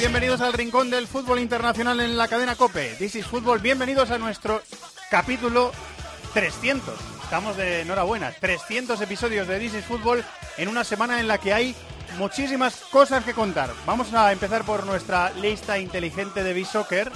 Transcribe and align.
Bienvenidos 0.00 0.40
al 0.40 0.54
Rincón 0.54 0.88
del 0.88 1.06
Fútbol 1.06 1.40
Internacional 1.40 2.00
en 2.00 2.16
la 2.16 2.26
cadena 2.26 2.56
COPE. 2.56 2.94
This 2.98 3.16
is 3.16 3.26
Fútbol. 3.26 3.58
Bienvenidos 3.58 4.10
a 4.10 4.16
nuestro 4.16 4.62
capítulo 5.10 5.72
300. 6.32 6.98
Estamos 7.22 7.54
de 7.58 7.82
enhorabuena. 7.82 8.32
300 8.32 8.98
episodios 9.02 9.46
de 9.46 9.58
This 9.58 9.74
is 9.74 9.84
Fútbol 9.84 10.24
en 10.56 10.68
una 10.68 10.84
semana 10.84 11.20
en 11.20 11.28
la 11.28 11.36
que 11.36 11.52
hay 11.52 11.76
muchísimas 12.16 12.76
cosas 12.90 13.24
que 13.24 13.34
contar. 13.34 13.74
Vamos 13.84 14.14
a 14.14 14.32
empezar 14.32 14.64
por 14.64 14.86
nuestra 14.86 15.32
lista 15.34 15.78
inteligente 15.78 16.42
de 16.42 16.54
B-Soccer 16.54 17.12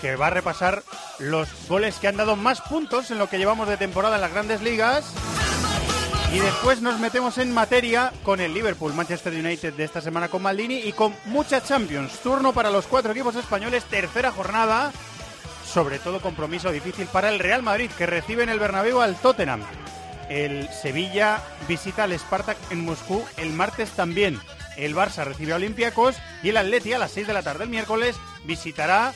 que 0.00 0.14
va 0.14 0.28
a 0.28 0.30
repasar 0.30 0.84
los 1.18 1.48
goles 1.68 1.96
que 1.96 2.06
han 2.06 2.16
dado 2.16 2.36
más 2.36 2.60
puntos 2.60 3.10
en 3.10 3.18
lo 3.18 3.28
que 3.28 3.38
llevamos 3.38 3.66
de 3.66 3.76
temporada 3.76 4.14
en 4.14 4.22
las 4.22 4.32
grandes 4.32 4.62
ligas. 4.62 5.12
Y 6.32 6.38
después 6.38 6.80
nos 6.80 7.00
metemos 7.00 7.38
en 7.38 7.52
materia 7.52 8.12
con 8.22 8.40
el 8.40 8.54
Liverpool 8.54 8.94
Manchester 8.94 9.32
United 9.32 9.72
de 9.74 9.82
esta 9.82 10.00
semana 10.00 10.28
con 10.28 10.42
Maldini 10.42 10.78
y 10.78 10.92
con 10.92 11.12
mucha 11.24 11.60
Champions. 11.60 12.20
Turno 12.20 12.52
para 12.52 12.70
los 12.70 12.86
cuatro 12.86 13.10
equipos 13.10 13.34
españoles, 13.34 13.82
tercera 13.84 14.30
jornada. 14.30 14.92
Sobre 15.64 15.98
todo 15.98 16.20
compromiso 16.20 16.70
difícil 16.70 17.06
para 17.08 17.30
el 17.30 17.40
Real 17.40 17.64
Madrid, 17.64 17.90
que 17.98 18.06
recibe 18.06 18.44
en 18.44 18.48
el 18.48 18.60
Bernabéu 18.60 19.00
al 19.00 19.16
Tottenham. 19.16 19.62
El 20.28 20.68
Sevilla 20.68 21.42
visita 21.66 22.04
al 22.04 22.16
Spartak 22.16 22.56
en 22.70 22.84
Moscú 22.84 23.24
el 23.36 23.50
martes 23.50 23.90
también. 23.90 24.40
El 24.76 24.94
Barça 24.94 25.24
recibe 25.24 25.52
a 25.52 25.56
Olympiacos 25.56 26.14
y 26.44 26.50
el 26.50 26.56
Atleti 26.56 26.92
a 26.92 26.98
las 26.98 27.10
6 27.10 27.26
de 27.26 27.32
la 27.32 27.42
tarde 27.42 27.64
el 27.64 27.70
miércoles 27.70 28.14
visitará, 28.44 29.12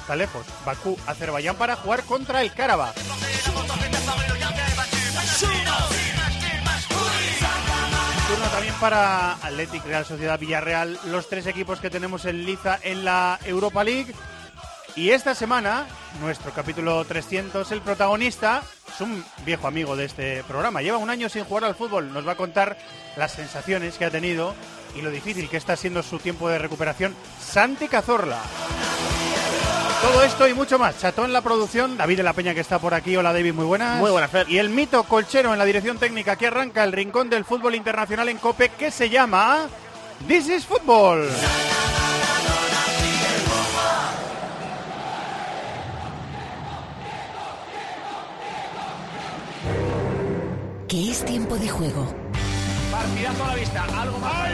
está 0.00 0.16
lejos, 0.16 0.46
Bakú, 0.64 0.96
Azerbaiyán 1.06 1.56
para 1.56 1.76
jugar 1.76 2.02
contra 2.04 2.40
el 2.40 2.52
Karabakh. 2.54 2.96
Para 8.80 9.32
Athletic, 9.34 9.84
Real 9.84 10.04
Sociedad, 10.04 10.38
Villarreal, 10.38 10.98
los 11.06 11.28
tres 11.28 11.46
equipos 11.46 11.80
que 11.80 11.90
tenemos 11.90 12.24
en 12.24 12.44
liza 12.44 12.78
en 12.82 13.04
la 13.04 13.38
Europa 13.44 13.84
League. 13.84 14.14
Y 14.96 15.10
esta 15.10 15.34
semana, 15.34 15.86
nuestro 16.20 16.52
capítulo 16.52 17.04
300, 17.04 17.70
el 17.72 17.80
protagonista 17.80 18.62
es 18.92 19.00
un 19.00 19.24
viejo 19.44 19.66
amigo 19.66 19.96
de 19.96 20.04
este 20.04 20.42
programa. 20.44 20.82
Lleva 20.82 20.98
un 20.98 21.10
año 21.10 21.28
sin 21.28 21.44
jugar 21.44 21.64
al 21.64 21.74
fútbol. 21.74 22.12
Nos 22.12 22.26
va 22.26 22.32
a 22.32 22.36
contar 22.36 22.76
las 23.16 23.32
sensaciones 23.32 23.96
que 23.96 24.04
ha 24.04 24.10
tenido 24.10 24.54
y 24.96 25.02
lo 25.02 25.10
difícil 25.10 25.48
que 25.48 25.56
está 25.56 25.76
siendo 25.76 26.02
su 26.02 26.18
tiempo 26.18 26.48
de 26.48 26.58
recuperación. 26.58 27.14
Santi 27.40 27.88
Cazorla. 27.88 28.40
Todo 30.02 30.22
esto 30.22 30.46
y 30.46 30.54
mucho 30.54 30.78
más. 30.78 30.98
Cható 30.98 31.24
en 31.24 31.32
la 31.32 31.42
producción, 31.42 31.96
David 31.96 32.18
de 32.18 32.22
la 32.22 32.32
Peña 32.32 32.54
que 32.54 32.60
está 32.60 32.78
por 32.78 32.94
aquí. 32.94 33.16
Hola 33.16 33.32
David, 33.32 33.52
muy 33.52 33.64
buenas. 33.64 33.98
Muy 33.98 34.10
buenas, 34.12 34.30
Fer. 34.30 34.48
Y 34.48 34.58
el 34.58 34.68
mito 34.68 35.02
colchero 35.02 35.52
en 35.52 35.58
la 35.58 35.64
dirección 35.64 35.98
técnica 35.98 36.36
que 36.36 36.46
arranca 36.46 36.84
el 36.84 36.92
rincón 36.92 37.28
del 37.28 37.44
fútbol 37.44 37.74
internacional 37.74 38.28
en 38.28 38.38
COPE 38.38 38.70
que 38.70 38.90
se 38.92 39.10
llama 39.10 39.66
This 40.28 40.48
is 40.48 40.66
Football. 40.66 41.28
Que 50.86 51.10
es 51.10 51.24
tiempo 51.24 51.56
de 51.56 51.68
juego. 51.68 52.06
Partidazo 52.90 53.44
a 53.44 53.48
la 53.48 53.54
vista, 53.56 53.84
algo 54.00 54.18
más. 54.18 54.48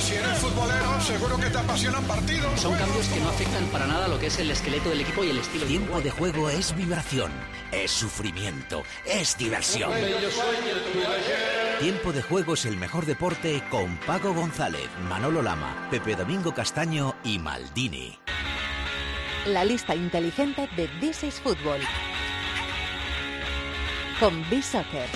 Si 0.00 0.14
eres 0.14 0.38
futbolero, 0.38 1.00
seguro 1.00 1.36
que 1.38 1.50
te 1.50 1.58
apasionan 1.58 2.04
partidos. 2.04 2.60
Son 2.60 2.74
cambios 2.76 3.08
que 3.08 3.20
no 3.20 3.28
afectan 3.28 3.64
para 3.66 3.86
nada 3.86 4.06
lo 4.06 4.18
que 4.18 4.26
es 4.26 4.38
el 4.38 4.50
esqueleto 4.50 4.90
del 4.90 5.00
equipo 5.00 5.24
y 5.24 5.30
el 5.30 5.38
estilo. 5.38 5.66
Tiempo 5.66 6.00
de 6.00 6.10
juego 6.10 6.48
es 6.50 6.74
vibración, 6.76 7.32
es 7.72 7.90
sufrimiento, 7.90 8.84
es 9.04 9.36
diversión. 9.36 9.90
Tiempo 11.80 12.12
de 12.12 12.22
juego 12.22 12.54
es 12.54 12.64
el 12.64 12.76
mejor 12.76 13.06
deporte 13.06 13.62
con 13.70 13.96
Paco 13.98 14.32
González, 14.32 14.88
Manolo 15.08 15.42
Lama, 15.42 15.88
Pepe 15.90 16.14
Domingo 16.14 16.54
Castaño 16.54 17.16
y 17.24 17.38
Maldini. 17.38 18.18
La 19.46 19.64
lista 19.64 19.94
inteligente 19.94 20.68
de 20.76 20.88
This 21.00 21.24
is 21.24 21.40
Football. 21.40 21.80
Con 24.20 24.48
B-Soccer. 24.48 25.08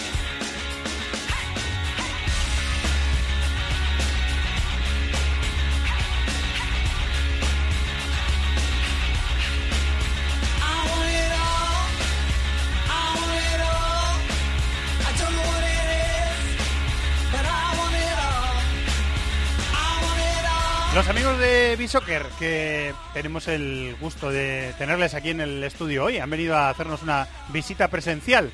Los 20.95 21.09
amigos 21.09 21.39
de 21.39 21.75
B-Soccer, 21.77 22.27
que 22.39 22.93
tenemos 23.15 23.49
el 23.49 23.97
gusto 23.99 24.31
de 24.31 24.75
tenerles 24.77 25.15
aquí 25.15 25.31
en 25.31 25.41
el 25.41 25.65
estudio 25.65 26.05
hoy, 26.05 26.19
han 26.19 26.29
venido 26.29 26.55
a 26.55 26.69
hacernos 26.69 27.03
una 27.03 27.27
visita 27.49 27.89
presencial. 27.89 28.53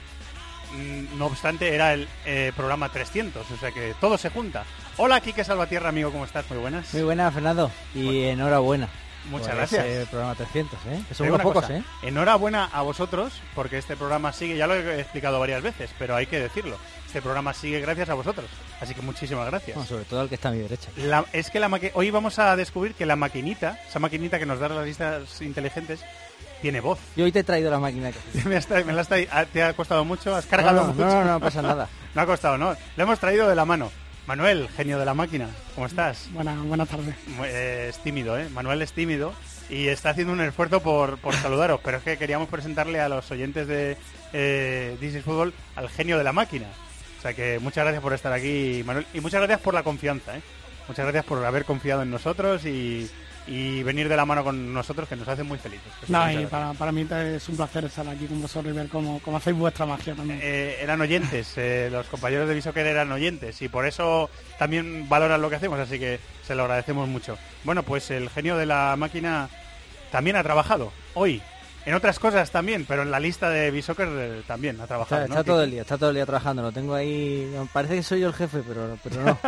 Mm, 0.73 1.19
No 1.19 1.27
obstante, 1.27 1.75
era 1.75 1.95
el 1.95 2.07
eh, 2.27 2.53
programa 2.55 2.91
300, 2.91 3.51
o 3.51 3.57
sea 3.57 3.73
que 3.73 3.93
todo 4.01 4.17
se 4.17 4.31
junta. 4.31 4.65
Hola, 4.99 5.21
Quique 5.21 5.43
Salvatierra, 5.43 5.89
amigo, 5.89 6.13
¿cómo 6.13 6.25
estás? 6.25 6.49
Muy 6.49 6.59
buenas. 6.61 6.95
Muy 6.95 7.03
buena, 7.03 7.31
Fernando. 7.33 7.73
Y 7.93 8.25
enhorabuena. 8.25 8.89
Muchas 9.31 9.55
gracias. 9.55 9.85
ese 9.85 10.07
programa 10.07 10.35
300, 10.35 10.79
¿eh? 10.87 11.03
Que 11.09 11.15
son 11.15 11.29
unos 11.29 11.41
pocos, 11.43 11.63
cosa, 11.63 11.77
¿eh? 11.79 11.83
Enhorabuena 12.03 12.65
a 12.73 12.83
vosotros, 12.83 13.33
porque 13.55 13.79
este 13.79 13.97
programa 13.97 14.33
sigue, 14.33 14.57
ya 14.57 14.67
lo 14.67 14.75
he 14.75 15.01
explicado 15.01 15.39
varias 15.41 15.63
veces, 15.63 15.91
pero 15.99 16.17
hay 16.17 16.27
que 16.27 16.39
decirlo. 16.41 16.77
Este 17.07 17.23
programa 17.23 17.55
sigue 17.55 17.81
gracias 17.81 18.09
a 18.11 18.15
vosotros. 18.15 18.47
Así 18.81 18.95
que 18.95 19.03
muchísimas 19.03 19.47
gracias. 19.47 19.75
Bueno, 19.75 19.89
sobre 19.89 20.05
todo 20.05 20.23
el 20.23 20.29
que 20.29 20.35
está 20.35 20.49
a 20.51 20.53
mi 20.53 20.59
derecha. 20.59 20.91
La- 20.97 21.25
es 21.33 21.51
que 21.51 21.59
la 21.61 21.69
maqui- 21.69 21.91
hoy 21.95 22.11
vamos 22.11 22.39
a 22.39 22.55
descubrir 22.57 22.95
que 22.95 23.07
la 23.07 23.17
maquinita, 23.17 23.79
esa 23.89 23.99
maquinita 23.99 24.39
que 24.39 24.47
nos 24.47 24.61
da 24.61 24.69
las 24.69 24.85
listas 24.85 25.41
inteligentes, 25.41 26.01
tiene 26.61 26.81
voz. 26.81 26.99
Yo 27.17 27.25
hoy 27.25 27.33
te 27.33 27.39
he 27.41 27.45
traído 27.45 27.71
la 27.71 27.79
máquina 27.79 28.11
que 28.13 28.45
me, 28.49 28.57
has 28.57 28.69
tra- 28.69 28.85
me 28.85 28.93
la 28.93 29.03
has 29.03 29.09
ah, 29.31 29.45
¿Te 29.51 29.63
ha 29.63 29.73
costado 29.75 30.05
mucho? 30.05 30.35
¿Has 30.35 30.45
no, 30.47 30.51
cargado 30.51 30.81
no, 30.87 30.93
mucho? 30.93 31.07
no, 31.07 31.25
no, 31.25 31.33
no 31.33 31.41
pasa 31.41 31.63
nada. 31.63 31.89
No 32.15 32.23
ha 32.23 32.27
costado, 32.27 32.59
¿no? 32.59 32.77
Lo 32.97 33.03
hemos 33.05 33.19
traído 33.19 33.49
de 33.49 33.55
la 33.55 33.65
mano. 33.65 33.91
Manuel, 34.29 34.69
genio 34.77 34.99
de 34.99 35.07
la 35.07 35.15
máquina, 35.15 35.49
¿cómo 35.75 35.87
estás? 35.87 36.29
Buenas, 36.35 36.59
buenas 36.63 36.87
tardes. 36.87 37.15
Mu- 37.29 37.45
eh, 37.47 37.87
es 37.89 37.97
tímido, 38.03 38.39
¿eh? 38.39 38.47
Manuel 38.51 38.83
es 38.83 38.93
tímido 38.93 39.33
y 39.71 39.89
está 39.89 40.11
haciendo 40.11 40.35
un 40.35 40.43
esfuerzo 40.43 40.83
por, 40.83 41.17
por 41.17 41.35
saludaros, 41.35 41.81
pero 41.83 41.97
es 41.97 42.03
que 42.03 42.19
queríamos 42.19 42.47
presentarle 42.51 43.01
a 43.01 43.09
los 43.09 43.31
oyentes 43.31 43.67
de 43.67 43.97
eh, 44.35 44.99
This 45.01 45.15
is 45.15 45.25
Football 45.25 45.55
al 45.77 45.89
genio 45.89 46.19
de 46.19 46.25
la 46.25 46.35
máquina. 46.35 46.67
O 47.19 47.23
sea 47.23 47.33
que 47.33 47.59
muchas 47.59 47.85
gracias 47.85 48.03
por 48.03 48.13
estar 48.13 48.31
aquí, 48.35 48.83
Manuel, 48.85 49.07
y 49.15 49.21
muchas 49.23 49.41
gracias 49.41 49.61
por 49.61 49.73
la 49.73 49.83
confianza, 49.83 50.37
¿eh? 50.37 50.43
Muchas 50.89 51.07
gracias 51.07 51.25
por 51.25 51.43
haber 51.43 51.65
confiado 51.65 52.03
en 52.03 52.11
nosotros 52.11 52.67
y, 52.67 53.11
y 53.49 53.83
venir 53.83 54.09
de 54.09 54.17
la 54.17 54.27
mano 54.27 54.45
con 54.45 54.73
nosotros, 54.73 55.09
que 55.09 55.17
nos 55.17 55.27
hace 55.27 55.43
muy 55.43 55.59
felices. 55.59 55.91
No, 56.09 56.31
y 56.31 56.47
para, 56.47 56.75
para 56.75 56.93
mí 56.93 57.07
es 57.11 57.49
un 57.49 57.57
placer 57.57 57.87
estar 57.87 58.07
aquí 58.07 58.27
con 58.27 58.43
vosotros 58.43 58.73
y 58.73 58.77
ver 58.77 58.89
cómo, 58.89 59.21
cómo 59.25 59.39
hacéis 59.39 59.57
vuestra 59.57 59.87
magia 59.87 60.15
también. 60.15 60.39
Eh, 60.43 60.79
eran 60.83 61.01
oyentes, 61.01 61.55
eh, 61.57 61.89
los 61.91 62.07
compañeros 62.07 62.49
de 62.49 62.55
Visoker 62.55 62.87
eran 62.87 63.11
oyentes 63.11 63.61
y 63.63 63.69
por 63.69 63.87
eso 63.87 64.29
también 64.59 65.09
valoran 65.09 65.41
lo 65.41 65.49
que 65.49 65.57
hacemos, 65.57 65.79
así 65.81 65.99
que 65.99 66.21
se 66.47 66.55
lo 66.55 66.63
agradecemos 66.63 67.09
mucho. 67.09 67.39
Bueno, 67.65 67.83
pues 67.83 68.11
el 68.11 68.29
genio 68.29 68.57
de 68.57 68.67
la 68.67 68.95
máquina 68.97 69.49
también 70.11 70.37
ha 70.37 70.43
trabajado 70.43 70.93
hoy. 71.15 71.43
En 71.89 71.95
otras 71.95 72.19
cosas 72.19 72.51
también, 72.51 72.85
pero 72.87 73.01
en 73.01 73.11
la 73.11 73.19
lista 73.19 73.49
de 73.49 73.71
Bisoccer 73.71 74.09
eh, 74.11 74.43
también 74.47 74.79
ha 74.79 74.87
trabajado. 74.87 75.23
Está, 75.23 75.35
¿no? 75.35 75.41
está 75.41 75.53
todo 75.53 75.63
el 75.63 75.71
día, 75.71 75.81
está 75.81 75.97
todo 75.97 76.11
el 76.11 76.17
día 76.17 76.27
trabajando. 76.27 76.61
Lo 76.61 76.71
tengo 76.71 76.93
ahí. 76.93 77.51
Parece 77.73 77.95
que 77.95 78.03
soy 78.03 78.21
yo 78.21 78.27
el 78.27 78.35
jefe, 78.35 78.63
pero, 78.69 78.99
pero 79.03 79.23
no. 79.23 79.39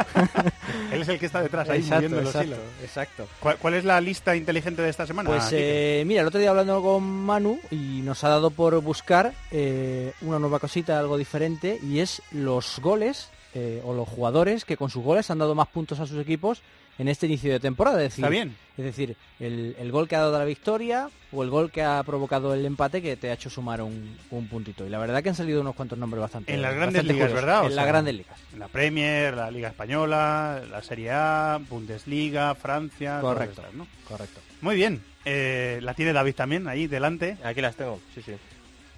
Él 0.90 1.02
es 1.02 1.08
el 1.08 1.18
que 1.18 1.26
está 1.26 1.42
detrás, 1.42 1.68
ahí 1.68 1.80
exacto, 1.80 1.96
moviendo 1.96 2.16
los 2.22 2.34
exacto, 2.34 2.46
hilos. 2.46 2.60
exacto. 2.82 3.28
¿Cuál, 3.40 3.58
cuál 3.58 3.74
es 3.74 3.84
la 3.84 4.00
lista 4.00 4.34
inteligente 4.34 4.80
de 4.80 4.88
esta 4.88 5.06
semana? 5.06 5.28
Pues 5.28 5.50
eh, 5.52 6.02
mira, 6.06 6.22
el 6.22 6.28
otro 6.28 6.40
día 6.40 6.48
hablando 6.48 6.80
con 6.80 7.02
Manu 7.02 7.60
y 7.70 8.00
nos 8.04 8.24
ha 8.24 8.30
dado 8.30 8.50
por 8.50 8.80
buscar 8.80 9.34
eh, 9.50 10.14
una 10.22 10.38
nueva 10.38 10.60
cosita, 10.60 10.98
algo 10.98 11.18
diferente, 11.18 11.78
y 11.82 11.98
es 11.98 12.22
los 12.30 12.78
goles 12.80 13.28
eh, 13.52 13.82
o 13.84 13.92
los 13.92 14.08
jugadores 14.08 14.64
que 14.64 14.78
con 14.78 14.88
sus 14.88 15.04
goles 15.04 15.30
han 15.30 15.40
dado 15.40 15.54
más 15.54 15.68
puntos 15.68 16.00
a 16.00 16.06
sus 16.06 16.18
equipos 16.18 16.62
en 17.00 17.08
este 17.08 17.26
inicio 17.26 17.52
de 17.52 17.60
temporada. 17.60 17.96
Es 17.98 18.10
decir, 18.10 18.24
Está 18.24 18.30
bien. 18.30 18.56
Es 18.76 18.84
decir, 18.84 19.16
el, 19.38 19.74
el 19.78 19.90
gol 19.92 20.06
que 20.08 20.16
ha 20.16 20.20
dado 20.20 20.38
la 20.38 20.44
victoria 20.44 21.08
o 21.32 21.42
el 21.42 21.50
gol 21.50 21.70
que 21.70 21.82
ha 21.82 22.02
provocado 22.02 22.52
el 22.54 22.64
empate 22.66 23.00
que 23.02 23.16
te 23.16 23.30
ha 23.30 23.34
hecho 23.34 23.48
sumar 23.50 23.80
un, 23.82 24.16
un 24.30 24.48
puntito. 24.48 24.86
Y 24.86 24.90
la 24.90 24.98
verdad 24.98 25.22
que 25.22 25.28
han 25.30 25.34
salido 25.34 25.60
unos 25.60 25.74
cuantos 25.74 25.98
nombres 25.98 26.20
bastante 26.20 26.52
En 26.52 26.62
las 26.62 26.74
grandes 26.74 27.02
ligas, 27.04 27.28
curiosos. 27.28 27.34
¿verdad? 27.34 27.62
O 27.64 27.66
En 27.68 27.76
las 27.76 27.86
grandes 27.86 28.14
ligas. 28.14 28.38
La 28.58 28.68
Premier, 28.68 29.34
la 29.34 29.50
Liga 29.50 29.68
Española, 29.68 30.62
la 30.70 30.82
Serie 30.82 31.10
A, 31.12 31.60
Bundesliga, 31.68 32.54
Francia. 32.54 33.20
Correcto. 33.20 33.60
estas, 33.62 33.74
¿no? 33.74 33.86
Correcto. 34.08 34.40
Muy 34.60 34.76
bien. 34.76 35.02
Eh, 35.24 35.78
la 35.82 35.94
tiene 35.94 36.12
David 36.12 36.34
también 36.34 36.68
ahí 36.68 36.86
delante. 36.86 37.36
Aquí 37.44 37.60
las 37.60 37.76
tengo, 37.76 38.00
sí, 38.14 38.22
sí. 38.22 38.32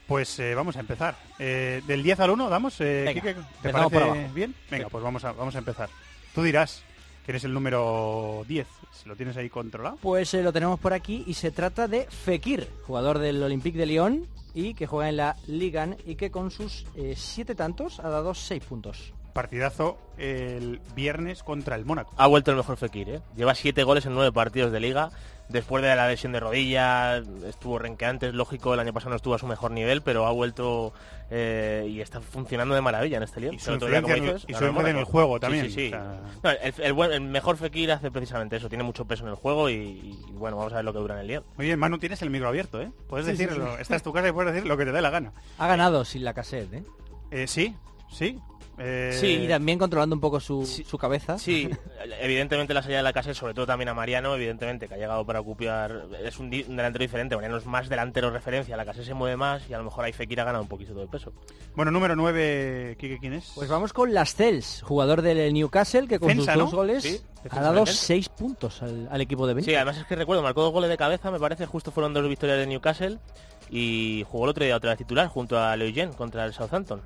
Pues 0.07 0.39
eh, 0.41 0.55
vamos 0.55 0.77
a 0.77 0.81
empezar. 0.81 1.15
Eh, 1.39 1.83
del 1.87 2.03
10 2.03 2.21
al 2.21 2.31
1, 2.31 2.49
¿damos? 2.49 2.81
Eh, 2.81 3.05
Venga, 3.07 3.13
Quique? 3.15 3.35
¿Te 3.35 3.41
empezamos 3.41 3.91
parece 3.93 4.07
por 4.09 4.17
abajo. 4.19 4.35
bien? 4.35 4.55
Venga, 4.71 4.85
Sí. 4.87 4.91
pues 4.91 5.05
vamos 5.05 5.25
a, 5.25 5.33
vamos 5.33 5.55
a 5.55 5.59
empezar. 5.59 5.89
Tú 6.35 6.43
dirás 6.43 6.83
eres 7.31 7.45
el 7.45 7.55
número 7.55 8.45
10. 8.49 8.67
Si 8.93 9.09
lo 9.09 9.17
tienes 9.17 9.37
ahí 9.37 9.49
controlado. 9.49 9.99
Pues 10.01 10.35
eh, 10.35 10.43
lo 10.43 10.53
tenemos 10.53 10.81
por 10.81 10.93
aquí 10.93 11.25
y 11.27 11.35
se 11.35 11.51
trata 11.51 11.89
de 11.89 12.07
Fekir, 12.07 12.69
jugador 12.83 13.19
del 13.19 13.43
Olympique 13.43 13.79
de 13.79 13.87
Lyon 13.87 14.27
y 14.55 14.75
que 14.75 14.87
juega 14.87 15.09
en 15.09 15.17
la 15.17 15.37
Ligan 15.47 15.97
y 16.05 16.17
que 16.17 16.31
con 16.31 16.51
sus 16.51 16.87
eh, 16.97 17.15
siete 17.17 17.55
tantos 17.55 18.01
ha 18.01 18.09
dado 18.09 18.35
seis 18.35 18.65
puntos. 18.65 19.13
Partidazo 19.33 19.97
el 20.19 20.81
viernes 20.95 21.43
contra 21.43 21.77
el 21.77 21.87
Mónaco. 21.87 22.13
Ha 22.19 22.27
vuelto 22.27 22.51
el 22.51 22.59
mejor 22.59 22.77
Fekir, 22.77 23.09
¿eh? 23.09 23.23
Lleva 23.35 23.55
siete 23.55 23.83
goles 23.83 24.05
en 24.05 24.15
nueve 24.15 24.31
partidos 24.31 24.73
de 24.73 24.81
liga. 24.81 25.11
Después 25.49 25.83
de 25.83 25.95
la 25.95 26.09
lesión 26.09 26.33
de 26.33 26.41
rodilla, 26.41 27.19
estuvo 27.47 27.79
renqueante, 27.79 28.29
es 28.29 28.35
lógico, 28.35 28.73
el 28.73 28.81
año 28.81 28.93
pasado 28.95 29.11
no 29.11 29.17
estuvo 29.17 29.35
a 29.35 29.39
su 29.39 29.47
mejor 29.47 29.71
nivel, 29.71 30.01
pero 30.01 30.27
ha 30.27 30.31
vuelto 30.33 30.95
eh, 31.31 31.87
y 31.91 32.01
está 32.01 32.21
funcionando 32.21 32.75
de 32.75 32.81
maravilla 32.81 33.19
en 33.19 33.23
este 33.23 33.41
lío. 33.41 33.53
Y 33.53 33.59
su 33.59 33.73
influencia 33.73 34.17
en 34.17 34.25
el- 34.25 34.37
y 34.37 34.55
su 34.55 34.65
influencia 34.65 34.91
en 34.91 34.97
el 34.99 35.05
juego 35.05 35.39
también, 35.41 35.67
Sí, 35.67 35.71
sí, 35.73 35.77
sí. 35.81 35.87
o 35.89 35.91
sea- 35.91 36.21
No, 36.43 36.51
el, 36.51 36.75
el 36.79 36.93
buen- 36.95 37.13
el 37.13 37.21
mejor 37.21 37.57
Fekir 37.59 37.93
hace 37.93 38.11
precisamente 38.11 38.57
eso, 38.57 38.69
tiene 38.69 38.85
mucho 38.85 39.05
peso 39.07 39.25
en 39.25 39.31
el 39.31 39.35
juego 39.35 39.69
y, 39.69 39.75
y, 39.75 40.33
bueno, 40.33 40.57
vamos 40.57 40.73
a 40.73 40.77
ver 40.77 40.85
lo 40.87 40.93
que 40.93 40.99
dura 41.01 41.15
en 41.17 41.21
el 41.21 41.27
lío. 41.27 41.45
Muy 41.57 41.67
bien, 41.67 41.79
Manu, 41.79 41.99
tienes 41.99 42.23
el 42.23 42.31
micro 42.31 42.49
abierto, 42.49 42.81
¿eh? 42.81 42.91
Puedes 43.09 43.27
Sí, 43.27 43.33
sí, 43.37 43.45
decirlo. 43.45 43.77
Esta 43.79 43.97
es 43.97 44.03
tu 44.03 44.13
casa 44.13 44.29
y 44.29 44.33
puedes 44.33 44.55
decir 44.55 44.67
lo 44.69 44.77
que 44.77 44.85
te 44.87 44.93
dé 44.93 45.03
la 45.03 45.11
gana. 45.11 45.33
Ha 45.59 45.67
ganado 45.67 46.05
sin 46.05 46.25
la 46.25 46.33
cassette, 46.35 46.73
¿eh? 46.73 46.85
Eh, 47.31 47.47
sí, 47.47 47.77
sí. 48.11 48.39
Eh, 48.79 49.17
Sí, 49.19 49.27
y 49.43 49.49
también 49.49 49.79
controlando 49.79 50.15
un 50.15 50.21
poco 50.21 50.41
su, 50.41 50.65
su 50.67 50.99
cabeza. 50.99 51.39
Sí, 51.39 51.69
evidentemente 52.21 52.73
la 52.75 52.83
salida 52.83 52.99
de 52.99 53.03
la 53.03 53.13
casa, 53.13 53.35
sobre 53.35 53.55
todo 53.55 53.67
también 53.67 53.89
a 53.89 53.95
Mariano, 53.95 54.35
evidentemente, 54.35 54.89
que 54.89 54.95
ha 54.95 54.99
llegado 54.99 55.25
para 55.27 55.41
ocupar, 55.41 56.07
es 56.25 56.39
un, 56.39 56.51
delantero 56.51 57.03
diferente, 57.03 57.35
Mariano 57.35 57.59
es 57.59 57.67
más 57.67 57.89
delantero 57.89 58.31
referencia, 58.31 58.77
la 58.77 58.85
casa 58.85 59.05
se 59.05 59.15
mueve 59.15 59.37
más 59.37 59.69
y 59.69 59.75
a 59.75 59.79
lo 59.79 59.85
mejor 59.85 60.05
ahí 60.05 60.13
Fekir 60.13 60.41
ha 60.41 60.45
ganado 60.45 60.63
un 60.63 60.69
poquito 60.69 60.95
de 60.95 61.07
peso. 61.07 61.33
Bueno, 61.75 61.91
número 61.91 62.17
9, 62.17 62.97
Kike, 62.99 63.19
¿quién 63.19 63.35
es? 63.35 63.53
Pues 63.55 63.69
vamos 63.69 63.93
con 63.93 64.13
Lascelles, 64.15 64.83
jugador 64.83 65.23
del 65.23 65.53
Newcastle, 65.53 66.09
que 66.09 66.19
con 66.19 66.35
sus 66.35 66.47
¿no? 66.47 66.55
dos 66.57 66.75
goles 66.75 67.03
Sí, 67.03 67.21
ha 67.51 67.61
dado 67.61 67.85
seis 67.87 68.29
puntos 68.29 68.83
al, 68.83 69.09
al 69.11 69.21
equipo 69.21 69.47
de 69.47 69.55
Ben. 69.55 69.65
Sí, 69.65 69.75
además 69.75 69.99
es 69.99 70.07
que 70.07 70.17
recuerdo, 70.17 70.43
marcó 70.43 70.63
dos 70.63 70.73
goles 70.73 70.89
de 70.89 70.97
cabeza, 70.97 71.31
me 71.31 71.41
parece, 71.41 71.67
justo 71.67 71.91
fueron 71.91 72.15
dos 72.15 72.27
victorias 72.29 72.59
de 72.59 72.67
Newcastle 72.67 73.19
y 73.71 74.25
jugó 74.29 74.45
el 74.45 74.51
otro 74.51 74.65
día 74.65 74.77
otra 74.77 74.91
vez 74.91 74.99
titular 74.99 75.29
junto 75.29 75.59
a 75.59 75.75
Leoyen 75.77 76.13
contra 76.13 76.45
el 76.45 76.53
Southampton. 76.53 77.01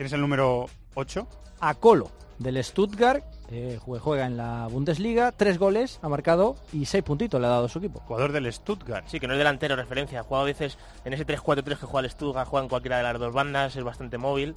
¿Quién 0.00 0.06
es 0.06 0.14
el 0.14 0.22
número 0.22 0.64
8? 0.94 1.28
A 1.60 1.74
Colo, 1.74 2.10
del 2.38 2.64
Stuttgart, 2.64 3.22
eh, 3.50 3.78
jue- 3.84 3.98
juega 3.98 4.24
en 4.24 4.38
la 4.38 4.66
Bundesliga, 4.66 5.30
tres 5.30 5.58
goles 5.58 5.98
ha 6.00 6.08
marcado 6.08 6.56
y 6.72 6.86
seis 6.86 7.04
puntitos 7.04 7.38
le 7.38 7.46
ha 7.46 7.50
dado 7.50 7.66
a 7.66 7.68
su 7.68 7.80
equipo. 7.80 8.00
Jugador 8.06 8.32
del 8.32 8.50
Stuttgart. 8.50 9.04
Sí, 9.08 9.20
que 9.20 9.26
no 9.26 9.34
es 9.34 9.38
delantero 9.38 9.76
referencia, 9.76 10.22
juega 10.22 10.40
a 10.40 10.46
veces 10.46 10.78
en 11.04 11.12
ese 11.12 11.26
3-4-3 11.26 11.78
que 11.80 11.84
juega 11.84 12.06
el 12.06 12.10
Stuttgart, 12.10 12.48
juega 12.48 12.62
en 12.64 12.70
cualquiera 12.70 12.96
de 12.96 13.02
las 13.02 13.18
dos 13.18 13.34
bandas, 13.34 13.76
es 13.76 13.84
bastante 13.84 14.16
móvil 14.16 14.54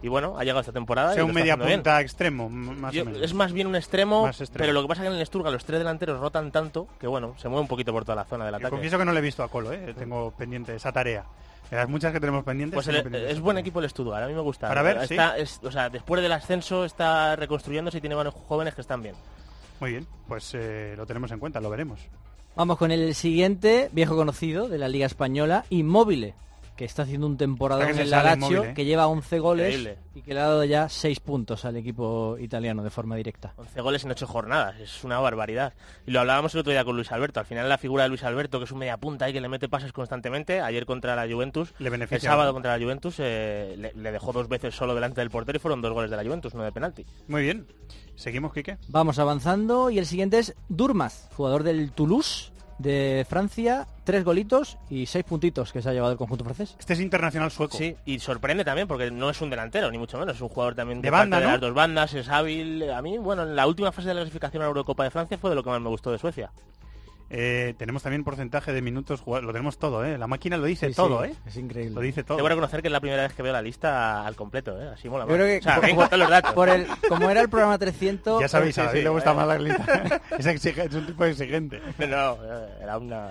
y 0.00 0.06
bueno, 0.06 0.38
ha 0.38 0.44
llegado 0.44 0.60
esta 0.60 0.70
temporada. 0.70 1.10
y 1.10 1.14
sea 1.16 1.24
un 1.24 1.32
media 1.34 1.56
bien. 1.56 1.80
punta 1.80 2.00
extremo, 2.00 2.48
más 2.48 2.94
Yo- 2.94 3.02
o 3.02 3.06
menos. 3.06 3.20
es 3.20 3.34
más 3.34 3.52
bien 3.52 3.66
un 3.66 3.74
extremo, 3.74 4.22
Más 4.22 4.40
extremo. 4.40 4.62
pero 4.62 4.72
lo 4.74 4.82
que 4.82 4.86
pasa 4.86 5.02
es 5.02 5.08
que 5.08 5.14
en 5.16 5.18
el 5.20 5.26
Stuttgart 5.26 5.52
los 5.52 5.64
tres 5.64 5.80
delanteros 5.80 6.20
rotan 6.20 6.52
tanto 6.52 6.86
que 7.00 7.08
bueno, 7.08 7.34
se 7.36 7.48
mueve 7.48 7.62
un 7.62 7.68
poquito 7.68 7.90
por 7.90 8.04
toda 8.04 8.14
la 8.14 8.26
zona 8.26 8.44
del 8.44 8.54
ataque. 8.54 8.70
confieso 8.70 8.96
que 8.96 9.04
no 9.04 9.10
le 9.10 9.18
he 9.18 9.22
visto 9.22 9.42
a 9.42 9.48
Colo, 9.48 9.72
¿eh? 9.72 9.92
Tengo 9.98 10.30
pendiente 10.30 10.72
esa 10.76 10.92
tarea. 10.92 11.24
De 11.74 11.80
las 11.80 11.88
muchas 11.88 12.12
que 12.12 12.20
tenemos 12.20 12.44
pendientes. 12.44 12.74
Pues 12.74 12.86
el- 12.86 13.12
es 13.16 13.40
buen 13.40 13.58
equipo 13.58 13.80
el 13.80 13.90
Stuttgart, 13.90 14.22
a 14.22 14.28
mí 14.28 14.32
me 14.32 14.40
gusta. 14.42 14.68
Para 14.68 14.82
ver, 14.82 14.98
Está- 14.98 15.36
es- 15.36 15.58
o 15.64 15.72
sea, 15.72 15.90
después 15.90 16.22
del 16.22 16.30
ascenso 16.30 16.84
está 16.84 17.34
reconstruyéndose 17.34 17.98
y 17.98 18.00
tiene 18.00 18.14
varios 18.14 18.32
jóvenes 18.46 18.76
que 18.76 18.80
están 18.80 19.02
bien. 19.02 19.16
Muy 19.80 19.90
bien, 19.90 20.06
pues 20.28 20.52
eh, 20.54 20.94
lo 20.96 21.04
tenemos 21.04 21.32
en 21.32 21.40
cuenta, 21.40 21.60
lo 21.60 21.70
veremos. 21.70 21.98
Vamos 22.54 22.78
con 22.78 22.92
el 22.92 23.12
siguiente, 23.16 23.88
viejo 23.90 24.14
conocido 24.14 24.68
de 24.68 24.78
la 24.78 24.86
Liga 24.86 25.06
Española, 25.06 25.64
Immobile, 25.68 26.34
que 26.76 26.84
está 26.84 27.02
haciendo 27.02 27.26
un 27.26 27.36
temporada 27.36 27.88
en 27.88 27.98
el 27.98 28.10
Lazio, 28.10 28.64
¿eh? 28.64 28.74
que 28.74 28.84
lleva 28.84 29.06
11 29.06 29.38
goles 29.38 29.66
Increíble. 29.74 29.98
y 30.14 30.22
que 30.22 30.34
le 30.34 30.40
ha 30.40 30.44
dado 30.48 30.64
ya 30.64 30.88
6 30.88 31.20
puntos 31.20 31.64
al 31.64 31.76
equipo 31.76 32.36
italiano 32.38 32.82
de 32.82 32.90
forma 32.90 33.14
directa. 33.16 33.54
11 33.56 33.80
goles 33.80 34.04
en 34.04 34.10
8 34.10 34.26
jornadas, 34.26 34.80
es 34.80 35.04
una 35.04 35.18
barbaridad. 35.20 35.72
Y 36.06 36.10
lo 36.10 36.20
hablábamos 36.20 36.52
el 36.54 36.60
otro 36.60 36.72
día 36.72 36.84
con 36.84 36.96
Luis 36.96 37.12
Alberto. 37.12 37.40
Al 37.40 37.46
final 37.46 37.68
la 37.68 37.78
figura 37.78 38.02
de 38.04 38.08
Luis 38.08 38.24
Alberto, 38.24 38.58
que 38.58 38.64
es 38.64 38.72
un 38.72 38.78
media 38.78 38.96
punta 38.96 39.28
y 39.30 39.32
que 39.32 39.40
le 39.40 39.48
mete 39.48 39.68
pases 39.68 39.92
constantemente, 39.92 40.60
ayer 40.60 40.84
contra 40.86 41.14
la 41.14 41.32
Juventus, 41.32 41.72
Le 41.78 41.86
el 41.86 41.90
beneficia. 41.92 42.30
sábado 42.30 42.52
contra 42.52 42.76
la 42.76 42.82
Juventus, 42.84 43.16
eh, 43.18 43.74
le, 43.78 43.92
le 43.94 44.12
dejó 44.12 44.32
dos 44.32 44.48
veces 44.48 44.74
solo 44.74 44.94
delante 44.94 45.20
del 45.20 45.30
portero 45.30 45.56
y 45.56 45.60
fueron 45.60 45.80
dos 45.80 45.92
goles 45.92 46.10
de 46.10 46.16
la 46.16 46.24
Juventus, 46.24 46.54
uno 46.54 46.64
de 46.64 46.72
penalti. 46.72 47.06
Muy 47.28 47.42
bien. 47.42 47.66
Seguimos, 48.16 48.52
Quique. 48.52 48.78
Vamos 48.88 49.18
avanzando 49.18 49.90
y 49.90 49.98
el 49.98 50.06
siguiente 50.06 50.38
es 50.38 50.54
Durmaz, 50.68 51.28
jugador 51.36 51.62
del 51.64 51.92
Toulouse 51.92 52.52
de 52.78 53.26
Francia, 53.28 53.86
tres 54.04 54.24
golitos 54.24 54.78
y 54.90 55.06
seis 55.06 55.24
puntitos 55.24 55.72
que 55.72 55.82
se 55.82 55.88
ha 55.88 55.92
llevado 55.92 56.12
el 56.12 56.18
conjunto 56.18 56.44
francés. 56.44 56.76
Este 56.78 56.94
es 56.94 57.00
internacional 57.00 57.50
sueco. 57.50 57.76
Sí, 57.76 57.96
y 58.04 58.18
sorprende 58.18 58.64
también 58.64 58.88
porque 58.88 59.10
no 59.10 59.30
es 59.30 59.40
un 59.40 59.50
delantero, 59.50 59.90
ni 59.90 59.98
mucho 59.98 60.18
menos, 60.18 60.36
es 60.36 60.42
un 60.42 60.48
jugador 60.48 60.74
también 60.74 61.00
De 61.00 61.10
parte 61.10 61.22
banda, 61.22 61.40
de 61.40 61.46
¿no? 61.46 61.52
las 61.52 61.60
dos 61.60 61.74
bandas, 61.74 62.14
es 62.14 62.28
hábil. 62.28 62.90
A 62.90 63.02
mí, 63.02 63.18
bueno, 63.18 63.42
en 63.42 63.56
la 63.56 63.66
última 63.66 63.92
fase 63.92 64.08
de 64.08 64.14
la 64.14 64.20
clasificación 64.20 64.62
a 64.62 64.66
la 64.66 64.68
Eurocopa 64.68 65.04
de 65.04 65.10
Francia 65.10 65.38
fue 65.38 65.50
de 65.50 65.56
lo 65.56 65.62
que 65.62 65.70
más 65.70 65.80
me 65.80 65.88
gustó 65.88 66.10
de 66.10 66.18
Suecia. 66.18 66.50
Eh, 67.30 67.74
tenemos 67.78 68.02
también 68.02 68.22
porcentaje 68.22 68.72
de 68.72 68.82
minutos 68.82 69.20
jugados. 69.20 69.46
Lo 69.46 69.52
tenemos 69.52 69.78
todo, 69.78 70.04
¿eh? 70.04 70.18
La 70.18 70.26
máquina 70.26 70.56
lo 70.56 70.64
dice 70.66 70.88
Sí, 70.88 70.94
todo, 70.94 71.24
sí, 71.24 71.30
¿eh? 71.30 71.34
Es 71.46 71.56
increíble. 71.56 71.94
Lo 71.94 72.00
dice 72.00 72.22
todo. 72.22 72.36
Debo 72.36 72.48
reconocer 72.48 72.82
que 72.82 72.88
es 72.88 72.92
la 72.92 73.00
primera 73.00 73.22
vez 73.22 73.32
que 73.32 73.42
veo 73.42 73.52
la 73.52 73.62
lista 73.62 74.26
al 74.26 74.36
completo, 74.36 74.80
¿eh? 74.80 74.88
Así 74.94 75.08
mola 75.08 75.24
Yo 75.26 75.34
creo 75.34 75.46
que 75.46 75.58
O 75.58 75.62
sea, 75.62 75.80
por- 75.80 76.18
los 76.18 76.28
datos. 76.30 76.52
Por 76.52 76.68
el, 76.68 76.86
como 77.08 77.30
era 77.30 77.40
el 77.40 77.48
programa 77.48 77.78
300, 77.78 78.40
Ya 78.40 78.48
sabéis, 78.48 78.74
Sí, 78.74 78.80
a 78.80 78.84
David 78.84 78.98
sí, 78.98 79.04
le 79.04 79.10
gusta 79.10 79.32
eh. 79.32 79.34
más 79.34 79.46
la 79.48 79.58
lista. 79.58 80.20
es, 80.38 80.46
exige- 80.46 80.86
es 80.88 80.94
un 80.94 81.06
tipo 81.06 81.24
exigente. 81.24 81.80
No, 81.98 82.06
no, 82.06 82.36
eh, 82.44 82.68
era 82.82 82.98
una... 82.98 83.28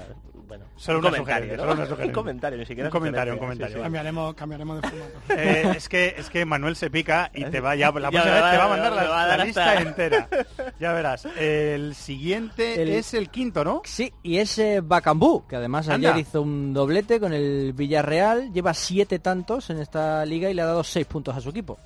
Bueno, 0.47 0.65
Solo 0.75 0.99
un 0.99 1.05
una 1.05 1.11
comentario, 1.17 1.57
¿no? 1.57 1.63
solo 1.63 1.95
una. 1.95 2.05
Un 2.05 2.11
comentario, 2.11 2.59
ni 2.59 2.65
siquiera 2.65 2.89
Un 2.89 2.91
comentario, 2.91 3.33
un 3.33 3.39
sugerencia, 3.39 3.65
comentario. 3.67 3.75
sí, 3.75 3.79
sí. 3.79 3.83
Cambiaremos, 3.83 4.33
cambiaremos 4.35 4.81
de 4.81 4.89
formato. 4.89 5.13
Eh, 5.37 5.73
es 5.77 5.89
que 5.89 6.15
es 6.17 6.29
que 6.29 6.45
Manuel 6.45 6.75
se 6.75 6.89
pica 6.89 7.31
y 7.33 7.45
te 7.45 7.59
va 7.59 7.75
ya 7.75 7.91
la 7.91 7.93
Ya 8.11 8.11
próxima 8.11 8.23
me 8.25 8.31
vez 8.31 8.41
va- 8.43 8.51
te 8.51 8.57
va 8.57 8.63
a 8.65 8.67
mandar 8.69 8.91
la, 8.93 9.03
va 9.09 9.23
a 9.23 9.27
la 9.27 9.37
dar 9.37 9.45
lista 9.45 9.69
hasta- 9.71 9.81
entera. 9.81 10.27
Ya 10.79 10.93
verás. 10.93 11.25
El 11.37 11.95
siguiente 11.95 12.81
El- 12.81 12.89
es 12.89 13.13
el 13.13 13.29
quinto, 13.29 13.63
¿no? 13.63 13.81
Sí, 13.85 14.13
y 14.21 14.37
es 14.37 14.57
eh, 14.59 14.81
Bacambú, 14.83 15.45
que 15.47 15.55
además 15.55 15.87
ayer 15.89 16.17
hizo 16.17 16.41
un 16.41 16.73
doblete 16.73 17.19
con 17.19 17.33
el 17.33 17.73
Villarreal, 17.73 18.51
lleva 18.51 18.73
siete 18.73 19.19
tantos 19.19 19.69
en 19.69 19.79
esta 19.79 20.25
liga 20.25 20.49
y 20.49 20.53
le 20.53 20.61
ha 20.61 20.65
dado 20.65 20.83
seis 20.83 21.05
puntos 21.05 21.35
a 21.35 21.41
su 21.41 21.49
equipo. 21.49 21.77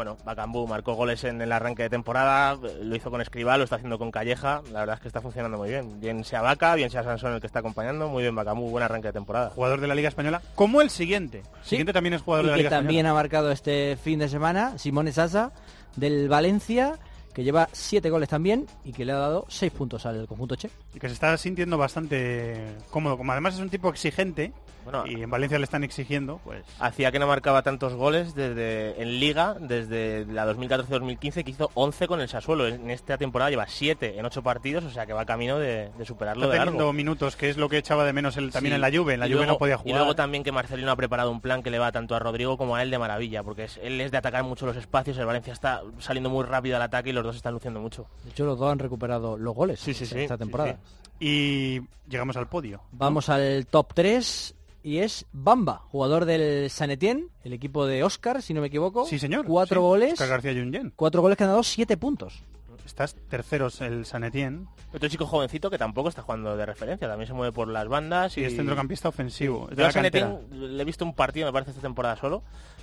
Bueno, 0.00 0.16
Bacambú 0.24 0.66
marcó 0.66 0.94
goles 0.94 1.24
en 1.24 1.42
el 1.42 1.52
arranque 1.52 1.82
de 1.82 1.90
temporada, 1.90 2.54
lo 2.82 2.96
hizo 2.96 3.10
con 3.10 3.20
Escribá, 3.20 3.58
lo 3.58 3.64
está 3.64 3.76
haciendo 3.76 3.98
con 3.98 4.10
Calleja, 4.10 4.62
la 4.72 4.80
verdad 4.80 4.94
es 4.94 5.02
que 5.02 5.08
está 5.08 5.20
funcionando 5.20 5.58
muy 5.58 5.68
bien. 5.68 6.00
Bien 6.00 6.24
sea 6.24 6.40
Vaca, 6.40 6.74
bien 6.74 6.88
sea 6.88 7.02
Sansón 7.04 7.34
el 7.34 7.40
que 7.42 7.46
está 7.46 7.58
acompañando, 7.58 8.08
muy 8.08 8.22
bien 8.22 8.34
Bacambú, 8.34 8.70
buen 8.70 8.82
arranque 8.82 9.08
de 9.08 9.12
temporada. 9.12 9.50
Jugador 9.50 9.78
de 9.78 9.86
la 9.88 9.94
Liga 9.94 10.08
Española. 10.08 10.40
Como 10.54 10.80
el 10.80 10.88
siguiente. 10.88 11.40
El 11.40 11.44
Sí. 11.64 11.68
siguiente 11.68 11.92
también 11.92 12.14
es 12.14 12.22
jugador 12.22 12.46
Y 12.46 12.48
de 12.48 12.50
la 12.52 12.56
que 12.56 12.62
Liga 12.62 12.70
también 12.70 13.00
Española. 13.04 13.10
ha 13.10 13.22
marcado 13.22 13.50
este 13.52 13.98
fin 14.02 14.18
de 14.20 14.30
semana, 14.30 14.78
Simone 14.78 15.12
Sasa, 15.12 15.52
del 15.96 16.30
Valencia, 16.30 16.94
que 17.34 17.44
lleva 17.44 17.68
siete 17.72 18.08
goles 18.08 18.30
también 18.30 18.66
y 18.86 18.92
que 18.92 19.04
le 19.04 19.12
ha 19.12 19.18
dado 19.18 19.44
seis 19.50 19.70
puntos 19.70 20.06
al 20.06 20.26
conjunto 20.26 20.56
che. 20.56 20.70
Y 20.94 20.98
que 20.98 21.08
se 21.08 21.12
está 21.12 21.36
sintiendo 21.36 21.76
bastante 21.76 22.74
cómodo. 22.88 23.18
Como 23.18 23.32
además 23.32 23.52
es 23.52 23.60
un 23.60 23.68
tipo 23.68 23.90
exigente 23.90 24.54
Bueno, 24.84 25.04
y 25.06 25.22
en 25.22 25.30
Valencia 25.30 25.58
le 25.58 25.64
están 25.64 25.84
exigiendo, 25.84 26.40
pues... 26.44 26.64
hacía 26.78 27.12
que 27.12 27.18
no 27.18 27.26
marcaba 27.26 27.62
tantos 27.62 27.94
goles 27.94 28.34
desde 28.34 29.00
en 29.00 29.20
Liga 29.20 29.54
desde 29.60 30.24
la 30.26 30.46
2014-2015 30.52 31.44
que 31.44 31.50
hizo 31.50 31.70
11 31.74 32.08
con 32.08 32.20
el 32.20 32.28
Sassuolo. 32.28 32.66
En 32.66 32.90
esta 32.90 33.18
temporada 33.18 33.50
lleva 33.50 33.66
7 33.68 34.18
en 34.18 34.24
8 34.26 34.42
partidos, 34.42 34.84
o 34.84 34.90
sea 34.90 35.06
que 35.06 35.12
va 35.12 35.24
camino 35.26 35.58
de, 35.58 35.90
de 35.96 36.04
superarlo 36.04 36.44
Está 36.44 36.52
de 36.54 36.58
teniendo 36.60 36.78
largo. 36.84 36.92
minutos, 36.92 37.36
que 37.36 37.50
es 37.50 37.56
lo 37.56 37.68
que 37.68 37.78
echaba 37.78 38.04
de 38.04 38.12
menos 38.12 38.36
él 38.36 38.50
también 38.50 38.72
Sí. 38.72 38.74
en 38.76 38.80
la 38.80 38.90
Juve. 38.90 39.14
En 39.14 39.20
la 39.20 39.26
Y 39.26 39.30
Juve 39.30 39.38
luego- 39.40 39.52
no 39.52 39.58
podía 39.58 39.74
Y 39.74 39.78
jugar. 39.78 39.96
luego 39.98 40.14
también 40.14 40.42
que 40.44 40.52
Marcelino 40.52 40.90
ha 40.90 40.96
preparado 40.96 41.30
un 41.30 41.40
plan 41.40 41.62
que 41.62 41.70
le 41.70 41.78
va 41.78 41.92
tanto 41.92 42.14
a 42.14 42.18
Rodrigo 42.18 42.56
como 42.56 42.76
a 42.76 42.82
él 42.82 42.90
de 42.90 42.98
maravilla, 42.98 43.42
porque 43.42 43.64
es- 43.64 43.78
él 43.82 44.00
es 44.00 44.10
de 44.10 44.16
atacar 44.18 44.44
mucho 44.44 44.66
los 44.66 44.76
espacios, 44.76 45.16
el 45.18 45.26
Valencia 45.26 45.52
está 45.52 45.82
saliendo 45.98 46.30
muy 46.30 46.44
rápido 46.44 46.76
al 46.76 46.82
ataque 46.82 47.10
y 47.10 47.12
los 47.12 47.22
dos 47.24 47.36
están 47.36 47.52
luciendo 47.52 47.80
mucho. 47.80 48.06
De 48.24 48.30
hecho, 48.30 48.44
los 48.44 48.58
dos 48.58 48.72
han 48.72 48.78
recuperado 48.78 49.36
los 49.36 49.54
goles 49.54 49.78
Sí, 49.80 49.94
sí, 49.94 50.06
sí, 50.06 50.20
esta 50.20 50.34
sí, 50.34 50.38
temporada. 50.38 50.78
Y 51.18 51.80
llegamos 52.08 52.36
al 52.36 52.48
podio. 52.48 52.80
Vamos 52.92 53.28
al 53.28 53.66
top 53.66 53.92
3 53.94 54.54
y 54.82 54.98
es 54.98 55.26
Bamba, 55.32 55.82
jugador 55.90 56.24
del 56.24 56.70
San 56.70 56.90
Etienne, 56.90 57.26
el 57.44 57.52
equipo 57.52 57.86
de 57.86 58.02
Oscar, 58.04 58.42
si 58.42 58.54
no 58.54 58.60
me 58.60 58.68
equivoco. 58.68 59.04
Sí, 59.06 59.18
señor. 59.18 59.46
Cuatro 59.46 59.80
Sí. 59.80 59.84
goles. 59.86 60.12
Oscar 60.14 60.28
García 60.28 60.52
Junyent. 60.54 60.92
Cuatro 60.96 61.22
goles 61.22 61.36
que 61.38 61.44
han 61.44 61.50
dado 61.50 61.62
siete 61.62 61.96
puntos. 61.96 62.42
estás 62.86 63.14
terceros 63.28 63.80
el 63.82 64.04
San 64.04 64.24
Etienne. 64.24 64.66
Otro 64.92 65.08
chico 65.08 65.24
jovencito 65.24 65.70
que 65.70 65.78
tampoco 65.78 66.08
está 66.08 66.22
jugando 66.22 66.56
de 66.56 66.66
referencia, 66.66 67.06
también 67.06 67.28
se 67.28 67.32
mueve 67.34 67.52
por 67.52 67.68
las 67.68 67.86
bandas. 67.86 68.36
Y 68.36 68.40
Y, 68.40 68.44
es 68.44 68.56
centrocampista 68.56 69.08
ofensivo. 69.08 69.68
es 69.70 69.76
de 69.76 69.76
Yo 69.76 69.84
a 69.84 69.86
la 69.86 69.92
San 69.92 70.02
cantera. 70.02 70.26
Etienne 70.32 70.68
le 70.76 70.82
he 70.82 70.84
visto 70.84 71.04
un 71.04 71.14
partido, 71.14 71.46
me 71.46 71.52
parece, 71.52 71.70
esta 71.70 71.82
temporada 71.82 72.16
solo. 72.16 72.42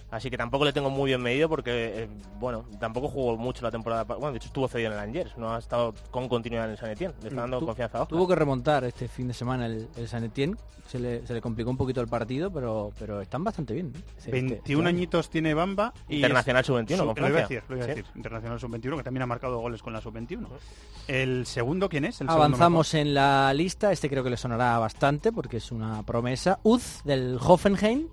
Así 0.10 0.30
que 0.30 0.38
tampoco 0.38 0.64
le 0.64 0.72
tengo 0.72 0.90
muy 0.90 1.08
bien 1.10 1.22
medido 1.22 1.50
porque, 1.50 2.04
eh, 2.04 2.10
bueno, 2.40 2.64
tampoco 2.80 3.10
jugó 3.10 3.36
mucho 3.36 3.62
la 3.64 3.72
temporada. 3.72 4.04
Bueno, 4.06 4.32
de 4.32 4.38
hecho 4.38 4.48
estuvo 4.48 4.68
cedido 4.70 4.88
en 4.92 4.94
el 4.94 5.00
Angers, 5.00 5.38
no 5.38 5.54
ha 5.54 5.60
estado 5.60 5.94
con 6.12 6.30
continuidad 6.30 6.64
en 6.66 6.72
el 6.72 6.78
San 6.78 6.90
Etienne. 6.92 7.14
Le 7.22 7.28
está 7.28 7.42
dando 7.42 7.60
Tu- 7.60 7.66
confianza 7.66 7.98
a 7.98 8.02
Ojo. 8.04 8.10
Tuvo 8.10 8.26
que 8.28 8.36
remontar 8.36 8.86
este 8.86 9.10
fin 9.10 9.28
de 9.28 9.34
semana 9.34 9.66
el, 9.66 9.90
el 9.98 10.08
San 10.08 10.24
Etienne. 10.24 10.56
Se 10.88 10.98
le, 11.00 11.28
se 11.28 11.34
le 11.34 11.42
complicó 11.42 11.70
un 11.70 11.76
poquito 11.76 12.00
el 12.00 12.08
partido, 12.08 12.50
pero, 12.50 12.94
pero 12.98 13.20
están 13.20 13.44
bastante 13.44 13.74
bien. 13.74 13.92
¿eh? 13.98 14.00
Este- 14.18 14.32
21 14.32 14.56
este 14.60 14.74
año. 14.74 14.88
añitos 14.88 15.30
tiene 15.30 15.54
Bamba. 15.54 15.94
Y 16.08 16.16
Internacional 16.16 16.62
es- 16.62 16.68
sub-21 16.68 16.98
con 17.14 17.16
Lo 17.24 17.28
iba 17.28 17.40
a 17.40 17.42
decir, 17.42 17.64
lo 17.68 17.76
iba 17.76 17.84
a 17.84 17.88
Sí. 17.90 17.96
decir. 17.96 18.06
Internacional 18.16 18.60
sub-21, 18.62 18.96
que 18.96 19.04
también 19.04 19.24
ha 19.24 19.28
marcado 19.28 19.60
goles 19.60 19.82
con 19.84 19.92
la 19.92 20.00
sub-21. 20.00 20.48
El 21.10 21.46
segundo, 21.46 21.90
¿quién 21.90 22.06
es? 22.06 22.22
El 22.22 22.28
segundo 22.30 22.34
Avanzamos 22.46 22.94
en 22.94 23.14
la 23.14 23.54
lista. 23.54 23.92
Este 23.92 24.10
creo 24.10 24.24
que 24.24 24.30
le 24.30 24.38
sonará 24.38 24.80
bastante 24.80 25.34
porque 25.34 25.58
es 25.58 25.74
una 25.74 26.04
promesa. 26.04 26.60
Uz 26.64 27.02
del 27.04 27.38
Hoffenheim. 27.46 28.08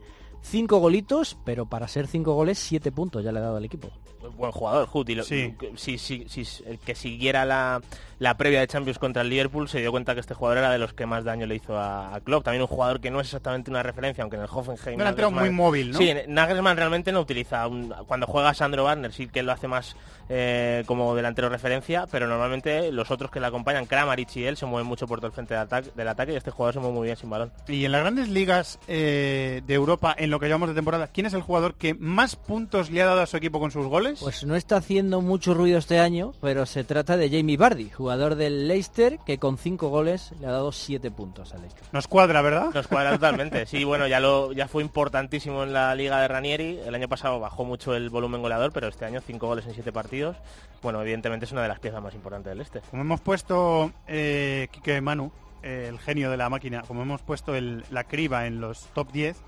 Cinco 0.44 0.78
golitos, 0.78 1.36
pero 1.44 1.66
para 1.66 1.88
ser 1.88 2.06
cinco 2.06 2.34
goles, 2.34 2.58
siete 2.58 2.92
puntos 2.92 3.24
ya 3.24 3.32
le 3.32 3.38
ha 3.38 3.42
dado 3.42 3.56
al 3.56 3.64
equipo. 3.64 3.88
Buen 4.36 4.52
jugador, 4.52 4.88
Sí. 5.24 5.54
si, 5.76 5.98
si- 5.98 6.26
si- 6.28 6.64
el 6.64 6.78
que 6.78 6.94
siguiera 6.94 7.44
la, 7.44 7.80
la 8.18 8.36
previa 8.36 8.60
de 8.60 8.66
Champions 8.66 8.98
contra 8.98 9.22
el 9.22 9.28
Liverpool 9.28 9.68
se 9.68 9.80
dio 9.80 9.90
cuenta 9.90 10.14
que 10.14 10.20
este 10.20 10.34
jugador 10.34 10.58
era 10.58 10.70
de 10.70 10.78
los 10.78 10.92
que 10.94 11.06
más 11.06 11.24
daño 11.24 11.46
le 11.46 11.56
hizo 11.56 11.76
a, 11.78 12.14
a 12.14 12.20
Klopp. 12.20 12.44
También 12.44 12.62
un 12.62 12.68
jugador 12.68 13.00
que 13.00 13.10
no 13.10 13.20
es 13.20 13.26
exactamente 13.26 13.70
una 13.70 13.82
referencia, 13.82 14.22
aunque 14.22 14.36
en 14.36 14.42
el 14.42 14.48
Hoffenheim... 14.50 14.94
Un 14.94 14.98
delantero 14.98 15.30
Nagelsmann- 15.30 15.40
muy 15.40 15.50
móvil, 15.50 15.90
¿no? 15.92 15.98
Sí, 15.98 16.12
Nagelsmann 16.28 16.76
realmente 16.76 17.12
no 17.12 17.20
utiliza... 17.20 17.66
un- 17.66 17.92
cuando 18.06 18.26
juega 18.26 18.54
Sandro 18.54 18.84
Warner 18.84 19.12
sí 19.12 19.26
que 19.28 19.42
lo 19.42 19.52
hace 19.52 19.68
más 19.68 19.96
eh, 20.28 20.84
como 20.86 21.14
delantero 21.14 21.48
referencia, 21.48 22.06
pero 22.10 22.26
normalmente 22.26 22.90
los 22.92 23.10
otros 23.10 23.30
que 23.30 23.40
le 23.40 23.46
acompañan, 23.46 23.86
Kramaric 23.86 24.36
y 24.36 24.44
él, 24.44 24.56
se 24.56 24.64
mueven 24.66 24.86
mucho 24.86 25.06
por 25.06 25.18
todo 25.18 25.26
el 25.26 25.32
frente 25.32 25.54
de 25.54 25.60
ataque, 25.60 25.90
del 25.94 26.08
ataque 26.08 26.32
y 26.32 26.36
este 26.36 26.50
jugador 26.50 26.74
se 26.74 26.80
mueve 26.80 26.94
muy 26.94 27.04
bien 27.06 27.16
sin 27.16 27.28
balón. 27.30 27.52
Y 27.68 27.84
en 27.84 27.92
las 27.92 28.00
grandes 28.00 28.28
ligas 28.28 28.78
eh, 28.88 29.60
de 29.66 29.74
Europa, 29.74 30.14
en 30.16 30.30
lo 30.30 30.40
que 30.40 30.46
llevamos 30.46 30.68
de 30.68 30.74
temporada, 30.74 31.08
¿quién 31.08 31.26
es 31.26 31.34
el 31.34 31.42
jugador 31.42 31.74
que 31.74 31.94
más 31.94 32.36
puntos 32.36 32.90
le 32.90 33.02
ha 33.02 33.06
dado 33.06 33.20
a 33.20 33.26
su 33.26 33.36
equipo 33.36 33.60
con 33.60 33.70
sus 33.70 33.86
goles? 33.86 34.13
Pues 34.20 34.44
no 34.44 34.54
está 34.56 34.76
haciendo 34.76 35.20
mucho 35.20 35.54
ruido 35.54 35.78
este 35.78 35.98
año, 36.00 36.32
pero 36.40 36.66
se 36.66 36.84
trata 36.84 37.16
de 37.16 37.28
Jamie 37.30 37.56
Vardy, 37.56 37.90
jugador 37.90 38.34
del 38.34 38.68
Leicester, 38.68 39.18
que 39.26 39.38
con 39.38 39.58
cinco 39.58 39.88
goles 39.88 40.32
le 40.40 40.46
ha 40.46 40.50
dado 40.52 40.72
siete 40.72 41.10
puntos 41.10 41.52
al 41.54 41.60
Leicester. 41.62 41.84
Nos 41.92 42.08
cuadra, 42.08 42.42
¿verdad? 42.42 42.70
Nos 42.74 42.86
cuadra 42.88 43.12
totalmente. 43.12 43.66
Sí, 43.66 43.84
bueno, 43.84 44.06
ya 44.06 44.20
lo 44.20 44.52
ya 44.52 44.68
fue 44.68 44.82
importantísimo 44.82 45.62
en 45.64 45.72
la 45.72 45.94
liga 45.94 46.20
de 46.20 46.28
Ranieri. 46.28 46.78
El 46.86 46.94
año 46.94 47.08
pasado 47.08 47.40
bajó 47.40 47.64
mucho 47.64 47.94
el 47.94 48.10
volumen 48.10 48.42
goleador, 48.42 48.72
pero 48.72 48.88
este 48.88 49.04
año 49.04 49.20
cinco 49.20 49.46
goles 49.46 49.66
en 49.66 49.74
siete 49.74 49.92
partidos. 49.92 50.36
Bueno, 50.82 51.00
evidentemente 51.02 51.46
es 51.46 51.52
una 51.52 51.62
de 51.62 51.68
las 51.68 51.78
piezas 51.80 52.02
más 52.02 52.14
importantes 52.14 52.50
del 52.50 52.60
este. 52.60 52.80
Como 52.90 53.02
hemos 53.02 53.20
puesto, 53.20 53.90
eh, 54.06 54.68
Quique 54.70 55.00
Manu, 55.00 55.32
eh, 55.62 55.86
el 55.88 55.98
genio 55.98 56.30
de 56.30 56.36
la 56.36 56.48
máquina, 56.50 56.82
como 56.86 57.02
hemos 57.02 57.22
puesto 57.22 57.54
el- 57.54 57.84
la 57.90 58.04
criba 58.04 58.46
en 58.46 58.60
los 58.60 58.80
top 58.94 59.10
10, 59.12 59.38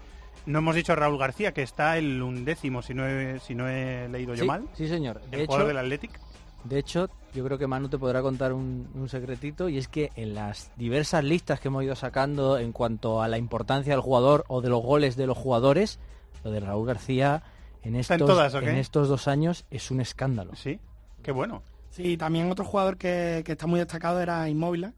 no 0.47 0.59
hemos 0.59 0.75
dicho 0.75 0.93
a 0.93 0.97
Raúl 0.97 1.19
García, 1.19 1.53
que 1.53 1.62
está 1.62 1.99
el 1.99 2.23
undécimo, 2.23 2.83
si 2.83 2.95
no 2.95 3.07
he, 3.07 3.38
si 3.41 3.55
no 3.55 3.69
he 3.69 4.09
leído 4.09 4.35
yo 4.35 4.43
Sí, 4.43 4.47
mal, 4.49 4.69
sí, 4.75 4.88
señor. 4.88 5.21
el 5.25 5.31
De 5.31 5.37
hecho, 5.38 5.47
jugador 5.47 5.69
del 5.69 5.79
Athletic. 5.79 6.21
De 6.65 6.79
hecho, 6.79 7.09
yo 7.35 7.45
creo 7.45 7.59
que 7.59 7.67
Manu 7.67 7.88
te 7.88 7.99
podrá 7.99 8.23
contar 8.23 8.53
un, 8.53 8.88
un 8.95 9.09
secretito 9.09 9.69
y 9.69 9.79
es 9.79 9.87
que 9.88 10.11
en 10.17 10.35
las 10.35 10.71
diversas 10.76 11.23
listas 11.23 11.61
que 11.61 11.69
hemos 11.69 11.85
ido 11.85 11.95
sacando 11.95 12.59
en 12.59 12.73
cuanto 12.73 13.23
a 13.23 13.29
la 13.29 13.38
importancia 13.38 13.93
del 13.93 14.00
jugador 14.00 14.45
o 14.49 14.61
de 14.61 14.69
los 14.69 14.83
goles 14.83 15.15
de 15.17 15.26
los 15.26 15.37
jugadores, 15.38 16.00
lo 16.43 16.50
de 16.50 16.61
Raúl 16.61 16.87
García 16.87 17.43
en 17.83 17.95
¿Está 17.95 18.15
estos, 18.15 18.29
en 18.31 18.35
todas, 18.35 18.55
en 18.55 18.76
estos 18.76 19.09
dos 19.09 19.29
años 19.29 19.65
es 19.71 19.93
un 19.93 20.00
escándalo. 20.00 20.57
Sí, 20.57 20.81
qué 21.23 21.31
bueno. 21.31 21.62
Sí, 21.91 22.17
también 22.17 22.50
otro 22.50 22.65
jugador 22.65 22.97
que, 22.97 23.43
que 23.45 23.53
está 23.53 23.67
muy 23.69 23.79
destacado 23.79 24.21
era 24.21 24.49
Inmóvil, 24.49 24.93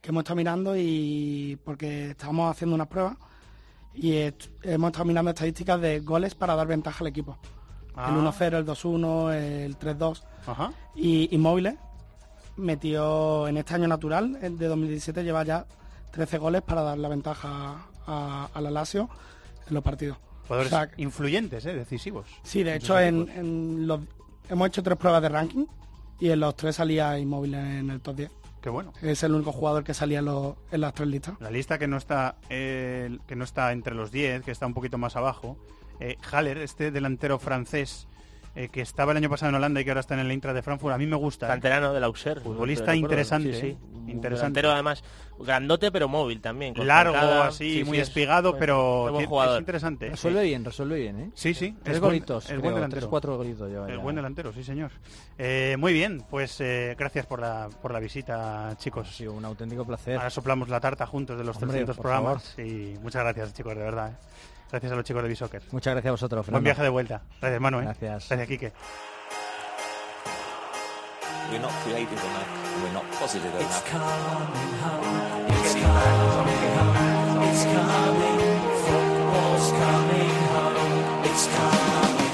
que 0.00 0.10
hemos 0.10 0.22
estado 0.22 0.36
mirando 0.36 0.76
y 0.76 1.58
porque 1.64 2.10
estábamos 2.10 2.52
haciendo 2.52 2.76
unas 2.76 2.86
pruebas 2.86 3.16
y 3.94 4.32
hemos 4.62 4.88
estado 4.88 5.04
mirando 5.04 5.30
estadísticas 5.30 5.80
de 5.80 6.00
goles 6.00 6.34
para 6.34 6.54
dar 6.54 6.66
ventaja 6.66 6.98
al 7.00 7.08
equipo. 7.08 7.38
Ah. 7.94 8.10
El 8.10 8.16
1-0, 8.16 8.58
el 8.58 8.66
2-1, 8.66 9.32
el 9.34 9.78
3-2. 9.78 10.22
Ajá. 10.46 10.72
Y 10.94 11.34
Inmóviles 11.34 11.76
metió 12.56 13.48
en 13.48 13.56
este 13.56 13.74
año 13.74 13.88
natural, 13.88 14.38
el 14.42 14.58
de 14.58 14.66
2017, 14.66 15.24
lleva 15.24 15.44
ya 15.44 15.66
13 16.12 16.38
goles 16.38 16.62
para 16.62 16.82
dar 16.82 16.98
la 16.98 17.08
ventaja 17.08 17.86
a, 18.06 18.48
a 18.52 18.60
la 18.60 18.70
Lazio 18.70 19.08
en 19.68 19.74
los 19.74 19.82
partidos. 19.82 20.18
Jugadores 20.46 20.72
O 20.72 20.76
sea, 20.76 20.90
influyentes, 20.98 21.64
eh, 21.66 21.74
decisivos. 21.74 22.26
Sí, 22.42 22.62
de 22.62 22.76
hecho 22.76 22.98
en, 22.98 23.86
los, 23.86 24.00
hemos 24.48 24.68
hecho 24.68 24.82
tres 24.82 24.98
pruebas 24.98 25.22
de 25.22 25.28
ranking 25.28 25.66
y 26.20 26.30
en 26.30 26.40
los 26.40 26.54
tres 26.54 26.76
salía 26.76 27.18
Inmóvil 27.18 27.54
en 27.54 27.90
el 27.90 28.00
top 28.00 28.16
10. 28.16 28.30
Qué 28.64 28.70
bueno. 28.70 28.94
Es 29.02 29.22
el 29.22 29.32
único 29.34 29.52
jugador 29.52 29.84
que 29.84 29.92
salía 29.92 30.20
en, 30.20 30.24
los- 30.24 30.54
en 30.72 30.80
las 30.80 30.94
tres 30.94 31.06
listas. 31.06 31.34
La 31.38 31.50
lista 31.50 31.78
que 31.78 31.86
no 31.86 31.98
está 31.98 32.36
eh, 32.48 33.18
que 33.26 33.36
no 33.36 33.44
está 33.44 33.70
entre 33.72 33.94
los 33.94 34.10
10, 34.10 34.42
que 34.42 34.50
está 34.52 34.64
un 34.66 34.72
poquito 34.72 34.96
más 34.96 35.16
abajo. 35.16 35.58
Eh, 36.00 36.16
Haller, 36.32 36.56
este 36.56 36.90
delantero 36.90 37.38
francés 37.38 38.08
eh, 38.54 38.68
que 38.68 38.80
estaba 38.80 39.12
el 39.12 39.18
año 39.18 39.28
pasado 39.30 39.50
en 39.50 39.56
Holanda 39.56 39.80
y 39.80 39.84
que 39.84 39.90
ahora 39.90 40.00
está 40.00 40.14
en 40.14 40.20
el 40.20 40.30
Eintracht 40.30 40.54
de 40.54 40.62
Frankfurt, 40.62 40.94
a 40.94 40.98
mí 40.98 41.06
me 41.06 41.16
gusta. 41.16 41.46
¿eh? 41.46 41.48
Canterano 41.48 41.92
del 41.92 42.04
Auxerre. 42.04 42.40
Futbolista 42.40 42.94
interesante, 42.94 43.52
Sí, 43.54 43.60
sí. 43.60 43.66
¿eh? 43.68 43.76
Un 44.04 44.10
Interesante. 44.10 44.60
delantero, 44.60 44.70
además 44.72 45.02
grandote 45.40 45.90
pero 45.90 46.08
móvil 46.08 46.40
también. 46.40 46.74
con 46.74 46.86
Largo, 46.86 47.16
así, 47.42 47.78
Sí, 47.78 47.84
muy 47.84 47.96
sí, 47.96 48.02
es 48.02 48.08
espigado, 48.08 48.50
buen- 48.50 48.60
pero 48.60 49.18
es 49.20 49.26
buen 49.28 49.48
es 49.50 49.58
interesante. 49.58 50.10
Resuelve 50.10 50.44
bien, 50.44 50.64
resuelve 50.64 50.98
bien, 51.00 51.20
¿eh? 51.20 51.30
Sí, 51.34 51.54
sí. 51.54 51.74
Tres 51.82 51.96
es 51.96 52.00
buen- 52.00 52.10
golitos, 52.10 52.44
es 52.44 52.50
creo, 52.50 52.60
buen 52.60 52.74
tres, 52.74 52.80
delantero. 52.82 53.10
cuatro 53.10 53.36
golitos 53.38 53.68
lleva 53.70 53.88
Es 53.90 53.96
ya. 53.96 54.02
buen 54.02 54.14
delantero, 54.16 54.52
sí, 54.52 54.62
señor. 54.62 54.90
Eh, 55.38 55.76
muy 55.78 55.92
bien, 55.94 56.22
pues 56.30 56.60
eh, 56.60 56.94
gracias 56.98 57.24
por 57.26 57.40
la, 57.40 57.68
por 57.82 57.92
la 57.92 57.98
visita, 57.98 58.74
chicos. 58.78 59.08
Ha 59.08 59.12
sido 59.12 59.32
un 59.32 59.44
auténtico 59.44 59.84
placer. 59.86 60.18
Ahora 60.18 60.30
soplamos 60.30 60.68
la 60.68 60.78
tarta 60.80 61.06
juntos 61.06 61.36
de 61.38 61.44
los 61.44 61.56
Hombre, 61.56 61.70
300 61.70 61.96
por 61.96 62.02
programas. 62.02 62.54
Y 62.58 62.94
muchas 63.02 63.22
gracias, 63.24 63.54
chicos, 63.54 63.74
de 63.74 63.82
verdad. 63.82 64.18
Gracias 64.70 64.92
a 64.92 64.96
los 64.96 65.04
chicos 65.04 65.22
de 65.22 65.28
Bisoccer. 65.28 65.62
Muchas 65.72 65.94
gracias 65.94 66.08
a 66.08 66.12
vosotros, 66.12 66.38
Buen 66.38 66.44
Fernando. 66.46 66.64
viaje 66.64 66.82
de 66.82 66.88
vuelta. 66.88 67.22
Gracias, 67.40 67.60
Manu. 67.60 67.78
¿eh? 67.78 67.82
Gracias. 67.84 68.28
Gracias, 68.28 68.48
Quique. 68.48 68.72
We're 71.50 71.60
not 71.60 71.70
creative 71.84 72.10
enough. 72.10 72.82
We're 72.82 72.92
not 72.92 73.04
positive 73.20 73.52
enough. 73.60 74.94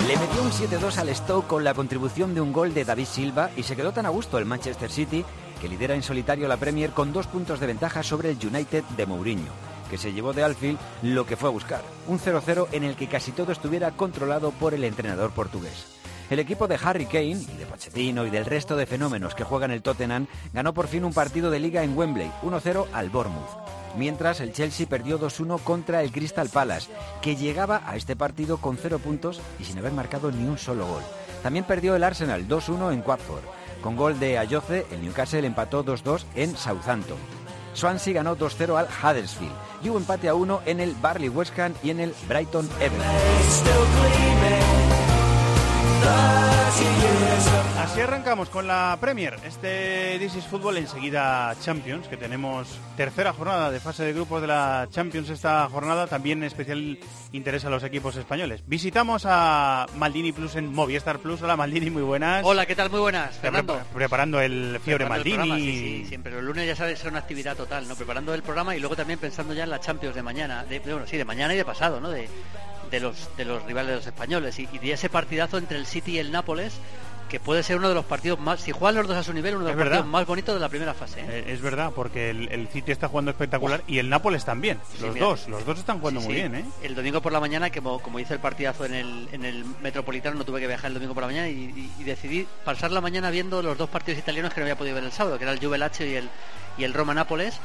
Le 0.09 0.17
metió 0.17 0.43
un 0.43 0.51
7-2 0.51 0.97
al 0.99 1.15
Stoke 1.15 1.47
con 1.47 1.63
la 1.65 1.75
contribución 1.75 2.35
de 2.35 2.41
un 2.41 2.53
gol 2.53 2.73
de 2.73 2.85
David 2.85 3.05
Silva 3.05 3.51
y 3.57 3.63
se 3.63 3.77
quedó 3.77 3.93
tan 3.93 4.07
a 4.07 4.09
gusto 4.09 4.39
el 4.39 4.47
Manchester 4.47 4.91
City 4.91 5.25
que 5.61 5.69
lidera 5.69 5.95
en 5.95 6.03
solitario 6.03 6.49
la 6.49 6.57
Premier 6.57 6.91
con 6.91 7.13
dos 7.13 7.27
puntos 7.27 7.61
de 7.61 7.67
ventaja 7.67 8.03
sobre 8.03 8.31
el 8.31 8.39
United 8.45 8.83
de 8.97 9.07
Mourinho, 9.07 9.53
que 9.91 9.99
se 9.99 10.13
llevó 10.13 10.33
de 10.33 10.45
Alfield 10.45 10.79
lo 11.03 11.27
que 11.27 11.37
fue 11.37 11.49
a 11.49 11.53
buscar, 11.53 11.83
un 12.07 12.19
0-0 12.19 12.69
en 12.73 12.85
el 12.85 12.97
que 12.97 13.09
casi 13.09 13.33
todo 13.33 13.53
estuviera 13.53 13.91
controlado 13.91 14.53
por 14.53 14.73
el 14.73 14.85
entrenador 14.85 15.33
portugués. 15.33 15.85
El 16.31 16.39
equipo 16.39 16.69
de 16.69 16.79
Harry 16.81 17.07
Kane 17.07 17.43
y 17.43 17.57
de 17.59 17.67
Pochettino 17.67 18.25
y 18.25 18.31
del 18.31 18.45
resto 18.45 18.77
de 18.77 18.87
fenómenos 18.87 19.35
que 19.35 19.43
juegan 19.43 19.73
el 19.73 19.83
Tottenham 19.83 20.29
ganó 20.53 20.73
por 20.73 20.87
fin 20.87 21.05
un 21.05 21.13
partido 21.13 21.51
de 21.51 21.59
liga 21.59 21.83
en 21.83 21.99
Wembley, 21.99 22.31
1-0 22.43 22.87
al 22.93 23.11
Bournemouth. 23.11 23.51
Mientras 23.97 24.41
el 24.41 24.53
Chelsea 24.53 24.87
perdió 24.87 25.19
2-1 25.19 25.61
contra 25.65 26.03
el 26.03 26.13
Crystal 26.13 26.49
Palace, 26.49 26.89
que 27.21 27.35
llegaba 27.35 27.83
a 27.85 27.97
este 27.97 28.15
partido 28.15 28.59
con 28.59 28.77
0 28.77 29.01
puntos 29.01 29.41
y 29.59 29.65
sin 29.65 29.79
haber 29.79 29.91
marcado 29.91 30.31
ni 30.31 30.47
un 30.47 30.57
solo 30.57 30.87
gol. 30.87 31.03
También 31.43 31.65
perdió 31.65 31.97
el 31.97 32.05
Arsenal 32.05 32.47
2-1 32.47 32.93
en 32.93 33.03
Watford. 33.05 33.43
Con 33.83 33.97
gol 33.97 34.21
de 34.21 34.39
Ayoce, 34.39 34.87
el 34.93 35.03
Newcastle 35.03 35.45
empató 35.45 35.85
2-2 35.85 36.25
en 36.37 36.57
Southampton. 36.57 37.40
Swansea 37.75 38.15
ganó 38.15 38.37
2-0 38.37 38.77
al 38.77 38.87
Huddersfield 38.87 39.53
y 39.83 39.89
hubo 39.89 39.99
empate 39.99 40.29
a 40.29 40.35
1 40.35 40.62
en 40.67 40.81
el 40.81 40.95
Barley 40.95 41.29
West 41.29 41.53
y 41.83 41.91
en 41.91 42.00
el 42.00 42.15
Brighton 42.29 42.69
Everton. 42.81 44.30
Así 47.78 48.00
arrancamos 48.00 48.49
con 48.50 48.66
la 48.66 48.97
Premier. 49.00 49.37
Este 49.45 50.16
This 50.19 50.37
is 50.37 50.45
Fútbol 50.45 50.76
enseguida 50.76 51.54
Champions, 51.61 52.07
que 52.09 52.16
tenemos 52.16 52.69
tercera 52.97 53.33
jornada 53.33 53.71
de 53.71 53.80
fase 53.80 54.04
de 54.04 54.12
grupos 54.12 54.40
de 54.40 54.47
la 54.47 54.87
Champions 54.90 55.28
esta 55.30 55.69
jornada. 55.69 56.07
También 56.07 56.42
especial 56.45 56.99
interés 57.33 57.64
a 57.64 57.71
los 57.71 57.83
equipos 57.83 58.14
españoles. 58.16 58.62
Visitamos 58.66 59.23
a 59.26 59.87
Maldini 59.97 60.33
Plus 60.33 60.54
en 60.57 60.73
Movistar 60.73 61.19
Plus. 61.19 61.42
Hola 61.42 61.57
Maldini, 61.57 61.90
muy 61.90 62.02
buenas. 62.02 62.45
Hola, 62.45 62.66
¿qué 62.66 62.76
tal? 62.76 62.90
Muy 62.90 63.00
buenas, 63.00 63.37
Pre- 63.37 63.50
preparando 63.95 64.40
el 64.40 64.78
Fiebre 64.85 65.07
Preparando 65.07 65.07
el 65.07 65.09
Maldini. 65.09 65.37
programa, 65.37 65.57
sí, 65.59 65.99
sí, 66.02 66.07
siempre. 66.07 66.33
Los 66.33 66.42
lunes 66.45 66.66
ya 66.66 66.76
sabes, 66.76 67.00
es 67.00 67.07
una 67.07 67.19
actividad 67.19 67.57
total, 67.57 67.88
¿no? 67.88 67.97
Preparando 67.97 68.33
el 68.35 68.42
programa 68.42 68.76
y 68.76 68.80
luego 68.80 68.95
también 68.97 69.19
pensando 69.19 69.52
ya 69.54 69.64
en 69.64 69.71
la 69.71 69.80
Champions 69.80 70.14
de 70.14 70.23
mañana. 70.23 70.64
De, 70.64 70.78
bueno, 70.80 71.07
sí, 71.07 71.16
de 71.16 71.25
mañana 71.25 71.54
y 71.54 71.57
de 71.57 71.64
pasado, 71.64 72.00
¿no? 72.00 72.11
De, 72.11 72.28
de 72.91 73.01
los, 73.01 73.29
de 73.37 73.45
los 73.45 73.63
rivales 73.65 73.91
de 73.91 73.97
los 73.97 74.07
españoles. 74.07 74.59
Y, 74.59 74.69
y 74.73 74.79
de 74.79 74.93
ese 74.93 75.09
partidazo 75.09 75.59
entre 75.59 75.79
el 75.79 75.87
City 75.87 76.13
y 76.13 76.19
el 76.19 76.33
Nápoles, 76.33 76.75
que 77.29 77.39
puede 77.39 77.63
ser 77.63 77.77
uno 77.77 77.89
de 77.89 77.95
los 77.95 78.05
partidos 78.05 78.41
más, 78.41 78.61
si 78.61 78.73
juegan 78.73 78.97
los 78.97 79.07
dos 79.07 79.17
a 79.17 79.23
su 79.23 79.33
nivel, 79.33 79.55
uno 79.55 79.65
de 79.67 79.71
Es 79.71 79.77
los 79.77 79.85
verdad. 79.85 79.99
partidos 79.99 80.11
más 80.13 80.27
bonitos 80.27 80.53
de 80.55 80.61
la 80.61 80.69
primera 80.69 80.95
fase. 80.95 81.21
¿eh? 81.21 81.27
Eh, 81.29 81.45
es 81.53 81.61
verdad, 81.63 81.93
porque 81.95 82.31
el, 82.31 82.49
el 82.51 82.67
City 82.67 82.91
está 82.91 83.07
jugando 83.07 83.31
espectacular 83.31 83.85
y 83.87 83.99
el 83.99 84.09
Nápoles 84.09 84.45
también. 84.45 84.81
Sí, 84.97 85.03
los 85.03 85.15
mira. 85.15 85.27
dos, 85.27 85.47
los 85.47 85.65
dos 85.65 85.79
están 85.79 86.01
jugando 86.01 86.21
Sí, 86.21 86.27
muy 86.27 86.35
sí. 86.35 86.41
bien, 86.41 86.57
¿eh? 86.57 86.65
El 86.83 86.97
domingo 86.97 87.21
por 87.23 87.31
la 87.33 87.39
mañana, 87.39 87.71
que 87.71 87.81
como, 87.81 88.01
como 88.01 88.19
hice 88.19 88.35
el 88.35 88.41
partidazo 88.41 88.85
en 88.85 88.95
el, 88.95 89.29
en 89.31 89.45
el 89.45 89.65
Metropolitano, 89.81 90.35
no 90.37 90.45
tuve 90.45 90.59
que 90.59 90.67
viajar 90.67 90.89
el 90.89 90.95
domingo 90.95 91.15
por 91.15 91.23
la 91.23 91.29
mañana 91.29 91.49
y, 91.49 91.53
y- 91.53 91.93
y 92.01 92.03
decidí 92.03 92.49
pasar 92.65 92.91
la 92.91 93.01
mañana 93.01 93.31
viendo 93.31 93.63
los 93.63 93.79
dos 93.79 93.89
partidos 93.89 94.19
italianos 94.19 94.53
que 94.53 94.59
no 94.61 94.65
había 94.65 94.77
podido 94.77 94.97
ver 94.97 95.05
el 95.05 95.13
sábado, 95.13 95.39
que 95.39 95.45
era 95.45 95.53
el 95.53 95.61
Juve 95.65 95.79
Lazio 95.79 96.07
y 96.07 96.17
el, 96.17 96.29
y 96.79 96.83
el 96.83 96.93
Roma 96.93 97.15
Nápoles. 97.15 97.61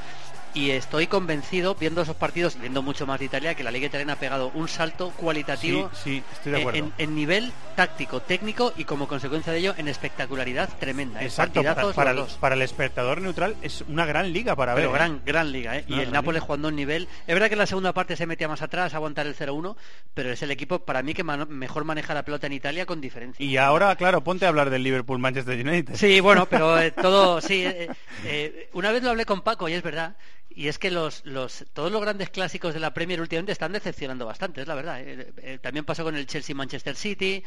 Y 0.56 0.72
estoy 0.72 1.08
convencido, 1.08 1.76
viendo 1.76 2.02
esos 2.02 2.16
partidos, 2.16 2.56
y 2.56 2.60
viendo 2.60 2.82
mucho 2.82 3.06
más 3.06 3.20
de 3.20 3.26
Italia, 3.26 3.54
que 3.56 3.64
la 3.64 3.72
Liga 3.72 3.88
Italiana 3.88 4.14
ha 4.14 4.16
pegado 4.16 4.52
un 4.56 4.68
salto 4.70 5.12
cualitativo 5.12 5.92
Sí, 5.94 6.00
sí, 6.16 6.24
estoy 6.32 6.52
de 6.54 6.58
eh, 6.58 6.62
acuerdo. 6.62 6.80
en, 6.80 6.94
en 6.98 7.14
nivel 7.16 7.52
táctico, 7.76 8.22
técnico 8.22 8.72
y 8.78 8.86
como 8.86 9.08
consecuencia 9.08 9.52
de 9.52 9.60
ello 9.60 9.76
en 9.78 9.90
espectacularidad 9.90 10.70
tremenda. 10.80 11.22
¿eh? 11.22 11.26
Exacto, 11.26 11.62
para, 11.94 12.14
los 12.14 12.36
para 12.36 12.56
el 12.56 12.62
espectador 12.62 13.20
neutral 13.22 13.58
es 13.62 13.84
una 13.90 14.06
gran 14.06 14.32
liga 14.32 14.56
para 14.56 14.74
Pero 14.76 14.94
ver. 14.94 15.02
¿eh? 15.02 15.04
gran, 15.04 15.22
gran 15.26 15.52
liga, 15.52 15.78
¿eh? 15.78 15.84
Y 15.90 16.00
el 16.00 16.12
Nápoles 16.14 16.40
liga. 16.40 16.46
jugando 16.46 16.70
un 16.70 16.76
nivel. 16.78 17.10
Es 17.28 17.34
verdad 17.36 17.48
que 17.50 17.56
en 17.56 17.60
la 17.60 17.68
segunda 17.68 17.92
parte 17.94 18.16
se 18.16 18.26
metía 18.26 18.48
más 18.48 18.62
atrás 18.62 18.94
a 18.94 18.98
aguantar 18.98 19.28
el 19.28 19.36
0-1, 19.36 19.76
pero 20.14 20.32
es 20.32 20.42
el 20.42 20.52
equipo 20.52 20.80
para 20.80 21.04
mí 21.04 21.14
que 21.14 21.24
man- 21.26 21.48
mejor 21.50 21.84
maneja 21.84 22.14
la 22.14 22.24
pelota 22.24 22.48
en 22.48 22.54
Italia 22.54 22.86
con 22.86 23.02
diferencia. 23.02 23.46
Y 23.46 23.58
ahora, 23.58 23.94
claro, 23.98 24.24
ponte 24.24 24.46
a 24.46 24.50
hablar 24.50 24.70
del 24.70 24.84
Liverpool 24.84 25.20
Manchester 25.20 25.60
United. 25.68 25.96
Sí, 25.96 26.22
bueno, 26.22 26.46
pero 26.46 26.80
eh, 26.80 26.92
todo, 26.92 27.42
sí. 27.42 27.66
eh, 28.24 28.70
una 28.72 28.94
vez 28.94 29.04
lo 29.04 29.10
hablé 29.10 29.26
con 29.26 29.42
Paco 29.42 29.68
y 29.68 29.74
es 29.74 29.84
verdad. 29.84 30.16
Y 30.58 30.70
es 30.70 30.80
que 30.80 30.90
los, 30.90 31.26
los, 31.26 31.66
todos 31.74 31.92
los 31.92 32.00
grandes 32.02 32.30
clásicos 32.30 32.74
de 32.74 32.80
la 32.80 32.94
Premier 32.94 33.20
últimamente 33.20 33.52
están 33.52 33.74
decepcionando 33.74 34.26
bastante, 34.26 34.62
es 34.62 34.68
la 34.68 34.76
verdad. 34.76 35.02
eh. 35.02 35.34
Eh, 35.42 35.60
también 35.62 35.84
pasó 35.84 36.06
con 36.06 36.16
el 36.16 36.26
Chelsea-Manchester 36.26 36.96
City. 36.96 37.44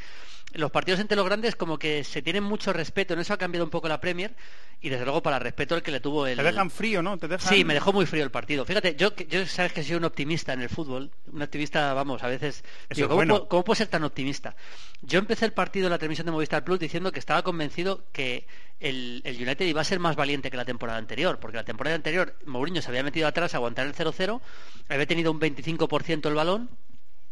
Los 0.52 0.70
partidos 0.70 1.00
entre 1.00 1.16
los 1.16 1.24
grandes 1.24 1.56
como 1.56 1.78
que 1.78 2.04
se 2.04 2.20
tienen 2.20 2.42
mucho 2.44 2.72
respeto. 2.72 3.14
En 3.14 3.20
eso 3.20 3.32
ha 3.32 3.38
cambiado 3.38 3.64
un 3.64 3.70
poco 3.70 3.88
la 3.88 3.98
Premier. 4.00 4.34
Y 4.80 4.90
desde 4.90 5.04
luego 5.04 5.22
para 5.22 5.38
respeto 5.38 5.74
el 5.74 5.82
que 5.82 5.90
le 5.90 6.00
tuvo 6.00 6.26
el... 6.26 6.36
Te 6.36 6.42
dejan 6.42 6.70
frío, 6.70 7.02
¿no? 7.02 7.16
Te 7.18 7.28
dejan... 7.28 7.48
Sí, 7.52 7.64
me 7.64 7.74
dejó 7.74 7.92
muy 7.92 8.06
frío 8.06 8.22
el 8.22 8.30
partido. 8.30 8.64
Fíjate, 8.64 8.94
yo, 8.94 9.16
yo 9.16 9.44
sabes 9.46 9.72
que 9.72 9.82
soy 9.82 9.96
un 9.96 10.04
optimista 10.04 10.52
en 10.52 10.60
el 10.60 10.68
fútbol. 10.68 11.10
Un 11.32 11.42
optimista, 11.42 11.94
vamos, 11.94 12.22
a 12.22 12.28
veces... 12.28 12.62
Digo, 12.90 13.06
es 13.06 13.08
¿cómo, 13.08 13.14
bueno. 13.16 13.34
puedo, 13.34 13.48
cómo 13.48 13.64
puedo 13.64 13.74
ser 13.76 13.88
tan 13.88 14.04
optimista? 14.04 14.54
Yo 15.02 15.18
empecé 15.18 15.46
el 15.46 15.52
partido 15.52 15.86
en 15.86 15.92
la 15.92 15.98
transmisión 15.98 16.26
de 16.26 16.32
Movistar 16.32 16.62
Plus 16.62 16.78
diciendo 16.78 17.10
que 17.10 17.18
estaba 17.18 17.42
convencido 17.42 18.04
que 18.12 18.46
el, 18.80 19.22
el 19.24 19.36
United 19.36 19.66
iba 19.66 19.80
a 19.80 19.84
ser 19.84 19.98
más 19.98 20.14
valiente 20.14 20.50
que 20.50 20.56
la 20.56 20.64
temporada 20.64 20.98
anterior, 20.98 21.40
porque 21.40 21.56
la 21.56 21.64
temporada 21.64 21.96
anterior 21.96 22.36
Mourinho 22.46 22.80
se 22.80 22.88
había 22.88 22.97
metido 23.02 23.26
atrás 23.26 23.54
a 23.54 23.58
aguantar 23.58 23.86
el 23.86 23.94
0-0, 23.94 24.40
había 24.88 25.06
tenido 25.06 25.30
un 25.32 25.40
25% 25.40 26.28
el 26.28 26.34
balón 26.34 26.70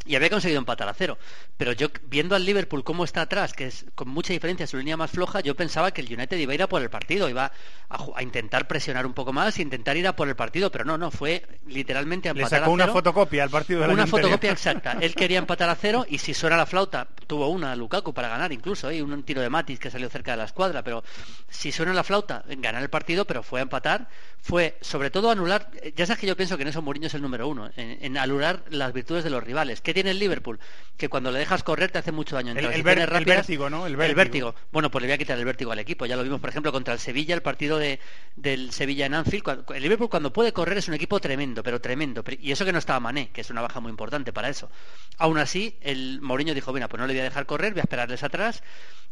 y 0.06 0.14
había 0.14 0.30
conseguido 0.30 0.58
empatar 0.58 0.88
a 0.88 0.94
cero. 0.94 1.18
Pero 1.56 1.72
yo, 1.72 1.88
viendo 2.04 2.36
al 2.36 2.44
Liverpool 2.44 2.84
cómo 2.84 3.04
está 3.04 3.22
atrás, 3.22 3.52
que 3.52 3.66
es 3.66 3.86
con 3.94 4.08
mucha 4.08 4.32
diferencia 4.32 4.66
su 4.66 4.76
línea 4.76 4.96
más 4.96 5.10
floja, 5.10 5.40
yo 5.40 5.54
pensaba 5.54 5.90
que 5.90 6.00
el 6.00 6.12
United 6.12 6.36
iba 6.38 6.52
a 6.52 6.54
ir 6.54 6.62
a 6.62 6.68
por 6.68 6.82
el 6.82 6.90
partido, 6.90 7.28
iba 7.28 7.52
a, 7.88 8.22
intentar 8.22 8.68
presionar 8.68 9.06
un 9.06 9.14
poco 9.14 9.32
más, 9.32 9.58
e 9.58 9.62
intentar 9.62 9.96
ir 9.96 10.06
a 10.06 10.14
por 10.14 10.28
el 10.28 10.36
partido, 10.36 10.70
pero 10.70 10.84
no, 10.84 10.96
no, 10.96 11.10
fue 11.10 11.44
literalmente 11.66 12.28
a 12.28 12.34
Le 12.34 12.40
empatar 12.40 12.60
sacó 12.60 12.70
a 12.70 12.74
una 12.74 12.88
fotocopia 12.88 13.42
al 13.42 13.50
partido 13.50 13.80
de 13.80 13.88
la 13.88 13.92
Una 13.92 14.06
fotocopia 14.06 14.52
exacta. 14.52 14.96
Él 15.00 15.14
quería 15.16 15.38
empatar 15.38 15.68
a 15.68 15.74
cero 15.74 16.06
y 16.08 16.18
si 16.18 16.34
suena 16.34 16.56
la 16.56 16.66
flauta, 16.66 17.08
tuvo 17.26 17.48
una 17.48 17.74
Lukaku 17.74 18.12
para 18.14 18.28
ganar 18.28 18.52
incluso, 18.52 18.90
¿eh? 18.90 19.02
un 19.02 19.22
tiro 19.24 19.40
de 19.40 19.50
Matis 19.50 19.78
que 19.78 19.90
salió 19.90 20.08
cerca 20.08 20.32
de 20.32 20.36
la 20.38 20.44
escuadra, 20.44 20.82
pero 20.82 21.02
si 21.48 21.72
suena 21.72 21.92
la 21.92 22.04
flauta, 22.04 22.44
ganar 22.58 22.82
el 22.82 22.90
partido, 22.90 23.24
pero 23.24 23.42
fue 23.42 23.60
a 23.60 23.62
empatar, 23.62 24.08
fue 24.40 24.76
sobre 24.80 25.10
todo 25.10 25.30
anular, 25.30 25.70
ya 25.96 26.06
sabes 26.06 26.20
que 26.20 26.26
yo 26.26 26.36
pienso 26.36 26.56
que 26.56 26.62
en 26.62 26.68
eso 26.68 26.82
Mourinho 26.82 27.08
es 27.08 27.14
el 27.14 27.22
número 27.22 27.48
uno, 27.48 27.70
en, 27.76 27.98
en 28.00 28.18
anular 28.18 28.62
las 28.70 28.92
virtudes 28.92 29.24
de 29.24 29.30
los 29.30 29.42
rivales. 29.42 29.80
¿Qué 29.80 29.94
tiene 29.96 30.12
el 30.12 30.18
Liverpool? 30.18 30.60
Que 30.96 31.08
cuando 31.08 31.30
le 31.30 31.38
dejas 31.38 31.62
correr 31.62 31.90
te 31.90 31.98
hace 31.98 32.12
mucho 32.12 32.36
daño. 32.36 32.52
El- 32.52 32.58
el 32.58 32.62
transiciones 32.64 32.84
ver- 32.96 32.98
el 33.00 33.06
rápidas. 33.10 33.36
vértigo, 33.38 33.70
¿no? 33.70 33.86
El 33.86 34.00
El 34.00 34.14
vértigo. 34.14 34.54
Bueno, 34.70 34.90
pues 34.90 35.02
le 35.02 35.08
voy 35.08 35.14
a 35.14 35.18
quitar 35.18 35.38
el 35.38 35.44
vértigo 35.44 35.72
al 35.72 35.78
equipo. 35.78 36.06
Ya 36.06 36.16
lo 36.16 36.22
vimos, 36.22 36.40
por 36.40 36.50
ejemplo, 36.50 36.70
contra 36.72 36.94
el 36.94 37.00
Sevilla, 37.00 37.34
el 37.34 37.42
partido 37.42 37.78
de, 37.78 37.98
del 38.36 38.72
Sevilla 38.72 39.06
en 39.06 39.14
Anfield. 39.14 39.42
Cuando- 39.42 39.74
el 39.74 39.82
Liverpool 39.82 40.08
cuando 40.08 40.32
puede 40.32 40.52
correr 40.52 40.78
es 40.78 40.88
un 40.88 40.94
equipo 40.94 41.18
tremendo, 41.20 41.62
pero 41.62 41.80
tremendo. 41.80 42.22
Y 42.40 42.52
eso 42.52 42.64
que 42.64 42.72
no 42.72 42.78
estaba 42.78 43.00
Mané, 43.00 43.30
que 43.30 43.40
es 43.40 43.50
una 43.50 43.62
baja 43.62 43.80
muy 43.80 43.90
importante 43.90 44.32
para 44.32 44.48
eso. 44.48 44.70
Aún 45.18 45.38
así, 45.38 45.76
el 45.80 46.20
Mourinho 46.20 46.54
dijo, 46.54 46.72
mira, 46.72 46.88
pues 46.88 47.00
no 47.00 47.06
le 47.06 47.14
voy 47.14 47.20
a 47.20 47.24
dejar 47.24 47.46
correr, 47.46 47.72
voy 47.72 47.80
a 47.80 47.82
esperarles 47.82 48.22
atrás. 48.22 48.62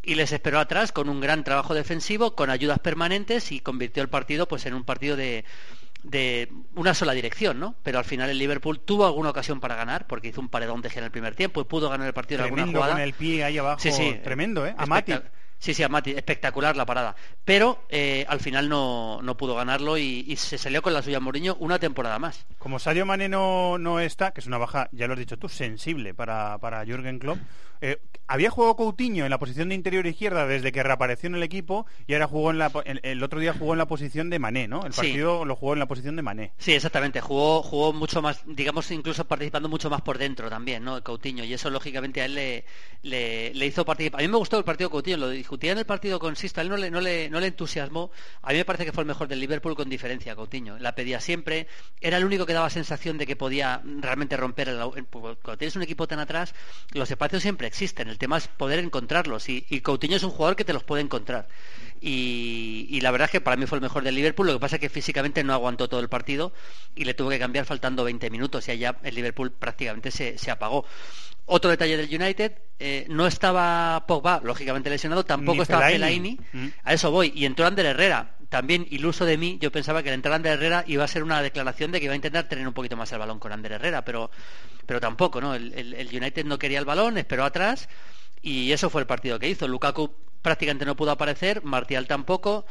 Y 0.06 0.16
les 0.16 0.32
esperó 0.32 0.58
atrás 0.60 0.92
con 0.92 1.08
un 1.08 1.18
gran 1.20 1.44
trabajo 1.44 1.72
defensivo, 1.72 2.34
con 2.34 2.50
ayudas 2.50 2.78
permanentes 2.78 3.50
y 3.52 3.60
convirtió 3.60 4.02
el 4.02 4.10
partido 4.10 4.46
pues 4.46 4.66
en 4.66 4.74
un 4.74 4.84
partido 4.84 5.16
de 5.16 5.46
de 6.04 6.52
una 6.76 6.94
sola 6.94 7.12
dirección, 7.12 7.58
¿no? 7.58 7.74
Pero 7.82 7.98
al 7.98 8.04
final 8.04 8.30
el 8.30 8.38
Liverpool 8.38 8.78
tuvo 8.78 9.06
alguna 9.06 9.30
ocasión 9.30 9.58
para 9.58 9.74
ganar, 9.74 10.06
porque 10.06 10.28
hizo 10.28 10.40
un 10.40 10.48
paredón 10.48 10.80
de 10.82 10.88
en 10.94 11.02
el 11.02 11.10
primer 11.10 11.34
tiempo 11.34 11.60
y 11.60 11.64
pudo 11.64 11.88
ganar 11.88 12.06
el 12.06 12.12
partido 12.12 12.38
en 12.38 12.44
alguna 12.44 12.62
Tremendo 12.62 12.78
jugada. 12.78 12.92
con 12.94 13.02
el 13.02 13.14
pie 13.14 13.42
ahí 13.42 13.58
abajo. 13.58 13.80
Sí, 13.80 13.90
sí. 13.90 14.20
Tremendo, 14.22 14.64
¿eh? 14.66 14.74
A 14.78 14.86
Mati. 14.86 15.14
Sí, 15.64 15.72
sí, 15.72 15.82
a 15.82 15.88
Mati. 15.88 16.10
Espectacular 16.10 16.76
la 16.76 16.84
parada. 16.84 17.16
Pero 17.42 17.86
eh, 17.88 18.26
al 18.28 18.38
final 18.38 18.68
no, 18.68 19.22
no 19.22 19.34
pudo 19.38 19.54
ganarlo 19.54 19.96
y, 19.96 20.22
y 20.28 20.36
se 20.36 20.58
salió 20.58 20.82
con 20.82 20.92
la 20.92 21.00
suya 21.00 21.20
Mourinho 21.20 21.56
una 21.58 21.78
temporada 21.78 22.18
más. 22.18 22.44
Como 22.58 22.78
Sadio 22.78 23.06
Mane 23.06 23.30
no, 23.30 23.78
no 23.78 23.98
está, 23.98 24.32
que 24.32 24.40
es 24.42 24.46
una 24.46 24.58
baja, 24.58 24.90
ya 24.92 25.06
lo 25.06 25.14
has 25.14 25.18
dicho 25.18 25.38
tú, 25.38 25.48
sensible 25.48 26.12
para, 26.12 26.58
para 26.58 26.84
Jürgen 26.84 27.18
Klopp, 27.18 27.38
eh, 27.80 27.98
había 28.26 28.48
jugado 28.50 28.76
Coutinho 28.76 29.24
en 29.24 29.30
la 29.30 29.38
posición 29.38 29.68
de 29.70 29.74
interior 29.74 30.06
izquierda 30.06 30.46
desde 30.46 30.70
que 30.72 30.82
reapareció 30.82 31.26
en 31.28 31.34
el 31.34 31.42
equipo 31.42 31.86
y 32.06 32.14
ahora 32.14 32.26
jugó 32.26 32.50
en 32.50 32.58
la, 32.58 32.70
el, 32.84 33.00
el 33.02 33.22
otro 33.22 33.40
día 33.40 33.52
jugó 33.52 33.72
en 33.72 33.78
la 33.78 33.86
posición 33.86 34.30
de 34.30 34.38
Mané, 34.38 34.68
¿no? 34.68 34.84
El 34.86 34.92
Sí. 34.92 35.00
partido 35.00 35.44
lo 35.44 35.56
jugó 35.56 35.72
en 35.74 35.78
la 35.80 35.86
posición 35.86 36.16
de 36.16 36.22
Mané. 36.22 36.52
Sí, 36.58 36.72
exactamente. 36.72 37.20
Jugó, 37.20 37.62
jugó 37.62 37.92
mucho 37.92 38.22
más, 38.22 38.42
digamos, 38.46 38.90
incluso 38.90 39.24
participando 39.26 39.68
mucho 39.68 39.90
más 39.90 40.00
por 40.02 40.16
dentro 40.18 40.48
también, 40.48 40.84
¿no? 40.84 41.02
Coutinho. 41.02 41.44
Y 41.44 41.52
eso, 41.52 41.68
lógicamente, 41.68 42.22
a 42.22 42.24
él 42.26 42.34
le, 42.34 42.64
le, 43.02 43.52
le 43.52 43.66
hizo 43.66 43.84
participar. 43.84 44.20
A 44.20 44.22
mí 44.22 44.28
me 44.28 44.38
gustó 44.38 44.56
el 44.56 44.64
partido 44.64 44.88
Coutinho. 44.88 45.18
Lo 45.18 45.28
discutía 45.28 45.53
en 45.62 45.78
el 45.78 45.84
partido 45.86 46.18
con 46.18 46.36
Sisto. 46.36 46.60
A 46.60 46.62
él 46.62 46.68
no 46.68 46.76
le, 46.76 46.90
no, 46.90 47.00
le, 47.00 47.28
no 47.30 47.40
le 47.40 47.46
entusiasmó. 47.48 48.10
A 48.42 48.50
mí 48.52 48.56
me 48.58 48.64
parece 48.64 48.84
que 48.84 48.92
fue 48.92 49.02
el 49.02 49.06
mejor 49.08 49.28
del 49.28 49.40
Liverpool 49.40 49.74
con 49.74 49.88
diferencia, 49.88 50.34
Coutinho. 50.36 50.78
La 50.78 50.94
pedía 50.94 51.20
siempre. 51.20 51.66
Era 52.00 52.16
el 52.18 52.24
único 52.24 52.46
que 52.46 52.52
daba 52.52 52.70
sensación 52.70 53.18
de 53.18 53.26
que 53.26 53.36
podía 53.36 53.82
realmente 54.00 54.36
romper 54.36 54.68
el- 54.68 54.78
Cuando 55.10 55.58
tienes 55.58 55.76
un 55.76 55.82
equipo 55.82 56.06
tan 56.06 56.18
atrás, 56.18 56.54
los 56.92 57.10
espacios 57.10 57.42
siempre 57.42 57.66
existen. 57.66 58.08
El 58.08 58.18
tema 58.18 58.38
es 58.38 58.48
poder 58.48 58.78
encontrarlos. 58.78 59.48
Y, 59.48 59.64
y 59.68 59.80
Coutinho 59.80 60.16
es 60.16 60.22
un 60.22 60.30
jugador 60.30 60.56
que 60.56 60.64
te 60.64 60.72
los 60.72 60.84
puede 60.84 61.02
encontrar. 61.02 61.48
Y, 62.00 62.86
y 62.90 63.00
la 63.00 63.10
verdad 63.10 63.26
es 63.26 63.32
que 63.32 63.40
para 63.40 63.56
mí 63.56 63.66
fue 63.66 63.78
el 63.78 63.82
mejor 63.82 64.02
del 64.04 64.14
Liverpool. 64.14 64.46
Lo 64.46 64.52
que 64.54 64.60
pasa 64.60 64.76
es 64.76 64.80
que 64.80 64.88
físicamente 64.90 65.42
no 65.44 65.52
aguantó 65.54 65.88
todo 65.88 66.00
el 66.00 66.08
partido 66.08 66.52
y 66.94 67.04
le 67.04 67.14
tuvo 67.14 67.30
que 67.30 67.38
cambiar 67.38 67.64
faltando 67.64 68.04
20 68.04 68.28
minutos 68.30 68.68
y 68.68 68.72
allá 68.72 68.96
el 69.02 69.14
Liverpool 69.14 69.52
prácticamente 69.52 70.10
se, 70.10 70.36
se 70.38 70.50
apagó. 70.50 70.84
Otro 71.46 71.70
detalle 71.70 71.96
del 71.96 72.22
United, 72.22 72.52
eh, 72.78 73.06
no 73.10 73.26
estaba 73.26 74.04
Pogba, 74.06 74.40
lógicamente 74.42 74.88
lesionado, 74.90 75.24
tampoco 75.24 75.56
Ni 75.56 75.62
estaba 75.62 75.86
Fellaini. 75.88 76.36
Fellaini. 76.50 76.68
Mm. 76.68 76.72
A 76.84 76.94
eso 76.94 77.10
voy. 77.10 77.32
Y 77.34 77.44
entró 77.44 77.66
Ander 77.66 77.86
Herrera. 77.86 78.30
También 78.48 78.86
iluso 78.90 79.24
de 79.24 79.36
mí, 79.36 79.58
yo 79.60 79.72
pensaba 79.72 80.02
que 80.02 80.10
el 80.10 80.14
entrar 80.14 80.34
Ander 80.34 80.52
Herrera 80.54 80.84
iba 80.86 81.04
a 81.04 81.08
ser 81.08 81.22
una 81.22 81.42
declaración 81.42 81.90
de 81.90 81.98
que 81.98 82.04
iba 82.04 82.12
a 82.12 82.16
intentar 82.16 82.44
tener 82.48 82.66
un 82.66 82.72
poquito 82.72 82.96
más 82.96 83.10
el 83.12 83.18
balón 83.18 83.38
con 83.38 83.52
Ander 83.52 83.72
Herrera, 83.72 84.04
pero, 84.04 84.30
pero 84.86 85.00
tampoco, 85.00 85.40
¿no? 85.40 85.54
El, 85.54 85.72
el- 85.74 85.94
el 85.94 86.08
United 86.08 86.44
no 86.46 86.58
quería 86.58 86.78
el 86.78 86.84
balón, 86.84 87.18
esperó 87.18 87.44
atrás 87.44 87.88
y 88.42 88.70
eso 88.72 88.88
fue 88.90 89.00
el 89.02 89.06
partido 89.06 89.38
que 89.38 89.48
hizo. 89.48 89.66
Lukaku 89.66 90.14
prácticamente 90.44 90.84
no 90.86 90.96
pudo 90.96 91.10
aparecer, 91.12 91.64
Martial 91.64 92.06
tampoco, 92.06 92.66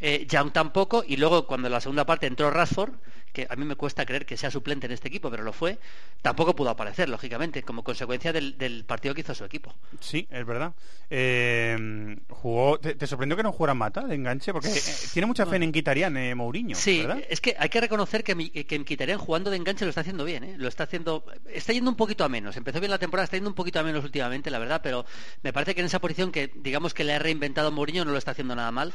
eh, 0.00 0.26
Young 0.28 0.52
tampoco, 0.52 1.04
y 1.06 1.16
luego 1.16 1.46
cuando 1.46 1.68
en 1.68 1.72
la 1.72 1.80
segunda 1.80 2.04
parte 2.06 2.26
entró 2.26 2.50
Rashford, 2.50 2.92
que 3.32 3.46
a 3.50 3.56
mí 3.56 3.66
me 3.66 3.76
cuesta 3.76 4.06
creer 4.06 4.24
que 4.24 4.36
sea 4.38 4.50
suplente 4.50 4.86
en 4.86 4.92
este 4.92 5.08
equipo, 5.08 5.30
pero 5.30 5.42
lo 5.42 5.52
fue, 5.52 5.78
tampoco 6.22 6.56
pudo 6.56 6.70
aparecer, 6.70 7.08
lógicamente, 7.10 7.62
como 7.62 7.82
consecuencia 7.84 8.32
del, 8.32 8.56
del 8.56 8.84
partido 8.86 9.14
que 9.14 9.20
hizo 9.20 9.34
su 9.34 9.44
equipo. 9.44 9.74
Sí, 10.00 10.26
es 10.30 10.46
verdad. 10.46 10.72
Eh, 11.10 12.16
jugó, 12.30 12.78
¿te, 12.78 12.94
te 12.94 13.06
sorprendió 13.06 13.36
que 13.36 13.42
no 13.42 13.52
jugara 13.52 13.74
Mata 13.74 14.02
de 14.06 14.14
enganche? 14.14 14.52
Porque 14.52 14.68
eh, 14.68 14.82
tiene 15.12 15.26
mucha 15.26 15.44
fe 15.44 15.56
en 15.56 15.70
Quitarian, 15.72 16.16
eh, 16.16 16.34
Mourinho, 16.34 16.76
Sí, 16.76 17.00
¿verdad? 17.00 17.22
es 17.28 17.40
que 17.40 17.54
hay 17.58 17.68
que 17.68 17.80
reconocer 17.80 18.24
que, 18.24 18.34
mi- 18.34 18.50
que 18.50 18.78
Mkhitaryan 18.78 19.18
jugando 19.18 19.50
de 19.50 19.56
enganche 19.58 19.84
lo 19.84 19.90
está 19.90 20.00
haciendo 20.00 20.24
bien, 20.24 20.44
¿eh? 20.44 20.54
lo 20.56 20.68
está 20.68 20.84
haciendo, 20.84 21.24
está 21.52 21.72
yendo 21.74 21.90
un 21.90 21.96
poquito 21.96 22.24
a 22.24 22.28
menos. 22.28 22.56
Empezó 22.56 22.80
bien 22.80 22.90
la 22.90 22.98
temporada, 22.98 23.24
está 23.24 23.36
yendo 23.36 23.50
un 23.50 23.54
poquito 23.56 23.80
a 23.80 23.82
menos 23.82 24.02
últimamente, 24.04 24.50
la 24.50 24.58
verdad, 24.58 24.80
pero 24.82 25.04
me 25.42 25.52
parece 25.52 25.74
que 25.74 25.80
en 25.80 25.86
esa 25.86 25.98
posición 26.00 26.32
que 26.32 26.50
digamos 26.54 26.94
que 26.94 27.04
le 27.04 27.12
ha 27.14 27.18
reinventado 27.18 27.70
Mourinho 27.70 28.04
no 28.04 28.12
lo 28.12 28.18
está 28.18 28.30
haciendo 28.30 28.54
nada 28.56 28.70
mal. 28.72 28.92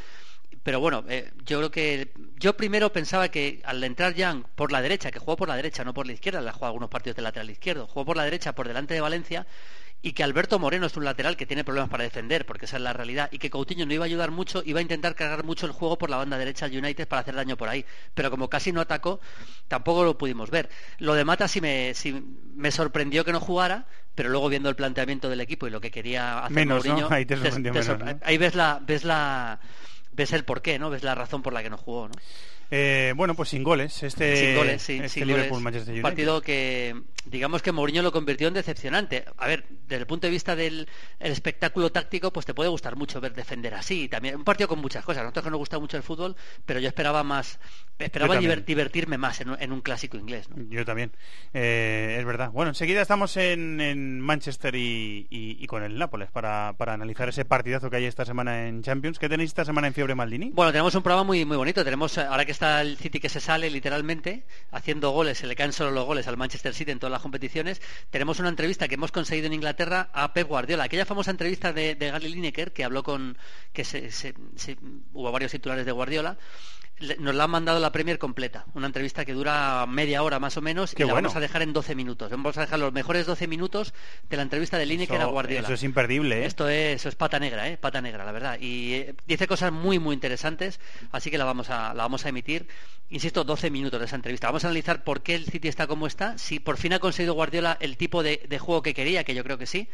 Pero 0.64 0.80
bueno, 0.80 1.04
eh, 1.08 1.32
yo 1.44 1.58
creo 1.58 1.72
que 1.72 2.14
yo 2.38 2.56
primero 2.56 2.92
pensaba 2.94 3.30
que 3.30 3.62
al 3.66 3.84
entrar 3.84 4.14
Young 4.14 4.44
por 4.56 4.72
la 4.72 4.82
derecha, 4.82 5.12
que 5.12 5.20
jugó 5.20 5.36
por 5.36 5.48
la 5.48 5.56
derecha, 5.56 5.84
no 5.84 5.94
por 5.94 6.06
la 6.06 6.14
izquierda, 6.14 6.42
le 6.42 6.50
ha 6.50 6.54
jugado 6.54 6.68
algunos 6.68 6.90
partidos 6.90 7.16
de 7.16 7.24
lateral 7.24 7.50
izquierdo, 7.50 7.88
jugó 7.88 8.06
por 8.06 8.18
la 8.18 8.24
derecha 8.24 8.54
por 8.54 8.68
delante 8.68 8.94
de 8.94 9.02
Valencia 9.02 9.48
y 10.04 10.14
que 10.14 10.24
Alberto 10.24 10.58
Moreno 10.58 10.88
es 10.88 10.98
un 10.98 11.06
lateral 11.06 11.38
que 11.38 11.46
tiene 11.46 11.64
problemas 11.64 11.90
para 11.90 12.04
defender, 12.04 12.46
porque 12.46 12.66
esa 12.66 12.78
es 12.78 12.84
la 12.84 12.94
realidad, 12.94 13.30
y 13.32 13.38
que 13.38 13.52
Coutinho 13.52 13.86
no 13.86 13.94
iba 13.94 14.04
a 14.04 14.08
ayudar 14.08 14.32
mucho, 14.32 14.64
iba 14.66 14.80
a 14.80 14.82
intentar 14.82 15.14
cargar 15.14 15.44
mucho 15.44 15.68
el 15.68 15.72
juego 15.72 15.98
por 15.98 16.10
la 16.10 16.18
banda 16.18 16.38
derecha 16.38 16.66
al 16.66 16.76
United 16.76 17.08
para 17.08 17.22
hacer 17.22 17.36
daño 17.36 17.56
por 17.56 17.70
ahí, 17.70 17.86
pero 18.16 18.32
como 18.32 18.50
casi 18.50 18.72
no 18.72 18.82
atacó, 18.82 19.20
tampoco 19.68 20.04
lo 20.04 20.18
pudimos 20.18 20.50
ver. 20.50 20.70
Lo 20.98 21.14
de 21.14 21.24
Mata 21.24 21.48
sí 21.48 21.62
me, 21.62 21.94
sí 21.94 22.20
me 22.56 22.72
sorprendió 22.72 23.24
que 23.24 23.32
no 23.32 23.40
jugara, 23.40 23.86
pero 24.16 24.30
luego 24.30 24.50
viendo 24.50 24.70
el 24.70 24.76
planteamiento 24.76 25.30
del 25.30 25.42
equipo 25.42 25.68
y 25.68 25.70
lo 25.70 25.80
que 25.80 25.92
quería 25.92 26.40
hacer 26.40 26.52
Menos, 26.52 26.84
¿no? 26.84 26.94
Mourinho, 26.94 27.14
Ahí 27.14 27.26
te 27.26 27.38
sorprendió 27.38 27.72
menos, 27.74 28.00
¿no? 28.00 28.20
ahí 28.24 28.38
ves 28.40 28.56
la, 28.56 28.82
ves 28.84 29.04
la 29.04 29.60
ves 30.22 30.34
el 30.34 30.46
porqué, 30.46 30.80
¿no? 30.80 30.90
Ves 30.90 31.04
la 31.04 31.16
razón 31.16 31.42
por 31.42 31.54
la 31.54 31.64
que 31.64 31.70
no 31.70 31.78
jugó, 31.78 32.08
¿no? 32.08 32.16
Eh, 32.74 33.14
bueno, 33.18 33.36
pues 33.36 33.50
sin 33.50 33.64
goles. 33.64 34.02
Este, 34.02 34.36
sin 34.38 34.56
goles, 34.56 34.82
sí, 34.82 34.94
este 34.96 35.10
sin 35.10 35.28
Liverpool 35.28 35.50
goles. 35.50 35.64
Manchester 35.64 35.92
United. 35.94 36.02
Partido 36.04 36.42
que 36.42 36.96
digamos 37.26 37.62
que 37.62 37.72
Mourinho 37.72 38.02
lo 38.02 38.12
convirtió 38.12 38.48
en 38.48 38.54
decepcionante. 38.54 39.26
A 39.38 39.46
ver, 39.48 39.66
desde 39.88 39.98
el 40.02 40.08
punto 40.08 40.26
de 40.28 40.32
vista 40.32 40.56
del 40.56 40.88
el 41.20 41.32
espectáculo 41.32 41.92
táctico, 41.92 42.32
pues 42.32 42.46
te 42.46 42.54
puede 42.54 42.70
gustar 42.70 42.96
mucho 42.96 43.20
ver 43.22 43.34
defender 43.34 43.74
así. 43.74 44.08
También 44.08 44.36
un 44.38 44.44
partido 44.46 44.68
con 44.70 44.80
muchas 44.80 45.04
cosas. 45.04 45.24
Nosotros 45.24 45.44
que 45.44 45.52
nos 45.52 45.60
gusta 45.60 45.80
mucho 45.80 45.98
el 45.98 46.04
fútbol, 46.04 46.36
pero 46.66 46.80
yo 46.80 46.88
esperaba 46.88 47.24
más, 47.24 47.60
esperaba 48.00 48.38
divertirme 48.40 49.18
más 49.18 49.42
en, 49.42 49.50
un- 49.50 49.62
en 49.62 49.72
un 49.74 49.82
clásico 49.82 50.18
inglés. 50.18 50.50
¿no? 50.50 50.56
Yo 50.70 50.86
también, 50.86 51.12
Eh, 51.54 52.16
es 52.20 52.26
verdad. 52.26 52.52
Bueno, 52.52 52.70
enseguida 52.70 53.02
estamos 53.02 53.36
en, 53.38 53.82
en 53.82 54.20
Manchester 54.22 54.74
y, 54.76 55.28
y- 55.30 55.58
y 55.62 55.68
con 55.68 55.84
el 55.84 55.98
Nápoles 55.98 56.32
para, 56.32 56.74
para 56.78 56.94
analizar 56.94 57.28
ese 57.30 57.44
partidazo 57.46 57.90
que 57.90 57.98
hay 57.98 58.06
esta 58.06 58.24
semana 58.26 58.68
en 58.68 58.82
Champions. 58.82 59.20
¿Qué 59.20 59.28
tenéis 59.28 59.50
esta 59.50 59.66
semana 59.66 59.88
en 59.88 59.94
Fiebre 59.94 60.16
Maldini? 60.16 60.52
Bueno, 60.54 60.72
tenemos 60.72 60.96
un 60.96 61.04
programa 61.04 61.24
muy 61.26 61.44
muy 61.46 61.58
bonito. 61.58 61.84
Tenemos 61.84 62.18
eh, 62.18 62.22
ahora 62.22 62.46
que 62.46 62.52
está 62.62 62.82
el 62.82 62.96
City 62.98 63.20
que 63.20 63.28
se 63.28 63.40
sale 63.40 63.72
literalmente 63.72 64.46
haciendo 64.70 65.10
goles, 65.10 65.40
se 65.40 65.48
le 65.48 65.56
caen 65.56 65.74
solo 65.74 65.90
los 65.90 66.06
goles 66.06 66.28
al 66.28 66.38
Manchester 66.38 66.76
City 66.76 66.92
en 66.92 67.00
todas 67.00 67.12
las 67.12 67.22
competiciones. 67.24 67.82
Tenemos 68.12 68.40
una 68.40 68.50
entrevista 68.50 68.88
que 68.88 68.94
hemos 68.94 69.12
conseguido 69.12 69.48
en 69.48 69.54
Inglaterra 69.54 70.12
a 70.14 70.32
Pep 70.32 70.48
Guardiola, 70.48 70.84
aquella 70.84 71.08
famosa 71.08 71.32
entrevista 71.32 71.74
de, 71.74 71.96
de 71.96 72.12
Gary 72.12 72.30
Lineker 72.30 72.72
que 72.72 72.84
habló 72.84 73.02
con 73.02 73.36
que 73.74 73.84
se, 73.84 74.12
se- 74.12 74.36
hubo 75.12 75.32
varios 75.32 75.52
titulares 75.52 75.88
de 75.88 75.92
Guardiola. 75.92 76.38
Nos 77.20 77.34
la 77.36 77.46
han 77.46 77.50
mandado 77.50 77.80
la 77.80 77.92
Premier 77.92 78.20
completa, 78.20 78.66
una 78.74 78.88
entrevista 78.88 79.26
que 79.26 79.34
dura 79.34 79.86
media 79.88 80.22
hora 80.24 80.40
más 80.40 80.56
o 80.58 80.62
menos 80.62 80.94
Qué 80.94 81.04
y 81.04 81.06
la 81.08 81.14
bueno. 81.14 81.28
vamos 81.30 81.36
a 81.38 81.40
dejar 81.40 81.62
en 81.64 81.74
12 81.74 81.96
minutos. 81.96 82.30
Vamos 82.30 82.58
a 82.58 82.62
dejar 82.62 82.80
los 82.80 82.94
mejores 82.94 83.26
12 83.26 83.48
minutos 83.48 83.94
de 84.30 84.38
la 84.38 84.44
entrevista 84.44 84.78
de 84.78 84.86
Lineker 84.86 85.16
Eso- 85.18 85.28
a 85.28 85.32
Guardiola. 85.32 85.64
eso 85.68 85.74
es 85.74 85.84
imperdible, 85.84 86.44
¿eh? 86.44 86.46
Esto 86.46 86.70
es, 86.70 86.96
eso 86.98 87.10
es 87.10 87.16
pata 87.16 87.40
negra, 87.40 87.68
¿eh? 87.70 87.78
Pata 87.78 88.02
negra, 88.02 88.24
la 88.26 88.32
verdad. 88.32 88.58
Y 88.60 88.94
eh, 88.94 89.16
dice 89.28 89.48
cosas 89.48 89.72
muy, 89.72 90.00
muy 90.00 90.14
interesantes, 90.14 90.80
así 91.12 91.32
que 91.32 91.38
la 91.38 91.46
vamos 91.46 91.70
a, 91.70 91.94
la 91.94 92.04
vamos 92.04 92.26
a 92.26 92.30
emitir. 92.30 92.68
Insisto, 93.10 93.44
12 93.44 93.70
minutos 93.72 94.00
de 94.00 94.06
esa 94.06 94.16
entrevista. 94.16 94.48
Vamos 94.48 94.64
a 94.64 94.68
analizar 94.68 95.04
por 95.04 95.22
qué 95.22 95.36
el 95.36 95.46
City 95.46 95.68
está 95.68 95.88
como 95.88 96.08
está, 96.08 96.38
si 96.38 96.60
por 96.60 96.78
fin 96.78 96.94
ha 96.94 97.00
conseguido 97.00 97.34
Guardiola 97.34 97.78
el 97.82 97.98
tipo 97.98 98.24
de, 98.24 98.46
de 98.48 98.60
juego 98.60 98.82
que 98.82 98.94
quería, 98.94 99.24
que 99.24 99.36
yo 99.36 99.44
creo 99.44 99.58
que 99.58 99.66
sí, 99.66 99.90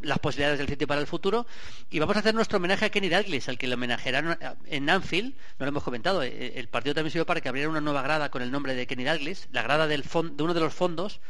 las 0.00 0.18
posibilidades 0.18 0.58
del 0.58 0.68
City 0.68 0.86
para 0.86 1.00
el 1.00 1.06
futuro. 1.06 1.46
Y 1.90 1.98
vamos 1.98 2.16
a 2.16 2.20
hacer 2.20 2.34
nuestro 2.34 2.58
homenaje 2.58 2.84
a 2.86 2.90
Kenny 2.90 3.08
Dalglish, 3.08 3.48
al 3.48 3.58
que 3.58 3.66
le 3.66 3.74
homenajearon 3.74 4.38
en 4.66 4.90
Anfield, 4.90 5.34
no 5.58 5.66
lo 5.66 5.68
hemos 5.68 5.82
comentado. 5.82 6.22
eh, 6.22 6.52
El 6.56 6.68
partido 6.68 6.94
también 6.94 7.10
sirvió 7.12 7.26
para 7.26 7.40
que 7.40 7.48
abriera 7.48 7.68
una 7.68 7.80
nueva 7.80 8.02
grada 8.02 8.30
con 8.30 8.42
el 8.42 8.50
nombre 8.50 8.74
de 8.74 8.86
Kenny 8.86 9.04
Dalglish, 9.04 9.46
la 9.52 9.62
grada 9.62 9.86
del 9.86 10.02
de 10.02 10.42
uno 10.42 10.54
de 10.54 10.60
los 10.60 10.74
fondos 10.74 11.20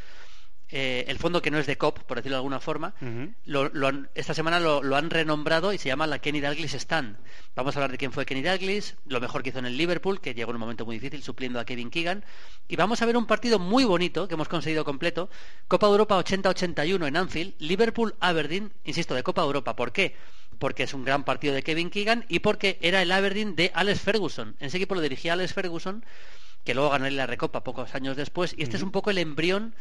eh, 0.76 1.04
el 1.06 1.18
fondo 1.20 1.40
que 1.40 1.52
no 1.52 1.58
es 1.58 1.66
de 1.68 1.78
COP, 1.78 2.00
por 2.00 2.16
decirlo 2.16 2.34
de 2.34 2.38
alguna 2.40 2.58
forma, 2.58 2.94
lo- 3.44 3.68
lo 3.68 3.87
han- 3.87 4.08
esta 4.16 4.34
semana 4.34 4.58
lo, 4.58 4.82
lo 4.82 4.96
han 4.96 5.08
renombrado 5.08 5.72
y 5.72 5.78
se 5.78 5.88
llama 5.88 6.06
la 6.08 6.18
Kenny 6.18 6.40
Dalglish 6.40 6.74
Stand. 6.74 7.16
Vamos 7.54 7.76
a 7.76 7.78
hablar 7.78 7.92
de 7.92 7.98
quién 7.98 8.10
fue 8.10 8.26
Kenny 8.26 8.42
Dalglish, 8.42 8.96
lo 9.06 9.20
mejor 9.20 9.44
que 9.44 9.50
hizo 9.50 9.60
en 9.60 9.66
el 9.66 9.76
Liverpool, 9.76 10.20
que 10.20 10.34
llegó 10.34 10.50
en 10.50 10.56
un 10.56 10.60
momento 10.60 10.84
muy 10.84 10.96
difícil 10.96 11.22
supliendo 11.22 11.60
a 11.60 11.64
Kevin 11.64 11.90
Keegan, 11.90 12.24
y 12.66 12.74
vamos 12.74 13.00
a 13.02 13.06
ver 13.06 13.16
un 13.16 13.26
partido 13.26 13.60
muy 13.60 13.84
bonito 13.84 14.26
que 14.26 14.34
hemos 14.34 14.48
conseguido 14.48 14.84
completo, 14.84 15.30
Copa 15.68 15.87
Europa 15.87 16.18
80-81 16.18 17.06
en 17.06 17.16
Anfield, 17.16 17.54
Liverpool-Aberdeen, 17.60 18.72
insisto, 18.84 19.14
de 19.14 19.22
Copa 19.22 19.42
Europa. 19.42 19.76
¿Por 19.76 19.92
qué? 19.92 20.16
Porque 20.58 20.82
es 20.84 20.94
un 20.94 21.04
gran 21.04 21.24
partido 21.24 21.54
de 21.54 21.62
Kevin 21.62 21.90
Keegan 21.90 22.24
y 22.28 22.40
porque 22.40 22.78
era 22.80 23.00
el 23.02 23.12
Aberdeen 23.12 23.54
de 23.56 23.70
Alex 23.74 24.00
Ferguson. 24.00 24.56
En 24.60 24.66
ese 24.66 24.76
equipo 24.78 24.94
lo 24.94 25.00
dirigía 25.00 25.32
Alex 25.34 25.52
Ferguson, 25.54 26.04
que 26.64 26.74
luego 26.74 26.90
ganó 26.90 27.08
la 27.10 27.26
Recopa 27.26 27.62
pocos 27.62 27.94
años 27.94 28.16
después, 28.16 28.54
y 28.56 28.62
este 28.62 28.76
es 28.76 28.82
un 28.82 28.90
poco 28.90 29.10
el 29.10 29.18
embrión 29.18 29.74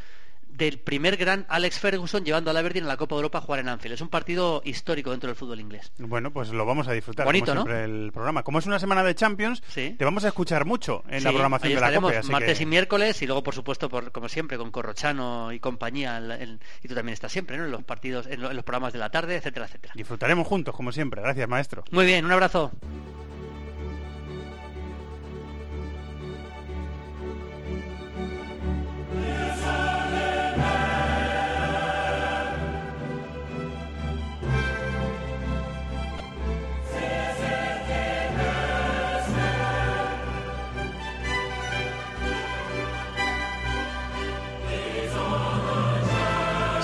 del 0.54 0.80
primer 0.80 1.18
gran 1.18 1.46
Alex 1.50 1.80
Ferguson 1.80 2.24
llevando 2.24 2.52
al 2.52 2.58
Aberdeen 2.58 2.86
a 2.86 2.88
la 2.88 2.98
Copa 2.98 3.16
de 3.16 3.20
Europa 3.20 3.40
a 3.40 3.42
jugar 3.42 3.60
en 3.62 3.70
Anfield. 3.70 3.96
Es 3.96 4.02
un 4.02 4.10
partido 4.10 4.62
histórico 4.66 5.12
dentro 5.12 5.28
del 5.28 5.36
fútbol 5.36 5.60
inglés. 5.60 5.92
Bueno, 5.98 6.32
pues 6.32 6.50
lo 6.50 6.66
vamos 6.66 6.88
a 6.88 6.92
disfrutar. 6.94 7.26
Bonito, 7.26 7.54
como 7.56 7.66
¿no? 7.66 7.76
el 7.76 8.12
programa. 8.14 8.44
Como 8.44 8.60
es 8.60 8.66
una 8.66 8.80
semana 8.80 9.04
de 9.04 9.16
Champions, 9.16 9.62
te 9.74 9.98
vamos 10.06 10.24
a 10.26 10.28
escuchar 10.30 10.66
mucho 10.66 11.04
en 11.10 11.24
la 11.24 11.32
programación 11.32 11.74
de 11.74 11.80
la 11.82 11.88
así 12.20 12.32
martes 12.32 12.58
que- 12.58 12.64
y 12.64 12.66
miércoles 12.68 13.22
y 13.22 13.26
luego, 13.28 13.44
por 13.44 13.56
supuesto, 13.56 13.90
por, 13.90 14.12
como 14.12 14.30
siempre, 14.30 14.58
con 14.58 14.72
Corrochano 14.72 15.52
y 15.52 15.60
compañía. 15.60 16.18
en 16.18 16.28
la- 16.28 16.38
en- 16.38 16.60
y 16.84 16.88
tú 16.88 16.96
también 16.96 17.14
estás 17.14 17.32
siempre, 17.32 17.58
¿no? 17.58 17.66
En 17.66 17.72
los 17.72 17.84
partidos, 17.84 18.28
en, 18.28 18.42
lo- 18.42 18.50
en 18.50 18.56
los 18.56 18.66
programas 18.66 18.94
de 18.94 19.00
la 19.00 19.10
tarde, 19.10 19.36
etcétera, 19.36 19.66
etcétera. 19.66 19.94
Disfrutaremos 19.96 20.46
juntos, 20.48 20.76
como 20.76 20.92
siempre. 20.92 21.22
Gracias, 21.22 21.48
maestro. 21.50 21.84
Muy 21.92 22.06
bien, 22.06 22.26
un 22.26 22.32
abrazo. 22.32 22.72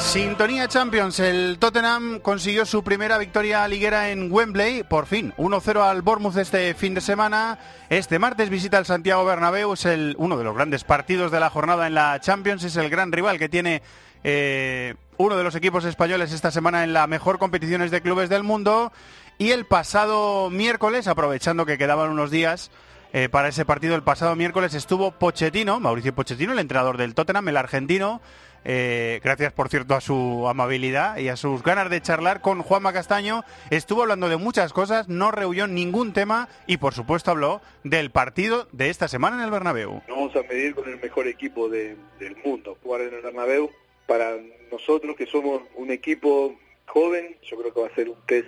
Sintonía 0.09 0.67
Champions. 0.67 1.19
El 1.19 1.59
Tottenham 1.59 2.19
consiguió 2.19 2.65
su 2.65 2.83
primera 2.83 3.19
victoria 3.19 3.67
liguera 3.67 4.09
en 4.09 4.31
Wembley. 4.31 4.81
Por 4.81 5.05
fin, 5.05 5.35
1-0 5.37 5.81
al 5.83 6.01
Bournemouth 6.01 6.35
este 6.35 6.73
fin 6.73 6.95
de 6.95 7.01
semana. 7.01 7.59
Este 7.91 8.17
martes 8.17 8.49
visita 8.49 8.79
el 8.79 8.87
Santiago 8.87 9.23
Bernabéu. 9.23 9.73
Es 9.73 9.85
uno 10.17 10.35
de 10.35 10.43
los 10.43 10.55
grandes 10.55 10.83
partidos 10.83 11.31
de 11.31 11.39
la 11.39 11.51
jornada 11.51 11.85
en 11.85 11.93
la 11.93 12.19
Champions. 12.21 12.63
Es 12.63 12.75
el 12.77 12.89
gran 12.89 13.11
rival 13.11 13.37
que 13.37 13.49
tiene 13.49 13.83
eh, 14.23 14.95
uno 15.17 15.37
de 15.37 15.43
los 15.43 15.53
equipos 15.53 15.85
españoles 15.85 16.31
esta 16.31 16.49
semana 16.49 16.83
en 16.83 16.91
la 16.91 17.05
mejor 17.05 17.37
competiciones 17.37 17.91
de 17.91 18.01
clubes 18.01 18.29
del 18.29 18.41
mundo. 18.41 18.91
Y 19.37 19.51
el 19.51 19.67
pasado 19.67 20.49
miércoles, 20.49 21.07
aprovechando 21.07 21.67
que 21.67 21.77
quedaban 21.77 22.09
unos 22.09 22.31
días 22.31 22.71
eh, 23.13 23.29
para 23.29 23.49
ese 23.49 23.63
partido, 23.63 23.95
el 23.95 24.01
pasado 24.01 24.35
miércoles 24.35 24.73
estuvo 24.73 25.11
Pochettino, 25.11 25.79
Mauricio 25.79 26.15
Pochettino, 26.15 26.53
el 26.53 26.59
entrenador 26.59 26.97
del 26.97 27.13
Tottenham, 27.13 27.47
el 27.49 27.57
argentino. 27.57 28.21
Eh, 28.65 29.19
gracias, 29.23 29.53
por 29.53 29.69
cierto, 29.69 29.95
a 29.95 30.01
su 30.01 30.47
amabilidad 30.47 31.17
y 31.17 31.29
a 31.29 31.35
sus 31.35 31.63
ganas 31.63 31.89
de 31.89 32.01
charlar 32.01 32.41
con 32.41 32.61
Juanma 32.61 32.93
Castaño. 32.93 33.43
Estuvo 33.69 34.01
hablando 34.03 34.29
de 34.29 34.37
muchas 34.37 34.73
cosas, 34.73 35.07
no 35.09 35.31
rehuyó 35.31 35.67
ningún 35.67 36.13
tema 36.13 36.49
y, 36.67 36.77
por 36.77 36.93
supuesto, 36.93 37.31
habló 37.31 37.61
del 37.83 38.11
partido 38.11 38.67
de 38.71 38.89
esta 38.89 39.07
semana 39.07 39.37
en 39.37 39.43
el 39.43 39.51
Bernabéu. 39.51 40.01
Vamos 40.09 40.35
a 40.35 40.41
medir 40.43 40.75
con 40.75 40.87
el 40.89 40.99
mejor 40.99 41.27
equipo 41.27 41.69
de- 41.69 41.95
del 42.19 42.35
mundo. 42.43 42.77
Jugar 42.83 43.01
en 43.01 43.13
el 43.13 43.21
Bernabéu, 43.21 43.69
para 44.07 44.31
nosotros 44.71 45.15
que 45.15 45.25
somos 45.25 45.61
un 45.75 45.91
equipo 45.91 46.55
joven, 46.87 47.37
yo 47.43 47.57
creo 47.57 47.73
que 47.73 47.81
va 47.81 47.87
a 47.87 47.95
ser 47.95 48.09
un 48.09 48.17
test 48.25 48.47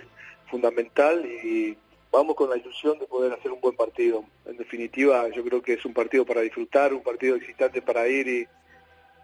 fundamental 0.50 1.24
y 1.24 1.76
vamos 2.10 2.36
con 2.36 2.50
la 2.50 2.56
ilusión 2.58 2.98
de 2.98 3.06
poder 3.06 3.32
hacer 3.32 3.50
un 3.50 3.60
buen 3.60 3.74
partido. 3.74 4.24
En 4.44 4.56
definitiva, 4.56 5.28
yo 5.30 5.42
creo 5.44 5.62
que 5.62 5.74
es 5.74 5.84
un 5.84 5.94
partido 5.94 6.26
para 6.26 6.42
disfrutar, 6.42 6.92
un 6.92 7.02
partido 7.02 7.36
excitante 7.36 7.80
para 7.80 8.06
ir 8.08 8.28
y, 8.28 8.46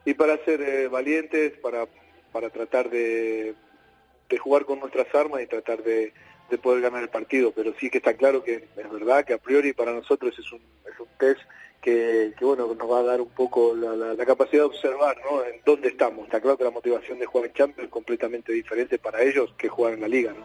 y 0.05 0.15
para 0.15 0.37
ser 0.45 0.61
eh, 0.63 0.89
valientes, 0.89 1.53
para, 1.59 1.87
para 2.33 2.51
tratar 2.51 2.89
de, 2.91 3.55
de 4.29 4.39
jugar 4.39 4.65
con 4.65 4.81
nuestras 4.81 5.13
armas 5.15 5.43
y 5.43 5.47
tratar 5.47 5.83
de, 5.83 6.13
de 6.51 6.59
poder 6.59 6.81
ganar 6.83 7.03
el 7.03 7.09
partido. 7.09 7.53
Pero 7.53 7.75
sí 7.79 7.91
que 7.91 7.99
está 7.99 8.15
claro 8.15 8.43
que 8.43 8.55
es 8.77 8.91
verdad 8.91 9.25
que 9.25 9.35
a 9.35 9.39
priori 9.39 9.73
para 9.73 9.93
nosotros 9.93 10.39
es 10.39 10.51
un, 10.53 10.61
es 10.91 10.99
un 10.99 11.09
test 11.19 11.41
que, 11.81 12.33
que, 12.39 12.45
bueno 12.45 12.75
nos 12.75 12.91
va 12.91 12.99
a 13.01 13.03
dar 13.05 13.21
un 13.21 13.29
poco 13.31 13.75
la, 13.75 13.95
la- 13.95 14.15
la 14.15 14.27
capacidad 14.27 14.63
de 14.63 14.67
observar 14.67 15.17
¿no? 15.31 15.45
en 15.45 15.61
dónde 15.65 15.89
estamos. 15.89 16.25
Está 16.25 16.41
claro 16.41 16.57
que 16.59 16.65
la 16.65 16.71
motivación 16.71 17.19
de 17.19 17.27
jugar 17.27 17.47
en 17.49 17.53
Champions 17.55 17.87
es 17.87 17.93
completamente 17.93 18.53
diferente 18.53 18.99
para 18.99 19.23
ellos 19.23 19.55
que 19.57 19.69
jugar 19.69 19.95
en 19.95 20.01
la 20.01 20.09
Liga. 20.09 20.33
¿no? 20.33 20.45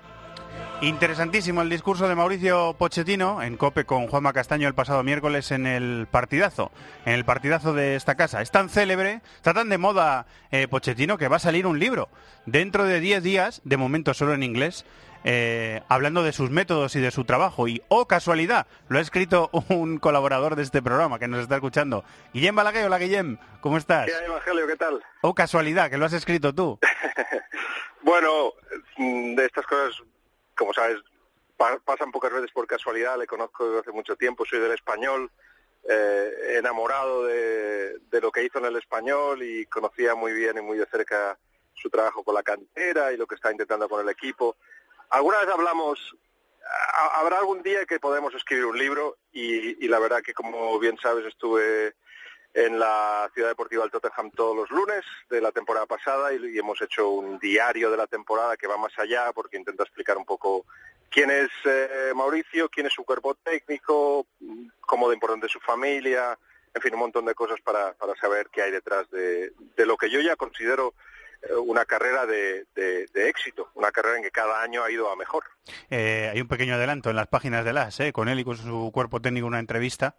Interesantísimo 0.83 1.61
el 1.61 1.69
discurso 1.69 2.09
de 2.09 2.15
Mauricio 2.15 2.75
Pochettino 2.77 3.41
en 3.41 3.55
COPE 3.55 3.85
con 3.85 4.07
Juanma 4.07 4.33
Castaño 4.33 4.67
el 4.67 4.73
pasado 4.75 5.01
miércoles 5.01 5.51
en 5.51 5.65
el 5.65 6.07
partidazo, 6.11 6.73
en 7.05 7.13
el 7.13 7.23
partidazo 7.23 7.71
de 7.73 7.95
esta 7.95 8.15
casa. 8.15 8.41
Es 8.41 8.51
tan 8.51 8.67
célebre, 8.67 9.21
está 9.37 9.53
tan 9.53 9.69
de 9.69 9.77
moda 9.77 10.25
eh, 10.51 10.67
Pochettino 10.67 11.17
que 11.17 11.29
va 11.29 11.37
a 11.37 11.39
salir 11.39 11.67
un 11.67 11.79
libro 11.79 12.09
dentro 12.45 12.83
de 12.83 12.99
10 12.99 13.23
días, 13.23 13.61
de 13.63 13.77
momento 13.77 14.13
solo 14.13 14.33
en 14.33 14.43
inglés, 14.43 14.85
eh, 15.23 15.81
hablando 15.87 16.21
de 16.21 16.33
sus 16.33 16.49
métodos 16.49 16.97
y 16.97 16.99
de 16.99 17.11
su 17.11 17.23
trabajo. 17.23 17.69
Y, 17.69 17.81
oh 17.87 18.05
casualidad, 18.05 18.67
lo 18.89 18.97
ha 18.97 19.01
escrito 19.01 19.51
un 19.69 19.99
colaborador 19.99 20.57
de 20.57 20.63
este 20.63 20.81
programa 20.81 21.17
que 21.17 21.29
nos 21.29 21.43
está 21.43 21.55
escuchando. 21.55 22.03
Guillem 22.33 22.57
Balaguer, 22.57 22.87
hola 22.87 22.97
Guillem, 22.97 23.37
¿cómo 23.61 23.77
estás? 23.77 24.07
¿Qué 24.07 24.15
hay, 24.15 24.25
Evangelio? 24.25 24.67
¿Qué 24.67 24.75
tal? 24.75 25.01
Oh 25.21 25.33
casualidad, 25.33 25.89
que 25.89 25.97
lo 25.97 26.03
has 26.03 26.13
escrito 26.13 26.53
tú. 26.53 26.77
Bueno, 28.03 28.53
mm, 28.97 29.35
de 29.35 29.45
estas 29.45 29.65
cosas, 29.65 30.03
como 30.55 30.73
sabes, 30.73 30.99
pa- 31.57 31.79
pasan 31.79 32.11
pocas 32.11 32.31
veces 32.31 32.51
por 32.51 32.67
casualidad. 32.67 33.17
Le 33.17 33.27
conozco 33.27 33.65
desde 33.67 33.79
hace 33.81 33.91
mucho 33.91 34.15
tiempo, 34.15 34.45
soy 34.45 34.59
del 34.59 34.71
español, 34.71 35.31
eh, 35.89 36.55
enamorado 36.57 37.25
de, 37.25 37.99
lo 38.21 38.31
que 38.31 38.43
hizo 38.43 38.59
en 38.59 38.65
el 38.65 38.77
español 38.77 39.43
y 39.43 39.65
conocía 39.65 40.15
muy 40.15 40.31
bien 40.33 40.57
y 40.57 40.61
muy 40.61 40.77
de 40.77 40.85
cerca 40.85 41.37
su 41.73 41.89
trabajo 41.89 42.23
con 42.23 42.35
la 42.35 42.43
cantera 42.43 43.11
y 43.11 43.17
lo 43.17 43.27
que 43.27 43.35
está 43.35 43.51
intentando 43.51 43.89
con 43.89 43.99
el 44.01 44.09
equipo. 44.09 44.55
Alguna 45.09 45.39
vez 45.39 45.49
hablamos, 45.49 46.15
ha- 46.65 47.19
habrá 47.19 47.39
algún 47.39 47.61
día 47.63 47.85
que 47.85 47.99
podemos 47.99 48.33
escribir 48.33 48.65
un 48.65 48.77
libro 48.77 49.17
y, 49.31 49.83
y 49.83 49.87
la 49.89 49.99
verdad 49.99 50.21
que, 50.21 50.33
como 50.33 50.79
bien 50.79 50.97
sabes, 51.01 51.25
estuve 51.25 51.95
en 52.53 52.77
la 52.77 53.29
Ciudad 53.33 53.49
Deportiva 53.49 53.83
del 53.83 53.91
Tottenham 53.91 54.31
todos 54.31 54.55
los 54.55 54.69
lunes 54.69 55.03
de 55.29 55.41
la 55.41 55.51
temporada 55.51 55.85
pasada 55.85 56.33
y, 56.33 56.57
hemos 56.57 56.81
hecho 56.81 57.09
un 57.09 57.39
diario 57.39 57.89
de 57.89 57.97
la 57.97 58.07
temporada 58.07 58.57
que 58.57 58.67
va 58.67 58.77
más 58.77 58.97
allá 58.99 59.31
porque 59.33 59.57
intenta 59.57 59.83
explicar 59.83 60.17
un 60.17 60.25
poco 60.25 60.65
quién 61.09 61.31
es 61.31 61.49
eh, 61.65 62.11
Mauricio, 62.15 62.69
quién 62.69 62.85
es 62.85 62.93
su 62.93 63.03
cuerpo 63.03 63.35
técnico, 63.35 64.27
cómo 64.81 65.09
de 65.09 65.15
importante 65.15 65.47
es 65.47 65.51
su 65.51 65.59
familia, 65.59 66.37
en 66.73 66.81
fin, 66.81 66.93
un 66.93 67.01
montón 67.01 67.25
de 67.25 67.35
cosas 67.35 67.59
para, 67.61 67.93
para 67.93 68.15
saber 68.15 68.49
qué 68.51 68.61
hay 68.61 68.71
detrás 68.71 69.09
de, 69.09 69.53
de 69.75 69.85
lo 69.85 69.97
que 69.97 70.09
yo 70.09 70.19
ya 70.21 70.35
considero 70.35 70.93
una 71.65 71.85
carrera 71.85 72.25
de, 72.25 72.65
éxito, 73.13 73.69
una 73.75 73.91
carrera 73.91 74.17
en 74.17 74.23
que 74.23 74.31
cada 74.31 74.61
año 74.61 74.83
ha 74.83 74.91
ido 74.91 75.11
a 75.11 75.15
mejor. 75.15 75.43
Eh, 75.89 76.29
hay 76.31 76.41
un 76.41 76.47
pequeño 76.47 76.75
adelanto 76.75 77.09
en 77.09 77.15
las 77.15 77.27
páginas 77.27 77.65
de 77.65 77.73
las, 77.73 77.99
eh, 77.99 78.13
con 78.13 78.29
él 78.29 78.39
y 78.39 78.43
con 78.43 78.57
su 78.57 78.91
cuerpo 78.93 79.21
técnico, 79.21 79.47
una 79.47 79.59
entrevista 79.59 80.15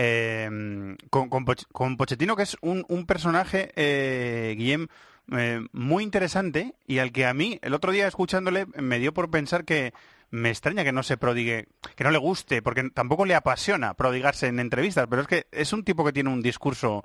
eh, 0.00 0.96
con, 1.10 1.28
con, 1.28 1.96
Pochettino, 1.96 2.36
que 2.36 2.44
es 2.44 2.56
un, 2.60 2.84
un 2.88 3.04
personaje, 3.04 3.72
eh, 3.74 4.54
Guillem, 4.56 4.86
eh, 5.32 5.66
muy 5.72 6.04
interesante 6.04 6.76
y 6.86 7.00
al 7.00 7.10
que 7.10 7.26
a 7.26 7.34
mí, 7.34 7.58
el 7.62 7.74
otro 7.74 7.90
día 7.90 8.06
escuchándole, 8.06 8.66
me 8.76 9.00
dio 9.00 9.12
por 9.12 9.28
pensar 9.28 9.64
que 9.64 9.92
me 10.30 10.50
extraña 10.50 10.84
que 10.84 10.92
no 10.92 11.02
se 11.02 11.16
prodigue, 11.16 11.66
que 11.96 12.04
no 12.04 12.12
le 12.12 12.18
guste, 12.18 12.62
porque 12.62 12.88
tampoco 12.90 13.26
le 13.26 13.34
apasiona 13.34 13.94
prodigarse 13.94 14.46
en 14.46 14.60
entrevistas, 14.60 15.08
pero 15.10 15.22
es 15.22 15.26
que 15.26 15.46
es 15.50 15.72
un 15.72 15.82
tipo 15.82 16.04
que 16.04 16.12
tiene 16.12 16.30
un 16.30 16.42
discurso 16.42 17.02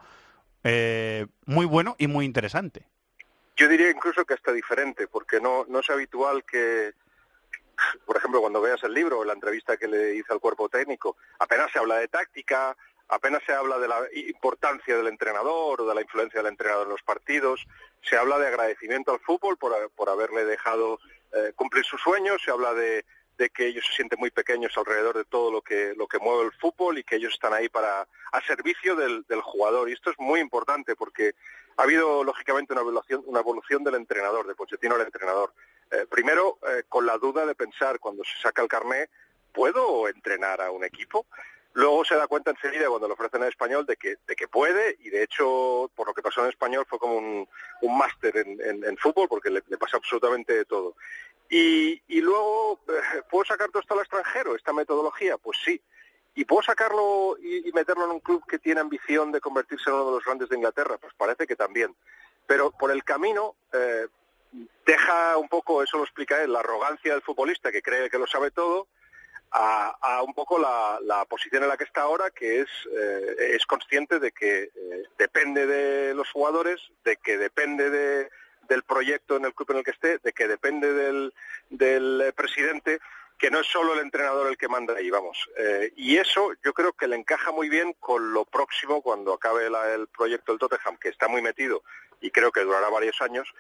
muy 1.46 1.66
bueno 1.66 1.96
y 1.98 2.06
muy 2.06 2.26
interesante. 2.26 2.86
Yo 3.56 3.68
diría 3.68 3.90
incluso 3.90 4.26
que 4.26 4.34
hasta 4.34 4.52
diferente, 4.52 5.08
porque 5.08 5.40
no, 5.40 5.66
no 5.68 5.80
es 5.80 5.90
habitual 5.90 6.44
que, 6.44 6.94
por 8.06 8.18
ejemplo, 8.18 8.42
cuando 8.42 8.62
veas 8.62 8.84
el 8.84 8.94
libro 8.94 9.24
la 9.24 9.34
entrevista 9.34 9.78
que 9.78 9.88
le 9.88 10.16
hice 10.16 10.34
al 10.34 10.40
cuerpo 10.40 10.70
técnico, 10.70 11.18
apenas 11.40 11.72
se 11.72 11.80
habla 11.80 11.98
de 11.98 12.08
táctica, 12.08 12.76
apenas 13.10 13.44
se 13.46 13.54
habla 13.54 13.78
de 13.78 13.88
la 13.88 14.02
importancia 14.14 14.98
del 14.98 15.08
entrenador 15.08 15.82
o 15.82 15.86
de 15.86 15.96
la 15.96 16.02
influencia 16.02 16.42
del 16.42 16.52
entrenador 16.52 16.86
en 16.88 16.94
los 16.94 17.04
partidos, 17.04 17.66
se 18.02 18.18
habla 18.18 18.40
de 18.40 18.48
agradecimiento 18.48 19.12
al 19.12 19.20
fútbol 19.20 19.58
por, 19.58 19.92
por 19.92 20.10
haberle 20.10 20.46
dejado 20.46 21.00
eh, 21.34 21.54
cumplir 21.56 21.86
sus 21.86 22.02
sueños, 22.02 22.42
se 22.44 22.52
habla 22.52 22.74
de, 22.74 23.06
de, 23.38 23.50
que 23.50 23.68
ellos 23.68 23.86
se 23.88 23.94
sienten 23.94 24.20
muy 24.20 24.32
pequeños 24.32 24.76
alrededor 24.78 25.18
de 25.18 25.26
todo 25.26 25.52
lo 25.52 25.62
que, 25.62 25.94
lo 25.96 26.08
que 26.08 26.20
mueve 26.20 26.46
el 26.46 26.52
fútbol 26.54 26.98
y 26.98 27.04
que 27.04 27.16
ellos 27.16 27.34
están 27.34 27.54
ahí 27.54 27.70
para 27.70 28.08
a 28.32 28.42
servicio 28.42 28.96
del, 28.96 29.24
del 29.28 29.42
jugador. 29.42 29.90
Y 29.90 29.94
esto 29.94 30.10
es 30.10 30.20
muy 30.20 30.40
importante 30.40 30.96
porque 30.96 31.36
ha 31.78 31.84
habido, 31.84 32.24
lógicamente, 32.24 32.74
una 32.74 32.82
evolución, 32.82 33.24
una 33.26 33.40
evolución 33.40 33.84
del 33.84 33.96
entrenador, 33.96 34.48
de 34.48 34.56
Pochettino 34.56 34.96
al 34.96 35.02
entrenador. 35.02 35.54
Eh, 35.92 36.06
primero, 36.10 36.60
eh, 36.68 36.84
con 36.90 37.06
la 37.06 37.18
duda 37.18 37.46
de 37.46 37.56
pensar, 37.56 38.00
cuando 38.00 38.24
se 38.24 38.42
saca 38.42 38.62
el 38.62 38.68
carné, 38.68 39.10
¿puedo 39.52 40.08
entrenar 40.08 40.62
a 40.62 40.72
un 40.72 40.84
equipo? 40.84 41.26
Luego 41.74 42.06
se 42.06 42.16
da 42.16 42.28
cuenta 42.28 42.52
enseguida 42.52 42.88
cuando 42.88 43.08
lo 43.08 43.16
ofrecen 43.16 43.42
en 43.42 43.50
español 43.50 43.86
de 43.86 43.96
que, 43.98 44.18
de 44.28 44.36
que 44.36 44.48
puede 44.48 44.96
y 45.00 45.10
de 45.10 45.24
hecho 45.24 45.90
por 45.96 46.06
lo 46.06 46.14
que 46.14 46.22
pasó 46.22 46.44
en 46.44 46.50
español 46.50 46.86
fue 46.88 47.00
como 47.00 47.18
un, 47.18 47.50
un 47.82 47.98
máster 47.98 48.38
en, 48.38 48.98
fútbol 48.98 49.28
porque 49.28 49.50
le, 49.50 49.64
le, 49.68 49.78
pasa 49.78 49.98
absolutamente 49.98 50.54
de 50.54 50.66
todo. 50.66 50.96
Y, 51.50 52.02
y 52.08 52.22
luego, 52.22 52.80
eh, 52.88 53.22
¿puedo 53.30 53.46
sacar 53.46 53.70
todo 53.70 53.82
esto 53.82 53.96
al 53.96 54.02
extranjero, 54.02 54.56
esta 54.56 54.72
metodología? 54.72 55.38
Pues 55.38 55.58
sí. 55.66 55.82
¿Y 56.36 56.46
puedo 56.46 56.64
sacarlo 56.64 57.38
y, 57.40 57.72
meterlo 57.74 58.06
en 58.06 58.12
un 58.12 58.20
club 58.20 58.44
que 58.48 58.60
tiene 58.60 58.82
ambición 58.82 59.32
de 59.32 59.40
convertirse 59.40 59.90
en 59.90 59.96
uno 59.96 60.06
de 60.06 60.12
los 60.14 60.26
grandes 60.26 60.50
de 60.50 60.56
Inglaterra? 60.56 60.98
Pues 60.98 61.14
parece 61.16 61.46
que 61.46 61.56
también. 61.56 61.96
Pero 62.48 62.72
por 62.72 62.92
el 62.92 63.04
camino 63.04 63.56
eh, 63.72 64.08
deja 64.86 65.38
un 65.38 65.48
poco, 65.48 65.84
eso 65.84 65.98
lo 65.98 66.04
explica 66.04 66.42
él, 66.42 66.54
la 66.54 66.60
arrogancia 66.60 67.14
del 67.14 67.22
futbolista 67.22 67.72
que 67.72 67.82
cree 67.82 68.10
que 68.10 68.18
lo 68.18 68.28
sabe 68.28 68.52
todo 68.52 68.88
a, 69.54 70.24
un 70.26 70.34
poco 70.34 70.58
la, 70.58 71.26
posición 71.30 71.64
en 71.64 71.70
la 71.70 71.78
que 71.78 71.84
está 71.84 72.02
ahora, 72.02 72.32
que 72.32 72.62
es, 72.62 72.70
eh, 72.92 73.36
es 73.56 73.66
consciente 73.66 74.20
de 74.20 74.32
que 74.32 74.64
eh, 74.64 75.04
depende 75.18 75.68
de 75.68 76.14
los 76.14 76.30
jugadores, 76.32 76.82
de 77.04 77.18
que 77.18 77.38
depende 77.38 77.90
de, 77.90 78.30
del 78.68 78.84
proyecto 78.84 79.38
en 79.38 79.46
el 79.46 79.54
club 79.54 79.72
en 79.72 79.78
el 79.78 79.84
que 79.84 79.92
esté, 79.92 80.18
de 80.18 80.34
que 80.34 80.48
depende 80.48 80.92
del, 80.92 81.34
del 81.70 82.34
presidente, 82.36 83.00
que 83.38 83.52
no 83.52 83.60
es 83.60 83.68
solo 83.68 83.94
el 83.94 84.00
entrenador 84.00 84.48
el 84.48 84.58
que 84.58 84.68
manda 84.68 84.96
ahí, 84.96 85.10
vamos. 85.10 85.50
Eh, 85.58 85.92
y 85.96 86.18
eso 86.18 86.52
yo 86.64 86.74
creo 86.74 86.94
que 86.94 87.08
le 87.08 87.16
encaja 87.16 87.52
muy 87.52 87.70
bien 87.70 87.94
con 88.00 88.34
lo 88.34 88.46
próximo 88.46 89.02
cuando 89.02 89.34
acabe 89.34 89.70
la, 89.70 89.94
el 89.94 90.08
proyecto 90.08 90.52
del 90.52 90.60
Tottenham, 90.60 90.98
que 90.98 91.10
está 91.10 91.28
muy 91.28 91.42
metido 91.42 91.84
y 92.22 92.32
creo 92.32 92.52
que 92.52 92.62
durará 92.62 92.90
varios 92.90 93.22
años. 93.22 93.54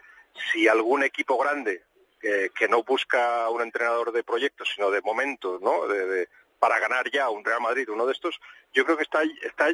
Si 0.51 0.67
algún 0.67 1.03
equipo 1.03 1.37
grande 1.37 1.83
que, 2.19 2.67
no 2.69 2.83
busca 2.83 3.49
un 3.49 3.61
entrenador 3.61 4.13
de 4.13 4.23
proyecto, 4.23 4.63
sino 4.63 4.89
de 4.89 5.01
momento, 5.01 5.59
¿no? 5.61 5.87
De, 5.87 6.07
de, 6.07 6.29
para 6.57 6.79
ganar 6.79 7.11
ya 7.11 7.29
un 7.29 7.43
Real 7.43 7.59
Madrid, 7.59 7.89
uno 7.89 8.05
de 8.05 8.13
estos, 8.13 8.39
yo 8.71 8.85
creo 8.85 8.95
que 8.95 9.03
está, 9.03 9.21
está 9.41 9.67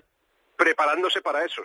preparándose 0.60 1.22
para 1.22 1.46
eso, 1.46 1.64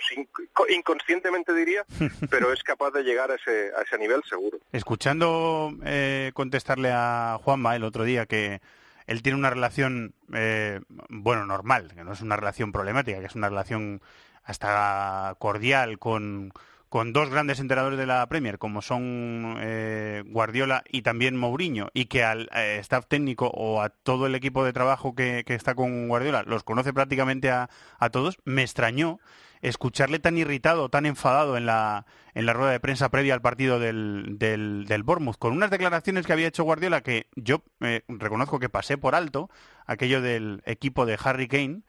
inconscientemente 0.68 1.52
diría, 1.52 1.84
pero 2.30 2.52
es 2.52 2.62
capaz 2.62 2.92
de 2.92 3.02
llegar 3.02 3.32
a 3.32 3.34
ese, 3.34 3.72
a 3.76 3.82
ese 3.82 3.98
nivel 3.98 4.22
seguro. 4.22 4.58
Escuchando 4.70 5.72
eh, 5.84 6.30
contestarle 6.32 6.92
a 6.92 7.40
Juanma 7.42 7.74
el 7.74 7.82
otro 7.82 8.04
día 8.04 8.26
que 8.26 8.60
él 9.08 9.20
tiene 9.22 9.36
una 9.36 9.50
relación, 9.50 10.14
eh, 10.32 10.80
bueno, 11.08 11.44
normal, 11.44 11.92
que 11.92 12.04
no 12.04 12.12
es 12.12 12.20
una 12.20 12.36
relación 12.36 12.70
problemática, 12.70 13.18
que 13.18 13.26
es 13.26 13.34
una 13.34 13.48
relación 13.48 14.00
hasta 14.44 15.34
cordial 15.40 15.98
con 15.98 16.52
con 16.94 17.12
dos 17.12 17.28
grandes 17.28 17.58
entrenadores 17.58 17.98
de 17.98 18.06
la 18.06 18.24
Premier, 18.28 18.56
como 18.56 18.80
son 18.80 19.56
eh, 19.58 20.22
Guardiola 20.26 20.84
y 20.88 21.02
también 21.02 21.36
Mourinho, 21.36 21.88
y 21.92 22.04
que 22.04 22.22
al 22.22 22.48
eh, 22.54 22.78
staff 22.78 23.06
técnico 23.08 23.48
o 23.48 23.82
a 23.82 23.88
todo 23.88 24.28
el 24.28 24.36
equipo 24.36 24.64
de 24.64 24.72
trabajo 24.72 25.16
que, 25.16 25.42
está 25.44 25.74
con 25.74 26.06
Guardiola 26.06 26.44
los 26.46 26.62
conoce 26.62 26.92
prácticamente 26.92 27.50
a, 27.50 27.68
a, 27.98 28.10
todos, 28.10 28.38
me 28.44 28.62
extrañó 28.62 29.18
escucharle 29.60 30.20
tan 30.20 30.38
irritado, 30.38 30.88
tan 30.88 31.04
enfadado 31.04 31.56
en 31.56 31.66
la, 31.66 32.06
en 32.32 32.46
la 32.46 32.52
rueda 32.52 32.70
de 32.70 32.78
prensa 32.78 33.08
previa 33.08 33.34
al 33.34 33.42
partido 33.42 33.80
del, 33.80 34.36
del, 34.38 34.84
del 34.86 35.02
Bournemouth, 35.02 35.36
con 35.36 35.52
unas 35.52 35.72
declaraciones 35.72 36.24
que 36.28 36.32
había 36.32 36.46
hecho 36.46 36.62
Guardiola 36.62 37.00
que 37.00 37.26
yo 37.34 37.64
eh, 37.80 38.02
reconozco 38.06 38.60
que 38.60 38.68
pasé 38.68 38.98
por 38.98 39.16
alto, 39.16 39.50
aquello 39.84 40.22
del 40.22 40.62
equipo 40.64 41.06
de 41.06 41.18
Harry 41.24 41.48
Kane, 41.48 41.82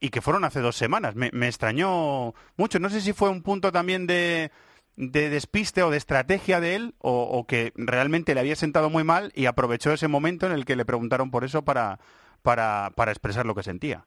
y 0.00 0.10
que 0.10 0.20
fueron 0.20 0.44
hace 0.44 0.60
dos 0.60 0.76
semanas. 0.76 1.14
Me, 1.14 1.30
me, 1.32 1.46
extrañó 1.46 2.34
mucho. 2.56 2.78
No 2.78 2.90
sé 2.90 3.00
si 3.00 3.12
fue 3.12 3.30
un 3.30 3.42
punto 3.42 3.72
también 3.72 4.06
de, 4.06 4.50
de 4.96 5.28
despiste 5.28 5.82
o 5.82 5.90
de 5.90 5.98
estrategia 5.98 6.60
de 6.60 6.74
él 6.74 6.94
o, 6.98 7.46
que 7.46 7.72
realmente 7.76 8.34
le 8.34 8.40
había 8.40 8.56
sentado 8.56 8.90
muy 8.90 9.04
mal 9.04 9.30
y 9.34 9.46
aprovechó 9.46 9.92
ese 9.92 10.08
momento 10.08 10.46
en 10.46 10.52
el 10.52 10.64
que 10.64 10.76
le 10.76 10.84
preguntaron 10.84 11.30
por 11.30 11.44
eso 11.44 11.62
para, 11.62 11.98
para, 12.42 12.90
para 12.96 13.12
expresar 13.12 13.46
lo 13.46 13.54
que 13.54 13.62
sentía. 13.62 14.06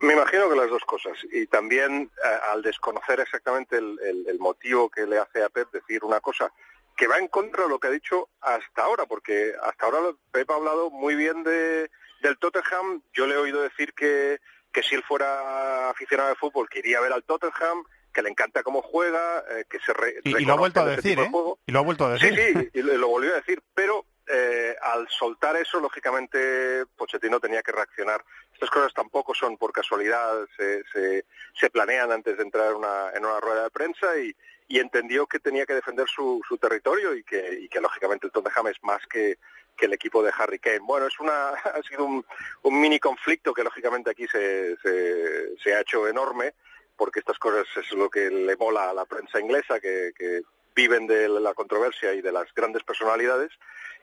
Me 0.00 0.12
imagino 0.12 0.48
que 0.48 0.54
las 0.54 0.70
dos 0.70 0.84
cosas. 0.84 1.18
Y 1.32 1.46
también 1.46 2.10
eh, 2.24 2.38
al 2.52 2.62
desconocer 2.62 3.18
exactamente 3.18 3.76
el, 3.76 3.98
el, 4.00 4.28
el, 4.28 4.38
motivo 4.38 4.88
que 4.88 5.06
le 5.06 5.18
hace 5.18 5.42
a 5.42 5.48
Pep 5.48 5.72
decir 5.72 6.04
una 6.04 6.20
cosa 6.20 6.52
que 6.96 7.08
va 7.08 7.18
en 7.18 7.26
contra 7.28 7.64
de 7.64 7.68
lo 7.68 7.80
que 7.80 7.88
ha 7.88 7.90
dicho 7.90 8.28
hasta 8.40 8.82
ahora, 8.82 9.06
porque 9.06 9.52
hasta 9.62 9.86
ahora 9.86 9.98
Pep 10.30 10.48
ha 10.50 10.54
hablado 10.54 10.90
muy 10.90 11.16
bien 11.16 11.42
de, 11.42 11.90
del 12.22 12.38
Tottenham. 12.38 13.02
Yo 13.12 13.26
le 13.26 13.34
he 13.34 13.38
oído 13.38 13.62
decir 13.62 13.92
que, 13.94 14.38
que 14.78 14.88
si 14.88 14.94
él 14.94 15.02
fuera 15.02 15.90
aficionado 15.90 16.28
de 16.28 16.36
fútbol, 16.36 16.68
que 16.68 16.78
iría 16.78 16.98
a 16.98 17.00
ver 17.00 17.12
al 17.12 17.24
Tottenham, 17.24 17.82
que 18.12 18.22
le 18.22 18.30
encanta 18.30 18.62
cómo 18.62 18.80
juega, 18.80 19.42
eh, 19.50 19.64
que 19.68 19.80
se 19.80 19.92
re 19.92 20.14
y, 20.22 20.36
y, 20.36 20.44
lo 20.44 20.52
ha 20.52 20.56
vuelto 20.56 20.80
a 20.80 20.86
decir, 20.86 21.18
¿eh? 21.18 21.30
Y 21.66 21.72
lo 21.72 21.80
ha 21.80 21.82
vuelto 21.82 22.06
a 22.06 22.12
decir. 22.12 22.32
Sí, 22.32 22.52
sí, 22.54 22.70
y 22.74 22.82
lo, 22.82 22.96
lo 22.96 23.08
volvió 23.08 23.32
a 23.32 23.36
decir, 23.36 23.60
pero 23.74 24.06
eh, 24.28 24.76
al 24.80 25.08
soltar 25.08 25.56
eso, 25.56 25.80
lógicamente, 25.80 26.84
Pochettino 26.96 27.40
tenía 27.40 27.60
que 27.62 27.72
reaccionar. 27.72 28.24
Estas 28.52 28.70
cosas 28.70 28.94
tampoco 28.94 29.34
son 29.34 29.56
por 29.56 29.72
casualidad, 29.72 30.46
se, 30.56 30.84
se, 30.92 31.24
se 31.58 31.70
planean 31.70 32.12
antes 32.12 32.36
de 32.36 32.44
entrar 32.44 32.72
una, 32.74 33.10
en 33.14 33.24
una 33.24 33.40
rueda 33.40 33.64
de 33.64 33.70
prensa 33.70 34.16
y, 34.16 34.32
y 34.68 34.78
entendió 34.78 35.26
que 35.26 35.40
tenía 35.40 35.64
que 35.64 35.74
defender 35.74 36.06
su, 36.08 36.42
su 36.46 36.58
territorio 36.58 37.14
y 37.14 37.24
que, 37.24 37.68
lógicamente, 37.80 38.26
el 38.26 38.32
Tottenham 38.32 38.68
es 38.68 38.76
más 38.82 39.04
que, 39.06 39.38
el 39.80 39.92
equipo 39.92 40.24
de 40.24 40.32
Harry 40.36 40.58
Kane. 40.58 40.80
Bueno, 40.80 41.06
es 41.06 41.18
una, 41.20 41.50
ha 41.50 41.82
sido 41.88 42.04
un, 42.04 42.24
un 42.62 42.80
mini 42.80 42.98
conflicto 42.98 43.54
que, 43.54 43.64
lógicamente, 43.64 44.10
aquí 44.10 44.26
se, 44.26 44.76
se, 44.78 45.56
se 45.56 45.74
ha 45.74 45.80
hecho 45.80 46.06
enorme 46.06 46.54
porque 46.96 47.20
estas 47.20 47.38
cosas 47.38 47.64
es 47.76 47.92
lo 47.92 48.10
que 48.10 48.28
le 48.28 48.56
mola 48.56 48.90
a 48.90 48.92
la 48.92 49.06
prensa 49.06 49.38
inglesa, 49.40 49.78
que, 49.78 50.10
que 50.16 50.42
viven 50.74 51.06
de 51.06 51.28
la 51.28 51.54
controversia 51.54 52.12
y 52.12 52.20
de 52.20 52.32
las 52.32 52.52
grandes 52.52 52.82
personalidades, 52.82 53.52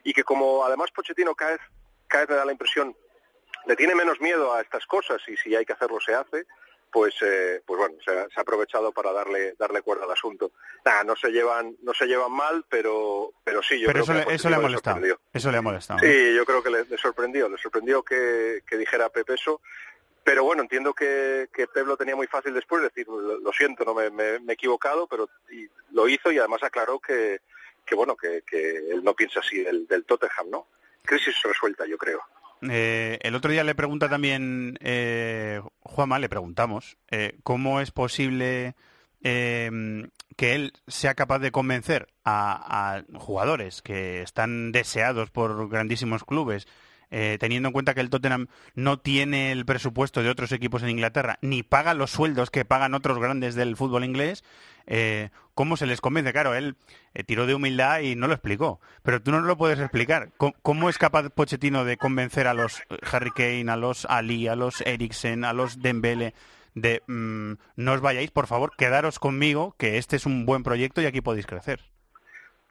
y 0.03 0.13
que 0.13 0.23
como 0.23 0.65
además 0.65 0.91
Pochettino 0.91 1.35
cada 1.35 1.51
vez, 1.51 1.61
cada 2.07 2.23
vez 2.23 2.29
me 2.29 2.35
da 2.37 2.45
la 2.45 2.51
impresión, 2.53 2.95
le 3.65 3.75
tiene 3.75 3.95
menos 3.95 4.21
miedo 4.21 4.53
a 4.53 4.61
estas 4.61 4.85
cosas 4.85 5.21
y 5.27 5.35
si 5.35 5.55
hay 5.55 5.65
que 5.65 5.73
hacerlo 5.73 5.99
se 5.99 6.15
hace, 6.15 6.45
pues 6.95 7.13
eh, 7.23 7.61
pues 7.65 7.77
bueno, 7.77 7.97
se 8.05 8.09
ha, 8.09 8.25
se 8.29 8.35
ha, 8.37 8.41
aprovechado 8.41 8.93
para 8.93 9.11
darle 9.11 9.53
darle 9.59 9.81
cuerda 9.81 10.05
al 10.05 10.11
asunto. 10.11 10.53
Nada, 10.85 11.03
no 11.03 11.13
se 11.17 11.29
llevan 11.29 11.75
no 11.83 11.93
se 11.93 12.05
llevan 12.05 12.31
mal, 12.31 12.63
pero 12.69 13.33
pero 13.43 13.61
sí, 13.61 13.81
yo 13.81 13.87
pero 13.87 14.05
creo 14.05 14.15
eso 14.15 14.23
que 14.23 14.29
le, 14.29 14.35
eso 14.35 14.49
le 14.49 14.55
ha 14.55 14.59
molestado. 14.61 15.01
Eso 15.33 15.51
le 15.51 15.57
ha 15.57 15.61
molestado. 15.61 15.99
Sí, 15.99 16.33
yo 16.33 16.45
creo 16.45 16.63
que 16.63 16.69
le, 16.69 16.85
le 16.85 16.97
sorprendió, 16.97 17.49
le 17.49 17.57
sorprendió 17.57 18.01
que, 18.01 18.63
que 18.65 18.77
dijera 18.77 19.09
Pepe 19.09 19.33
eso 19.33 19.59
pero 20.23 20.45
bueno, 20.45 20.61
entiendo 20.61 20.93
que, 20.93 21.49
que 21.53 21.67
Pep 21.67 21.85
lo 21.85 21.97
tenía 21.97 22.15
muy 22.15 22.27
fácil 22.27 22.53
después, 22.53 22.81
decir, 22.81 23.07
lo, 23.07 23.39
lo 23.39 23.51
siento, 23.51 23.83
no 23.83 23.93
me, 23.93 24.09
me, 24.09 24.39
me, 24.39 24.53
he 24.53 24.55
equivocado, 24.55 25.05
pero 25.05 25.29
y 25.51 25.67
lo 25.91 26.07
hizo 26.07 26.31
y 26.31 26.39
además 26.39 26.63
aclaró 26.63 26.97
que, 26.99 27.41
que 27.85 27.93
bueno, 27.93 28.15
que, 28.15 28.41
que, 28.41 28.77
él 28.89 29.03
no 29.03 29.13
piensa 29.13 29.41
así 29.41 29.61
del, 29.61 29.85
del 29.85 30.05
Tottenham, 30.05 30.49
¿no? 30.49 30.67
Crisis 31.03 31.35
resuelta, 31.43 31.85
yo 31.85 31.97
creo. 31.97 32.21
Eh, 32.61 33.19
el 33.21 33.35
otro 33.35 33.51
día 33.51 33.63
le 33.63 33.75
pregunta 33.75 34.09
también 34.09 34.77
eh, 34.81 35.61
Juanma, 35.81 36.19
le 36.19 36.29
preguntamos 36.29 36.97
eh, 37.11 37.37
cómo 37.43 37.81
es 37.81 37.91
posible 37.91 38.75
eh, 39.27 40.07
que 40.35 40.53
él 40.53 40.73
sea 40.87 41.15
capaz 41.15 41.39
de 41.39 41.51
convencer 41.51 42.07
a, 42.23 43.03
jugadores 43.15 43.81
que 43.81 44.21
están 44.21 44.71
deseados 44.71 45.31
por 45.31 45.67
grandísimos 45.69 46.23
clubes 46.23 46.67
eh, 47.11 47.37
teniendo 47.39 47.69
en 47.69 47.73
cuenta 47.73 47.93
que 47.93 48.01
el 48.01 48.09
Tottenham 48.09 48.47
no 48.73 48.99
tiene 48.99 49.51
el 49.51 49.65
presupuesto 49.65 50.23
de 50.23 50.29
otros 50.29 50.51
equipos 50.51 50.83
en 50.83 50.89
Inglaterra, 50.89 51.37
ni 51.41 51.63
paga 51.63 51.93
los 51.93 52.11
sueldos 52.11 52.49
que 52.49 52.65
pagan 52.65 52.93
otros 52.93 53.19
grandes 53.19 53.55
del 53.55 53.75
fútbol 53.75 54.03
inglés, 54.03 54.43
eh, 54.87 55.29
¿cómo 55.53 55.77
se 55.77 55.85
les 55.85 56.01
convence? 56.01 56.31
Claro, 56.31 56.53
él 56.53 56.75
eh, 57.13 57.23
tiró 57.23 57.45
de 57.47 57.55
humildad 57.55 58.01
y 58.01 58.15
no 58.15 58.27
lo 58.27 58.33
explicó, 58.33 58.79
pero 59.03 59.21
tú 59.21 59.31
no 59.31 59.39
lo 59.41 59.57
puedes 59.57 59.79
explicar. 59.79 60.31
¿Cómo, 60.37 60.89
es 60.89 60.97
capaz 60.97 61.29
Pochettino 61.29 61.85
de 61.85 61.97
convencer 61.97 62.47
a 62.47 62.53
los 62.53 62.81
Harry 63.11 63.31
Kane, 63.31 63.71
a 63.71 63.75
los 63.75 64.05
Ali, 64.05 64.47
a 64.47 64.55
los 64.55 64.81
Eriksen, 64.81 65.43
a 65.43 65.53
los 65.53 65.81
Dembele 65.81 66.33
de 66.75 67.01
mm, 67.07 67.53
no 67.77 67.93
os 67.93 68.01
vayáis, 68.01 68.31
por 68.31 68.47
favor, 68.47 68.73
quedaros 68.77 69.17
conmigo, 69.17 69.75
que 69.77 69.97
este 69.97 70.17
es 70.17 70.25
un 70.25 70.45
buen 70.45 70.63
proyecto 70.63 71.01
y 71.01 71.05
aquí 71.05 71.21
podéis 71.21 71.47
crecer? 71.47 71.94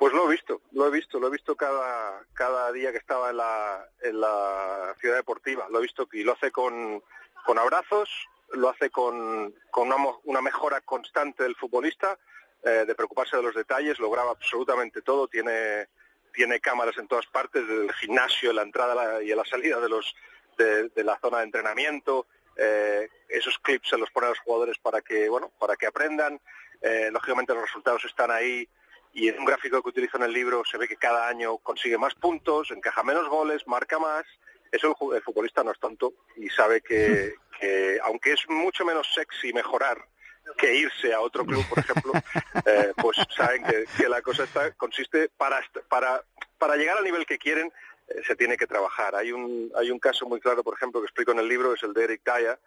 Pues 0.05 0.13
lo 0.13 0.27
he 0.27 0.33
visto, 0.33 0.61
lo 0.73 0.87
he 0.87 0.91
visto, 0.91 1.19
lo 1.19 1.29
he 1.29 1.31
visto 1.31 1.57
cada, 1.57 2.27
cada 2.35 2.71
día 2.73 2.93
que 2.93 2.99
estaba 2.99 3.31
en 3.31 3.39
la, 3.39 3.89
en 4.03 4.21
la 4.21 4.95
ciudad 5.01 5.17
deportiva. 5.17 5.67
Lo 5.71 5.79
he 5.79 5.81
visto 5.81 6.07
y 6.13 6.23
lo 6.23 6.33
hace 6.33 6.51
con, 6.51 7.03
abrazos, 7.47 8.11
lo 8.53 8.69
hace 8.69 8.91
con, 8.91 9.55
con 9.71 9.91
una, 9.91 9.97
una, 10.25 10.43
mejora 10.43 10.83
constante 10.83 11.45
del 11.45 11.57
futbolista, 11.57 12.19
eh, 12.63 12.85
de 12.87 12.95
preocuparse 12.95 13.39
de 13.39 13.45
los 13.45 13.55
detalles, 13.55 13.99
lo 13.99 14.11
graba 14.11 14.33
absolutamente 14.33 15.01
todo, 15.01 15.27
tiene, 15.27 15.89
tiene 16.35 16.61
cámaras 16.61 16.99
en 16.99 17.09
todas 17.09 17.25
partes, 17.25 17.67
del 17.67 17.91
gimnasio, 17.95 18.51
en 18.51 18.57
la 18.57 18.63
entrada 18.63 19.23
y 19.23 19.31
en 19.31 19.39
la 19.39 19.45
salida 19.47 19.81
de, 19.81 19.89
los, 19.89 20.15
de, 20.59 20.91
la 21.03 21.19
zona 21.19 21.39
de 21.39 21.45
entrenamiento. 21.45 22.27
Eh, 22.57 23.09
esos 23.31 23.59
clips 23.59 23.89
se 23.89 23.97
los 23.97 24.11
pone 24.11 24.27
a 24.27 24.31
los 24.31 24.41
jugadores 24.41 24.77
para 24.77 25.01
que, 25.01 25.31
bueno, 25.31 25.51
para 25.59 25.77
que 25.77 25.87
aprendan. 25.87 26.39
Eh, 26.83 27.09
lógicamente 27.11 27.55
los 27.55 27.63
resultados 27.63 28.05
están 28.05 28.31
ahí 28.31 28.69
y 29.15 29.29
en 29.29 29.39
un 29.39 29.45
gráfico 29.45 29.81
que 29.81 29.89
utilizo 29.89 30.17
en 30.17 30.25
el 30.25 30.33
libro 30.33 30.65
se 30.65 30.77
ve 30.77 30.89
que 30.89 30.97
cada 30.97 31.29
año 31.29 31.57
consigue 31.59 31.97
más 31.97 32.15
puntos, 32.17 32.73
encaja 32.73 33.05
menos 33.05 33.29
goles, 33.29 33.67
marca 33.67 33.99
más. 34.01 34.25
Eso 34.73 34.97
el, 35.15 35.23
futbolista 35.23 35.63
no 35.63 35.71
es 35.71 35.79
tonto 35.79 36.15
y 36.37 36.49
sabe 36.49 36.81
que, 36.83 37.35
aunque 38.03 38.33
es 38.33 38.41
mucho 38.49 38.85
menos 38.85 39.07
sexy 39.15 39.53
mejorar 39.53 40.05
que 40.59 40.75
irse 40.75 41.15
a 41.15 41.21
otro 41.21 41.47
club, 41.47 41.65
por 41.69 41.79
ejemplo, 41.79 42.13
eh, 42.67 42.93
pues 43.01 43.17
saben 43.35 43.65
que, 43.65 44.09
la 44.09 44.21
cosa 44.21 44.45
está, 44.45 44.73
consiste 44.73 45.31
para, 45.39 45.61
para, 45.89 46.23
para 46.59 46.77
llegar 46.77 46.99
al 46.99 47.05
nivel 47.05 47.25
que 47.25 47.39
quieren 47.39 47.73
eh, 48.09 48.23
se 48.27 48.37
tiene 48.37 48.57
que 48.57 48.67
trabajar. 48.67 49.15
Hay 49.15 49.33
un, 49.33 49.73
hay 49.77 49.91
un 49.91 49.99
caso 49.99 50.27
muy 50.27 50.41
claro, 50.41 50.63
por 50.63 50.75
ejemplo, 50.75 51.01
que 51.01 51.07
explico 51.07 51.33
en 51.33 51.39
el 51.39 51.49
libro, 51.49 51.73
es 51.73 51.83
el 51.83 51.95
de 51.95 52.05
Eric 52.05 52.23
Daya, 52.25 52.59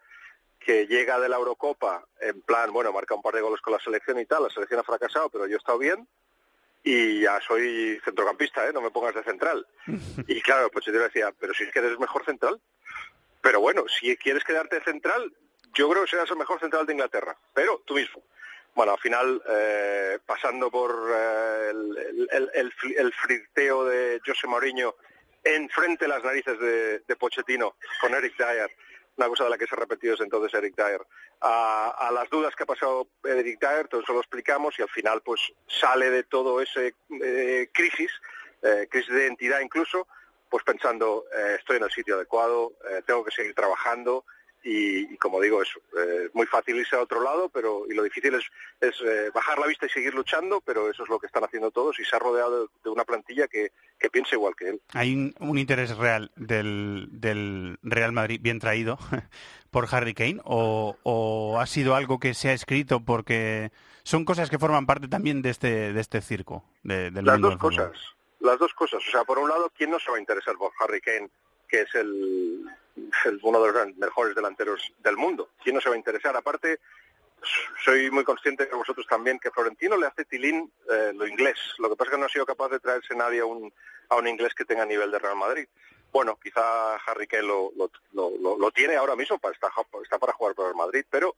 que 0.60 0.88
llega 0.88 1.19
de 1.19 1.29
la 1.29 1.36
Eurocopa 1.36 2.07
en 2.19 2.41
plan, 2.41 2.71
bueno, 2.73 2.91
marca 2.91 3.13
un 3.13 3.21
par 3.21 3.36
de 3.36 3.41
goles 3.41 3.62
con 3.62 3.73
la 3.73 3.79
selección 3.79 4.19
y 4.19 4.25
tal, 4.25 4.43
la 4.43 4.49
selección 4.49 4.79
ha 4.79 4.83
fracasado, 4.83 5.29
pero 5.29 5.45
yo 5.45 5.55
he 5.55 5.60
estado 5.60 5.77
bien, 5.77 6.07
y 6.88 7.19
ya 7.19 7.39
soy 7.41 8.00
centrocampista, 8.06 8.65
¿eh? 8.65 8.71
no 8.71 8.80
me 8.82 8.91
pongas 8.91 9.13
de 9.13 9.23
central. 9.23 9.65
Y 10.28 10.41
claro, 10.41 10.69
pues 10.71 10.86
yo 10.86 10.93
decía, 10.93 11.34
pero 11.38 11.54
si 11.54 11.63
es 11.63 11.71
que 11.71 11.80
eres 11.80 12.00
mejor 12.00 12.23
central. 12.23 12.60
Pero 13.41 13.60
bueno, 13.60 13.86
si 13.88 14.15
quieres 14.17 14.43
quedarte 14.43 14.82
central, 14.84 15.34
yo 15.73 15.89
creo 15.89 16.04
que 16.04 16.10
serás 16.10 16.30
el 16.32 16.38
mejor 16.38 16.60
central 16.60 16.86
de 16.86 16.93
Inglaterra, 16.93 17.38
pero 17.54 17.82
tú 17.86 17.95
mismo. 17.95 18.23
Bueno, 18.73 18.93
al 18.93 19.00
final, 19.00 19.41
eh, 19.50 20.19
pasando 20.26 20.71
por 20.71 20.91
eh, 21.13 21.71
el, 22.32 22.52
el, 22.54 23.13
flirteo 23.13 23.86
de 23.86 24.21
José 24.26 24.47
Mourinho 24.47 24.95
enfrente 25.43 26.06
de 26.06 26.10
las 26.10 26.23
narices 26.23 26.60
de, 26.60 27.00
de 27.00 27.15
Pochettino 27.15 27.76
con 28.02 28.13
Eric 28.13 28.36
Dyer, 28.38 28.71
una 29.17 29.27
cosa 29.27 29.45
de 29.45 29.49
la 29.49 29.58
que 29.58 29.65
se 29.65 29.75
ha 29.75 29.80
repetido 29.80 30.12
desde 30.12 30.25
entonces 30.25 30.53
Eric 30.53 30.75
Dyer. 30.75 31.01
A, 31.41 32.10
las 32.13 32.30
dudas 32.30 32.56
que 32.56 32.63
ha 32.63 32.67
pasado 32.67 33.08
Eric 33.23 33.60
Dyer, 33.60 33.88
todo 33.88 34.01
eso 34.01 34.13
lo 34.13 34.19
explicamos 34.19 34.77
y 34.80 34.84
al 34.84 34.89
final 34.89 35.21
pues 35.21 35.41
sale 35.67 36.10
de 36.10 36.23
todo 36.23 36.62
ese 36.62 36.93
eh, 37.21 37.69
crisis, 37.73 38.12
eh, 38.62 38.88
crisis 38.89 39.13
de 39.13 39.23
identidad 39.23 39.60
incluso, 39.60 40.08
pues 40.49 40.63
pensando 40.63 41.25
eh, 41.36 41.56
estoy 41.60 41.77
en 41.77 41.84
el 41.84 41.91
sitio 41.91 42.15
adecuado, 42.15 42.73
tengo 43.06 43.23
que 43.23 43.32
seguir 43.32 43.53
trabajando, 43.53 44.23
y, 44.63 45.15
como 45.17 45.39
digo, 45.39 45.62
es 45.62 45.70
eh, 45.98 46.30
muy 46.34 46.46
fácil 46.46 46.76
irse 46.76 46.96
a 46.96 47.02
otro 47.02 47.22
lado, 47.22 47.50
pero 47.50 47.86
y 47.89 47.93
lo 47.93 48.04
difícil 48.04 48.36
es, 48.36 48.43
eh, 49.02 49.30
bajar 49.34 49.60
la 49.60 49.67
vista 49.67 49.86
y 49.86 49.89
seguir 49.89 50.13
luchando, 50.13 50.62
pero 50.62 50.89
eso 50.89 51.04
es 51.04 51.10
lo 51.10 51.20
que 51.20 51.28
están 51.28 51.43
haciendo 51.43 51.72
todos 51.72 52.00
y 52.00 52.04
se 52.04 52.15
ha 52.15 52.20
rodeado 52.20 52.70
de, 52.84 52.89
una 52.89 53.06
plantilla 53.06 53.48
que, 53.48 53.72
piensa 54.12 54.36
igual 54.36 54.56
que 54.56 54.70
él. 54.70 54.82
Hay 54.93 55.34
un, 55.39 55.58
interés 55.58 55.96
real 55.98 56.32
del, 56.36 57.08
del, 57.12 57.78
Real 57.82 58.12
Madrid 58.12 58.39
bien 58.41 58.60
traído 58.60 58.98
por 59.72 59.88
Harry 59.91 60.13
Kane 60.13 60.41
o, 60.43 61.58
ha 61.60 61.65
sido 61.65 61.96
algo 61.96 62.20
que 62.20 62.34
se 62.34 62.50
ha 62.50 62.54
escrito 62.54 63.00
porque 63.00 63.72
son 64.04 64.26
cosas 64.26 64.50
que 64.50 64.60
forman 64.60 64.86
parte 64.86 65.08
también 65.08 65.41
de 65.41 65.50
este, 65.50 65.93
de 65.93 66.02
este 66.02 66.22
circo 66.22 66.63
de, 66.84 67.12
del 67.12 67.26
Las 67.26 67.39
dos 67.39 67.58
cosas. 67.58 67.91
Las 68.39 68.60
dos 68.60 68.74
cosas. 68.74 69.02
O 69.08 69.12
sea, 69.12 69.24
por 69.24 69.39
un 69.39 69.50
lado, 69.50 69.72
¿quién 69.76 69.89
no 69.89 70.00
se 70.00 70.12
va 70.12 70.17
a 70.17 70.20
interesar 70.20 70.56
por 70.56 70.72
Harry 70.80 71.02
Kane, 71.02 71.30
que 71.67 71.82
es 71.82 71.95
el 71.95 72.63
uno 73.41 73.62
de 73.62 73.71
los 73.71 73.97
mejores 73.97 74.36
delanteros 74.36 74.91
del 74.99 75.17
mundo. 75.17 75.49
¿Quién 75.63 75.75
no 75.75 75.82
se 75.82 75.89
va 75.89 75.95
a 75.95 75.97
interesar? 75.97 76.36
Aparte, 76.36 76.80
soy 77.84 78.10
muy 78.12 78.23
consciente 78.23 78.65
de 78.65 78.75
vosotros 78.75 79.06
también 79.08 79.39
que 79.39 79.51
Florentino 79.51 79.97
le 79.97 80.08
hace 80.08 80.25
tilín 80.25 80.71
eh, 80.89 81.12
lo 81.13 81.27
inglés. 81.27 81.58
Lo 81.77 81.89
que 81.89 81.95
pasa 81.95 82.10
es 82.10 82.15
que 82.15 82.19
no 82.19 82.25
ha 82.25 82.30
sido 82.30 82.45
capaz 82.45 82.69
de 82.69 82.80
traerse 82.80 83.15
nadie 83.15 83.41
a 83.41 83.45
un, 83.45 83.71
a 84.10 84.15
un 84.15 84.27
inglés 84.27 84.53
que 84.53 84.65
tenga 84.65 84.86
nivel 84.86 85.12
de 85.12 85.19
Real 85.19 85.36
Madrid. 85.36 85.67
Bueno, 86.12 86.39
quizá 86.41 86.95
Harry 86.95 87.27
Kane 87.27 87.43
lo, 87.43 87.71
lo, 88.13 88.58
lo, 88.58 88.71
tiene 88.71 88.95
ahora 88.95 89.15
mismo, 89.15 89.38
para, 89.38 89.53
está, 89.53 89.69
está 90.01 90.17
para 90.17 90.34
jugar 90.34 90.56
por 90.56 90.69
el 90.69 90.75
Madrid, 90.75 91.06
pero 91.10 91.36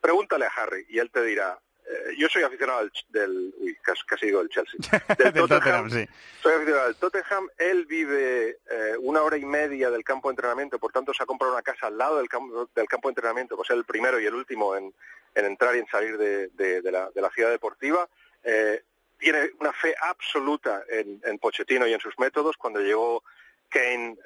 pregúntale 0.00 0.44
a 0.44 0.52
Harry 0.56 0.86
y 0.88 0.98
él 0.98 1.10
te 1.10 1.22
dirá, 1.24 1.58
eh, 1.90 2.14
yo 2.16 2.28
soy 2.28 2.42
aficionado 2.42 2.88
del, 3.08 3.52
uy, 3.58 3.76
casi, 3.82 4.26
digo 4.26 4.38
del 4.38 4.48
Chelsea, 4.48 4.78
del, 5.18 5.32
Tottenham, 5.32 5.90
soy 5.90 6.52
aficionado 6.54 6.86
del 6.86 6.96
Tottenham, 6.96 7.48
él 7.58 7.86
vive 7.86 8.58
eh, 8.70 8.96
una 9.00 9.22
hora 9.22 9.36
y 9.36 9.44
media 9.44 9.90
del 9.90 10.04
campo 10.04 10.28
de 10.28 10.34
entrenamiento, 10.34 10.78
por 10.78 10.92
tanto 10.92 11.12
se 11.12 11.22
ha 11.22 11.26
comprado 11.26 11.52
una 11.54 11.62
casa 11.62 11.88
al 11.88 11.98
lado 11.98 12.18
del 12.18 12.28
campo, 12.28 12.68
del 12.74 12.86
campo 12.86 13.08
de 13.08 13.12
entrenamiento, 13.12 13.56
pues 13.56 13.70
es 13.70 13.76
el 13.76 13.84
primero 13.84 14.20
y 14.20 14.26
el 14.26 14.34
último 14.34 14.76
en, 14.76 14.94
entrar 15.34 15.74
y 15.74 15.80
en 15.80 15.86
salir 15.88 16.16
de, 16.16 16.50
la, 16.92 17.30
ciudad 17.30 17.50
deportiva, 17.50 18.08
eh, 18.44 18.84
tiene 19.18 19.50
una 19.58 19.72
fe 19.72 19.94
absoluta 20.00 20.84
en, 20.88 21.20
en 21.24 21.38
Pochettino 21.38 21.88
y 21.88 21.92
en 21.92 22.00
sus 22.00 22.16
métodos, 22.18 22.56
cuando 22.56 22.80
llegó 22.80 23.24
Kane, 23.68 24.16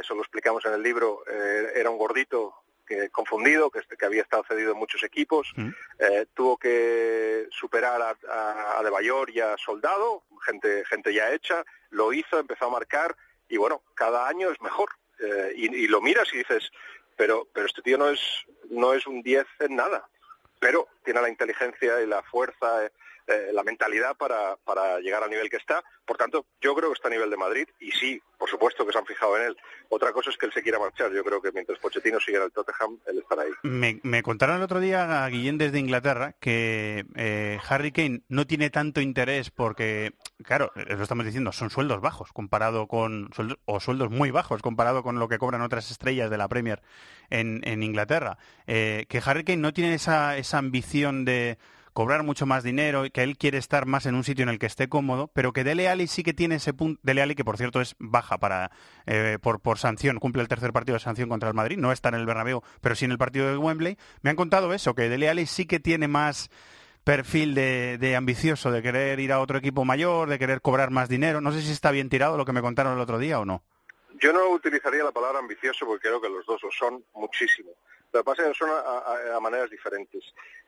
eso 0.00 0.14
lo 0.14 0.22
explicamos 0.22 0.64
en 0.66 0.72
el 0.72 0.82
libro, 0.82 1.22
era 1.26 1.88
un 1.88 1.98
gordito 1.98 2.54
que 2.88 3.10
confundido, 3.10 3.70
que, 3.70 3.80
que 3.96 4.06
había 4.06 4.22
estado 4.22 4.44
cedido 4.48 4.72
en 4.72 4.78
muchos 4.78 5.02
equipos, 5.02 5.52
mm. 5.54 5.68
eh, 5.98 6.26
tuvo 6.34 6.56
que 6.56 7.46
superar 7.50 8.00
a, 8.00 8.78
a, 8.78 8.82
De 8.82 8.90
Bayor 8.90 9.30
y 9.30 9.40
a 9.40 9.56
Soldado, 9.58 10.22
gente, 10.44 10.84
gente 10.86 11.12
ya 11.12 11.32
hecha, 11.32 11.64
lo 11.90 12.12
hizo, 12.12 12.38
empezó 12.38 12.66
a 12.66 12.70
marcar 12.70 13.14
y 13.48 13.56
bueno, 13.56 13.82
cada 13.94 14.26
año 14.28 14.50
es 14.50 14.60
mejor. 14.60 14.90
Eh, 15.20 15.52
y, 15.56 15.88
lo 15.88 16.00
miras 16.00 16.32
y 16.32 16.38
dices, 16.38 16.70
pero, 17.16 17.48
pero 17.52 17.66
este 17.66 17.82
tío 17.82 17.98
no 17.98 18.08
es, 18.08 18.20
no 18.70 18.94
es 18.94 19.06
un 19.06 19.22
10 19.22 19.46
en 19.60 19.76
nada, 19.76 20.08
pero 20.60 20.88
tiene 21.04 21.20
la 21.20 21.28
inteligencia 21.28 22.00
y 22.00 22.06
la 22.06 22.22
fuerza, 22.22 22.90
eh, 23.28 23.50
la 23.52 23.62
mentalidad 23.62 24.16
para, 24.16 24.56
para 24.64 25.00
llegar 25.00 25.22
al 25.22 25.30
nivel 25.30 25.50
que 25.50 25.58
está. 25.58 25.84
Por 26.06 26.16
tanto, 26.16 26.46
yo 26.60 26.74
creo 26.74 26.88
que 26.88 26.94
está 26.94 27.08
a 27.08 27.10
nivel 27.10 27.28
de 27.28 27.36
Madrid 27.36 27.68
y 27.78 27.90
sí, 27.92 28.20
por 28.38 28.48
supuesto 28.48 28.86
que 28.86 28.92
se 28.92 28.98
han 28.98 29.04
fijado 29.04 29.36
en 29.36 29.48
él. 29.48 29.56
Otra 29.90 30.12
cosa 30.12 30.30
es 30.30 30.38
que 30.38 30.46
él 30.46 30.52
se 30.52 30.62
quiera 30.62 30.78
marchar. 30.78 31.12
Yo 31.12 31.22
creo 31.22 31.42
que 31.42 31.52
mientras 31.52 31.78
Pochettino 31.78 32.18
siga 32.20 32.38
en 32.38 32.44
el 32.44 32.52
Tottenham, 32.52 32.98
él 33.06 33.18
estará 33.18 33.42
ahí. 33.42 33.50
Me, 33.62 34.22
contaron 34.22 34.56
el 34.56 34.62
otro 34.62 34.80
día 34.80 35.24
a 35.24 35.28
Guillén 35.28 35.58
desde 35.58 35.78
Inglaterra 35.78 36.36
que 36.40 37.04
eh, 37.16 37.58
Harry 37.68 37.92
Kane 37.92 38.22
no 38.28 38.46
tiene 38.46 38.70
tanto 38.70 39.00
interés 39.00 39.50
porque, 39.50 40.14
claro, 40.44 40.72
lo 40.74 41.02
estamos 41.02 41.26
diciendo, 41.26 41.52
son 41.52 41.68
sueldos 41.68 42.00
bajos 42.00 42.32
comparado 42.32 42.86
con, 42.86 43.28
o 43.66 43.80
sueldos 43.80 44.10
muy 44.10 44.30
bajos 44.30 44.62
comparado 44.62 45.02
con 45.02 45.18
lo 45.18 45.28
que 45.28 45.38
cobran 45.38 45.62
otras 45.62 45.90
estrellas 45.90 46.30
de 46.30 46.38
la 46.38 46.48
Premier 46.48 46.80
en, 47.28 47.60
en 47.64 47.82
Inglaterra. 47.82 48.38
Eh, 48.66 49.06
que 49.08 49.20
Harry 49.24 49.44
Kane 49.44 49.58
no 49.58 49.72
tiene 49.72 49.94
esa, 49.94 50.36
esa 50.38 50.58
ambición 50.58 51.24
de 51.24 51.58
cobrar 51.92 52.22
mucho 52.22 52.46
más 52.46 52.62
dinero 52.62 53.04
y 53.04 53.10
que 53.10 53.22
él 53.22 53.36
quiere 53.36 53.58
estar 53.58 53.86
más 53.86 54.06
en 54.06 54.14
un 54.14 54.24
sitio 54.24 54.42
en 54.42 54.48
el 54.48 54.58
que 54.58 54.66
esté 54.66 54.88
cómodo, 54.88 55.30
pero 55.34 55.52
que 55.52 55.64
Dele 55.64 55.88
Alli 55.88 56.06
sí 56.06 56.22
que 56.22 56.34
tiene 56.34 56.56
ese 56.56 56.72
punto, 56.72 57.00
Dele 57.02 57.22
Alli 57.22 57.34
que 57.34 57.44
por 57.44 57.56
cierto 57.56 57.80
es 57.80 57.96
baja 57.98 58.38
para 58.38 58.70
eh, 59.06 59.38
por, 59.40 59.60
por 59.60 59.78
sanción, 59.78 60.18
cumple 60.18 60.42
el 60.42 60.48
tercer 60.48 60.72
partido 60.72 60.94
de 60.94 61.00
sanción 61.00 61.28
contra 61.28 61.48
el 61.48 61.54
Madrid, 61.54 61.78
no 61.78 61.92
está 61.92 62.08
en 62.08 62.16
el 62.16 62.26
Bernabéu, 62.26 62.62
pero 62.80 62.94
sí 62.94 63.04
en 63.04 63.12
el 63.12 63.18
partido 63.18 63.48
de 63.48 63.56
Wembley, 63.56 63.96
me 64.22 64.30
han 64.30 64.36
contado 64.36 64.72
eso, 64.72 64.94
que 64.94 65.08
Dele 65.08 65.28
Alli 65.28 65.46
sí 65.46 65.66
que 65.66 65.80
tiene 65.80 66.08
más 66.08 66.50
perfil 67.04 67.54
de, 67.54 67.96
de, 67.98 68.16
ambicioso, 68.16 68.70
de 68.70 68.82
querer 68.82 69.18
ir 69.20 69.32
a 69.32 69.40
otro 69.40 69.56
equipo 69.58 69.84
mayor, 69.84 70.28
de 70.28 70.38
querer 70.38 70.60
cobrar 70.60 70.90
más 70.90 71.08
dinero. 71.08 71.40
No 71.40 71.52
sé 71.52 71.62
si 71.62 71.72
está 71.72 71.90
bien 71.90 72.10
tirado 72.10 72.36
lo 72.36 72.44
que 72.44 72.52
me 72.52 72.60
contaron 72.60 72.92
el 72.92 73.00
otro 73.00 73.18
día 73.18 73.40
o 73.40 73.46
no. 73.46 73.62
Yo 74.20 74.32
no 74.32 74.50
utilizaría 74.50 75.04
la 75.04 75.12
palabra 75.12 75.38
ambicioso 75.38 75.86
porque 75.86 76.08
creo 76.08 76.20
que 76.20 76.28
los 76.28 76.44
dos 76.44 76.62
lo 76.62 76.70
son 76.70 77.04
muchísimo. 77.14 77.70
Lo 78.12 78.20
que 78.20 78.24
pasa 78.24 78.42
es 78.42 78.48
que 78.48 78.54
son 78.54 78.70
a, 78.70 79.40
maneras 79.40 79.70
diferentes. 79.70 80.24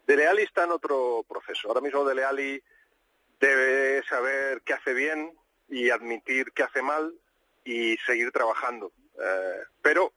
Dele 0.06 0.26
Alli 0.26 0.42
está 0.42 0.64
en 0.64 0.72
otro 0.72 1.24
proceso. 1.28 1.68
Ahora 1.68 1.80
mismo 1.80 2.04
Dele 2.04 2.24
Alli 2.24 2.62
debe 3.38 4.02
saber 4.04 4.62
qué 4.62 4.74
hace 4.74 4.92
bien 4.92 5.32
y 5.68 5.90
admitir 5.90 6.52
qué 6.52 6.62
hace 6.62 6.82
mal 6.82 7.14
y 7.64 7.96
seguir 7.98 8.32
trabajando. 8.32 8.92
Eh, 9.22 9.62
pero, 9.82 10.12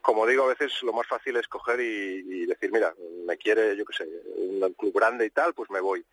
como 0.00 0.26
digo, 0.26 0.44
a 0.44 0.48
veces 0.48 0.82
lo 0.82 0.92
más 0.92 1.06
fácil 1.06 1.36
es 1.36 1.48
coger 1.48 1.80
y, 1.80 2.46
decir, 2.46 2.70
mira, 2.72 2.94
me 3.26 3.36
quiere, 3.36 3.76
yo 3.76 3.84
qué 3.84 3.96
sé, 3.96 4.08
un 4.36 4.74
club 4.74 4.94
grande 4.94 5.26
y 5.26 5.30
tal, 5.30 5.54
pues 5.54 5.70
me 5.70 5.80
voy. 5.80 6.04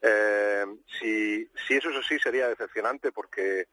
Eh, 0.00 0.64
si, 0.98 1.48
si 1.66 1.74
eso 1.74 1.90
es 1.90 1.96
así 1.96 2.18
sería 2.18 2.48
decepcionante 2.48 3.12
porque 3.12 3.68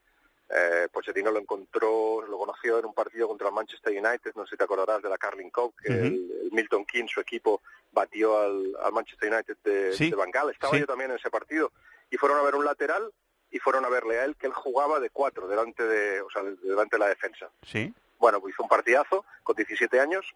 Eh, 0.52 0.88
Pochettino 0.92 1.30
lo 1.30 1.38
encontró, 1.38 2.22
lo 2.26 2.38
conoció 2.38 2.78
en 2.80 2.86
un 2.86 2.94
partido 2.94 3.28
contra 3.28 3.48
el 3.48 3.54
Manchester 3.54 3.92
United, 3.92 4.32
no 4.34 4.44
sé 4.44 4.50
si 4.50 4.56
te 4.56 4.64
acordarás 4.64 5.00
de 5.00 5.08
la 5.08 5.16
Carling 5.16 5.50
Cup, 5.50 5.74
que 5.80 5.92
el, 5.92 6.04
el 6.42 6.48
Milton 6.50 6.84
King, 6.84 7.06
su 7.06 7.20
equipo, 7.20 7.62
batió 7.92 8.40
al, 8.40 8.74
al 8.82 8.92
Manchester 8.92 9.32
United 9.32 9.56
de, 9.62 9.92
Sí, 9.92 10.10
de. 10.10 10.50
Estaba 10.50 10.72
sí. 10.74 10.80
yo 10.80 10.86
también 10.86 11.10
en 11.12 11.18
ese 11.18 11.30
partido. 11.30 11.70
Y 12.10 12.16
fueron 12.16 12.38
a 12.38 12.42
ver 12.42 12.56
un 12.56 12.64
lateral 12.64 13.12
y 13.52 13.58
fueron 13.60 13.84
a 13.84 13.88
verle 13.88 14.18
a 14.18 14.24
él 14.24 14.34
que 14.36 14.46
él 14.48 14.52
jugaba 14.52 14.98
de 14.98 15.10
cuatro, 15.10 15.46
delante 15.46 15.84
de, 15.84 16.20
o 16.20 16.30
sea, 16.30 16.42
de- 16.42 16.56
delante 16.56 16.96
de 16.96 17.00
la 17.00 17.08
defensa. 17.08 17.48
Sí. 17.62 17.92
Bueno, 18.18 18.40
pues 18.40 18.52
hizo 18.54 18.62
un 18.64 18.68
partidazo 18.68 19.24
con 19.44 19.54
17 19.54 20.00
años, 20.00 20.26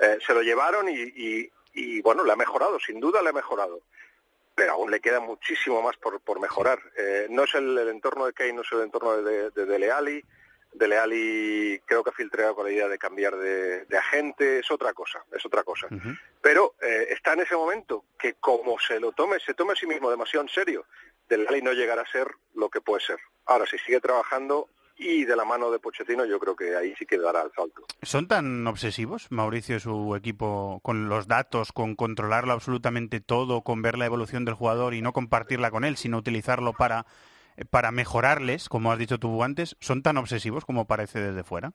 eh, 0.00 0.18
se 0.24 0.34
lo 0.34 0.42
llevaron 0.42 0.88
y, 0.88 0.94
y- 0.94 1.50
y, 1.74 2.00
bueno, 2.02 2.24
le 2.24 2.32
ha 2.32 2.36
mejorado, 2.36 2.78
sin 2.80 2.98
duda 3.00 3.22
le 3.22 3.30
ha 3.30 3.32
mejorado. 3.32 3.80
Pero 4.58 4.72
aún 4.72 4.90
le 4.90 4.98
queda 4.98 5.20
muchísimo 5.20 5.80
más 5.80 5.96
por, 5.98 6.20
por 6.20 6.40
mejorar. 6.40 6.80
Eh, 6.96 7.28
no 7.30 7.44
es 7.44 7.54
el, 7.54 7.78
el 7.78 7.88
entorno 7.90 8.26
de 8.26 8.32
Kane, 8.32 8.54
no 8.54 8.62
es 8.62 8.72
el 8.72 8.80
entorno 8.80 9.22
de, 9.22 9.50
de 9.50 9.66
Dele 9.66 9.92
Alli. 9.92 10.20
Dele 10.72 10.98
Alli 10.98 11.80
creo 11.86 12.02
que 12.02 12.10
ha 12.10 12.12
filtrado 12.12 12.56
con 12.56 12.64
la 12.64 12.72
idea 12.72 12.88
de 12.88 12.98
cambiar 12.98 13.36
de, 13.36 13.84
de 13.84 13.96
agente, 13.96 14.58
es 14.58 14.68
otra 14.72 14.92
cosa, 14.92 15.24
es 15.30 15.46
otra 15.46 15.62
cosa. 15.62 15.86
Pero 16.42 16.74
eh, 16.82 17.06
está 17.10 17.34
en 17.34 17.40
ese 17.42 17.54
momento 17.54 18.04
que 18.18 18.34
como 18.34 18.80
se 18.80 18.98
lo 18.98 19.12
tome, 19.12 19.38
se 19.38 19.54
tome 19.54 19.74
a 19.74 19.76
sí 19.76 19.86
mismo 19.86 20.10
demasiado 20.10 20.42
en 20.42 20.48
serio, 20.48 20.86
Dele 21.28 21.46
Alli 21.48 21.62
no 21.62 21.72
llegará 21.72 22.02
a 22.02 22.10
ser 22.10 22.26
lo 22.54 22.68
que 22.68 22.80
puede 22.80 23.00
ser. 23.00 23.18
Ahora, 23.46 23.64
si 23.64 23.78
sigue 23.78 24.00
trabajando 24.00 24.68
y 24.98 25.24
de 25.24 25.36
la 25.36 25.44
mano 25.44 25.70
de 25.70 25.78
Pochettino, 25.78 26.24
yo 26.24 26.38
creo 26.40 26.56
que 26.56 26.74
ahí 26.76 26.94
sí 26.98 27.06
que 27.06 27.18
dará 27.18 27.42
el 27.42 27.52
salto. 27.52 27.82
¿Son 28.02 28.26
tan 28.26 28.66
obsesivos, 28.66 29.28
Mauricio 29.30 29.76
y 29.76 29.80
su 29.80 30.16
equipo, 30.16 30.80
con 30.82 31.08
los 31.08 31.28
datos, 31.28 31.72
con 31.72 31.94
controlarlo 31.94 32.52
absolutamente 32.52 33.20
todo, 33.20 33.62
con 33.62 33.80
ver 33.80 33.96
la 33.96 34.06
evolución 34.06 34.44
del 34.44 34.54
jugador 34.54 34.94
y 34.94 35.00
no 35.02 35.12
compartirla 35.12 35.70
con 35.70 35.84
él, 35.84 35.96
sino 35.96 36.18
utilizarlo 36.18 36.72
para, 36.72 37.06
eh, 37.56 37.64
para 37.64 37.92
mejorarles, 37.92 38.68
como 38.68 38.90
has 38.90 38.98
dicho 38.98 39.18
tú 39.18 39.42
antes? 39.44 39.76
¿Son 39.80 40.02
tan 40.02 40.16
obsesivos 40.16 40.64
como 40.64 40.86
parece 40.86 41.20
desde 41.20 41.44
fuera? 41.44 41.72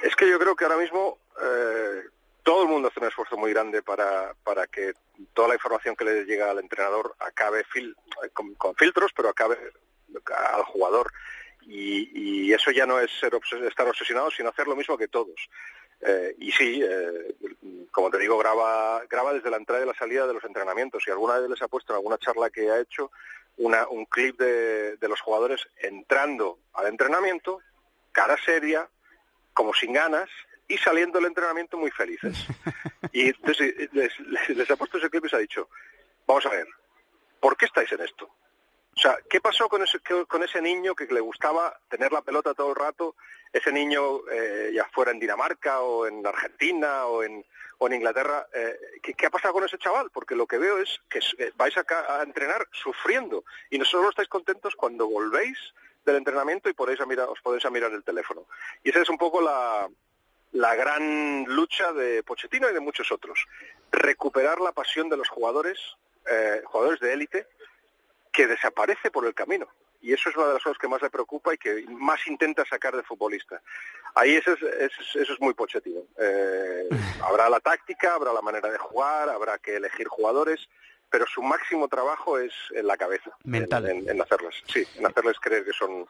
Es 0.00 0.16
que 0.16 0.28
yo 0.28 0.38
creo 0.38 0.56
que 0.56 0.64
ahora 0.64 0.78
mismo 0.78 1.18
eh, 1.42 2.02
todo 2.42 2.62
el 2.62 2.68
mundo 2.68 2.88
hace 2.88 3.00
un 3.00 3.06
esfuerzo 3.06 3.36
muy 3.36 3.52
grande 3.52 3.82
para, 3.82 4.34
para 4.42 4.66
que 4.66 4.92
toda 5.34 5.48
la 5.48 5.54
información 5.54 5.96
que 5.96 6.04
le 6.04 6.24
llega 6.24 6.50
al 6.50 6.58
entrenador 6.58 7.14
acabe 7.20 7.64
fil- 7.74 7.94
con, 8.32 8.54
con 8.54 8.74
filtros, 8.74 9.12
pero 9.14 9.28
acabe 9.28 9.56
al 10.54 10.62
jugador. 10.64 11.10
Y, 11.66 12.10
y 12.48 12.52
eso 12.52 12.70
ya 12.70 12.86
no 12.86 12.98
es 13.00 13.10
ser 13.20 13.32
obses- 13.32 13.66
estar 13.66 13.86
obsesionado, 13.88 14.30
sino 14.30 14.50
hacer 14.50 14.66
lo 14.66 14.76
mismo 14.76 14.96
que 14.98 15.08
todos. 15.08 15.48
Eh, 16.00 16.34
y 16.38 16.52
sí, 16.52 16.82
eh, 16.82 17.34
como 17.90 18.10
te 18.10 18.18
digo, 18.18 18.36
graba, 18.36 19.02
graba 19.08 19.32
desde 19.32 19.50
la 19.50 19.56
entrada 19.56 19.82
y 19.82 19.86
la 19.86 19.94
salida 19.94 20.26
de 20.26 20.34
los 20.34 20.44
entrenamientos. 20.44 21.02
Y 21.06 21.10
alguna 21.10 21.38
vez 21.38 21.48
les 21.48 21.62
ha 21.62 21.68
puesto 21.68 21.92
en 21.92 21.96
alguna 21.96 22.18
charla 22.18 22.50
que 22.50 22.70
ha 22.70 22.80
hecho 22.80 23.10
una, 23.56 23.86
un 23.88 24.04
clip 24.06 24.38
de, 24.38 24.96
de 24.96 25.08
los 25.08 25.20
jugadores 25.20 25.66
entrando 25.78 26.58
al 26.74 26.88
entrenamiento, 26.88 27.60
cara 28.12 28.36
seria, 28.44 28.88
como 29.54 29.72
sin 29.72 29.92
ganas, 29.92 30.28
y 30.68 30.76
saliendo 30.78 31.18
del 31.18 31.28
entrenamiento 31.28 31.76
muy 31.78 31.90
felices. 31.90 32.36
Y 33.12 33.28
entonces 33.28 33.72
eh, 33.78 33.88
les, 33.92 34.18
les- 34.20 34.48
les 34.56 34.70
ha 34.70 34.76
puesto 34.76 34.98
ese 34.98 35.08
clip 35.08 35.24
y 35.26 35.28
se 35.28 35.36
ha 35.36 35.38
dicho, 35.38 35.68
vamos 36.26 36.44
a 36.46 36.48
ver, 36.50 36.66
¿por 37.38 37.56
qué 37.56 37.66
estáis 37.66 37.92
en 37.92 38.00
esto? 38.00 38.28
O 38.96 39.00
sea, 39.00 39.18
¿qué 39.28 39.40
pasó 39.40 39.68
con 39.68 39.82
ese, 39.82 39.98
con 40.28 40.42
ese 40.42 40.60
niño 40.60 40.94
que 40.94 41.06
le 41.06 41.20
gustaba 41.20 41.76
tener 41.88 42.12
la 42.12 42.22
pelota 42.22 42.54
todo 42.54 42.70
el 42.70 42.76
rato? 42.76 43.16
Ese 43.52 43.72
niño, 43.72 44.20
eh, 44.30 44.70
ya 44.74 44.88
fuera 44.92 45.10
en 45.10 45.18
Dinamarca 45.18 45.80
o 45.80 46.06
en 46.06 46.26
Argentina 46.26 47.06
o 47.06 47.22
en, 47.22 47.44
o 47.78 47.86
en 47.86 47.94
Inglaterra, 47.94 48.46
eh, 48.52 48.76
¿qué, 49.02 49.26
ha 49.26 49.30
pasado 49.30 49.54
con 49.54 49.64
ese 49.64 49.78
chaval? 49.78 50.10
Porque 50.10 50.36
lo 50.36 50.46
que 50.46 50.58
veo 50.58 50.78
es 50.78 51.00
que 51.08 51.20
eh, 51.38 51.52
vais 51.56 51.76
acá 51.76 52.18
a 52.18 52.22
entrenar 52.22 52.66
sufriendo 52.72 53.44
y 53.70 53.78
no 53.78 53.84
solo 53.84 54.10
estáis 54.10 54.28
contentos 54.28 54.74
cuando 54.76 55.08
volvéis 55.08 55.58
del 56.04 56.16
entrenamiento 56.16 56.68
y 56.68 56.74
podéis 56.74 57.00
a 57.00 57.06
mirar, 57.06 57.28
os 57.28 57.40
podéis 57.40 57.64
a 57.64 57.70
mirar 57.70 57.92
el 57.92 58.04
teléfono. 58.04 58.46
Y 58.82 58.90
esa 58.90 59.00
es 59.00 59.08
un 59.08 59.18
poco 59.18 59.40
la, 59.40 59.88
la 60.52 60.74
gran 60.74 61.44
lucha 61.44 61.92
de 61.92 62.22
Pochettino 62.22 62.70
y 62.70 62.74
de 62.74 62.80
muchos 62.80 63.10
otros. 63.10 63.46
Recuperar 63.90 64.60
la 64.60 64.72
pasión 64.72 65.08
de 65.08 65.16
los 65.16 65.28
jugadores, 65.28 65.78
eh, 66.30 66.62
jugadores 66.64 67.00
de 67.00 67.12
élite, 67.12 67.48
que 68.34 68.46
desaparece 68.46 69.10
por 69.10 69.26
el 69.26 69.34
camino. 69.34 69.68
Y 70.02 70.12
eso 70.12 70.28
es 70.28 70.36
una 70.36 70.48
de 70.48 70.54
las 70.54 70.62
cosas 70.62 70.76
que 70.78 70.88
más 70.88 71.00
le 71.00 71.08
preocupa 71.08 71.54
y 71.54 71.56
que 71.58 71.84
más 71.88 72.26
intenta 72.26 72.64
sacar 72.66 72.94
de 72.94 73.02
futbolista. 73.02 73.62
Ahí 74.14 74.34
eso 74.34 74.52
es, 74.52 74.62
es- 74.62 75.16
eso 75.16 75.32
es 75.32 75.40
muy 75.40 75.54
Pochettino. 75.54 76.00
Eh, 76.20 76.88
habrá 77.22 77.48
la 77.48 77.60
táctica, 77.60 78.14
habrá 78.14 78.32
la 78.32 78.42
manera 78.42 78.70
de 78.70 78.76
jugar, 78.78 79.30
habrá 79.30 79.56
que 79.58 79.76
elegir 79.76 80.06
jugadores, 80.08 80.68
pero 81.08 81.24
su 81.26 81.42
máximo 81.42 81.88
trabajo 81.88 82.38
es 82.38 82.52
en 82.74 82.86
la 82.86 82.96
cabeza. 82.96 83.30
Mental. 83.44 83.88
En, 83.88 83.98
en- 83.98 84.10
en 84.10 84.20
hacerles, 84.20 84.56
sí, 84.66 84.84
en 84.96 85.06
hacerles 85.06 85.38
creer 85.40 85.64
que 85.64 85.72
son, 85.72 86.06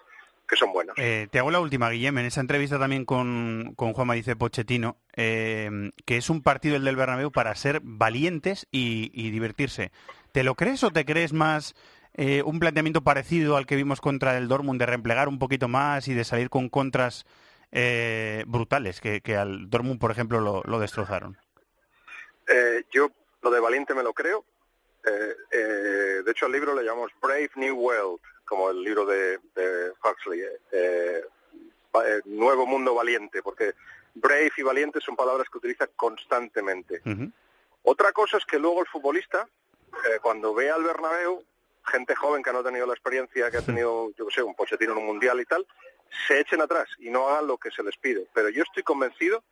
que 0.49 0.57
son 0.57 0.73
buenos. 0.73 0.97
Eh, 0.99 1.29
te 1.31 1.39
hago 1.39 1.51
la 1.53 1.61
última, 1.61 1.89
Guillem. 1.91 2.19
En 2.19 2.27
esa 2.27 2.41
entrevista 2.41 2.79
también 2.81 3.05
con, 3.05 3.75
con 3.77 3.93
Juanma 3.93 4.15
dice 4.15 4.35
Pochettino 4.35 4.97
eh, 5.15 5.71
que 6.05 6.17
es 6.17 6.31
un 6.31 6.43
partido 6.43 6.75
el 6.77 6.85
del 6.85 6.97
Bernabéu 6.97 7.31
para 7.31 7.55
ser 7.55 7.81
valientes 7.83 8.67
y, 8.73 9.11
y 9.15 9.31
divertirse. 9.31 9.93
¿Te 10.33 10.43
lo 10.43 10.57
crees 10.57 10.83
o 10.83 10.91
te 10.91 11.05
crees 11.05 11.33
más 11.33 11.77
eh, 12.15 12.43
un 12.43 12.59
planteamiento 12.59 13.03
parecido 13.03 13.57
al 13.57 13.67
que 13.67 13.77
vimos 13.77 14.01
contra 14.01 14.37
el 14.39 14.49
Dortmund 14.49 14.81
de 14.81 14.87
replegar 14.87 15.29
un 15.29 15.39
poquito 15.39 15.69
más 15.69 16.09
y 16.09 16.15
de 16.15 16.25
salir 16.25 16.51
con 16.51 16.69
contras 16.69 17.27
eh, 17.73 18.45
brutales 18.47 19.01
que, 19.01 19.21
que 19.21 19.37
al 19.37 19.69
Dortmund, 19.69 20.01
por 20.01 20.11
ejemplo, 20.11 20.41
lo, 20.41 20.63
lo 20.65 20.79
destrozaron? 20.79 21.37
Eh, 22.47 22.85
yo 22.91 23.11
lo 23.43 23.51
de 23.51 23.61
valiente 23.61 23.95
me 23.95 24.03
lo 24.03 24.13
creo. 24.13 24.45
Eh, 25.05 25.37
eh, 25.51 26.23
de 26.25 26.31
hecho, 26.31 26.47
al 26.47 26.53
libro 26.53 26.75
le 26.75 26.85
llamamos 26.85 27.11
Brave 27.21 27.51
New 27.57 27.77
World, 27.77 28.21
como 28.45 28.71
el 28.71 28.83
libro 28.83 29.05
de, 29.05 29.39
de 29.55 29.93
Huxley. 30.03 30.41
Nuevo 32.25 32.67
Mundo 32.67 32.95
Valiente, 32.95 33.43
porque 33.43 33.75
brave 34.15 34.53
y 34.57 34.63
valiente 34.63 35.01
son 35.01 35.17
palabras 35.17 35.49
que 35.51 35.59
utiliza 35.59 35.87
constantemente. 35.89 37.03
Otra 37.83 38.13
cosa 38.13 38.39
es 38.39 38.47
que 38.47 38.59
luego 38.59 38.81
el 38.81 38.89
futbolista, 38.89 39.47
eh, 39.93 40.19
cuando 40.23 40.55
ve 40.55 40.71
al 40.71 40.83
Bernabéu, 40.83 41.45
gente 41.87 42.15
joven 42.15 42.43
que 42.43 42.53
no 42.53 42.59
ha 42.61 42.65
tenido 42.65 42.87
la 42.87 42.95
experiencia 42.95 43.51
que 43.51 43.59
ha 43.59 43.63
tenido, 43.63 44.11
yo 44.17 44.27
qué 44.27 44.35
sé, 44.35 44.43
un 44.43 44.55
Pochettino 44.55 44.93
en 44.93 44.99
un 44.99 45.07
mundial 45.07 45.41
y 45.41 45.45
tal, 45.45 45.67
se 46.27 46.41
echen 46.41 46.61
atrás 46.63 46.89
y 46.99 47.11
no 47.11 47.29
hagan 47.29 47.47
lo 47.47 47.59
que 47.59 47.71
se 47.71 47.83
les 47.83 47.97
pide. 47.97 48.27
Pero 48.35 48.49
yo 48.49 48.63
estoy 48.63 48.83
convencido, 48.83 49.43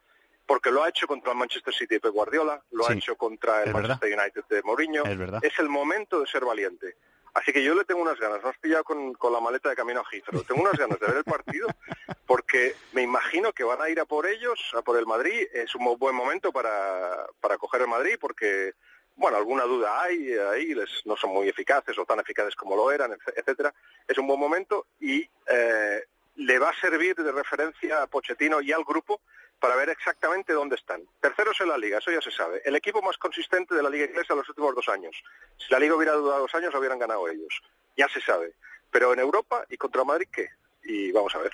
porque 0.47 0.71
lo 0.71 0.83
ha 0.83 0.89
hecho 0.89 1.07
contra 1.07 1.33
el 1.33 1.39
Manchester 1.39 1.73
City 1.75 1.99
de 1.99 2.09
Guardiola, 2.09 2.63
lo 2.73 2.89
ha 2.89 2.93
hecho 2.93 3.17
contra 3.17 3.63
el 3.63 3.73
verdad. 3.73 3.99
Manchester 4.01 4.19
United 4.19 4.45
de 4.49 4.63
Mourinho, 4.63 5.05
Es 5.05 5.19
verdad. 5.19 5.41
es 5.43 5.59
el 5.59 5.69
momento 5.69 6.21
de 6.21 6.27
ser 6.27 6.45
valiente. 6.45 6.97
Así 7.35 7.51
que 7.51 7.65
yo 7.65 7.75
le 7.75 7.85
tengo 7.85 8.03
unas 8.03 8.19
ganas, 8.21 8.43
no 8.43 8.51
has 8.51 8.59
pillado 8.59 8.85
con, 8.85 9.15
con 9.15 9.33
la 9.33 9.41
maleta 9.41 9.71
de 9.71 9.77
camino 9.77 10.01
a 10.01 10.05
Heathrow, 10.15 10.43
tengo 10.45 10.61
unas 10.61 10.77
ganas 10.77 11.01
de 11.01 11.07
ver 11.07 11.17
el 11.17 11.25
partido 11.25 11.67
porque 12.27 12.75
me 12.93 13.01
imagino 13.01 13.55
que 13.55 13.65
van 13.65 13.81
a 13.81 13.89
ir 13.89 13.99
a 14.01 14.05
por 14.05 14.27
ellos, 14.27 14.61
a 14.77 14.83
por 14.83 14.99
el 14.99 15.07
Madrid, 15.07 15.47
es 15.55 15.75
un 15.75 15.97
buen 15.99 16.15
momento 16.15 16.53
para, 16.53 17.27
para 17.41 17.57
coger 17.57 17.81
el 17.83 17.89
Madrid 17.89 18.17
porque, 18.21 18.75
bueno, 19.23 19.39
alguna 19.39 19.63
duda 19.63 20.03
hay, 20.03 20.33
ahí 20.35 20.75
no 21.05 21.17
son 21.17 21.31
muy 21.31 21.49
eficaces 21.49 21.97
o 21.97 22.05
tan 22.05 22.19
eficaces 22.21 22.55
como 22.57 22.75
lo 22.77 22.91
eran, 22.91 23.13
etc- 23.13 23.33
etcétera, 23.37 23.73
es 24.07 24.19
un 24.19 24.27
buen 24.27 24.39
momento 24.41 24.89
y 25.01 25.27
eh, 25.47 26.05
le 26.37 26.59
va 26.59 26.71
a 26.71 26.81
servir 26.81 27.15
de 27.15 27.31
referencia 27.31 28.03
a 28.03 28.07
Pochettino 28.09 28.61
y 28.61 28.73
al 28.73 28.85
grupo 28.85 29.21
para 29.61 29.77
ver 29.77 29.91
exactamente 29.91 30.53
dónde 30.53 30.75
están. 30.75 31.05
Terceros 31.21 31.61
en 31.61 31.69
la 31.69 31.79
liga, 31.79 31.99
eso 31.99 32.11
ya 32.11 32.21
se 32.21 32.33
sabe. 32.33 32.63
El 32.65 32.75
equipo 32.75 33.01
más 33.01 33.17
consistente 33.17 33.77
de 33.77 33.83
la 33.85 33.91
liga 33.91 34.07
inglesa 34.07 34.33
en 34.33 34.41
los 34.41 34.49
últimos 34.49 34.75
dos 34.75 34.89
años. 34.89 35.15
Si 35.57 35.73
la 35.73 35.79
liga 35.79 35.95
hubiera 35.95 36.15
durado 36.15 36.41
dos 36.41 36.55
años, 36.57 36.73
lo 36.73 36.81
hubieran 36.81 36.99
ganado 36.99 37.29
ellos. 37.29 37.63
Ya 37.97 38.09
se 38.09 38.21
sabe. 38.21 38.55
Pero 38.91 39.13
en 39.13 39.21
Europa 39.21 39.65
y 39.71 39.77
contra 39.77 40.03
Madrid, 40.03 40.27
¿qué? 40.33 40.49
Y 40.83 41.13
vamos 41.13 41.33
a 41.37 41.39
ver. 41.39 41.53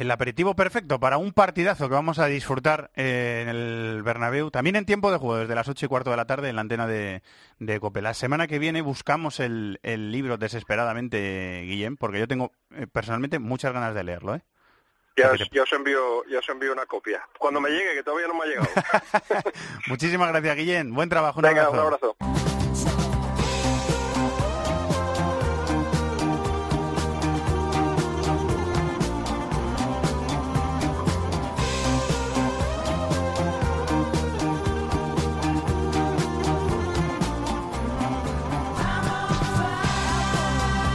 El 0.00 0.10
aperitivo 0.10 0.54
perfecto 0.56 0.98
para 0.98 1.18
un 1.18 1.32
partidazo 1.32 1.88
que 1.88 1.94
vamos 1.94 2.18
a 2.18 2.26
disfrutar 2.26 2.90
eh, 2.96 3.40
en 3.42 3.48
el 3.48 4.02
Bernabéu, 4.02 4.50
también 4.50 4.76
en 4.76 4.84
tiempo 4.86 5.12
de 5.12 5.18
juego, 5.18 5.36
desde 5.36 5.54
las 5.54 5.68
ocho 5.68 5.86
y 5.86 5.88
cuarto 5.88 6.10
de 6.10 6.16
la 6.16 6.26
tarde 6.26 6.48
en 6.48 6.56
la 6.56 6.62
antena 6.62 6.86
de, 6.86 7.22
de 7.58 7.80
COPE. 7.80 8.02
La 8.02 8.14
semana 8.14 8.46
que 8.46 8.58
viene 8.58 8.82
buscamos 8.82 9.38
el, 9.40 9.78
el 9.82 10.10
libro 10.10 10.36
desesperadamente, 10.36 11.62
Guillem, 11.66 11.96
porque 11.96 12.18
yo 12.18 12.26
tengo 12.28 12.52
eh, 12.72 12.86
personalmente 12.86 13.38
muchas 13.38 13.72
ganas 13.72 13.94
de 13.94 14.04
leerlo. 14.04 14.34
¿eh? 14.34 14.42
Ya 15.16 15.30
os, 15.30 15.48
ya 15.52 15.62
os 15.62 15.72
envío, 15.72 16.24
ya 16.28 16.40
os 16.40 16.48
envío 16.48 16.72
una 16.72 16.86
copia. 16.86 17.22
Cuando 17.38 17.60
me 17.60 17.70
llegue, 17.70 17.94
que 17.94 18.02
todavía 18.02 18.26
no 18.26 18.34
me 18.34 18.42
ha 18.42 18.46
llegado. 18.46 18.68
Muchísimas 19.86 20.28
gracias, 20.30 20.56
Guillem. 20.56 20.92
Buen 20.92 21.08
trabajo. 21.08 21.38
Un 21.38 21.44
Venga, 21.44 21.66
abrazo. 21.66 21.86
un 21.86 21.94
abrazo. 22.26 22.53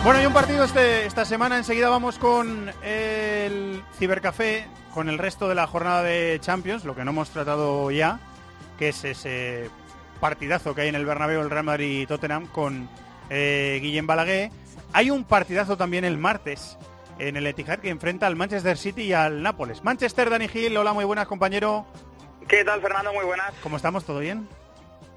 Bueno, 0.09 0.23
y 0.23 0.25
un 0.25 0.33
partido 0.33 0.63
este, 0.63 1.05
esta 1.05 1.23
semana. 1.23 1.55
Enseguida 1.55 1.87
vamos 1.87 2.17
con 2.17 2.71
el 2.81 3.83
Cibercafé, 3.99 4.65
con 4.91 5.07
el 5.07 5.19
resto 5.19 5.47
de 5.47 5.53
la 5.53 5.67
jornada 5.67 6.01
de 6.01 6.39
Champions, 6.41 6.83
lo 6.83 6.95
que 6.95 7.05
no 7.05 7.11
hemos 7.11 7.29
tratado 7.29 7.91
ya, 7.91 8.19
que 8.79 8.89
es 8.89 9.03
ese 9.03 9.69
partidazo 10.19 10.73
que 10.73 10.81
hay 10.81 10.87
en 10.87 10.95
el 10.95 11.05
Bernabéu, 11.05 11.41
el 11.41 11.51
Real 11.51 11.63
Madrid-Tottenham, 11.63 12.47
con 12.47 12.89
eh, 13.29 13.77
Guillem 13.83 14.07
Balaguer. 14.07 14.49
Hay 14.93 15.11
un 15.11 15.25
partidazo 15.25 15.77
también 15.77 16.03
el 16.03 16.17
martes 16.17 16.79
en 17.19 17.37
el 17.37 17.45
Etihad 17.45 17.77
que 17.77 17.91
enfrenta 17.91 18.25
al 18.25 18.35
Manchester 18.35 18.79
City 18.79 19.03
y 19.03 19.13
al 19.13 19.43
Nápoles. 19.43 19.83
Manchester, 19.83 20.31
Dani 20.31 20.47
Gil, 20.47 20.75
hola, 20.75 20.91
muy 20.91 21.05
buenas 21.05 21.27
compañero. 21.27 21.85
¿Qué 22.47 22.65
tal 22.65 22.81
Fernando? 22.81 23.13
Muy 23.13 23.25
buenas. 23.25 23.53
¿Cómo 23.61 23.77
estamos? 23.77 24.03
¿Todo 24.05 24.17
bien? 24.17 24.49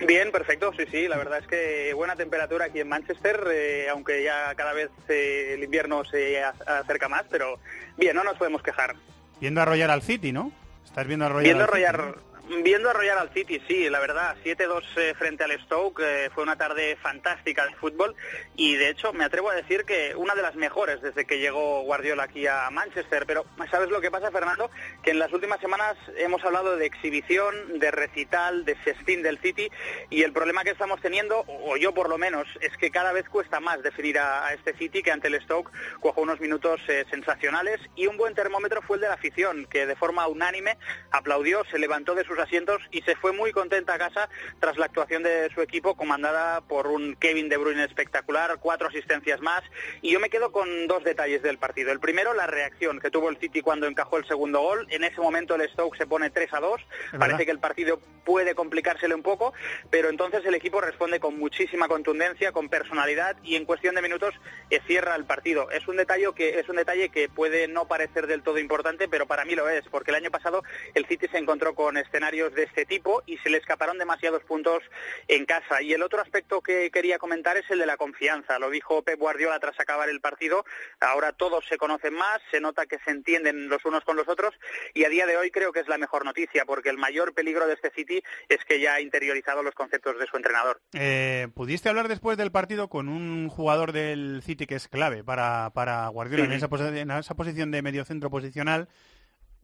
Bien, 0.07 0.33
perfecto, 0.33 0.73
sí, 0.77 0.85
sí, 0.91 1.07
la 1.09 1.17
verdad 1.17 1.39
es 1.39 1.47
que 1.47 1.93
buena 1.95 2.17
temperatura 2.17 2.67
aquí 2.67 2.81
en 2.81 2.89
Manchester, 2.89 3.45
eh, 3.53 3.89
aunque 3.89 4.23
ya 4.23 4.55
cada 4.57 4.73
vez 4.73 4.91
eh, 5.09 5.53
el 5.55 5.63
invierno 5.63 6.05
se 6.05 6.43
acerca 6.43 7.09
más, 7.09 7.25
pero 7.31 7.59
bien, 7.97 8.17
no 8.17 8.25
nos 8.25 8.37
podemos 8.37 8.63
quejar. 8.63 8.97
Viendo 9.41 9.61
arrollar 9.61 9.91
al 9.91 10.03
City, 10.03 10.33
¿no? 10.33 10.53
Estás 10.85 11.07
viendo 11.07 11.27
arrollar 11.27 11.45
Viendo 11.45 11.65
al 11.65 11.71
City, 11.71 11.85
arrollar, 11.85 12.17
¿no? 12.17 12.32
Viendo 12.61 12.91
arrollar 12.91 13.17
al 13.17 13.33
City, 13.33 13.63
sí, 13.67 13.89
la 13.89 13.99
verdad, 13.99 14.37
7-2 14.45 14.83
eh, 14.97 15.15
frente 15.19 15.43
al 15.43 15.59
Stoke, 15.63 16.03
eh, 16.05 16.31
fue 16.35 16.43
una 16.43 16.57
tarde 16.57 16.97
fantástica 16.97 17.67
de 17.67 17.75
fútbol 17.77 18.15
y 18.57 18.77
de 18.77 18.91
hecho 18.91 19.13
me 19.15 19.25
atrevo 19.25 19.51
a 19.51 19.55
decir 19.55 19.85
que 19.85 20.15
una 20.15 20.35
de 20.35 20.43
las 20.43 20.55
mejores 20.55 21.01
desde 21.01 21.25
que 21.25 21.39
llegó 21.39 21.83
Guardiola 21.83 22.25
aquí 22.25 22.47
a 22.47 22.69
Manchester, 22.71 23.25
pero 23.27 23.47
¿sabes 23.71 23.89
lo 23.89 24.03
que 24.03 24.11
pasa, 24.11 24.31
Fernando? 24.31 24.71
Que 25.03 25.13
en 25.13 25.19
las 25.19 25.33
últimas 25.33 25.61
semanas 25.61 25.97
hemos 26.19 26.45
hablado 26.45 26.77
de 26.77 26.85
exhibición, 26.85 27.79
de 27.79 27.91
recital, 27.91 28.67
de 28.67 28.77
festín 28.77 29.23
del 29.23 29.39
City 29.39 29.71
y 30.11 30.23
el 30.23 30.33
problema 30.33 30.63
que 30.63 30.71
estamos 30.71 31.01
teniendo, 31.01 31.45
o 31.49 31.79
yo 31.79 31.95
por 31.95 32.11
lo 32.11 32.19
menos, 32.19 32.47
es 32.61 32.77
que 32.77 32.91
cada 32.91 33.13
vez 33.13 33.27
cuesta 33.31 33.61
más 33.61 33.83
definir 33.83 34.19
a, 34.19 34.53
este 34.53 34.77
City 34.77 35.03
que 35.03 35.11
ante 35.11 35.29
el 35.29 35.41
Stoke 35.43 35.73
cuajó 36.01 36.21
unos 36.21 36.39
minutos 36.39 36.81
eh, 36.89 37.07
sensacionales 37.11 37.81
y 37.97 38.09
un 38.09 38.19
buen 38.19 38.35
termómetro 38.35 38.83
fue 38.83 38.99
el 38.99 39.03
de 39.03 39.09
la 39.09 39.15
afición, 39.15 39.67
que 39.71 39.87
de 39.87 39.97
forma 39.97 40.27
unánime 40.27 40.77
aplaudió, 41.11 41.65
se 41.71 41.79
levantó 41.79 42.15
de 42.15 42.25
sus 42.25 42.42
asientos 42.43 42.83
y 42.91 43.01
se 43.03 43.17
fue 43.17 43.33
muy 43.33 43.53
contenta 43.53 43.95
a 43.95 43.99
casa 43.99 44.29
tras 44.61 44.77
la 44.77 44.87
actuación 44.87 45.23
de 45.23 45.51
su 45.55 45.63
equipo 45.63 45.95
comandada 45.95 46.61
por 46.61 46.87
un 46.89 47.17
Kevin 47.17 47.49
De 47.49 47.57
Bruyne 47.57 47.85
espectacular, 47.85 48.59
cuatro 48.61 48.89
asistencias 48.89 49.41
más 49.41 49.63
y 50.03 50.13
yo 50.13 50.21
me 50.21 50.31
quedo 50.31 50.53
con 50.53 50.87
dos 50.87 51.05
detalles 51.05 51.43
del 51.43 51.59
partido. 51.59 51.93
El 51.93 52.01
primero, 52.01 52.35
la 52.35 52.47
reacción 52.47 53.01
que 53.01 53.11
tuvo 53.11 53.29
el 53.31 53.39
City 53.39 53.63
cuando 53.63 53.87
encajó 53.87 54.19
el 54.19 54.27
segundo 54.27 54.61
gol. 54.61 54.87
En 54.91 55.05
ese 55.05 55.21
momento 55.21 55.55
el 55.55 55.69
Stoke 55.71 55.97
se 55.97 56.07
pone 56.07 56.31
3 56.31 56.53
a 56.53 56.61
2. 56.61 56.71
verdad. 57.13 57.19
Parece 57.19 57.45
que 57.45 57.51
el 57.53 57.59
partido 57.59 58.01
puede 58.25 58.55
complicársele 58.55 59.15
un 59.15 59.23
poco, 59.23 59.53
pero 59.91 60.09
entonces 60.09 60.45
el 60.45 60.55
equipo 60.55 60.81
responde 60.81 61.21
con 61.21 61.39
muchísima 61.39 61.89
contundencia, 61.89 62.53
con 62.53 62.69
personalidad 62.69 63.37
y 63.43 63.57
en 63.57 63.65
cuestión 63.65 63.95
de 63.95 64.03
minutos 64.03 64.35
eh, 64.71 64.81
cierra 64.87 65.17
el 65.17 65.25
partido. 65.25 65.71
Es 65.71 65.87
un 65.89 65.97
detalle 65.97 66.29
que 66.35 66.61
es 66.61 66.69
un 66.69 66.77
detalle 66.77 67.09
que 67.09 67.29
puede 67.29 67.69
no 67.69 67.87
parecer 67.87 68.27
del 68.27 68.43
todo 68.43 68.59
importante, 68.59 69.09
pero 69.09 69.27
para 69.27 69.45
mí 69.45 69.55
lo 69.55 69.69
es, 69.69 69.85
porque 69.91 70.11
el 70.11 70.17
año 70.17 70.31
pasado 70.31 70.63
el 70.95 71.07
City 71.07 71.27
se 71.29 71.39
encontró 71.39 71.75
con 71.75 71.97
escenarios 72.23 72.55
de 72.55 72.63
este 72.65 72.87
tipo 72.87 73.23
y 73.27 73.37
se 73.39 73.51
le 73.51 73.59
escaparon 73.59 73.99
demasiados 73.99 74.45
puntos 74.45 74.83
en 75.27 75.45
casa. 75.45 75.83
Y 75.83 75.93
el 75.93 76.03
otro 76.03 76.21
aspecto 76.21 76.61
que 76.61 76.91
quería 76.93 77.19
comentar 77.19 77.57
es 77.57 77.69
el 77.71 77.81
de 77.81 77.87
la 77.87 77.97
confianza. 77.97 78.59
Lo 78.61 78.71
dijo 78.71 79.03
Pep 79.03 79.19
Guardiola 79.19 79.59
tras 79.59 79.79
acabar 79.81 80.09
el 80.09 80.21
partido. 80.21 80.65
Ahora 81.01 81.33
todos 81.33 81.65
se 81.69 81.79
conocen 81.79 82.15
más, 82.15 82.41
se 82.53 82.61
nota 82.61 82.87
que 82.87 82.99
se 83.05 83.11
entienden 83.11 83.69
los 83.69 83.85
unos 83.85 84.05
con 84.05 84.17
los 84.17 84.29
otros 84.29 84.55
y 84.95 85.05
a 85.05 85.09
día 85.09 85.27
de 85.27 85.37
hoy 85.37 85.51
creo 85.51 85.73
que 85.73 85.81
es 85.81 85.89
la 85.89 85.99
mejor 85.99 86.25
noticia, 86.25 86.65
porque 86.65 86.91
el 86.91 86.97
mayor 86.99 87.35
peligro 87.35 87.67
de 87.67 87.75
este 87.75 87.91
City 87.91 88.23
es 88.49 88.65
que 88.65 88.81
ya 88.81 88.95
ha 88.95 89.01
interiorizado 89.01 89.65
los 89.65 89.75
conceptos 89.75 90.17
de 90.21 90.27
su 90.27 90.37
entrenador. 90.37 90.81
Eh, 90.93 91.49
¿Pudiste 91.55 91.89
hablar 91.89 92.07
después 92.07 92.37
del 92.39 92.53
partido 92.53 92.89
con 92.89 93.09
un 93.09 93.49
jugador 93.49 93.91
del 93.93 94.43
City 94.45 94.67
que 94.67 94.77
es 94.77 94.87
clave 94.87 95.25
para, 95.25 95.71
para 95.75 96.07
Guardiola 96.09 96.45
Sí. 96.45 96.51
en, 96.51 96.57
esa 96.57 96.69
en 97.01 97.11
esa 97.11 97.35
posición 97.35 97.71
de 97.73 97.83
mediocentro 97.83 98.31
posicional? 98.31 98.89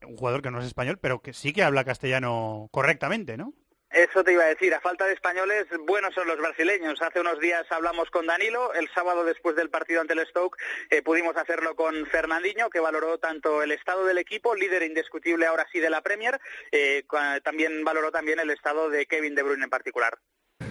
Un 0.07 0.17
jugador 0.17 0.43
que 0.43 0.51
no 0.51 0.61
es 0.61 0.67
español, 0.67 0.99
pero 1.01 1.21
que 1.21 1.33
sí 1.33 1.53
que 1.53 1.63
habla 1.63 1.85
castellano 1.85 2.69
correctamente, 2.71 3.37
¿no? 3.37 3.55
Eso 3.91 4.23
te 4.23 4.35
iba 4.35 4.45
a 4.45 4.49
decir, 4.49 4.75
a 4.75 4.81
falta 4.81 5.07
de 5.07 5.15
españoles, 5.15 5.65
buenos 5.87 6.15
son 6.15 6.29
los 6.29 6.37
brasileños. 6.37 7.01
Hace 7.01 7.21
unos 7.21 7.41
días 7.41 7.65
hablamos 7.71 8.11
con 8.11 8.27
Danilo, 8.27 8.75
el 8.75 8.87
sábado 8.95 9.25
después 9.25 9.57
del 9.57 9.71
partido 9.71 10.03
ante 10.03 10.13
el 10.13 10.27
Stoke 10.27 10.59
eh, 10.91 11.01
pudimos 11.01 11.35
hacerlo 11.39 11.75
con 11.75 12.05
Fernandinho, 12.05 12.69
que 12.69 12.81
valoró 12.81 13.17
tanto 13.17 13.63
el 13.63 13.73
estado 13.73 14.05
del 14.05 14.19
equipo, 14.19 14.55
líder 14.55 14.83
indiscutible 14.83 15.47
ahora 15.47 15.67
sí 15.73 15.81
de 15.81 15.89
la 15.89 16.03
Premier, 16.03 16.39
eh, 16.71 17.05
también 17.43 17.83
valoró 17.83 18.13
también 18.13 18.39
el 18.41 18.51
estado 18.51 18.91
de 18.91 19.07
Kevin 19.07 19.35
De 19.35 19.43
Bruyne 19.43 19.65
en 19.65 19.71
particular. 19.71 20.19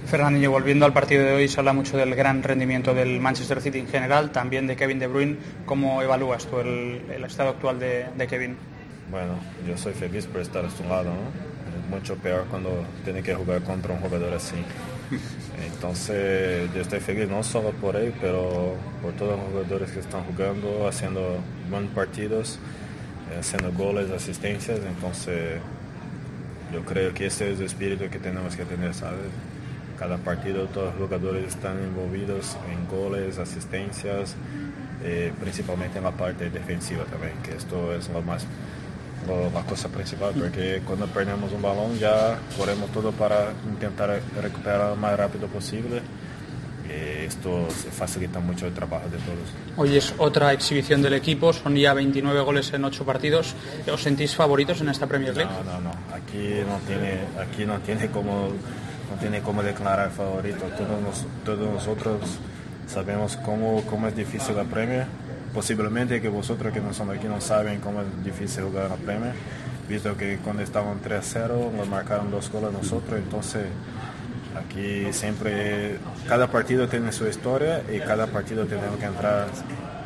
Fernandinho, 0.06 0.52
volviendo 0.52 0.86
al 0.86 0.94
partido 0.94 1.26
de 1.26 1.34
hoy, 1.34 1.48
se 1.48 1.60
habla 1.60 1.74
mucho 1.74 1.98
del 1.98 2.14
gran 2.14 2.44
rendimiento 2.44 2.94
del 2.94 3.20
Manchester 3.20 3.62
City 3.62 3.80
en 3.80 3.88
general, 3.88 4.32
también 4.32 4.68
de 4.68 4.76
Kevin 4.76 5.00
De 5.00 5.08
Bruyne. 5.08 5.38
¿Cómo 5.66 6.04
evalúas 6.04 6.46
tú 6.46 6.60
el, 6.60 7.02
el 7.12 7.24
estado 7.24 7.50
actual 7.50 7.80
de, 7.80 8.06
de 8.16 8.28
Kevin? 8.28 8.77
Bueno, 9.10 9.40
yo 9.66 9.78
soy 9.78 9.94
feliz 9.94 10.26
por 10.26 10.42
estar 10.42 10.66
a 10.66 10.70
su 10.70 10.84
lado, 10.84 11.06
¿no? 11.06 11.80
Es 11.80 11.90
mucho 11.90 12.16
peor 12.16 12.46
cuando 12.50 12.84
tiene 13.06 13.24
que 13.24 13.34
jugar 13.34 13.62
contra 13.64 13.94
un 13.94 14.02
jugador 14.02 14.34
así. 14.34 14.58
Entonces, 15.66 16.70
yo 16.76 16.82
estoy 16.82 17.00
feliz 17.00 17.30
no 17.30 17.42
solo 17.42 17.72
por 17.72 17.96
él, 17.96 18.14
pero 18.20 18.76
por 19.02 19.14
todos 19.14 19.38
los 19.38 19.48
jugadores 19.50 19.92
que 19.92 20.02
están 20.02 20.24
jugando, 20.26 20.88
haciendo 20.90 21.38
buenos 21.70 21.92
partidos, 21.92 22.60
haciendo 23.40 23.72
goles, 23.72 24.12
asistencias. 24.12 24.80
Entonces, 24.86 25.62
yo 26.74 26.84
creo 26.84 27.14
que 27.14 27.28
ese 27.28 27.54
es 27.54 27.60
el 27.60 27.66
espíritu 27.66 28.10
que 28.10 28.20
tenemos 28.20 28.58
que 28.58 28.66
tener, 28.66 28.94
¿sabes? 28.94 29.20
Cada 29.98 30.18
partido 30.18 30.66
todos 30.66 30.94
los 30.96 31.06
jugadores 31.06 31.48
están 31.48 31.80
envolvidos 31.80 32.58
en 32.70 32.88
goles, 32.88 33.38
asistencias, 33.38 34.36
eh, 35.02 35.32
principalmente 35.40 35.98
en 35.98 36.04
la 36.04 36.12
parte 36.12 36.50
defensiva 36.50 37.06
también, 37.06 37.34
que 37.42 37.56
esto 37.56 37.96
es 37.96 38.10
lo 38.10 38.22
más 38.22 38.46
la 39.54 39.64
cosa 39.64 39.90
principal, 39.90 40.34
porque 40.38 40.82
cuando 40.86 41.06
perdemos 41.08 41.52
un 41.52 41.62
balón 41.62 41.98
ya 42.00 42.38
ponemos 42.58 42.92
todo 42.92 43.12
para 43.12 43.52
intentar 43.68 44.20
recuperar 44.42 44.90
lo 44.92 44.96
más 44.96 45.18
rápido 45.18 45.48
posible. 45.48 46.02
Eh, 46.90 47.26
esto 47.28 47.68
facilita 47.92 48.40
mucho 48.40 48.66
el 48.66 48.74
trabajo 48.74 49.10
de 49.10 49.18
todos. 49.18 49.50
Hoy 49.76 49.98
es 49.98 50.14
otra 50.20 50.54
exhibición 50.54 51.02
del 51.02 51.16
equipo, 51.16 51.52
son 51.52 51.76
ya 51.76 51.94
29 51.94 52.40
goles 52.42 52.72
en 52.74 52.86
8 52.86 53.04
partidos. 53.06 53.56
¿Os 53.92 54.02
sentís 54.02 54.34
favoritos 54.34 54.80
en 54.80 54.88
esta 54.90 55.06
Premier 55.06 55.36
League? 55.36 55.52
No, 55.66 55.74
no, 55.74 55.82
no. 55.82 55.92
Aquí 56.16 56.62
no 56.66 56.78
tiene, 56.88 57.20
aquí 57.42 57.66
no 57.66 57.80
tiene 57.80 58.08
como, 58.08 58.48
no 59.12 59.20
tiene 59.20 59.42
como 59.42 59.62
declarar 59.64 60.12
favorito. 60.12 60.64
Todos, 60.78 61.02
nos- 61.02 61.26
todos 61.44 61.74
nosotros 61.74 62.22
sabemos 62.88 63.36
cómo, 63.44 63.82
cómo 63.90 64.08
es 64.08 64.16
difícil 64.16 64.56
la 64.56 64.64
Premier. 64.64 65.08
Posiblemente 65.58 66.22
que 66.22 66.30
vosotros 66.30 66.72
que 66.72 66.80
no 66.80 66.94
son 66.94 67.10
aquí 67.10 67.26
no 67.28 67.42
saben 67.42 67.80
cómo 67.80 68.02
es 68.02 68.24
difícil 68.24 68.66
jugar 68.66 68.92
la 68.92 68.96
Premier. 68.96 69.34
Visto 69.90 70.16
que 70.16 70.38
cuando 70.38 70.62
estaban 70.62 71.02
3-0 71.02 71.72
nos 71.72 71.90
marcaron 71.90 72.30
dos 72.30 72.52
goles 72.52 72.72
nosotros, 72.72 73.18
entonces 73.18 73.66
aquí 74.56 75.12
siempre, 75.12 75.98
cada 76.28 76.46
partido 76.46 76.88
tiene 76.88 77.12
su 77.12 77.26
historia 77.28 77.82
y 77.92 77.98
cada 78.02 78.28
partido 78.28 78.68
tenemos 78.68 79.00
que 79.00 79.06
entrar 79.08 79.48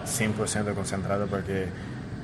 100% 0.05 0.73
concentrado 0.73 1.27
porque 1.27 1.65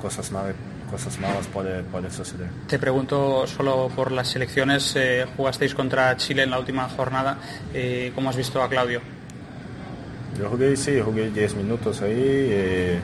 cosas 0.01 0.32
malas, 0.32 0.55
cosas 0.89 1.19
malas 1.19 1.47
pueden 1.47 1.84
puede 1.88 2.09
suceder. 2.09 2.47
Te 2.65 2.80
pregunto 2.80 3.45
solo 3.45 3.91
por 3.93 4.13
las 4.13 4.30
selecciones. 4.30 4.95
eh, 4.95 5.25
jugasteis 5.36 5.75
contra 5.75 6.15
Chile 6.15 6.43
en 6.43 6.51
la 6.51 6.59
última 6.59 6.88
jornada. 6.88 7.39
eh, 7.73 8.13
¿Cómo 8.15 8.30
has 8.30 8.38
visto 8.38 8.63
a 8.63 8.69
Claudio? 8.69 9.01
Yo 10.39 10.49
jugué, 10.49 10.78
sí, 10.78 11.01
jugué 11.03 11.30
10 11.32 11.55
minutos 11.55 12.01
ahí. 12.01 12.13
eh, 12.15 12.99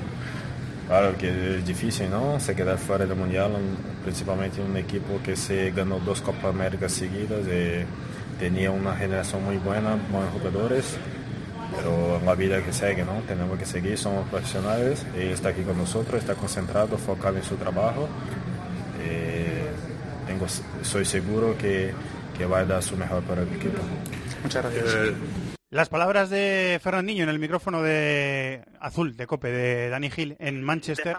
claro 0.87 1.17
que 1.17 1.57
es 1.57 1.65
difícil, 1.65 2.09
¿no? 2.09 2.39
Se 2.39 2.55
quedar 2.55 2.77
fuera 2.77 3.05
del 3.05 3.17
Mundial, 3.17 3.51
un- 3.53 3.77
principalmente 4.03 4.61
un 4.61 4.75
equipo 4.77 5.19
que 5.23 5.35
se 5.35 5.71
ganó 5.71 5.99
dos 5.99 6.21
Copas 6.21 6.45
Américas 6.45 6.91
seguidas. 6.91 7.39
eh, 7.47 7.85
tenía 8.39 8.71
una 8.71 8.95
generación 8.95 9.43
muy 9.45 9.57
buena, 9.57 9.95
buenos 10.11 10.31
jugadores. 10.33 10.95
Pero 11.75 12.21
la 12.23 12.35
vida 12.35 12.61
que 12.63 12.71
sigue, 12.71 13.03
¿no? 13.03 13.21
Tenemos 13.27 13.57
que 13.57 13.65
seguir, 13.65 13.97
somos 13.97 14.27
profesionales. 14.29 15.05
Él 15.17 15.29
está 15.29 15.49
aquí 15.49 15.61
con 15.63 15.75
nosotros, 15.77 16.21
está 16.21 16.35
concentrado, 16.35 16.97
focado 16.97 17.37
en 17.37 17.43
su 17.43 17.55
trabajo. 17.55 18.07
Eh, 19.03 19.65
tengo, 20.27 20.45
soy 20.83 21.03
seguro 21.05 21.55
que, 21.57 21.91
que 22.37 22.45
va 22.45 22.59
a 22.59 22.65
dar 22.65 22.83
su 22.83 22.95
mejor 22.97 23.23
para 23.23 23.41
el 23.41 23.47
equipo. 23.47 23.79
Muchas 24.43 24.63
gracias. 24.63 25.13
Las 25.73 25.89
palabras 25.89 26.29
de 26.29 26.79
Fernandinho 26.83 27.23
en 27.23 27.29
el 27.29 27.39
micrófono 27.39 27.81
de 27.81 28.63
azul 28.79 29.17
de 29.17 29.25
Cope 29.25 29.47
de 29.47 29.89
Dani 29.89 30.11
Gil 30.11 30.35
en 30.37 30.61
Manchester. 30.61 31.17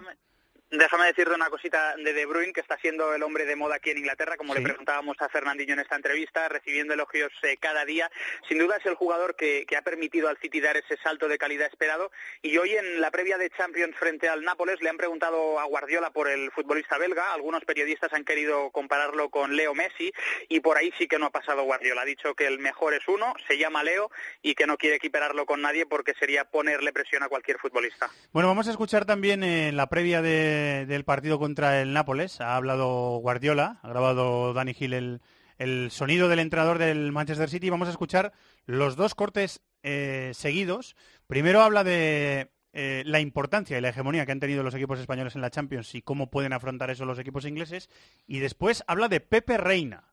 Decirte 0.78 1.34
una 1.34 1.50
cosita 1.50 1.94
de 1.96 2.12
De 2.12 2.26
Bruyne, 2.26 2.52
que 2.52 2.60
está 2.60 2.76
siendo 2.78 3.14
el 3.14 3.22
hombre 3.22 3.44
de 3.46 3.56
moda 3.56 3.76
aquí 3.76 3.90
en 3.90 3.98
Inglaterra, 3.98 4.36
como 4.36 4.54
Sí. 4.54 4.60
le 4.60 4.64
preguntábamos 4.68 5.16
a 5.20 5.28
Fernandinho 5.28 5.74
en 5.74 5.80
esta 5.80 5.96
entrevista, 5.96 6.48
recibiendo 6.48 6.94
elogios 6.94 7.32
eh, 7.42 7.56
cada 7.58 7.84
día. 7.84 8.10
Sin 8.48 8.58
duda 8.58 8.76
es 8.76 8.86
el 8.86 8.94
jugador 8.94 9.36
que, 9.36 9.64
que 9.66 9.76
ha 9.76 9.82
permitido 9.82 10.28
al 10.28 10.38
City 10.38 10.60
dar 10.60 10.76
ese 10.76 10.96
salto 11.02 11.28
de 11.28 11.38
calidad 11.38 11.68
esperado. 11.68 12.10
Y 12.42 12.56
hoy 12.58 12.74
en 12.76 13.00
la 13.00 13.10
previa 13.10 13.38
de 13.38 13.50
Champions 13.50 13.96
frente 13.96 14.28
al 14.28 14.42
Nápoles 14.42 14.80
le 14.82 14.90
han 14.90 14.96
preguntado 14.96 15.58
a 15.60 15.64
Guardiola 15.64 16.10
por 16.10 16.28
el 16.28 16.50
futbolista 16.50 16.98
belga. 16.98 17.32
Algunos 17.32 17.64
periodistas 17.64 18.12
han 18.12 18.24
querido 18.24 18.70
compararlo 18.70 19.28
con 19.30 19.56
Leo 19.56 19.74
Messi 19.74 20.12
y 20.48 20.60
por 20.60 20.76
ahí 20.76 20.92
sí 20.98 21.06
que 21.06 21.18
no 21.18 21.26
ha 21.26 21.30
pasado 21.30 21.62
Guardiola. 21.64 22.02
Ha 22.02 22.06
dicho 22.06 22.34
que 22.34 22.46
el 22.46 22.58
mejor 22.58 22.94
es 22.94 23.06
uno, 23.08 23.34
se 23.46 23.58
llama 23.58 23.82
Leo 23.84 24.10
y 24.42 24.54
que 24.54 24.66
no 24.66 24.76
quiere 24.76 24.96
equipararlo 24.96 25.46
con 25.46 25.60
nadie 25.62 25.86
porque 25.86 26.14
sería 26.18 26.44
ponerle 26.44 26.92
presión 26.92 27.22
a 27.22 27.28
cualquier 27.28 27.58
futbolista. 27.58 28.10
Bueno, 28.32 28.48
vamos 28.48 28.66
a 28.68 28.70
escuchar 28.70 29.04
también 29.04 29.42
en 29.44 29.76
la 29.76 29.88
previa 29.88 30.22
de- 30.22 30.63
del 30.64 31.04
partido 31.04 31.38
contra 31.38 31.80
el 31.80 31.92
Nápoles. 31.92 32.40
Ha 32.40 32.56
hablado 32.56 33.18
Guardiola, 33.18 33.78
ha 33.82 33.88
grabado 33.88 34.52
Dani 34.52 34.74
Gil 34.74 34.92
el, 34.92 35.20
el 35.58 35.90
sonido 35.90 36.28
del 36.28 36.38
entrenador 36.38 36.78
del 36.78 37.12
Manchester 37.12 37.48
City. 37.48 37.70
Vamos 37.70 37.88
a 37.88 37.92
escuchar 37.92 38.32
los 38.66 38.96
dos 38.96 39.14
cortes 39.14 39.60
eh, 39.82 40.32
seguidos. 40.34 40.96
Primero 41.26 41.62
habla 41.62 41.84
de 41.84 42.50
eh, 42.72 43.02
la 43.06 43.20
importancia 43.20 43.78
y 43.78 43.80
la 43.80 43.90
hegemonía 43.90 44.26
que 44.26 44.32
han 44.32 44.40
tenido 44.40 44.62
los 44.62 44.74
equipos 44.74 44.98
españoles 44.98 45.34
en 45.36 45.42
la 45.42 45.50
Champions 45.50 45.94
y 45.94 46.02
cómo 46.02 46.30
pueden 46.30 46.52
afrontar 46.52 46.90
eso 46.90 47.04
los 47.04 47.18
equipos 47.18 47.44
ingleses. 47.44 47.88
Y 48.26 48.38
después 48.38 48.82
habla 48.86 49.08
de 49.08 49.20
Pepe 49.20 49.58
Reina. 49.58 50.04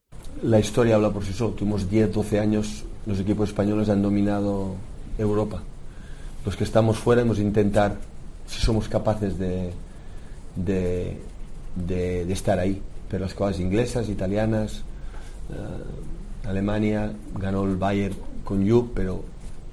La 0.44 0.60
historia 0.60 0.96
habla 0.96 1.10
por 1.12 1.24
sí 1.24 1.34
sola. 1.34 1.56
Tuvimos 1.56 1.90
10, 1.90 2.14
12 2.14 2.40
años, 2.40 2.86
los 3.06 3.20
equipos 3.20 3.50
españoles 3.50 3.90
han 3.90 4.02
dominado 4.02 4.76
Europa. 5.18 5.64
Los 6.46 6.56
que 6.56 6.64
estamos 6.64 6.98
fuera 6.98 7.22
hemos 7.22 7.40
intentar, 7.40 7.98
si 8.48 8.60
somos 8.60 8.90
capaces 8.90 9.38
de, 9.38 9.72
de, 10.56 11.18
de, 11.76 12.32
estar 12.32 12.60
ahí. 12.60 12.82
Pero 13.10 13.26
las 13.26 13.34
cosas 13.34 13.60
inglesas, 13.60 14.10
italianas, 14.10 14.84
eh, 15.50 16.48
Alemania, 16.48 17.12
ganó 17.38 17.66
el 17.66 17.76
Bayern 17.76 18.16
con 18.44 18.68
Juve, 18.68 18.90
pero 18.96 19.24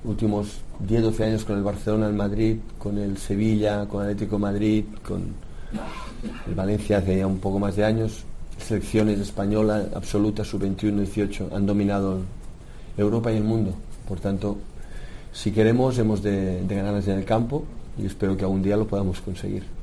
últimos 0.05 0.61
10, 0.81 1.03
12 1.03 1.25
años 1.25 1.45
con 1.45 1.57
el 1.57 1.65
Barcelona, 1.65 2.07
el 2.07 2.15
Madrid, 2.15 2.57
con 2.79 2.99
el 2.99 3.19
Sevilla, 3.19 3.87
con 3.87 4.05
el 4.05 4.13
Atlético 4.13 4.39
Madrid, 4.39 4.85
con 5.07 5.35
el 6.47 6.55
Valencia 6.55 6.99
hace 6.99 7.19
ya 7.19 7.27
un 7.27 7.39
poco 7.39 7.59
más 7.59 7.77
de 7.77 7.85
años, 7.85 8.25
selecciones 8.59 9.19
españolas 9.21 9.87
absolutas, 9.95 10.47
sub-21, 10.47 10.97
18, 10.97 11.51
han 11.53 11.67
dominado 11.67 12.21
Europa 12.97 13.33
y 13.33 13.37
el 13.37 13.45
mundo. 13.45 13.75
Por 14.07 14.21
tanto, 14.21 14.59
si 15.33 15.53
queremos, 15.53 15.99
hemos 15.99 16.23
de, 16.23 16.63
de 16.63 16.75
ganarlas 16.75 17.07
en 17.09 17.19
el 17.19 17.25
campo 17.25 17.65
y 17.99 18.07
espero 18.07 18.37
que 18.37 18.45
algún 18.45 18.63
día 18.63 18.77
lo 18.77 18.87
podamos 18.87 19.21
conseguir. 19.21 19.78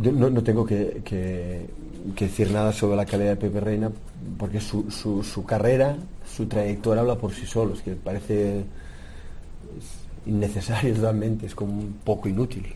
Yo 0.00 0.12
no, 0.12 0.30
no 0.30 0.42
tengo 0.42 0.64
que, 0.64 1.02
que, 1.04 1.66
decir 2.18 2.50
nada 2.50 2.72
sobre 2.72 2.96
la 2.96 3.06
calidad 3.06 3.30
de 3.30 3.36
Pepe 3.36 3.60
Reina 3.60 3.90
porque 4.38 4.60
su, 4.60 4.90
su, 4.90 5.44
carrera, 5.44 5.96
su 6.24 6.46
trayectoria 6.46 7.00
habla 7.00 7.16
por 7.16 7.32
sí 7.32 7.46
solo. 7.46 7.74
Es 7.74 7.82
que 7.82 7.92
parece 7.92 8.64
innecesario 10.26 10.94
totalmente, 10.96 11.46
es 11.46 11.54
como 11.54 11.72
un 11.72 11.94
poco 12.04 12.28
inútil. 12.28 12.66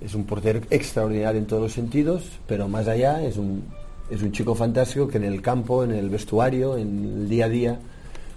Es 0.00 0.14
un 0.14 0.24
portero 0.24 0.60
extraordinario 0.70 1.40
en 1.40 1.46
todos 1.46 1.62
los 1.62 1.72
sentidos, 1.72 2.24
pero 2.46 2.68
más 2.68 2.88
allá 2.88 3.22
es 3.22 3.36
un, 3.36 3.64
es 4.10 4.22
un 4.22 4.32
chico 4.32 4.54
fantástico 4.54 5.08
que 5.08 5.18
en 5.18 5.24
el 5.24 5.40
campo, 5.42 5.84
en 5.84 5.92
el 5.92 6.10
vestuario, 6.10 6.76
en 6.76 7.04
el 7.04 7.28
día 7.28 7.46
a 7.46 7.48
día, 7.48 7.78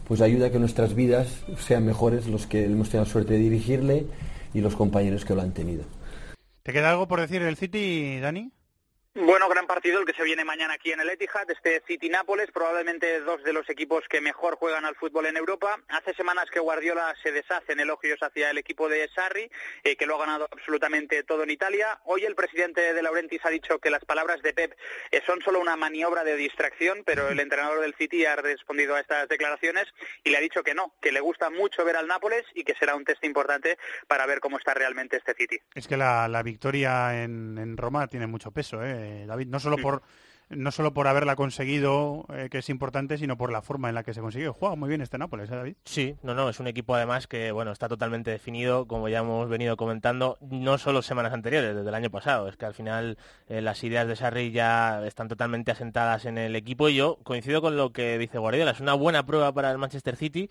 pues 0.07 0.22
ayuda 0.22 0.47
a 0.47 0.49
que 0.51 0.60
nuestras 0.60 0.95
vidas 0.95 1.28
sean 1.60 1.86
mejores 1.86 2.28
los 2.28 2.47
que 2.47 2.66
hemos 2.66 2.89
tenido 2.89 3.05
la 3.05 3.12
suerte 3.12 3.34
de 3.34 3.39
dirigirle 3.39 4.05
y 4.53 4.62
los 4.62 4.76
compañeros 4.76 5.26
que 5.26 5.36
lo 5.36 5.41
han 5.41 5.51
tenido. 5.51 5.84
¿Te 6.70 6.74
queda 6.74 6.91
algo 6.91 7.07
por 7.07 7.20
decir 7.20 7.41
el 7.41 7.57
City, 7.57 8.20
Dani? 8.20 8.51
Bueno, 9.22 9.49
gran 9.49 9.67
partido 9.67 9.99
el 9.99 10.05
que 10.05 10.13
se 10.13 10.24
viene 10.24 10.45
mañana 10.45 10.76
aquí 10.76 10.93
en 10.93 11.01
el 11.01 11.09
Etihad, 11.09 11.51
este 11.51 11.84
City-Nápoles, 11.86 12.51
probablemente 12.53 13.20
dos 13.20 13.43
de 13.43 13.51
los 13.51 13.70
equipos 13.70 14.05
que 14.09 14.22
mejor 14.22 14.55
juegan 14.55 14.86
al 14.86 14.95
fútbol 14.95 15.26
en 15.26 15.36
Europa. 15.36 15.78
Hace 15.89 16.13
semanas 16.13 16.45
que 16.49 16.61
Guardiola 16.61 17.13
se 17.22 17.34
deshace 17.34 17.74
en 17.74 17.82
elogios 17.82 18.17
hacia 18.22 18.49
el 18.49 18.57
equipo 18.57 18.88
de 18.88 19.09
Sarri, 19.13 19.51
eh, 19.84 19.97
que 19.97 20.05
lo 20.05 20.15
ha 20.15 20.20
ganado 20.20 20.47
absolutamente 20.49 21.22
todo 21.24 21.43
en 21.43 21.49
Italia. 21.49 21.99
Hoy 22.05 22.24
el 22.24 22.34
presidente 22.34 22.93
de 22.93 23.03
Laurentiis 23.03 23.45
ha 23.45 23.49
dicho 23.49 23.80
que 23.80 23.89
las 23.89 24.05
palabras 24.05 24.41
de 24.41 24.53
Pep 24.53 24.78
eh, 25.11 25.22
son 25.26 25.41
solo 25.41 25.59
una 25.59 25.76
maniobra 25.76 26.24
de 26.24 26.38
distracción, 26.38 27.03
pero 27.05 27.28
el 27.28 27.41
entrenador 27.41 27.82
del 27.82 27.95
City 27.95 28.26
ha 28.26 28.38
respondido 28.38 28.95
a 28.95 29.01
estas 29.01 29.28
declaraciones 29.28 29.88
y 30.24 30.30
le 30.30 30.38
ha 30.38 30.41
dicho 30.41 30.63
que 30.63 30.74
no, 30.74 30.93
que 31.01 31.11
le 31.11 31.20
gusta 31.20 31.49
mucho 31.49 31.84
ver 31.84 31.97
al 31.97 32.07
Nápoles 32.07 32.45
y 32.55 32.63
que 32.63 32.74
será 32.76 32.95
un 32.95 33.03
test 33.03 33.26
importante 33.26 33.78
para 34.07 34.26
ver 34.26 34.39
cómo 34.39 34.57
está 34.57 34.74
realmente 34.74 35.17
este 35.17 35.34
City. 35.34 35.59
Es 35.76 35.89
que 35.89 35.97
la, 35.97 36.41
victoria 36.41 37.22
en 37.22 37.76
Roma 37.76 38.07
tiene 38.07 38.26
mucho 38.26 38.51
peso, 38.51 38.82
¿eh? 38.82 39.09
David, 39.26 39.47
no 39.47 39.60
solo 39.60 39.78
por 39.78 40.01
no 40.49 40.72
solo 40.72 40.93
por 40.93 41.07
haberla 41.07 41.36
conseguido, 41.36 42.26
eh, 42.34 42.49
que 42.49 42.60
es 42.60 42.70
importante, 42.70 43.18
sino 43.18 43.38
por 43.38 43.51
la 43.51 43.62
forma 43.62 43.89
en 43.89 43.95
la 43.95 44.03
que 44.03 44.14
se 44.14 44.22
consiguió. 44.22 44.53
Juega 44.53 44.76
muy 44.76 44.89
bien 44.89 45.01
este 45.01 45.18
Nápoles, 45.18 45.49
¿eh, 45.51 45.55
David? 45.55 45.76
Sí, 45.86 46.16
no, 46.24 46.34
no, 46.34 46.49
es 46.49 46.60
un 46.60 46.68
equipo 46.68 46.95
además 46.95 47.28
que, 47.28 47.51
bueno, 47.51 47.72
está 47.72 47.88
totalmente 47.88 48.32
definido, 48.32 48.88
como 48.88 49.10
ya 49.10 49.20
hemos 49.20 49.47
venido 49.47 49.78
comentando, 49.78 50.38
no 50.41 50.78
solo 50.78 51.01
semanas 51.01 51.34
anteriores, 51.34 51.76
desde 51.76 51.88
el 51.88 51.95
año 51.95 52.10
pasado. 52.10 52.47
Es 52.47 52.57
que 52.57 52.66
al 52.66 52.74
final 52.74 53.18
eh, 53.47 53.62
las 53.62 53.84
ideas 53.84 54.07
de 54.07 54.16
Sarri 54.16 54.51
ya 54.51 55.05
están 55.05 55.28
totalmente 55.28 55.72
asentadas 55.72 56.26
en 56.26 56.38
el 56.38 56.55
equipo 56.55 56.89
y 56.89 56.95
yo 56.95 57.20
coincido 57.24 57.62
con 57.62 57.78
lo 57.78 57.91
que 57.91 58.18
dice 58.18 58.39
Guardiola. 58.39 58.72
Es 58.72 58.80
una 58.80 58.93
buena 58.93 59.26
prueba 59.26 59.53
para 59.53 59.72
el 59.72 59.78
Manchester 59.78 60.16
City 60.16 60.49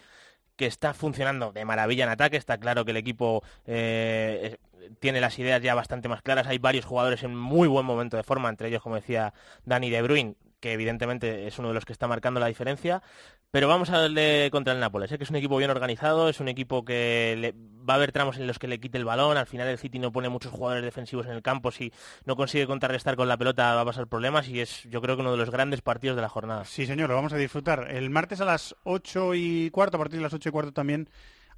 que 0.59 0.67
está 0.67 0.93
funcionando 0.93 1.53
de 1.53 1.65
maravilla 1.65 2.05
en 2.05 2.11
ataque. 2.11 2.37
Está 2.37 2.59
claro 2.59 2.85
que 2.85 2.91
el 2.91 2.97
equipo 2.97 3.43
eh, 3.65 4.59
tiene 5.01 5.21
las 5.21 5.39
ideas 5.39 5.63
ya 5.63 5.75
bastante 5.75 6.09
más 6.09 6.23
claras. 6.23 6.47
Hay 6.47 6.59
varios 6.59 6.85
jugadores 6.85 7.23
en 7.23 7.35
muy 7.37 7.69
buen 7.69 7.87
momento 7.87 8.17
de 8.17 8.23
forma, 8.23 8.49
entre 8.49 8.69
ellos, 8.69 8.83
como 8.83 8.97
decía 8.97 9.33
Dani 9.65 9.91
De 9.91 10.03
Bruyne, 10.03 10.35
que 10.61 10.73
evidentemente 10.73 11.47
es 11.47 11.59
uno 11.59 11.69
de 11.69 11.75
los 11.75 11.85
que 11.85 11.93
está 11.93 12.09
marcando 12.09 12.41
la 12.41 12.47
diferencia. 12.47 13.03
Pero 13.51 13.67
vamos 13.67 13.89
a 13.91 13.99
darle 13.99 14.51
contra 14.51 14.75
el 14.75 14.81
Nápoles, 14.81 15.11
¿eh? 15.11 15.17
que 15.17 15.25
es 15.25 15.31
un 15.31 15.37
equipo 15.37 15.57
bien 15.57 15.71
organizado, 15.71 16.29
es 16.29 16.39
un 16.39 16.49
equipo 16.49 16.85
que 16.85 17.35
le... 17.39 17.53
va 17.53 17.95
a 17.95 17.97
haber 17.97 18.13
tramos 18.13 18.37
en 18.37 18.47
los 18.47 18.59
que 18.59 18.69
le 18.69 18.79
quite 18.79 18.99
el 18.99 19.07
balón, 19.07 19.39
al 19.39 19.47
final 19.47 19.69
el 19.69 19.79
City 19.79 19.99
no 19.99 20.13
pone 20.13 20.29
muchos 20.29 20.53
jugadores 20.53 20.85
defensivos 20.85 21.25
en 21.27 21.33
el 21.33 21.41
campo, 21.41 21.71
si 21.71 21.91
no 22.27 22.37
consigue 22.37 22.67
contrarrestar 22.67 23.17
con 23.17 23.27
la 23.27 23.39
pelota 23.39 23.75
va 23.75 23.81
a 23.81 23.85
pasar 23.87 24.07
problemas 24.07 24.49
y 24.49 24.61
es 24.61 24.83
yo 24.85 25.01
creo 25.01 25.17
que 25.17 25.23
uno 25.23 25.33
de 25.33 25.39
los 25.39 25.51
grandes 25.51 25.81
partidos 25.81 26.17
de 26.17 26.23
la 26.23 26.29
jornada. 26.29 26.67
Sí 26.67 26.85
señor, 26.85 27.09
lo 27.09 27.15
vamos 27.15 27.33
a 27.33 27.37
disfrutar. 27.37 27.91
El 27.91 28.11
martes 28.11 28.43
a 28.43 28.45
las 28.45 28.77
8 28.85 29.35
y 29.35 29.71
cuarto, 29.71 29.97
a 29.97 30.01
partir 30.01 30.19
de 30.19 30.25
las 30.25 30.35
8 30.35 30.51
y 30.51 30.53
cuarto 30.53 30.73
también, 30.73 31.09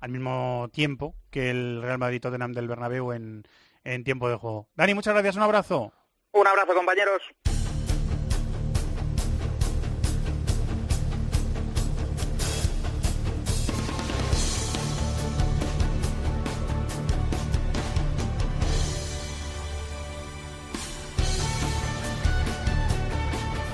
al 0.00 0.10
mismo 0.10 0.68
tiempo 0.72 1.14
que 1.30 1.50
el 1.50 1.82
Real 1.82 1.98
Madrid 1.98 2.20
Tottenham 2.20 2.52
del 2.52 2.68
Bernabéu 2.68 3.12
en, 3.12 3.44
en 3.84 4.04
tiempo 4.04 4.28
de 4.28 4.36
juego. 4.36 4.68
Dani, 4.74 4.94
muchas 4.94 5.14
gracias, 5.14 5.36
un 5.36 5.42
abrazo. 5.42 5.92
Un 6.32 6.46
abrazo 6.46 6.74
compañeros. 6.74 7.22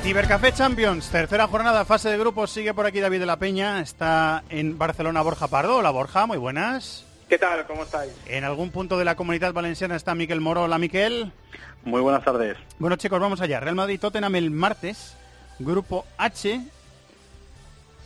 Cibercafé 0.07 0.52
Champions, 0.52 1.09
tercera 1.09 1.48
jornada, 1.48 1.84
fase 1.84 2.09
de 2.09 2.16
grupos, 2.16 2.52
sigue 2.52 2.72
por 2.72 2.86
aquí 2.86 3.00
David 3.00 3.18
de 3.18 3.26
la 3.26 3.40
Peña, 3.40 3.80
está 3.80 4.44
en 4.50 4.78
Barcelona 4.78 5.20
Borja 5.20 5.48
Pardo. 5.48 5.78
Hola 5.78 5.90
Borja, 5.90 6.26
muy 6.26 6.38
buenas. 6.38 7.04
¿Qué 7.28 7.38
tal? 7.38 7.66
¿Cómo 7.66 7.82
estáis? 7.82 8.12
En 8.28 8.44
algún 8.44 8.70
punto 8.70 8.98
de 8.98 9.04
la 9.04 9.16
comunidad 9.16 9.52
valenciana 9.52 9.96
está 9.96 10.14
Miquel 10.14 10.40
Moro. 10.40 10.62
Hola 10.62 10.78
Miquel. 10.78 11.32
Muy 11.84 12.00
buenas 12.00 12.24
tardes. 12.24 12.57
Bueno 12.78 12.94
chicos, 12.94 13.18
vamos 13.18 13.40
allá. 13.40 13.59
Real 13.59 13.74
Madrid 13.74 13.98
Tottenham 13.98 14.36
el 14.36 14.52
martes, 14.52 15.16
grupo 15.59 16.07
H. 16.18 16.61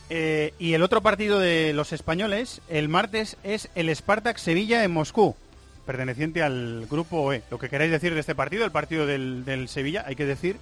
Eh, 0.08 0.54
y 0.58 0.72
el 0.72 0.82
otro 0.82 1.02
partido 1.02 1.38
de 1.38 1.74
los 1.74 1.92
españoles, 1.92 2.62
el 2.70 2.88
martes, 2.88 3.36
es 3.44 3.68
el 3.74 3.94
Spartak 3.94 4.38
Sevilla 4.38 4.84
en 4.84 4.90
Moscú, 4.90 5.36
perteneciente 5.84 6.42
al 6.42 6.86
grupo 6.90 7.30
E. 7.34 7.42
Lo 7.50 7.58
que 7.58 7.68
queráis 7.68 7.90
decir 7.90 8.14
de 8.14 8.20
este 8.20 8.34
partido, 8.34 8.64
el 8.64 8.70
partido 8.70 9.04
del, 9.04 9.44
del 9.44 9.68
Sevilla, 9.68 10.04
hay 10.06 10.16
que 10.16 10.24
decir 10.24 10.56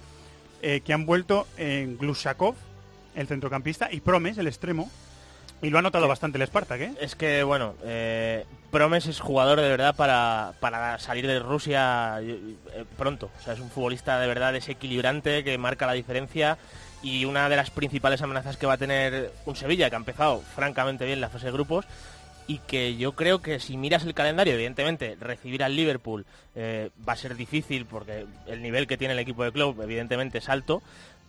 eh, 0.61 0.81
que 0.81 0.93
han 0.93 1.05
vuelto 1.05 1.47
en 1.57 1.97
Glushakov, 1.97 2.55
el 3.15 3.27
centrocampista, 3.27 3.89
y 3.91 4.01
Promes, 4.01 4.37
el 4.37 4.47
extremo. 4.47 4.89
Y 5.61 5.69
lo 5.69 5.79
ha 5.79 5.81
notado 5.81 6.07
bastante 6.07 6.37
el 6.37 6.47
Spartak, 6.47 6.79
¿eh? 6.79 6.93
Es 7.01 7.15
que, 7.15 7.43
bueno, 7.43 7.75
eh, 7.83 8.45
Promes 8.71 9.07
es 9.07 9.19
jugador 9.19 9.59
de 9.59 9.67
verdad 9.67 9.93
para, 9.93 10.53
para 10.61 10.99
salir 10.99 11.27
de 11.27 11.39
Rusia 11.39 12.19
eh, 12.21 12.55
pronto. 12.97 13.29
O 13.39 13.43
sea, 13.43 13.53
es 13.53 13.59
un 13.59 13.69
futbolista 13.69 14.19
de 14.19 14.27
verdad 14.27 14.53
desequilibrante 14.53 15.43
que 15.43 15.57
marca 15.57 15.85
la 15.85 15.93
diferencia 15.93 16.57
y 17.01 17.25
una 17.25 17.49
de 17.49 17.57
las 17.57 17.71
principales 17.71 18.21
amenazas 18.21 18.55
que 18.55 18.67
va 18.67 18.73
a 18.73 18.77
tener 18.77 19.33
un 19.45 19.55
Sevilla, 19.57 19.89
que 19.89 19.95
ha 19.95 19.99
empezado 19.99 20.41
francamente 20.55 21.05
bien 21.05 21.19
la 21.19 21.29
fase 21.29 21.47
de 21.47 21.51
grupos, 21.51 21.85
y 22.49 22.57
que 22.57 22.97
yo 22.97 23.11
creo 23.11 23.43
que 23.43 23.59
si 23.59 23.77
miras 23.77 24.03
el 24.05 24.15
calendario, 24.15 24.55
evidentemente, 24.55 25.15
recibir 25.21 25.63
al 25.63 25.75
Liverpool 25.75 26.25
eh, 26.55 26.89
va 27.07 27.13
a 27.13 27.15
ser 27.15 27.35
difícil 27.35 27.85
porque 27.85 28.25
el 28.47 28.63
nivel 28.63 28.87
que 28.87 28.97
tiene 28.97 29.13
el 29.13 29.19
equipo 29.19 29.43
de 29.43 29.51
club, 29.51 29.79
evidentemente, 29.83 30.39
es 30.39 30.49
alto. 30.49 30.81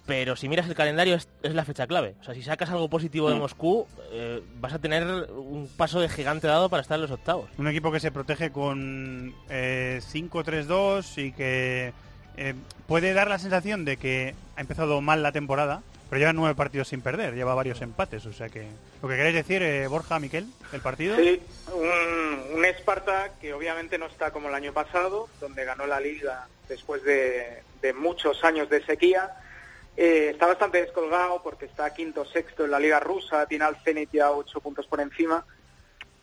Pero 0.06 0.34
si 0.34 0.48
miras 0.48 0.66
el 0.66 0.74
calendario 0.74 1.14
es, 1.14 1.28
es 1.42 1.54
la 1.54 1.66
fecha 1.66 1.86
clave. 1.86 2.14
O 2.22 2.24
sea, 2.24 2.32
si 2.32 2.42
sacas 2.42 2.70
algo 2.70 2.88
positivo 2.88 3.28
de 3.28 3.36
Moscú, 3.36 3.86
eh, 4.12 4.42
vas 4.60 4.72
a 4.72 4.78
tener 4.78 5.04
un 5.30 5.68
paso 5.76 6.00
de 6.00 6.08
gigante 6.08 6.46
dado 6.46 6.70
para 6.70 6.80
estar 6.80 6.96
en 6.96 7.02
los 7.02 7.10
octavos. 7.10 7.50
Un 7.58 7.68
equipo 7.68 7.92
que 7.92 8.00
se 8.00 8.10
protege 8.10 8.50
con 8.50 9.34
eh, 9.50 10.00
5-3-2 10.02 11.22
y 11.22 11.32
que 11.32 11.92
eh, 12.38 12.54
puede 12.86 13.12
dar 13.12 13.28
la 13.28 13.38
sensación 13.38 13.84
de 13.84 13.98
que 13.98 14.34
ha 14.56 14.60
empezado 14.62 15.02
mal 15.02 15.22
la 15.22 15.32
temporada, 15.32 15.82
pero 16.11 16.18
lleva 16.18 16.32
nueve 16.32 16.56
partidos 16.56 16.88
sin 16.88 17.00
perder, 17.00 17.34
lleva 17.34 17.54
varios 17.54 17.80
empates, 17.80 18.26
o 18.26 18.32
sea 18.32 18.48
que... 18.48 18.66
Lo 19.00 19.08
que 19.08 19.16
queréis 19.16 19.36
decir, 19.36 19.62
eh, 19.62 19.86
Borja, 19.86 20.18
Miquel, 20.18 20.46
el 20.72 20.80
partido. 20.80 21.16
Sí, 21.16 21.40
un, 21.72 22.56
un 22.56 22.64
Esparta 22.64 23.34
que 23.40 23.54
obviamente 23.54 23.96
no 23.96 24.06
está 24.06 24.32
como 24.32 24.48
el 24.48 24.54
año 24.54 24.72
pasado, 24.72 25.28
donde 25.40 25.64
ganó 25.64 25.86
la 25.86 26.00
liga 26.00 26.48
después 26.68 27.02
de, 27.04 27.62
de 27.80 27.92
muchos 27.92 28.42
años 28.44 28.68
de 28.68 28.84
sequía. 28.84 29.36
Eh, 29.96 30.30
está 30.32 30.46
bastante 30.46 30.80
descolgado 30.82 31.42
porque 31.42 31.66
está 31.66 31.94
quinto 31.94 32.24
sexto 32.24 32.64
en 32.64 32.72
la 32.72 32.80
liga 32.80 33.00
rusa, 33.00 33.46
tiene 33.46 33.64
al 33.64 33.76
Zenit 33.76 34.11
ya 34.12 34.30
ocho 34.32 34.61
puntos 34.61 34.86
por 34.86 35.00
encima 35.00 35.44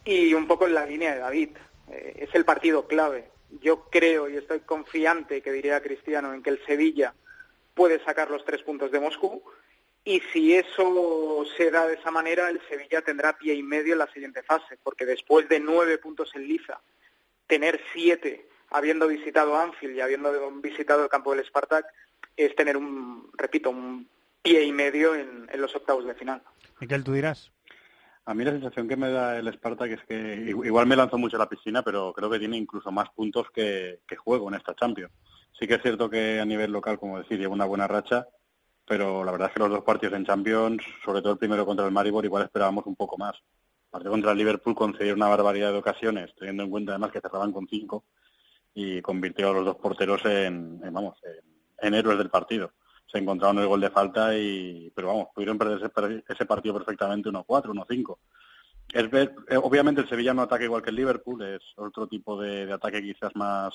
y 0.03 0.33
un 0.33 0.47
poco 0.47 0.67
en 0.67 0.73
la 0.73 0.85
línea 0.85 1.13
de 1.13 1.19
David. 1.19 1.49
Eh, 1.89 2.27
es 2.27 2.35
el 2.35 2.43
partido 2.43 2.87
clave. 2.87 3.29
Yo 3.61 3.89
creo 3.89 4.29
y 4.29 4.35
estoy 4.35 4.59
confiante, 4.59 5.41
que 5.41 5.51
diría 5.51 5.81
Cristiano, 5.81 6.33
en 6.33 6.43
que 6.43 6.49
el 6.49 6.65
Sevilla 6.65 7.13
puede 7.73 8.03
sacar 8.03 8.29
los 8.29 8.43
tres 8.43 8.61
puntos 8.63 8.91
de 8.91 8.99
Moscú 8.99 9.43
y 10.07 10.21
si 10.31 10.53
eso 10.53 11.43
se 11.57 11.69
da 11.69 11.85
de 11.85 11.95
esa 11.95 12.11
manera, 12.11 12.49
el 12.49 12.61
Sevilla 12.69 13.01
tendrá 13.01 13.37
pie 13.37 13.55
y 13.55 13.61
medio 13.61 13.91
en 13.91 13.99
la 13.99 14.07
siguiente 14.07 14.41
fase, 14.41 14.79
porque 14.81 15.05
después 15.05 15.49
de 15.49 15.59
nueve 15.59 15.97
puntos 15.97 16.31
en 16.33 16.47
liza 16.47 16.79
tener 17.45 17.81
siete 17.91 18.47
habiendo 18.69 19.05
visitado 19.09 19.57
Anfield 19.57 19.97
y 19.97 19.99
habiendo 19.99 20.31
visitado 20.61 21.03
el 21.03 21.09
campo 21.09 21.35
del 21.35 21.45
Spartak 21.45 21.85
es 22.37 22.55
tener 22.55 22.77
un, 22.77 23.29
repito, 23.33 23.69
un 23.69 24.07
pie 24.41 24.63
y 24.63 24.71
medio 24.71 25.13
en, 25.13 25.45
en 25.51 25.61
los 25.61 25.75
octavos 25.75 26.05
de 26.05 26.15
final. 26.15 26.41
Miquel, 26.79 27.03
tú 27.03 27.11
dirás. 27.11 27.51
A 28.23 28.33
mí 28.33 28.45
la 28.45 28.51
sensación 28.51 28.87
que 28.87 28.95
me 28.95 29.11
da 29.11 29.37
el 29.37 29.51
Spartak 29.51 29.91
es 29.91 30.03
que 30.05 30.55
igual 30.63 30.87
me 30.87 30.95
lanzo 30.95 31.17
mucho 31.17 31.35
a 31.35 31.39
la 31.39 31.49
piscina, 31.49 31.83
pero 31.83 32.13
creo 32.13 32.29
que 32.29 32.39
tiene 32.39 32.55
incluso 32.55 32.93
más 32.93 33.09
puntos 33.09 33.51
que, 33.51 33.99
que 34.07 34.15
juego 34.15 34.47
en 34.47 34.55
esta 34.55 34.73
Champions. 34.73 35.11
Sí 35.59 35.67
que 35.67 35.73
es 35.73 35.81
cierto 35.81 36.09
que 36.09 36.39
a 36.39 36.45
nivel 36.45 36.71
local, 36.71 36.97
como 36.97 37.19
decir, 37.19 37.39
lleva 37.39 37.53
una 37.53 37.65
buena 37.65 37.89
racha, 37.89 38.25
pero 38.87 39.23
la 39.25 39.31
verdad 39.33 39.49
es 39.49 39.53
que 39.53 39.59
los 39.59 39.69
dos 39.69 39.83
partidos 39.83 40.15
en 40.15 40.25
Champions, 40.25 40.81
sobre 41.03 41.21
todo 41.21 41.33
el 41.33 41.37
primero 41.37 41.65
contra 41.65 41.85
el 41.85 41.91
Maribor, 41.91 42.23
igual 42.23 42.43
esperábamos 42.43 42.85
un 42.85 42.95
poco 42.95 43.17
más. 43.17 43.35
El 43.35 43.91
partido 43.91 44.11
contra 44.11 44.31
el 44.31 44.37
Liverpool 44.37 44.75
concedió 44.75 45.13
una 45.13 45.27
barbaridad 45.27 45.73
de 45.73 45.79
ocasiones, 45.79 46.33
teniendo 46.37 46.63
en 46.63 46.69
cuenta 46.69 46.93
además 46.93 47.11
que 47.11 47.19
cerraban 47.19 47.51
con 47.51 47.67
cinco 47.67 48.05
y 48.73 49.01
convirtió 49.01 49.49
a 49.49 49.53
los 49.53 49.65
dos 49.65 49.75
porteros 49.75 50.23
en, 50.23 50.79
vamos, 50.93 51.17
en, 51.81 51.93
héroes 51.93 52.17
del 52.17 52.29
partido. 52.29 52.71
Se 53.11 53.17
encontraron 53.17 53.59
el 53.59 53.67
gol 53.67 53.81
de 53.81 53.89
falta 53.89 54.37
y, 54.37 54.89
pero 54.95 55.09
vamos, 55.09 55.27
pudieron 55.35 55.57
perder 55.57 55.91
ese, 56.27 56.45
partido 56.45 56.75
perfectamente 56.75 57.29
1-4, 57.29 57.45
1-5. 57.45 58.17
Es 58.93 59.09
ver, 59.09 59.35
eh, 59.49 59.57
obviamente 59.57 59.99
el 59.99 60.07
Sevilla 60.07 60.33
no 60.33 60.43
ataca 60.43 60.63
igual 60.63 60.81
que 60.81 60.91
el 60.91 60.95
Liverpool, 60.95 61.41
es 61.43 61.61
otro 61.75 62.07
tipo 62.07 62.39
de 62.39 62.71
ataque 62.71 63.01
quizás 63.01 63.35
más, 63.35 63.73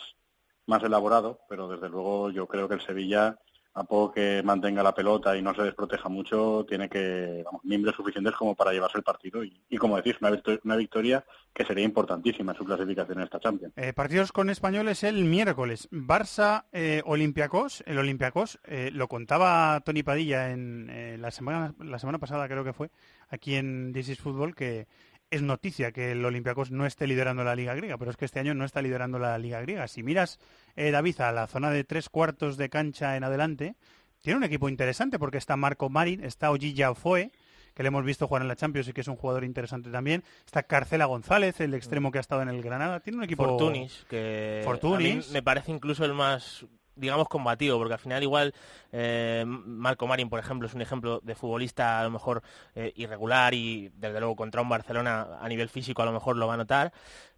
más 0.67 0.83
elaborado, 0.83 1.41
pero 1.51 1.69
desde 1.69 1.91
luego 1.91 2.31
yo 2.31 2.47
creo 2.47 2.67
que 2.67 2.77
el 2.77 2.81
Sevilla 2.81 3.39
a 3.75 3.85
poco 3.85 4.13
que 4.13 4.43
mantenga 4.43 4.83
la 4.83 4.95
pelota 4.95 5.37
y 5.37 5.43
no 5.43 5.55
se 5.55 5.63
desproteja 5.63 6.09
mucho, 6.09 6.67
tiene 6.69 6.89
que, 6.89 7.43
vamos, 7.45 7.65
miembros 7.65 7.97
suficientes 7.97 8.35
como 8.35 8.55
para 8.55 8.73
llevarse 8.73 8.99
el 8.99 9.05
partido. 9.05 9.43
Y, 9.43 9.77
como 9.79 9.97
decís, 9.97 10.17
una, 10.21 10.77
victoria, 10.77 11.25
que 11.55 11.65
sería 11.65 11.85
importantísima 11.85 12.53
en 12.53 12.59
su 12.59 12.65
clasificación 12.65 13.19
en 13.19 13.25
esta 13.25 13.41
Champions. 13.41 13.73
Eh, 13.77 13.93
partidos 13.95 14.33
con 14.33 14.51
españoles 14.51 15.03
el 15.05 15.25
miércoles. 15.25 15.89
Barça, 15.91 16.65
eh, 16.73 17.03
Olympiacos. 17.07 17.83
El 17.87 17.99
Olympiacos, 17.99 18.61
eh, 18.65 18.91
lo 18.93 19.09
contaba 19.09 19.81
Tony 19.81 20.03
Padilla 20.03 20.51
en 20.51 20.91
eh, 20.91 21.17
la, 21.19 21.31
semana, 21.31 21.75
la 21.79 21.99
semana 21.99 22.19
pasada, 22.19 22.49
creo 22.49 22.65
que 22.65 22.75
fue, 22.75 22.91
aquí 23.31 23.55
en 23.55 23.93
This 23.95 24.11
is 24.11 24.19
Football, 24.19 24.55
que 24.55 24.87
es 25.33 25.41
noticia 25.41 25.93
que 25.93 26.13
el 26.13 26.25
Olympiacos 26.25 26.71
no 26.71 26.85
esté 26.85 27.07
liderando 27.07 27.43
la 27.43 27.57
Liga 27.57 27.75
Griega, 27.75 27.97
pero 27.97 28.11
es 28.11 28.19
que 28.19 28.27
este 28.27 28.39
año 28.39 28.53
no 28.53 28.67
está 28.67 28.83
liderando 28.83 29.19
la 29.19 29.37
Liga 29.39 29.63
Griega. 29.63 29.89
Si 29.89 30.03
miras, 30.03 30.39
eh, 30.77 30.91
David, 30.91 31.21
a 31.23 31.33
la 31.33 31.47
zona 31.47 31.71
de 31.71 31.85
tres 31.85 32.11
cuartos 32.11 32.59
de 32.59 32.69
cancha 32.69 33.17
en 33.17 33.25
adelante, 33.25 33.75
tiene 34.21 34.37
un 34.37 34.45
equipo 34.45 34.69
interesante 34.69 35.19
porque 35.19 35.39
está 35.39 35.57
Marco 35.57 35.89
Marin, 35.89 36.23
está 36.23 36.51
Ojilla 36.51 36.95
Foe, 36.95 37.33
que 37.75 37.83
le 37.83 37.87
hemos 37.87 38.05
visto 38.05 38.29
jugar 38.29 38.43
en 38.43 38.49
la 38.49 38.57
Champions 38.57 38.89
y 38.89 38.93
que 38.93 39.01
es 39.01 39.09
un 39.09 39.17
jugador 39.17 39.45
interesante 39.45 39.91
también. 39.91 40.23
Está 40.45 40.65
Carcela 40.65 41.07
González, 41.07 41.59
el 41.61 41.73
extremo 41.73 42.13
que 42.13 42.19
ha 42.19 42.21
estado 42.21 42.43
en 42.43 42.51
el 42.51 42.61
Granada. 42.61 43.01
Tiene 43.01 43.17
un 43.17 43.25
equipo... 43.25 43.45
Fortunis, 43.45 44.05
que 44.11 44.61
Fortunis. 44.65 45.31
me 45.31 45.43
parece 45.43 45.73
incluso 45.73 46.05
el 46.05 46.13
más 46.13 46.67
digamos, 46.97 47.29
combativo, 47.29 47.79
porque 47.79 47.95
al 47.95 48.01
final 48.01 48.23
igual 48.23 48.55
eh, 48.93 49.45
Marco 49.47 50.07
Marín, 50.07 50.29
por 50.29 50.39
ejemplo, 50.39 50.69
es 50.69 50.75
un 50.75 50.83
ejemplo 50.83 51.21
de 51.23 51.35
futbolista 51.35 52.01
a 52.01 52.05
lo 52.05 52.11
mejor 52.11 52.43
eh, 52.75 52.93
irregular 52.97 53.55
y 53.55 53.91
desde 53.97 54.21
luego 54.21 54.37
contra 54.37 54.63
un 54.63 54.69
Barcelona 54.69 55.39
a 55.41 55.49
nivel 55.49 55.69
físico 55.69 56.03
a 56.03 56.07
lo 56.07 56.13
mejor 56.13 56.37
lo 56.37 56.47
va 56.47 56.55
a 56.55 56.59
notar, 56.59 56.93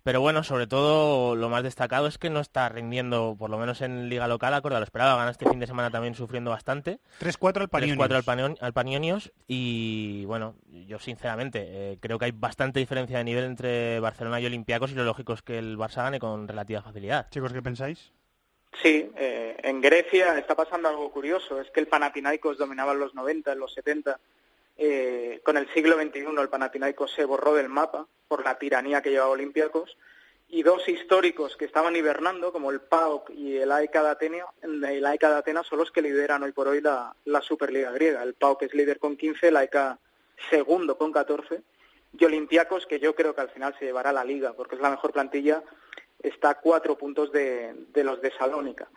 pero 0.05 0.21
bueno, 0.21 0.43
sobre 0.43 0.67
todo 0.67 1.35
lo 1.35 1.49
más 1.49 1.63
destacado 1.63 2.07
es 2.07 2.19
que 2.19 2.29
no 2.29 2.41
está 2.41 2.69
rindiendo, 2.69 3.37
por 3.39 3.49
lo 3.49 3.57
menos 3.57 3.81
en 3.81 4.11
liga 4.11 4.29
local, 4.29 4.53
acorde 4.53 4.77
a 4.77 4.79
lo 4.79 4.85
esperado, 4.85 5.17
gana 5.17 5.31
este 5.31 5.49
fin 5.49 5.59
de 5.59 5.67
semana 5.67 5.91
también 5.91 6.15
sufriendo 6.15 6.51
bastante. 6.51 7.01
3-4 7.21 7.63
al 7.63 7.69
Panionios. 7.69 8.11
3-4 8.11 8.59
al, 8.61 8.73
Panionios 8.75 9.33
y 9.49 10.27
bueno, 10.27 10.57
yo 10.87 10.99
sinceramente 10.99 11.93
eh, 11.93 11.99
creo 12.01 12.19
que 12.19 12.27
hay 12.27 12.33
bastante 12.33 12.81
diferencia 12.81 13.17
de 13.17 13.25
nivel 13.25 13.45
entre 13.45 13.99
Barcelona 14.01 14.41
y 14.41 14.47
Olympiacos 14.47 14.93
y 14.93 14.95
lo 14.95 15.05
lógico 15.05 15.33
es 15.33 15.41
que 15.41 15.59
el 15.59 15.79
Barça 15.79 16.03
gane 16.03 16.19
con 16.19 16.49
relativa 16.49 16.83
facilidad. 16.83 17.31
Chicos, 17.31 17.55
¿qué 17.55 17.63
pensáis? 17.63 18.13
Sí, 18.83 19.11
eh, 19.17 19.57
en 19.63 19.81
Grecia 19.81 20.37
está 20.39 20.55
pasando 20.55 20.89
algo 20.89 21.11
curioso. 21.11 21.61
Es 21.61 21.71
que 21.71 21.81
el 21.81 21.87
Panathinaikos 21.87 22.59
dominaba 22.59 22.93
en 22.93 23.01
los 23.01 23.15
90, 23.15 23.53
en 23.53 23.59
los 23.59 23.73
70. 23.75 24.19
Eh, 24.77 25.41
con 25.45 25.57
el 25.57 25.73
siglo 25.73 25.97
XXI 25.97 26.27
el 26.41 26.49
Panathinaikos 26.49 27.13
se 27.13 27.25
borró 27.25 27.55
del 27.55 27.69
mapa 27.69 28.07
por 28.27 28.45
la 28.45 28.59
tiranía 28.59 29.03
que 29.03 29.11
llevaba 29.11 29.31
Olympiacos. 29.31 29.97
Y 30.49 30.63
dos 30.63 30.89
históricos 30.89 31.57
que 31.57 31.65
estaban 31.65 31.97
hibernando, 31.97 32.53
como 32.53 32.71
el 32.71 32.81
PAOK 32.81 33.31
y 33.31 33.57
el 33.57 33.73
AEK 33.73 33.93
de 33.93 34.09
Atenas, 34.09 34.47
el 34.63 35.05
AEK 35.05 35.21
de 35.23 35.35
Atenas 35.35 35.67
son 35.67 35.79
los 35.79 35.91
que 35.91 36.03
lideran 36.03 36.43
hoy 36.43 36.53
por 36.53 36.69
hoy 36.69 36.81
la, 36.81 37.15
Superliga 37.41 37.91
griega. 37.93 38.23
El 38.23 38.35
PAOK 38.35 38.63
es 38.63 38.75
líder 38.75 38.99
con 38.99 39.17
15, 39.17 39.49
el 39.49 39.57
AEK 39.57 39.99
segundo 40.51 40.99
con 40.99 41.13
14 41.13 41.63
y 42.17 42.25
Olympiacos, 42.25 42.87
que 42.87 43.01
yo 43.01 43.15
creo 43.15 43.35
que 43.35 43.41
al 43.41 43.51
final 43.51 43.75
se 43.79 43.87
llevará 43.87 44.13
la 44.13 44.25
liga, 44.25 44.53
porque 44.53 44.77
es 44.77 44.81
la 44.81 44.91
mejor 44.91 45.13
plantilla 45.13 45.63
está 46.25 46.51
a 46.51 46.61
cuatro 46.61 46.97
puntos 46.97 47.31
de, 47.31 47.87
los 47.95 48.21
de 48.21 48.33
Salónica. 48.33 48.89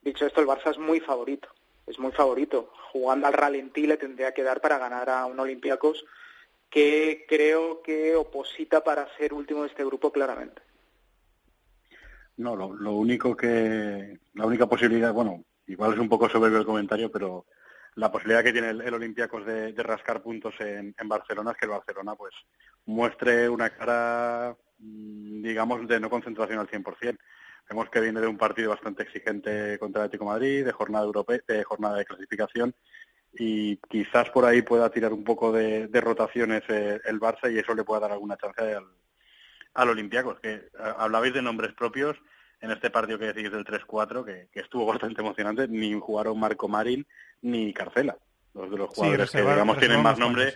Dicho 0.00 0.24
esto, 0.24 0.40
el 0.40 0.46
Barça 0.46 0.70
es 0.70 0.78
muy 0.78 1.00
favorito, 1.00 1.48
es 1.86 1.98
muy 1.98 2.12
favorito. 2.12 2.72
Jugando 2.92 3.26
al 3.26 3.32
ralentí 3.32 3.86
le 3.86 3.96
tendría 3.96 4.32
que 4.32 4.42
dar 4.42 4.60
para 4.60 4.78
ganar 4.78 5.10
a 5.10 5.26
un 5.26 5.38
Olympiacos 5.38 6.04
que 6.70 7.26
creo 7.28 7.82
que 7.82 8.14
oposita 8.14 8.82
para 8.82 9.08
ser 9.16 9.34
último 9.34 9.62
de 9.62 9.68
este 9.68 9.84
grupo 9.84 10.12
claramente. 10.12 10.62
No, 12.36 12.54
lo, 12.54 12.92
único 12.92 13.36
que, 13.36 14.18
la 14.34 14.46
única 14.46 14.66
posibilidad, 14.66 15.12
bueno, 15.12 15.44
igual 15.66 15.94
es 15.94 15.98
un 15.98 16.08
poco 16.08 16.28
soberbio 16.28 16.58
el 16.58 16.66
comentario, 16.66 17.10
pero 17.10 17.46
la 17.94 18.12
posibilidad 18.12 18.44
que 18.44 18.52
tiene 18.52 18.70
el, 18.70 18.94
Olympiacos 18.94 19.46
de, 19.46 19.72
rascar 19.78 20.22
puntos 20.22 20.54
en, 20.60 20.94
en, 20.98 21.08
Barcelona 21.08 21.52
es 21.52 21.56
que 21.56 21.64
el 21.64 21.70
Barcelona 21.70 22.14
pues 22.14 22.34
muestre 22.84 23.48
una 23.48 23.70
cara 23.70 24.54
digamos, 24.78 25.86
de 25.86 26.00
no 26.00 26.10
concentración 26.10 26.58
al 26.58 26.68
100%. 26.68 27.18
Vemos 27.68 27.90
que 27.90 28.00
viene 28.00 28.20
de 28.20 28.26
un 28.26 28.38
partido 28.38 28.70
bastante 28.70 29.02
exigente 29.02 29.78
contra 29.78 30.02
el 30.02 30.06
Atlético 30.06 30.26
Madrid, 30.26 30.64
de 30.64 30.72
jornada 30.72 31.04
europea, 31.04 31.40
de 31.46 31.64
jornada 31.64 31.96
de 31.96 32.04
clasificación, 32.04 32.74
y 33.32 33.76
quizás 33.88 34.30
por 34.30 34.44
ahí 34.44 34.62
pueda 34.62 34.90
tirar 34.90 35.12
un 35.12 35.24
poco 35.24 35.52
de, 35.52 35.88
rotaciones 35.94 36.62
eh, 36.68 37.00
el 37.04 37.20
Barça 37.20 37.52
y 37.52 37.58
eso 37.58 37.74
le 37.74 37.84
pueda 37.84 38.00
dar 38.00 38.12
alguna 38.12 38.36
chance 38.36 38.62
al, 38.62 38.86
al 39.74 39.88
Olympiacos. 39.88 40.38
Que 40.40 40.52
eh, 40.52 40.70
hablabais 40.96 41.34
de 41.34 41.42
nombres 41.42 41.72
propios 41.74 42.16
en 42.60 42.70
este 42.70 42.90
partido 42.90 43.18
que 43.18 43.32
decís 43.32 43.50
del 43.50 43.64
3-4, 43.64 44.24
que, 44.24 44.60
estuvo 44.60 44.86
bastante 44.92 45.20
emocionante, 45.20 45.68
ni 45.68 45.98
jugaron 45.98 46.38
Marco 46.38 46.68
Marín 46.68 47.06
ni 47.42 47.72
Carcela, 47.72 48.16
los 48.54 48.70
de 48.70 48.78
los 48.78 48.90
jugadores 48.90 49.30
que 49.30 49.40
digamos 49.40 49.78
tienen 49.78 50.02
más 50.02 50.18
nombre 50.18 50.52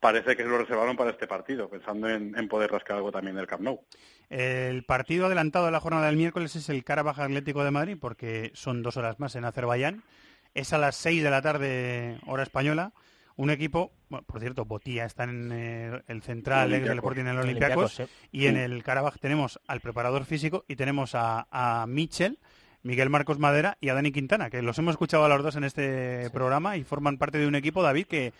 parece 0.00 0.34
que 0.34 0.42
se 0.42 0.48
lo 0.48 0.58
reservaron 0.58 0.96
para 0.96 1.10
este 1.10 1.26
partido, 1.26 1.68
pensando 1.68 2.08
en, 2.08 2.48
poder 2.48 2.72
rascar 2.72 2.96
algo 2.96 3.12
también 3.12 3.36
del 3.36 3.46
Camp 3.46 3.62
Nou. 3.62 3.84
El 4.30 4.84
partido 4.84 5.26
adelantado 5.26 5.66
de 5.66 5.72
la 5.72 5.80
jornada 5.80 6.06
del 6.06 6.16
miércoles 6.16 6.56
es 6.56 6.68
el 6.70 6.82
Carabaj 6.82 7.20
Atlético 7.20 7.62
de 7.62 7.70
Madrid, 7.70 7.96
porque 8.00 8.50
son 8.54 8.82
dos 8.82 8.96
horas 8.96 9.20
más 9.20 9.36
en 9.36 9.44
Azerbaiyán. 9.44 10.02
Es 10.54 10.72
a 10.72 10.78
las 10.78 10.96
seis 10.96 11.22
de 11.22 11.30
la 11.30 11.42
tarde, 11.42 12.18
hora 12.26 12.42
española. 12.42 12.92
Un 13.36 13.50
equipo, 13.50 13.92
bueno, 14.08 14.26
por 14.26 14.40
cierto, 14.40 14.64
Botía 14.64 15.04
está 15.04 15.24
en 15.24 15.50
eh, 15.52 16.02
el 16.08 16.22
central 16.22 16.70
del 16.70 16.98
Sporting 16.98 17.22
en 17.22 17.28
el 17.28 17.38
Olympiacos, 17.38 18.02
y 18.32 18.46
en 18.46 18.56
el 18.56 18.82
Carabaj 18.82 19.18
tenemos 19.18 19.60
al 19.66 19.80
preparador 19.80 20.24
físico 20.24 20.64
y 20.66 20.76
tenemos 20.76 21.14
a, 21.14 21.46
a 21.50 21.86
Mitchell, 21.86 22.38
Miguel 22.82 23.10
Marcos 23.10 23.38
Madera 23.38 23.76
y 23.80 23.88
a 23.88 23.94
Dani 23.94 24.12
Quintana, 24.12 24.50
que 24.50 24.62
los 24.62 24.78
hemos 24.78 24.92
escuchado 24.92 25.24
a 25.24 25.28
los 25.28 25.42
dos 25.42 25.56
en 25.56 25.64
este 25.64 26.28
programa 26.30 26.76
y 26.76 26.84
forman 26.84 27.18
parte 27.18 27.38
de 27.38 27.46
un 27.46 27.54
equipo, 27.54 27.82
David, 27.82 28.06
que 28.06 28.32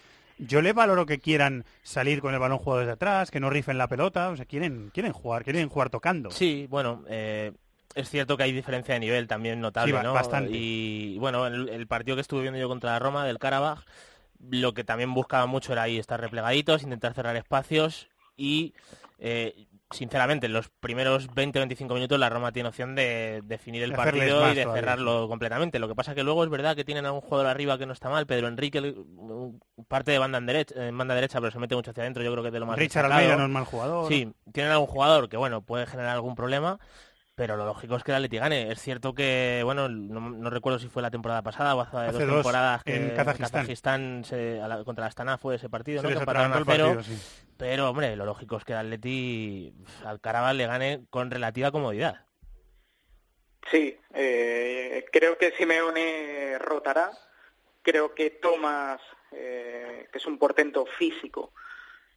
yo 0.46 0.62
le 0.62 0.72
valoro 0.72 1.06
que 1.06 1.20
quieran 1.20 1.64
salir 1.82 2.20
con 2.20 2.34
el 2.34 2.40
balón 2.40 2.58
jugado 2.58 2.80
desde 2.80 2.92
atrás, 2.92 3.30
que 3.30 3.40
no 3.40 3.50
rifen 3.50 3.78
la 3.78 3.88
pelota, 3.88 4.30
o 4.30 4.36
sea, 4.36 4.44
quieren, 4.44 4.90
quieren 4.92 5.12
jugar, 5.12 5.44
quieren 5.44 5.68
jugar 5.68 5.90
tocando. 5.90 6.30
Sí, 6.30 6.66
bueno, 6.68 7.04
eh, 7.08 7.52
es 7.94 8.08
cierto 8.08 8.36
que 8.36 8.44
hay 8.44 8.52
diferencia 8.52 8.94
de 8.94 9.00
nivel 9.00 9.26
también 9.26 9.60
notable, 9.60 10.02
¿no? 10.02 10.12
Bastante. 10.12 10.52
Y 10.52 11.18
bueno, 11.18 11.46
el, 11.46 11.68
el, 11.68 11.86
partido 11.86 12.16
que 12.16 12.22
estuve 12.22 12.42
viendo 12.42 12.58
yo 12.58 12.68
contra 12.68 12.92
la 12.92 12.98
Roma 12.98 13.24
del 13.24 13.38
Karabaj, 13.38 13.84
lo 14.48 14.72
que 14.74 14.84
también 14.84 15.12
buscaba 15.12 15.46
mucho 15.46 15.72
era 15.72 15.82
ahí 15.82 15.98
estar 15.98 16.20
replegaditos, 16.20 16.82
intentar 16.82 17.14
cerrar 17.14 17.36
espacios 17.36 18.08
y 18.36 18.74
eh, 19.18 19.66
sinceramente, 19.90 20.46
en 20.46 20.52
los 20.52 20.68
primeros 20.68 21.28
20-25 21.30 21.94
minutos 21.94 22.18
la 22.18 22.28
Roma 22.28 22.52
tiene 22.52 22.68
opción 22.68 22.94
de 22.94 23.42
definir 23.44 23.82
el 23.82 23.92
partido 23.92 24.50
y 24.50 24.54
de 24.54 24.64
cerrarlo 24.64 25.28
completamente. 25.28 25.78
Lo 25.78 25.88
que 25.88 25.94
pasa 25.94 26.14
que 26.14 26.22
luego 26.22 26.44
es 26.44 26.50
verdad 26.50 26.76
que 26.76 26.84
tienen 26.84 27.06
a 27.06 27.12
un 27.12 27.20
jugador 27.20 27.46
arriba 27.46 27.78
que 27.78 27.86
no 27.86 27.92
está 27.92 28.08
mal, 28.08 28.26
Pedro 28.26 28.48
Enrique, 28.48 28.94
parte 29.88 30.12
de 30.12 30.18
banda 30.18 30.38
en 30.38 30.46
derecha, 30.46 30.86
en 30.86 30.96
banda 30.96 31.14
derecha, 31.14 31.40
pero 31.40 31.50
se 31.50 31.58
mete 31.58 31.74
mucho 31.74 31.90
hacia 31.90 32.02
adentro, 32.02 32.22
yo 32.22 32.30
creo 32.32 32.42
que 32.42 32.48
es 32.48 32.52
de 32.52 32.60
lo 32.60 32.66
más 32.66 32.78
Richard 32.78 33.06
Almeida 33.06 33.36
no 33.36 33.44
es 33.44 33.50
mal 33.50 33.64
jugador. 33.64 34.08
Sí, 34.08 34.32
tienen 34.52 34.72
algún 34.72 34.86
jugador 34.86 35.28
que, 35.28 35.36
bueno, 35.36 35.62
puede 35.62 35.86
generar 35.86 36.14
algún 36.14 36.34
problema, 36.34 36.78
pero 37.40 37.56
lo 37.56 37.64
lógico 37.64 37.96
es 37.96 38.04
que 38.04 38.10
el 38.10 38.16
Atleti 38.16 38.36
gane. 38.36 38.70
Es 38.70 38.82
cierto 38.82 39.14
que, 39.14 39.62
bueno, 39.64 39.88
no, 39.88 40.50
recuerdo 40.50 40.78
si 40.78 40.88
fue 40.88 41.00
la 41.00 41.10
temporada 41.10 41.40
pasada 41.40 41.74
o 41.74 41.80
hace, 41.80 41.96
dos, 42.26 42.34
temporadas 42.34 42.84
que 42.84 42.94
en 42.96 43.16
Kazajistán, 43.16 44.24
contra 44.84 45.04
la 45.04 45.06
Astana 45.06 45.38
fue 45.38 45.54
ese 45.54 45.70
partido, 45.70 46.02
¿no? 46.02 46.10
Pero, 47.56 47.88
hombre, 47.88 48.14
lo 48.14 48.26
lógico 48.26 48.58
es 48.58 48.64
que 48.64 48.72
el 48.72 48.80
Atleti 48.80 49.72
al 50.04 50.20
Carabal 50.20 50.58
le 50.58 50.66
gane 50.66 51.06
con 51.08 51.30
relativa 51.30 51.70
comodidad. 51.70 52.26
Sí, 53.70 53.98
eh, 54.12 55.06
creo 55.10 55.38
que 55.38 55.52
Simeone 55.52 56.58
rotará. 56.58 57.10
Creo 57.80 58.14
que 58.14 58.28
Tomás, 58.32 59.00
eh, 59.32 60.08
que 60.12 60.18
es 60.18 60.26
un 60.26 60.36
portento 60.36 60.84
físico, 60.98 61.54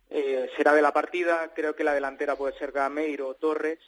eh, 0.10 0.52
será 0.58 0.74
de 0.74 0.82
la 0.82 0.92
partida. 0.92 1.54
Creo 1.56 1.78
que 1.78 1.86
la 1.86 1.94
delantera 1.94 2.36
puede 2.36 2.58
ser 2.58 2.74
Gameiro 2.74 3.30
o 3.30 3.36
Torres 3.36 3.80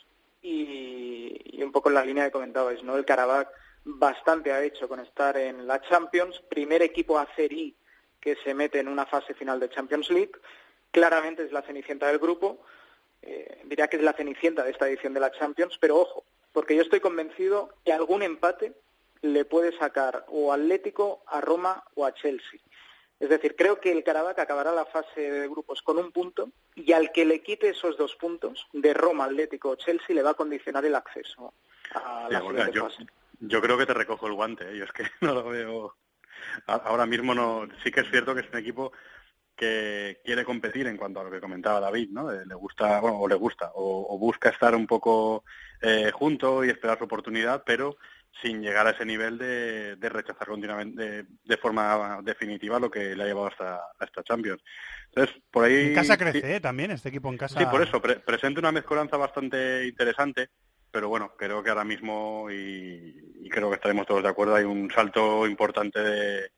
y, 0.46 1.64
un 1.64 1.72
poco 1.72 1.90
en 1.90 1.96
la 1.96 2.06
línea 2.06 2.26
que 2.26 2.32
comentabais, 2.32 2.84
¿no? 2.84 2.96
El 2.96 3.06
Karabakh 3.06 3.50
bastante 3.84 4.52
ha 4.52 4.64
hecho 4.64 4.88
con 4.88 5.00
estar 5.00 5.36
en 5.38 5.66
la 5.68 5.82
Champions, 5.82 6.40
primer 6.50 6.82
equipo 6.82 7.18
azerí 7.18 7.76
que 8.20 8.36
se 8.44 8.54
mete 8.54 8.80
en 8.80 8.88
una 8.88 9.06
fase 9.06 9.34
final 9.34 9.60
de 9.60 9.70
Champions 9.70 10.10
League, 10.10 10.34
claramente 10.92 11.44
es 11.44 11.52
la 11.52 11.62
cenicienta 11.62 12.08
del 12.08 12.20
grupo, 12.20 12.60
eh, 13.22 13.62
diría 13.66 13.88
que 13.88 13.98
es 13.98 14.04
la 14.04 14.14
cenicienta 14.14 14.64
de 14.64 14.72
esta 14.72 14.88
edición 14.88 15.14
de 15.14 15.20
la 15.20 15.32
Champions, 15.32 15.78
pero 15.80 15.98
ojo, 15.98 16.24
porque 16.52 16.76
yo 16.76 16.82
estoy 16.82 17.00
convencido 17.00 17.70
que 17.84 17.94
algún 17.94 18.22
empate 18.22 18.74
le 19.22 19.46
puede 19.46 19.76
sacar 19.78 20.26
o 20.28 20.54
Atlético, 20.54 21.24
a 21.28 21.42
Roma 21.42 21.84
o 21.96 22.06
a 22.06 22.14
Chelsea. 22.14 22.60
Es 23.20 23.30
decir, 23.30 23.56
creo 23.56 23.80
que 23.80 23.92
el 23.92 24.04
Karabakh 24.04 24.40
acabará 24.40 24.72
la 24.74 24.86
fase 24.86 25.22
de 25.32 25.48
grupos 25.48 25.82
con 25.82 25.98
un 25.98 26.12
punto 26.12 26.50
y 26.76 26.92
al 26.92 27.12
que 27.14 27.24
le 27.26 27.42
quite 27.42 27.70
esos 27.70 27.98
dos 27.98 28.16
puntos 28.16 28.68
de 28.74 28.94
Roma, 28.94 29.26
Atlético 29.26 29.70
o 29.70 29.76
Chelsea 29.76 30.14
le 30.16 30.22
va 30.24 30.32
a 30.32 30.36
condicionar 30.36 30.86
el 30.86 30.96
acceso 30.96 31.54
a 31.94 32.28
la 32.30 32.40
Sí, 32.42 32.48
siguiente 32.48 32.72
yo, 32.74 32.84
fase. 32.90 33.06
yo 33.40 33.62
creo 33.62 33.78
que 33.78 33.86
te 33.86 33.94
recojo 33.94 34.28
el 34.28 34.34
guante, 34.34 34.70
¿eh? 34.70 34.78
yo 34.78 34.84
es 34.84 34.92
que 34.92 35.04
no 35.22 35.34
lo 35.34 35.46
veo. 35.46 35.96
Ahora 36.68 37.06
mismo 37.06 37.34
no. 37.34 37.68
Sí 37.84 37.92
que 37.92 38.02
es 38.02 38.10
cierto 38.12 38.36
que 38.36 38.42
es 38.42 38.50
un 38.52 38.60
equipo 38.60 38.92
que 39.56 40.20
quiere 40.26 40.44
competir 40.44 40.86
en 40.88 40.98
cuanto 40.98 41.22
a 41.22 41.24
lo 41.24 41.32
que 41.32 41.40
comentaba 41.40 41.80
David, 41.80 42.10
¿no? 42.12 42.30
Eh, 42.34 42.44
Le 42.46 42.56
gusta, 42.56 43.00
bueno, 43.00 43.18
o 43.20 43.28
le 43.30 43.36
gusta, 43.36 43.72
o, 43.76 44.14
o 44.14 44.20
busca 44.20 44.50
estar 44.50 44.76
un 44.76 44.86
poco 44.86 45.46
eh, 45.82 46.12
junto 46.14 46.66
y 46.66 46.70
esperar 46.70 46.98
su 46.98 47.06
oportunidad, 47.06 47.64
pero 47.66 47.96
sin 48.42 48.62
llegar 48.62 48.86
a 48.86 48.92
ese 48.92 49.06
nivel 49.06 49.38
de, 49.38 49.96
de 49.96 50.10
rechazar 50.10 50.48
continuamente, 50.48 51.02
de, 51.02 51.26
de 51.44 51.58
forma 51.58 52.20
definitiva 52.22 52.80
lo 52.80 52.92
que 52.92 53.16
le 53.16 53.24
ha 53.24 53.28
llevado 53.28 53.48
hasta, 53.48 53.76
a 53.76 54.06
esta 54.06 54.24
Champions. 54.24 54.62
Entonces, 55.08 55.42
por 55.50 55.64
ahí... 55.66 55.88
En 55.88 55.94
casa 55.96 56.14
sí- 56.14 56.20
crece, 56.20 56.56
¿eh? 56.56 56.60
También, 56.60 56.92
este 56.92 57.10
equipo 57.10 57.30
en 57.30 57.38
casa. 57.38 57.60
Sí, 57.60 57.66
por 57.66 57.82
eso, 57.82 58.02
pre- 58.02 58.20
presenta 58.20 58.60
una 58.60 58.72
mezcolanza 58.72 59.16
bastante 59.18 59.88
interesante, 59.88 60.50
pero 60.92 61.08
bueno, 61.10 61.34
creo 61.38 61.64
que 61.64 61.70
ahora 61.70 61.86
mismo, 61.86 62.50
y, 62.52 63.16
y 63.42 63.50
creo 63.50 63.70
que 63.70 63.76
estaremos 63.76 64.06
todos 64.06 64.24
de 64.24 64.30
acuerdo, 64.30 64.56
hay 64.56 64.66
un 64.66 64.92
salto 64.92 65.48
importante 65.48 66.00
de, 66.02 66.52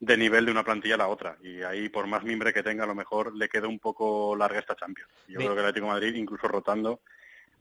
de 0.00 0.16
nivel 0.16 0.44
de 0.44 0.52
una 0.52 0.64
plantilla 0.64 0.96
a 0.96 0.98
la 0.98 1.08
otra. 1.08 1.38
Y 1.42 1.62
ahí, 1.62 1.88
por 1.88 2.06
más 2.06 2.24
mimbre 2.24 2.52
que 2.52 2.62
tenga, 2.62 2.84
a 2.84 2.88
lo 2.88 2.94
mejor 2.94 3.34
le 3.34 3.48
queda 3.48 3.68
un 3.68 3.78
poco 3.78 4.36
larga 4.36 4.60
esta 4.60 4.76
Champions. 4.76 5.10
Yo 5.28 5.38
Bien. 5.38 5.48
creo 5.48 5.54
que 5.54 5.60
el 5.60 5.66
Atlético 5.66 5.86
de 5.86 5.92
Madrid, 5.92 6.14
incluso 6.14 6.46
rotando, 6.48 7.00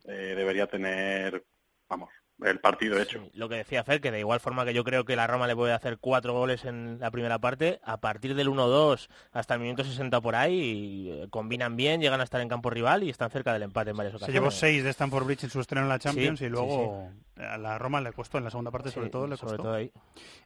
eh, 0.05 0.33
debería 0.35 0.67
tener, 0.67 1.43
vamos, 1.87 2.09
el 2.41 2.59
partido 2.59 2.99
hecho. 2.99 3.23
Lo 3.33 3.47
que 3.49 3.55
decía 3.55 3.83
Fer, 3.83 4.01
que 4.01 4.11
de 4.11 4.19
igual 4.19 4.39
forma 4.39 4.65
que 4.65 4.73
yo 4.73 4.83
creo 4.83 5.05
que 5.05 5.15
la 5.15 5.27
Roma 5.27 5.47
le 5.47 5.55
puede 5.55 5.73
hacer 5.73 5.97
cuatro 5.99 6.33
goles 6.33 6.65
en 6.65 6.99
la 6.99 7.11
primera 7.11 7.39
parte, 7.39 7.79
a 7.83 7.97
partir 8.01 8.35
del 8.35 8.47
1-2 8.49 9.09
hasta 9.31 9.53
el 9.53 9.59
minuto 9.59 9.83
60 9.83 10.19
por 10.21 10.35
ahí, 10.35 11.09
eh, 11.11 11.27
combinan 11.29 11.75
bien, 11.75 12.01
llegan 12.01 12.19
a 12.21 12.23
estar 12.23 12.41
en 12.41 12.49
campo 12.49 12.69
rival 12.69 13.03
y 13.03 13.09
están 13.09 13.29
cerca 13.31 13.53
del 13.53 13.63
empate 13.63 13.91
en 13.91 13.97
varias 13.97 14.11
Se 14.13 14.17
ocasiones. 14.17 14.33
llevó 14.41 14.51
seis 14.51 14.83
de 14.83 14.89
Stamford 14.89 15.25
Bridge 15.25 15.43
en 15.43 15.49
su 15.49 15.59
estreno 15.61 15.83
en 15.85 15.89
la 15.89 15.99
Champions 15.99 16.39
Sí, 16.39 16.45
y 16.45 16.49
luego 16.49 17.09
a 17.37 17.57
la 17.57 17.77
Roma 17.77 18.01
le 18.01 18.11
costó 18.13 18.37
en 18.37 18.43
la 18.43 18.49
segunda 18.49 18.71
parte, 18.71 18.91
sobre 18.91 19.09
todo 19.09 19.27
le 19.27 19.37
costó. 19.37 19.57
todo 19.57 19.73
ahí. 19.73 19.91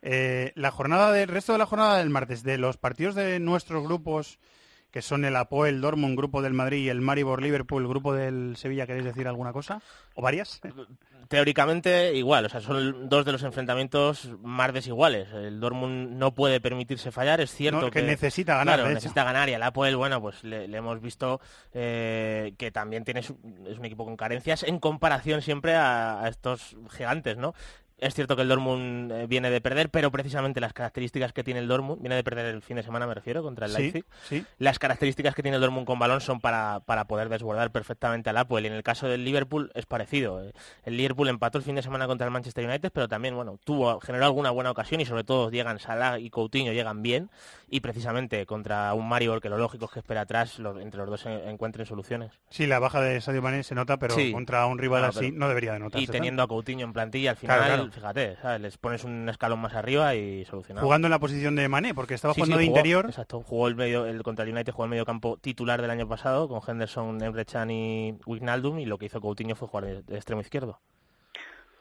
Eh, 0.01 0.51
la 0.55 0.71
jornada 0.71 1.11
del 1.11 1.27
resto 1.29 1.51
de 1.53 1.57
la 1.59 1.65
jornada 1.65 1.97
del 1.97 2.09
martes, 2.09 2.43
de 2.43 2.57
los 2.57 2.77
partidos 2.77 3.15
de 3.15 3.39
nuestros 3.39 3.83
grupos, 3.83 4.39
que 4.95 5.01
son 5.01 5.25
el 5.25 5.35
Apo, 5.35 5.65
el 5.65 5.81
Dortmund, 5.81 6.15
grupo 6.17 6.41
del 6.41 6.53
Madrid 6.53 6.85
y 6.85 6.87
el 6.89 7.01
Maribor 7.01 7.41
Liverpool, 7.41 7.85
grupo 7.85 8.13
del 8.13 8.55
Sevilla, 8.55 8.87
¿queréis 8.87 9.03
decir 9.03 9.27
alguna 9.27 9.51
cosa? 9.51 9.81
¿O 10.13 10.21
varias? 10.21 10.61
Teóricamente 11.27 12.13
igual, 12.13 12.45
o 12.45 12.49
sea, 12.49 12.61
son 12.61 13.09
dos 13.09 13.25
de 13.25 13.33
los 13.33 13.43
enfrentamientos 13.43 14.29
más 14.41 14.71
desiguales. 14.71 15.27
El 15.33 15.59
Dortmund 15.59 16.11
no 16.17 16.33
puede 16.33 16.61
permitirse 16.61 17.11
fallar, 17.11 17.41
es 17.41 17.51
cierto 17.51 17.81
No, 17.81 17.91
que 17.91 18.03
necesita 18.03 18.53
ganar, 18.53 18.75
Claro, 18.75 18.83
de 18.83 18.89
hecho. 18.91 18.95
necesita 18.99 19.23
ganar 19.25 19.49
y 19.49 19.53
al 19.55 19.63
Apoel, 19.63 19.97
bueno, 19.97 20.21
pues 20.21 20.43
le, 20.45 20.67
le 20.69 20.77
hemos 20.77 21.01
visto 21.01 21.41
eh, 21.73 22.53
que 22.57 22.71
también 22.71 23.03
tiene 23.03 23.21
su- 23.21 23.37
es 23.67 23.77
un 23.77 23.83
equipo 23.85 24.05
con 24.05 24.15
carencias 24.15 24.63
en 24.63 24.79
comparación 24.79 25.41
siempre 25.41 25.75
a, 25.75 26.21
a 26.21 26.29
estos 26.29 26.77
gigantes, 26.95 27.35
¿no? 27.35 27.53
Es 27.97 28.13
cierto 28.13 28.35
que 28.35 28.41
el 28.41 28.49
Dortmund 28.49 29.09
eh, 29.11 29.25
viene 29.25 29.49
de 29.49 29.61
perder, 29.61 29.89
pero 29.89 30.11
precisamente 30.11 30.59
las 30.59 30.73
características 30.73 31.31
que 31.31 31.45
tiene 31.45 31.61
el 31.61 31.67
Dortmund, 31.69 32.01
viene 32.01 32.15
de 32.15 32.25
perder 32.25 32.47
el 32.53 32.61
fin 32.61 32.75
de 32.75 32.83
semana, 32.83 33.07
me 33.07 33.13
refiero, 33.13 33.41
contra 33.41 33.67
el 33.67 33.71
Sí, 33.71 33.81
Leipzig. 33.83 34.05
sí. 34.23 34.45
Las 34.59 34.79
características 34.79 35.33
que 35.33 35.41
tiene 35.41 35.55
el 35.55 35.61
Dortmund 35.61 35.87
con 35.87 35.97
balón 35.97 36.19
son 36.19 36.41
para, 36.41 36.81
para 36.81 37.05
poder 37.05 37.29
desbordar 37.29 37.71
perfectamente 37.71 38.29
al 38.29 38.35
Apoel. 38.37 38.65
Y 38.65 38.67
en 38.67 38.73
el 38.73 38.83
caso 38.83 39.07
del 39.07 39.23
Liverpool 39.23 39.71
es 39.75 39.85
parecido. 39.85 40.43
Eh, 40.43 40.51
El 40.83 40.97
Liverpool 40.97 41.29
empató 41.29 41.57
el 41.57 41.63
fin 41.63 41.75
de 41.75 41.81
semana 41.83 42.05
contra 42.05 42.25
el 42.27 42.31
Manchester 42.33 42.65
United, 42.67 42.91
pero 42.93 43.07
también, 43.07 43.33
bueno, 43.35 43.57
tuvo, 43.63 43.99
generó 44.01 44.25
alguna 44.25 44.51
buena 44.51 44.71
ocasión 44.71 44.99
y 44.99 45.05
sobre 45.05 45.23
todo 45.23 45.49
llegan 45.49 45.79
Salah 45.79 46.19
y 46.19 46.29
Coutinho, 46.29 46.73
llegan 46.73 47.01
bien. 47.01 47.29
Y 47.69 47.79
precisamente 47.79 48.45
contra 48.45 48.93
un 48.93 49.07
Mario 49.07 49.39
que 49.39 49.49
lo 49.49 49.57
lógico 49.57 49.85
es 49.85 49.91
que 49.91 49.99
espera 49.99 50.21
atrás, 50.21 50.59
entre 50.81 50.99
los 50.99 51.09
dos 51.09 51.25
en- 51.25 51.47
encuentren 51.47 51.85
soluciones. 51.85 52.33
Sí, 52.49 52.67
la 52.67 52.79
baja 52.79 52.99
de 53.01 53.21
Sadio 53.21 53.41
Mané 53.41 53.63
se 53.63 53.73
nota, 53.73 53.97
pero 53.97 54.15
Sí. 54.15 54.31
contra 54.33 54.65
un 54.65 54.77
rival 54.79 55.01
No, 55.03 55.07
así 55.07 55.31
no 55.31 55.47
debería 55.47 55.71
de 55.73 55.79
notarse. 55.79 56.03
Y 56.03 56.07
teniendo 56.07 56.43
a 56.43 56.47
Coutinho 56.47 56.85
en 56.85 56.91
plantilla, 56.93 57.31
al 57.31 57.37
Claro, 57.37 57.63
final, 57.63 57.84
claro. 57.91 58.13
fíjate, 58.13 58.35
¿sabes? 58.41 58.61
les 58.61 58.77
pones 58.77 59.03
un 59.03 59.27
escalón 59.29 59.59
más 59.59 59.73
arriba 59.73 60.15
y 60.15 60.45
solucionado. 60.45 60.85
Jugando 60.85 61.07
en 61.07 61.11
la 61.11 61.19
posición 61.19 61.55
de 61.55 61.67
Mané, 61.69 61.93
porque 61.93 62.13
estaba 62.13 62.33
Sí, 62.33 62.41
jugando 62.41 62.57
sí, 62.57 62.61
de 62.63 62.67
jugó, 62.67 62.77
interior. 62.77 63.05
Exacto, 63.07 63.41
jugó 63.43 63.67
el 63.67 63.75
medio, 63.75 64.05
el 64.05 64.23
contra 64.23 64.45
el 64.45 64.51
United 64.53 64.71
jugó 64.73 64.85
el 64.85 64.89
medio 64.91 65.05
campo 65.05 65.37
titular 65.37 65.81
del 65.81 65.91
año 65.91 66.07
pasado 66.07 66.47
con 66.47 66.61
Henderson, 66.67 67.21
Emre 67.23 67.45
Can 67.45 67.71
y 67.71 68.17
Wijnaldum 68.25 68.79
y 68.79 68.85
lo 68.85 68.97
que 68.97 69.05
hizo 69.05 69.21
Coutinho 69.21 69.55
fue 69.55 69.67
jugar 69.67 69.85
de, 69.85 70.01
de 70.03 70.15
extremo 70.15 70.41
izquierdo. 70.41 70.79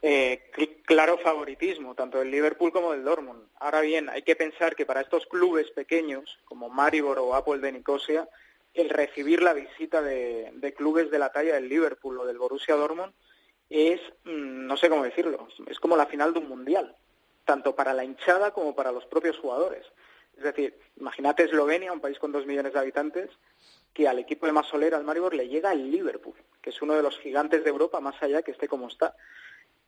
Eh, 0.07 0.51
cl- 0.55 0.83
claro 0.85 1.17
favoritismo, 1.19 1.95
tanto 1.95 2.19
del 2.19 2.31
Liverpool 2.31 2.73
como 2.73 2.93
del 2.93 3.05
Dortmund. 3.05 3.43
Ahora 3.59 3.81
bien, 3.81 4.11
hay 4.11 4.23
que 4.23 4.37
pensar 4.37 4.77
que 4.77 4.85
para 4.85 5.01
estos 5.01 5.25
clubes 5.27 5.71
pequeños, 5.71 6.39
como 6.45 6.69
Maribor 6.69 7.19
o 7.19 7.35
Apple 7.35 7.59
de 7.59 7.73
Nicosia, 7.73 8.29
el 8.75 8.91
recibir 8.91 9.43
la 9.43 9.55
visita 9.55 10.03
de, 10.03 10.51
de 10.57 10.75
clubes 10.75 11.11
de 11.11 11.19
la 11.19 11.31
talla 11.33 11.55
del 11.55 11.69
Liverpool 11.69 12.19
o 12.19 12.27
del 12.27 12.39
Borussia 12.39 12.75
Dortmund 12.75 13.15
es, 13.69 14.01
mm, 14.25 14.67
no 14.67 14.77
sé 14.77 14.89
cómo 14.89 15.05
decirlo, 15.05 15.49
es 15.67 15.81
como 15.81 15.97
la 15.97 16.07
final 16.07 16.33
de 16.33 16.41
un 16.41 16.49
mundial, 16.49 16.95
tanto 17.45 17.75
para 17.75 17.93
la 17.93 18.05
hinchada 18.05 18.53
como 18.53 18.75
para 18.75 18.93
los 18.93 19.07
propios 19.07 19.39
jugadores. 19.39 19.87
Es 20.37 20.45
decir, 20.45 20.77
imagínate 20.97 21.45
Eslovenia, 21.45 21.93
un 21.93 22.01
país 22.01 22.19
con 22.19 22.33
dos 22.33 22.47
millones 22.47 22.73
de 22.73 22.81
habitantes, 22.81 23.31
que 23.93 24.09
al 24.09 24.19
equipo 24.19 24.47
de 24.47 24.53
Masolera, 24.53 24.97
al 24.97 25.05
Maribor, 25.05 25.35
le 25.35 25.49
llega 25.49 25.73
el 25.73 25.91
Liverpool, 25.91 26.35
que 26.61 26.71
es 26.71 26.83
uno 26.83 26.95
de 26.95 27.03
los 27.03 27.19
gigantes 27.19 27.63
de 27.63 27.71
Europa, 27.71 28.01
más 28.01 28.21
allá 28.23 28.43
que 28.43 28.51
esté 28.51 28.67
como 28.67 28.89
está. 28.89 29.15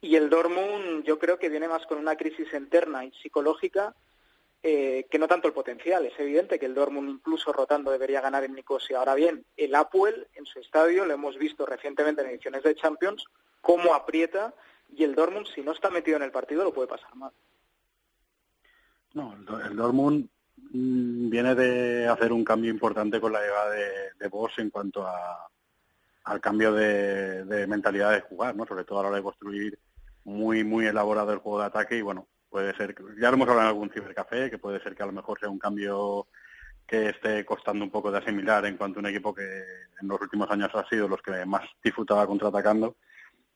Y 0.01 0.15
el 0.15 0.31
Dortmund 0.31 1.05
yo 1.05 1.19
creo 1.19 1.39
que 1.39 1.49
viene 1.49 1.69
más 1.69 1.85
con 1.87 1.99
una 1.99 2.17
crisis 2.17 2.53
interna 2.53 3.05
y 3.05 3.11
psicológica 3.13 3.95
eh, 4.63 5.07
que 5.11 5.19
no 5.19 5.27
tanto 5.27 5.49
el 5.49 5.55
potencial. 5.55 6.07
Es 6.07 6.19
evidente 6.19 6.59
que 6.59 6.67
el 6.67 6.75
Dortmund 6.75 7.09
incluso 7.09 7.53
rotando 7.53 7.91
debería 7.91 8.21
ganar 8.21 8.45
en 8.45 8.55
Nicosia. 8.55 8.99
Ahora 8.99 9.15
bien, 9.15 9.45
el 9.57 9.75
Apuel 9.75 10.29
en 10.35 10.47
su 10.47 10.61
estadio, 10.61 11.05
lo 11.05 11.15
hemos 11.15 11.39
visto 11.39 11.67
recientemente 11.67 12.23
en 12.23 12.29
ediciones 12.29 12.63
de 12.63 12.75
Champions, 12.75 13.25
cómo 13.67 13.95
aprieta 13.95 14.55
y 14.97 15.03
el 15.03 15.17
Dortmund 15.17 15.49
si 15.53 15.61
no 15.61 15.73
está 15.73 15.91
metido 15.91 16.17
en 16.17 16.23
el 16.23 16.31
partido 16.31 16.63
lo 16.63 16.73
puede 16.73 16.87
pasar 16.87 17.13
mal. 17.17 17.33
No, 19.13 19.35
el, 19.35 19.71
el 19.73 19.77
Dortmund 19.77 20.29
mm, 20.73 21.29
viene 21.29 21.57
de 21.57 22.07
hacer 22.07 22.33
un 22.33 22.45
cambio 22.45 22.71
importante 22.71 23.21
con 23.21 23.33
la 23.33 23.41
llegada 23.41 23.71
de, 23.71 23.87
de 24.21 24.31
en 24.59 24.71
cuanto 24.71 25.05
a, 25.05 25.49
al 26.25 26.41
cambio 26.41 26.73
de, 26.73 27.45
de 27.45 27.67
mentalidad 27.67 28.13
de 28.13 28.21
jugar, 28.21 28.55
¿no? 28.55 28.65
Sobre 28.67 28.85
todo 28.85 29.01
a 29.01 29.03
la 29.03 29.09
hora 29.09 29.17
de 29.17 29.25
construir 29.25 29.77
muy, 30.23 30.63
muy 30.63 30.87
elaborado 30.87 31.33
el 31.33 31.39
juego 31.41 31.59
de 31.59 31.67
ataque 31.67 31.97
y 31.97 32.03
bueno, 32.03 32.29
puede 32.49 32.73
ser, 32.77 32.95
ya 33.21 33.31
lo 33.31 33.35
hemos 33.35 33.49
hablado 33.49 33.63
en 33.63 33.75
algún 33.75 33.91
cibercafé, 33.91 34.49
que 34.49 34.59
puede 34.59 34.81
ser 34.81 34.95
que 34.95 35.03
a 35.03 35.07
lo 35.07 35.13
mejor 35.13 35.41
sea 35.41 35.49
un 35.49 35.59
cambio 35.59 36.29
que 36.87 37.09
esté 37.09 37.45
costando 37.45 37.85
un 37.85 37.91
poco 37.91 38.13
de 38.13 38.19
asimilar 38.19 38.65
en 38.65 38.77
cuanto 38.77 39.01
a 39.01 39.03
un 39.03 39.09
equipo 39.09 39.35
que 39.35 39.43
en 40.01 40.07
los 40.07 40.21
últimos 40.21 40.49
años 40.53 40.71
ha 40.73 40.89
sido 40.89 41.09
los 41.09 41.21
que 41.21 41.45
más 41.45 41.65
disfrutaba 41.83 42.27
contraatacando. 42.29 42.97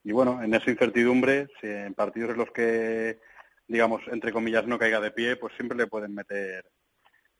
Y 0.02 0.12
bueno, 0.12 0.42
en 0.42 0.54
esa 0.54 0.70
incertidumbre, 0.70 1.48
si 1.60 1.66
en 1.66 1.94
partidos 1.94 2.30
en 2.30 2.38
los 2.38 2.50
que, 2.50 3.20
digamos, 3.68 4.00
entre 4.10 4.32
comillas, 4.32 4.66
no 4.66 4.78
caiga 4.78 5.00
de 5.00 5.10
pie, 5.10 5.36
pues 5.36 5.54
siempre 5.56 5.76
le 5.76 5.86
pueden 5.86 6.14
meter 6.14 6.64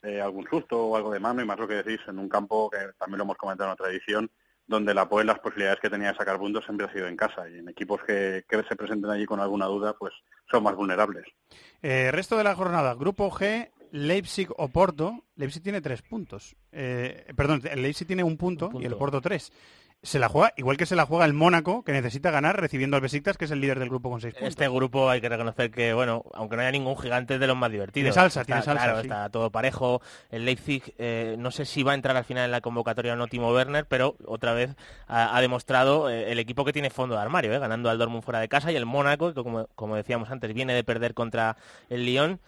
eh, 0.02 0.20
algún 0.20 0.46
susto 0.48 0.86
o 0.86 0.96
algo 0.96 1.10
de 1.10 1.20
mano, 1.20 1.42
y 1.42 1.46
más 1.46 1.58
lo 1.58 1.66
que 1.66 1.82
decís, 1.82 2.00
en 2.06 2.18
un 2.18 2.28
campo 2.28 2.70
que 2.70 2.78
también 2.98 3.18
lo 3.18 3.24
hemos 3.24 3.36
comentado 3.38 3.70
en 3.70 3.74
otra 3.74 3.90
edición, 3.90 4.30
donde 4.66 4.94
la 4.94 5.08
POE 5.08 5.24
las 5.24 5.40
posibilidades 5.40 5.80
que 5.80 5.90
tenía 5.90 6.12
de 6.12 6.18
sacar 6.18 6.38
puntos 6.38 6.64
siempre 6.64 6.86
ha 6.86 6.92
sido 6.92 7.08
en 7.08 7.16
casa, 7.16 7.48
y 7.48 7.58
en 7.58 7.68
equipos 7.68 8.00
que, 8.06 8.44
que 8.48 8.62
se 8.68 8.76
presenten 8.76 9.10
allí 9.10 9.26
con 9.26 9.40
alguna 9.40 9.66
duda, 9.66 9.94
pues 9.98 10.12
son 10.50 10.62
más 10.62 10.76
vulnerables. 10.76 11.24
Eh, 11.82 12.10
resto 12.12 12.36
de 12.36 12.44
la 12.44 12.54
jornada, 12.54 12.94
grupo 12.94 13.30
G, 13.30 13.70
Leipzig 13.90 14.48
o 14.56 14.68
Porto. 14.68 15.24
Leipzig 15.34 15.62
tiene 15.62 15.80
tres 15.80 16.02
puntos. 16.02 16.54
Eh, 16.70 17.32
perdón, 17.34 17.62
el 17.68 17.82
Leipzig 17.82 18.06
tiene 18.06 18.22
un 18.22 18.36
punto, 18.36 18.70
y 18.80 18.84
el 18.84 18.96
Porto 18.96 19.20
tres. 19.20 19.50
Se 20.02 20.18
la 20.18 20.30
juega, 20.30 20.54
igual 20.56 20.78
que 20.78 20.86
se 20.86 20.96
la 20.96 21.04
juega 21.04 21.26
el 21.26 21.34
Mónaco, 21.34 21.84
que 21.84 21.92
necesita 21.92 22.30
ganar 22.30 22.58
recibiendo 22.58 22.96
al 22.96 23.02
Besiktas, 23.02 23.36
que 23.36 23.44
es 23.44 23.50
el 23.50 23.60
líder 23.60 23.78
del 23.78 23.90
grupo 23.90 24.08
con 24.08 24.18
seis 24.18 24.32
puntos. 24.32 24.48
Este 24.48 24.66
grupo 24.66 25.10
hay 25.10 25.20
que 25.20 25.28
reconocer 25.28 25.70
que, 25.70 25.92
bueno, 25.92 26.24
aunque 26.32 26.56
no 26.56 26.62
haya 26.62 26.70
ningún 26.70 26.96
gigante, 26.96 27.34
es 27.34 27.40
de 27.40 27.46
los 27.46 27.54
más 27.54 27.70
divertidos. 27.70 27.92
Tiene 27.92 28.12
salsa, 28.12 28.40
Está- 28.40 28.46
tiene 28.46 28.62
salsa, 28.62 28.82
Claro, 28.84 29.00
sí. 29.02 29.08
está 29.08 29.28
todo 29.28 29.50
parejo. 29.50 30.00
El 30.30 30.46
Leipzig, 30.46 30.94
eh, 30.96 31.36
no 31.38 31.50
sé 31.50 31.66
si 31.66 31.82
va 31.82 31.92
a 31.92 31.94
entrar 31.96 32.16
al 32.16 32.24
final 32.24 32.46
en 32.46 32.50
la 32.50 32.62
convocatoria 32.62 33.12
o 33.12 33.16
no 33.16 33.26
Timo 33.26 33.52
Werner, 33.52 33.84
pero 33.84 34.16
otra 34.24 34.54
vez 34.54 34.74
ha, 35.06 35.36
ha 35.36 35.40
demostrado 35.42 36.08
eh, 36.08 36.32
el 36.32 36.38
equipo 36.38 36.64
que 36.64 36.72
tiene 36.72 36.88
fondo 36.88 37.14
de 37.16 37.20
armario, 37.20 37.52
eh, 37.52 37.58
ganando 37.58 37.90
al 37.90 37.98
Dortmund 37.98 38.22
fuera 38.24 38.40
de 38.40 38.48
casa 38.48 38.72
y 38.72 38.76
el 38.76 38.86
Mónaco, 38.86 39.34
que 39.34 39.42
como, 39.42 39.66
como 39.74 39.96
decíamos 39.96 40.30
antes, 40.30 40.54
viene 40.54 40.72
de 40.72 40.82
perder 40.82 41.12
contra 41.12 41.58
el 41.90 42.06
Lyon. 42.06 42.40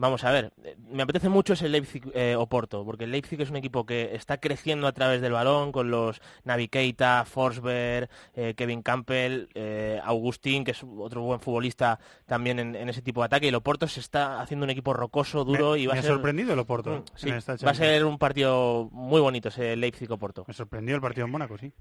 Vamos 0.00 0.22
a 0.22 0.30
ver, 0.30 0.52
eh, 0.62 0.76
me 0.92 1.02
apetece 1.02 1.28
mucho 1.28 1.54
ese 1.54 1.68
Leipzig-Oporto, 1.68 2.84
porque 2.84 3.02
el 3.02 3.10
Leipzig 3.10 3.40
es 3.40 3.50
un 3.50 3.56
equipo 3.56 3.84
que 3.84 4.14
está 4.14 4.38
creciendo 4.38 4.86
a 4.86 4.92
través 4.92 5.20
del 5.20 5.32
balón 5.32 5.72
con 5.72 5.90
los 5.90 6.22
Navi 6.44 6.68
Keita, 6.68 7.24
Forsberg, 7.24 8.08
eh, 8.36 8.54
Kevin 8.56 8.82
Campbell, 8.82 9.48
eh, 9.54 10.00
Augustín, 10.04 10.64
que 10.64 10.70
es 10.70 10.84
otro 10.84 11.22
buen 11.22 11.40
futbolista 11.40 11.98
también 12.26 12.60
en, 12.60 12.88
ese 12.88 13.02
tipo 13.02 13.22
de 13.22 13.26
ataque, 13.26 13.46
y 13.46 13.48
el 13.48 13.56
Oporto 13.56 13.88
se 13.88 13.98
está 13.98 14.40
haciendo 14.40 14.62
un 14.62 14.70
equipo 14.70 14.94
rocoso, 14.94 15.44
duro 15.44 15.72
me, 15.72 15.80
y 15.80 15.86
va 15.88 15.94
me 15.94 15.98
a 15.98 16.02
ser... 16.02 16.12
ha 16.12 16.14
sorprendido 16.14 16.52
el 16.52 16.60
Oporto. 16.60 16.90
Mm, 16.90 17.04
sí, 17.16 17.30
va 17.30 17.70
a 17.72 17.74
ser 17.74 18.04
un 18.04 18.18
partido 18.18 18.88
muy 18.92 19.20
bonito 19.20 19.48
ese 19.48 19.74
Leipzig-Oporto. 19.74 20.44
Me 20.46 20.54
sorprendió 20.54 20.94
el 20.94 21.00
partido 21.00 21.24
en 21.24 21.32
Mónaco, 21.32 21.58
sí. 21.58 21.72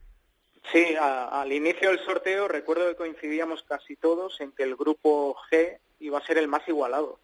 Sí, 0.71 0.95
a, 0.99 1.39
al 1.39 1.53
inicio 1.53 1.91
del 1.91 1.99
sorteo 1.99 2.47
recuerdo 2.47 2.87
que 2.87 2.95
coincidíamos 2.95 3.61
casi 3.61 3.95
todos 3.95 4.41
en 4.41 4.53
que 4.53 4.63
el 4.63 4.75
grupo 4.75 5.35
G 5.51 5.77
iba 5.99 6.17
a 6.17 6.25
ser 6.25 6.39
el 6.39 6.47
más 6.47 6.67
igualado. 6.67 7.19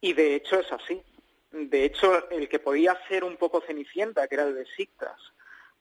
Y 0.00 0.12
de 0.14 0.34
hecho 0.34 0.60
es 0.60 0.72
así. 0.72 1.02
De 1.50 1.84
hecho, 1.84 2.28
el 2.30 2.48
que 2.48 2.58
podía 2.58 2.96
ser 3.08 3.24
un 3.24 3.36
poco 3.36 3.60
cenicienta, 3.60 4.28
que 4.28 4.36
era 4.36 4.44
el 4.44 4.54
de 4.54 4.66
Sictas, 4.66 5.20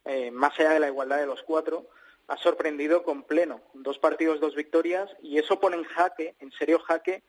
eh, 0.06 0.32
más 0.32 0.60
allá 0.60 0.72
de 0.72 0.80
la 0.80 0.88
igualdad 0.88 1.18
de 1.18 1.28
los 1.28 1.44
cuatro, 1.44 1.88
ha 2.28 2.38
sorprendido 2.38 3.04
con 3.04 3.24
pleno. 3.24 3.62
Dos 3.74 4.00
partidos, 4.00 4.40
dos 4.40 4.56
victorias, 4.56 5.10
y 5.22 5.38
eso 5.38 5.60
pone 5.60 5.78
en 5.78 5.84
jaque, 5.84 6.36
en 6.40 6.52
serio 6.52 6.80
jaque, 6.80 7.24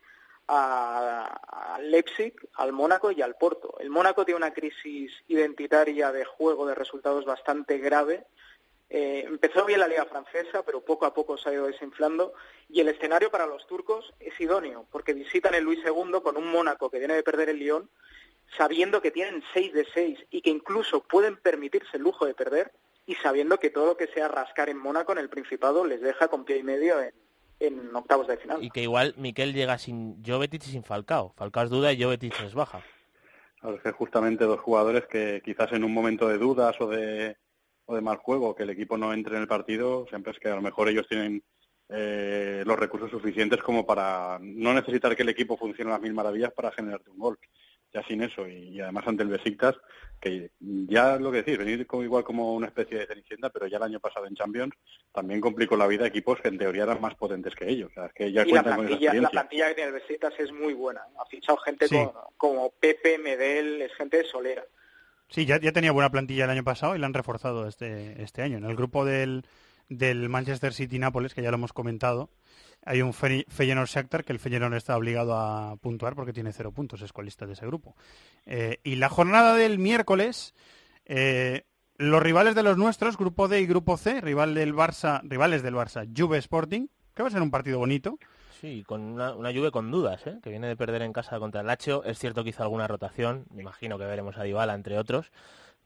a, 0.47 1.25
a 1.75 1.79
Leipzig, 1.79 2.33
al 2.55 2.73
Mónaco 2.73 3.11
y 3.11 3.21
al 3.21 3.35
Porto. 3.35 3.77
El 3.79 3.89
Mónaco 3.89 4.25
tiene 4.25 4.37
una 4.37 4.53
crisis 4.53 5.11
identitaria 5.27 6.11
de 6.11 6.25
juego, 6.25 6.65
de 6.65 6.75
resultados 6.75 7.25
bastante 7.25 7.77
grave, 7.77 8.25
eh, 8.93 9.23
empezó 9.25 9.63
bien 9.63 9.79
la 9.79 9.87
liga 9.87 10.03
francesa, 10.03 10.63
pero 10.65 10.81
poco 10.81 11.05
a 11.05 11.13
poco 11.13 11.37
se 11.37 11.47
ha 11.47 11.53
ido 11.53 11.65
desinflando 11.65 12.33
y 12.67 12.81
el 12.81 12.89
escenario 12.89 13.31
para 13.31 13.45
los 13.45 13.65
turcos 13.65 14.13
es 14.19 14.37
idóneo, 14.37 14.85
porque 14.91 15.13
visitan 15.13 15.55
el 15.55 15.63
Luis 15.63 15.79
II 15.85 16.19
con 16.21 16.35
un 16.35 16.51
Mónaco 16.51 16.89
que 16.89 16.99
viene 16.99 17.13
de 17.13 17.23
perder 17.23 17.47
el 17.47 17.59
Lyon, 17.59 17.89
sabiendo 18.57 19.01
que 19.01 19.11
tienen 19.11 19.41
6 19.53 19.71
de 19.71 19.87
6 19.93 20.19
y 20.29 20.41
que 20.41 20.49
incluso 20.49 21.03
pueden 21.03 21.37
permitirse 21.37 21.95
el 21.95 22.03
lujo 22.03 22.25
de 22.25 22.33
perder 22.33 22.73
y 23.05 23.15
sabiendo 23.15 23.59
que 23.59 23.69
todo 23.69 23.85
lo 23.85 23.95
que 23.95 24.07
sea 24.07 24.27
rascar 24.27 24.67
en 24.67 24.77
Mónaco, 24.77 25.13
en 25.13 25.19
el 25.19 25.29
Principado, 25.29 25.85
les 25.85 26.01
deja 26.01 26.27
con 26.27 26.43
pie 26.43 26.57
y 26.57 26.63
medio 26.63 27.01
en, 27.01 27.13
en 27.61 27.95
octavos 27.95 28.27
de 28.27 28.35
final. 28.35 28.61
Y 28.61 28.71
que 28.71 28.81
igual 28.81 29.13
Miquel 29.15 29.53
llega 29.53 29.77
sin 29.77 30.21
Jovetic 30.21 30.63
y 30.63 30.71
sin 30.71 30.83
Falcao. 30.83 31.33
Falcao 31.37 31.63
es 31.63 31.69
duda 31.69 31.93
y 31.93 32.03
Jovetic 32.03 32.37
es 32.41 32.53
baja. 32.53 32.83
Es 33.63 33.81
que 33.81 33.91
justamente 33.93 34.43
dos 34.43 34.59
jugadores 34.59 35.05
que 35.05 35.41
quizás 35.45 35.71
en 35.71 35.85
un 35.85 35.93
momento 35.93 36.27
de 36.27 36.37
dudas 36.37 36.75
o 36.81 36.87
de 36.87 37.37
o 37.85 37.95
de 37.95 38.01
mal 38.01 38.17
juego, 38.17 38.55
que 38.55 38.63
el 38.63 38.69
equipo 38.69 38.97
no 38.97 39.13
entre 39.13 39.35
en 39.35 39.41
el 39.41 39.47
partido, 39.47 40.05
siempre 40.09 40.31
es 40.31 40.39
que 40.39 40.49
a 40.49 40.55
lo 40.55 40.61
mejor 40.61 40.89
ellos 40.89 41.07
tienen 41.07 41.43
eh, 41.93 42.63
los 42.65 42.79
recursos 42.79 43.11
suficientes 43.11 43.61
como 43.61 43.85
para 43.85 44.39
no 44.41 44.73
necesitar 44.73 45.13
que 45.13 45.23
el 45.23 45.29
equipo 45.29 45.57
funcione 45.57 45.91
a 45.91 45.95
las 45.95 46.01
mil 46.01 46.13
maravillas 46.13 46.53
para 46.53 46.71
generarte 46.71 47.09
un 47.09 47.19
gol. 47.19 47.37
Ya 47.93 48.01
sin 48.03 48.21
eso, 48.23 48.47
y, 48.47 48.79
además 48.79 49.05
ante 49.05 49.23
el 49.23 49.27
Besiktas, 49.27 49.75
que 50.21 50.51
ya 50.61 51.17
lo 51.17 51.29
que 51.29 51.43
decís, 51.43 51.57
venir 51.57 51.85
como, 51.85 52.03
igual 52.03 52.23
como 52.23 52.53
una 52.53 52.67
especie 52.67 52.99
de 52.99 53.05
cenicienta, 53.05 53.49
pero 53.49 53.67
ya 53.67 53.75
el 53.75 53.83
año 53.83 53.99
pasado 53.99 54.25
en 54.27 54.35
Champions 54.35 54.73
también 55.11 55.41
complicó 55.41 55.75
la 55.75 55.87
vida 55.87 56.05
a 56.05 56.07
equipos 56.07 56.39
que 56.39 56.47
en 56.47 56.57
teoría 56.57 56.83
eran 56.83 57.01
más 57.01 57.15
potentes 57.15 57.53
que 57.53 57.69
ellos. 57.69 57.91
O 57.91 57.93
sea, 57.93 58.05
es 58.05 58.13
que 58.13 58.31
ya 58.31 58.47
y 58.47 58.51
la 58.53 58.63
plantilla, 58.63 59.13
la 59.15 59.29
plantilla 59.29 59.67
que 59.67 59.75
tiene 59.75 59.89
el 59.89 59.95
Besiktas 59.95 60.33
es 60.39 60.53
muy 60.53 60.73
buena. 60.73 61.01
Ha 61.19 61.25
fichado 61.25 61.57
gente 61.57 61.89
como, 61.89 62.33
como 62.37 62.69
Pepe, 62.79 63.17
Medel, 63.17 63.81
es 63.81 63.93
gente 63.95 64.19
de 64.19 64.23
solera. 64.23 64.63
Sí, 65.31 65.45
ya, 65.45 65.59
tenía 65.59 65.93
buena 65.93 66.11
plantilla 66.11 66.43
el 66.43 66.49
año 66.49 66.63
pasado 66.63 66.93
y 66.93 66.99
la 66.99 67.07
han 67.07 67.13
reforzado 67.13 67.65
este, 67.65 68.21
este 68.21 68.41
año. 68.41 68.57
En 68.57 68.65
el 68.65 68.75
grupo 68.75 69.05
del, 69.05 69.45
del 69.87 70.27
Manchester 70.27 70.73
City-Nápoles, 70.73 71.33
que 71.33 71.41
ya 71.41 71.51
lo 71.51 71.55
hemos 71.55 71.71
comentado, 71.71 72.29
hay 72.83 73.01
un 73.01 73.13
Feyenoord 73.13 73.87
Shakhtar 73.87 74.25
que 74.25 74.33
el 74.33 74.39
Feyenoord 74.39 74.73
está 74.73 74.97
obligado 74.97 75.37
a 75.37 75.77
puntuar 75.77 76.15
porque 76.15 76.33
tiene 76.33 76.51
cero 76.51 76.73
puntos, 76.73 77.01
es 77.01 77.13
colista 77.13 77.45
de 77.45 77.53
ese 77.53 77.65
grupo. 77.65 77.95
Eh, 78.45 78.79
y 78.83 78.95
la 78.95 79.07
jornada 79.07 79.55
del 79.55 79.79
miércoles, 79.79 80.53
eh, 81.05 81.63
los 81.95 82.21
rivales 82.21 82.53
de 82.53 82.63
los 82.63 82.77
nuestros, 82.77 83.17
grupo 83.17 83.47
D 83.47 83.61
y 83.61 83.67
grupo 83.67 83.95
C, 83.95 84.19
rival 84.19 84.53
del 84.53 84.73
Barça, 84.73 85.21
rivales 85.23 85.63
del 85.63 85.75
Barça, 85.75 86.09
Juve 86.13 86.39
Sporting, 86.39 86.87
que 87.15 87.23
va 87.23 87.29
a 87.29 87.31
ser 87.31 87.41
un 87.41 87.51
partido 87.51 87.79
bonito. 87.79 88.19
Sí, 88.61 88.83
con 88.85 89.01
una, 89.01 89.33
una 89.33 89.51
Juve 89.51 89.71
con 89.71 89.89
dudas, 89.89 90.27
¿eh? 90.27 90.37
que 90.43 90.51
viene 90.51 90.67
de 90.67 90.75
perder 90.75 91.01
en 91.01 91.13
casa 91.13 91.39
contra 91.39 91.61
el 91.61 91.67
Lazio. 91.67 92.03
Es 92.03 92.19
cierto 92.19 92.43
que 92.43 92.51
hizo 92.51 92.61
alguna 92.61 92.87
rotación, 92.87 93.45
me 93.51 93.63
imagino 93.63 93.97
que 93.97 94.05
veremos 94.05 94.37
a 94.37 94.43
Dybala, 94.43 94.75
entre 94.75 94.99
otros. 94.99 95.31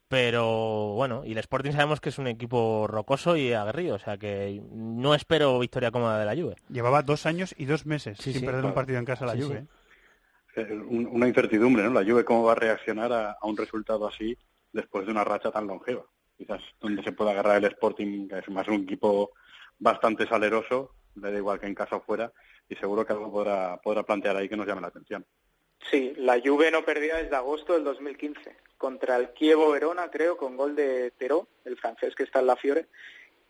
Pero 0.08 0.92
bueno, 0.94 1.24
y 1.24 1.32
el 1.32 1.38
Sporting 1.38 1.72
sabemos 1.72 2.02
que 2.02 2.10
es 2.10 2.18
un 2.18 2.26
equipo 2.26 2.86
rocoso 2.86 3.34
y 3.34 3.54
aguerrido, 3.54 3.96
o 3.96 3.98
sea 3.98 4.18
que 4.18 4.62
no 4.70 5.14
espero 5.14 5.58
victoria 5.58 5.90
cómoda 5.90 6.18
de 6.18 6.26
la 6.26 6.40
Juve. 6.40 6.56
Llevaba 6.68 7.02
dos 7.02 7.24
años 7.24 7.54
y 7.56 7.64
dos 7.64 7.86
meses 7.86 8.18
sin 8.18 8.44
perder 8.44 8.66
un 8.66 8.74
partido 8.74 8.98
en 8.98 9.06
casa 9.06 9.24
la 9.24 9.42
Juve. 9.42 9.66
Una 10.88 11.26
incertidumbre, 11.26 11.82
¿no? 11.82 11.90
La 11.90 12.04
Juve 12.04 12.26
cómo 12.26 12.44
va 12.44 12.52
a 12.52 12.56
reaccionar 12.56 13.10
a, 13.10 13.32
a, 13.32 13.46
un 13.46 13.56
resultado 13.56 14.06
así 14.06 14.36
después 14.72 15.06
de 15.06 15.12
una 15.12 15.24
racha 15.24 15.50
tan 15.50 15.66
longeva. 15.66 16.04
Quizás 16.36 16.60
donde 16.78 17.02
se 17.02 17.12
pueda 17.12 17.30
agarrar 17.30 17.56
el 17.56 17.64
Sporting, 17.64 18.28
que 18.28 18.38
es 18.38 18.48
más 18.50 18.68
un 18.68 18.82
equipo 18.82 19.30
bastante 19.78 20.28
saleroso, 20.28 20.92
le 21.16 21.32
da 21.32 21.38
igual 21.38 21.58
que 21.58 21.66
en 21.66 21.74
casa 21.74 21.96
o 21.96 22.00
fuera, 22.00 22.32
y 22.68 22.74
seguro 22.76 23.04
que 23.06 23.12
algo 23.12 23.30
podrá, 23.30 23.76
podrá 23.78 24.02
plantear 24.02 24.36
ahí 24.36 24.48
que 24.48 24.56
nos 24.56 24.66
llame 24.66 24.80
la 24.80 24.88
atención. 24.88 25.24
Sí, 25.90 26.14
la 26.16 26.40
Juve 26.40 26.70
no 26.70 26.84
perdía 26.84 27.16
desde 27.16 27.36
agosto 27.36 27.74
del 27.74 27.84
2015 27.84 28.56
contra 28.76 29.16
el 29.16 29.32
Chievo 29.34 29.70
Verona, 29.70 30.10
creo, 30.10 30.36
con 30.36 30.56
gol 30.56 30.74
de 30.74 31.12
Teró, 31.12 31.46
el 31.64 31.76
francés 31.76 32.14
que 32.14 32.24
está 32.24 32.40
en 32.40 32.46
la 32.46 32.56
Fiore, 32.56 32.86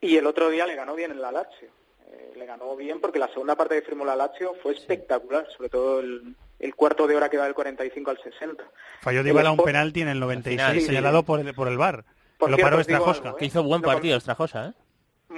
y 0.00 0.16
el 0.16 0.26
otro 0.26 0.50
día 0.50 0.66
le 0.66 0.76
ganó 0.76 0.94
bien 0.94 1.10
en 1.10 1.20
la 1.20 1.32
Lazio. 1.32 1.70
Eh, 2.06 2.34
le 2.36 2.46
ganó 2.46 2.76
bien 2.76 3.00
porque 3.00 3.18
la 3.18 3.28
segunda 3.28 3.56
parte 3.56 3.74
de 3.74 3.82
firmó 3.82 4.04
la 4.04 4.14
Lazio 4.14 4.54
fue 4.62 4.72
espectacular, 4.72 5.46
sobre 5.56 5.68
todo 5.68 6.00
el, 6.00 6.36
el, 6.60 6.74
cuarto 6.74 7.06
de 7.06 7.16
hora 7.16 7.28
que 7.28 7.38
va 7.38 7.44
del 7.44 7.54
45 7.54 8.10
al 8.10 8.22
60. 8.22 8.64
Falló 9.00 9.24
Dybala 9.24 9.50
un 9.50 9.58
penalti 9.58 10.02
en 10.02 10.08
el 10.08 10.20
96, 10.20 10.82
sí, 10.82 10.86
señalado 10.86 11.24
por 11.24 11.40
el, 11.40 11.54
por 11.54 11.68
el 11.68 11.78
VAR. 11.78 12.04
Por 12.38 12.50
lo 12.50 12.58
paró 12.58 12.78
Estrajosa. 12.78 13.34
Que 13.36 13.46
hizo 13.46 13.62
buen 13.62 13.82
partido 13.82 14.16
Estrajosa, 14.16 14.68
¿eh? 14.68 14.72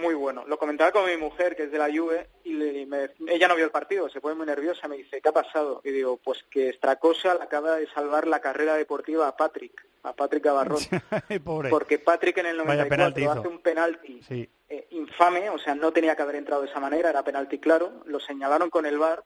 Muy 0.00 0.14
bueno. 0.14 0.44
Lo 0.46 0.58
comentaba 0.58 0.92
con 0.92 1.06
mi 1.06 1.16
mujer, 1.16 1.56
que 1.56 1.64
es 1.64 1.72
de 1.72 1.78
la 1.78 1.88
Juve, 1.92 2.28
y 2.44 2.52
le, 2.52 2.86
me, 2.86 3.10
ella 3.28 3.48
no 3.48 3.56
vio 3.56 3.64
el 3.64 3.70
partido, 3.70 4.08
se 4.08 4.20
pone 4.20 4.34
muy 4.34 4.46
nerviosa, 4.46 4.88
me 4.88 4.96
dice, 4.96 5.20
¿qué 5.20 5.28
ha 5.28 5.32
pasado? 5.32 5.80
Y 5.84 5.90
digo, 5.90 6.18
pues 6.22 6.44
que 6.50 6.72
Stracosa 6.72 7.34
le 7.34 7.42
acaba 7.42 7.76
de 7.76 7.86
salvar 7.88 8.26
la 8.26 8.40
carrera 8.40 8.74
deportiva 8.74 9.28
a 9.28 9.36
Patrick, 9.36 9.86
a 10.02 10.12
Patrick 10.12 10.44
Gavarrón. 10.44 10.80
Porque 11.70 11.98
Patrick 11.98 12.38
en 12.38 12.46
el 12.46 12.56
94 12.56 13.30
hace 13.30 13.48
un 13.48 13.58
penalti 13.60 14.22
sí. 14.22 14.48
eh, 14.68 14.86
infame, 14.90 15.50
o 15.50 15.58
sea, 15.58 15.74
no 15.74 15.92
tenía 15.92 16.14
que 16.14 16.22
haber 16.22 16.36
entrado 16.36 16.62
de 16.62 16.68
esa 16.68 16.80
manera, 16.80 17.10
era 17.10 17.24
penalti 17.24 17.58
claro, 17.58 18.02
lo 18.06 18.20
señalaron 18.20 18.70
con 18.70 18.86
el 18.86 18.98
VAR, 18.98 19.24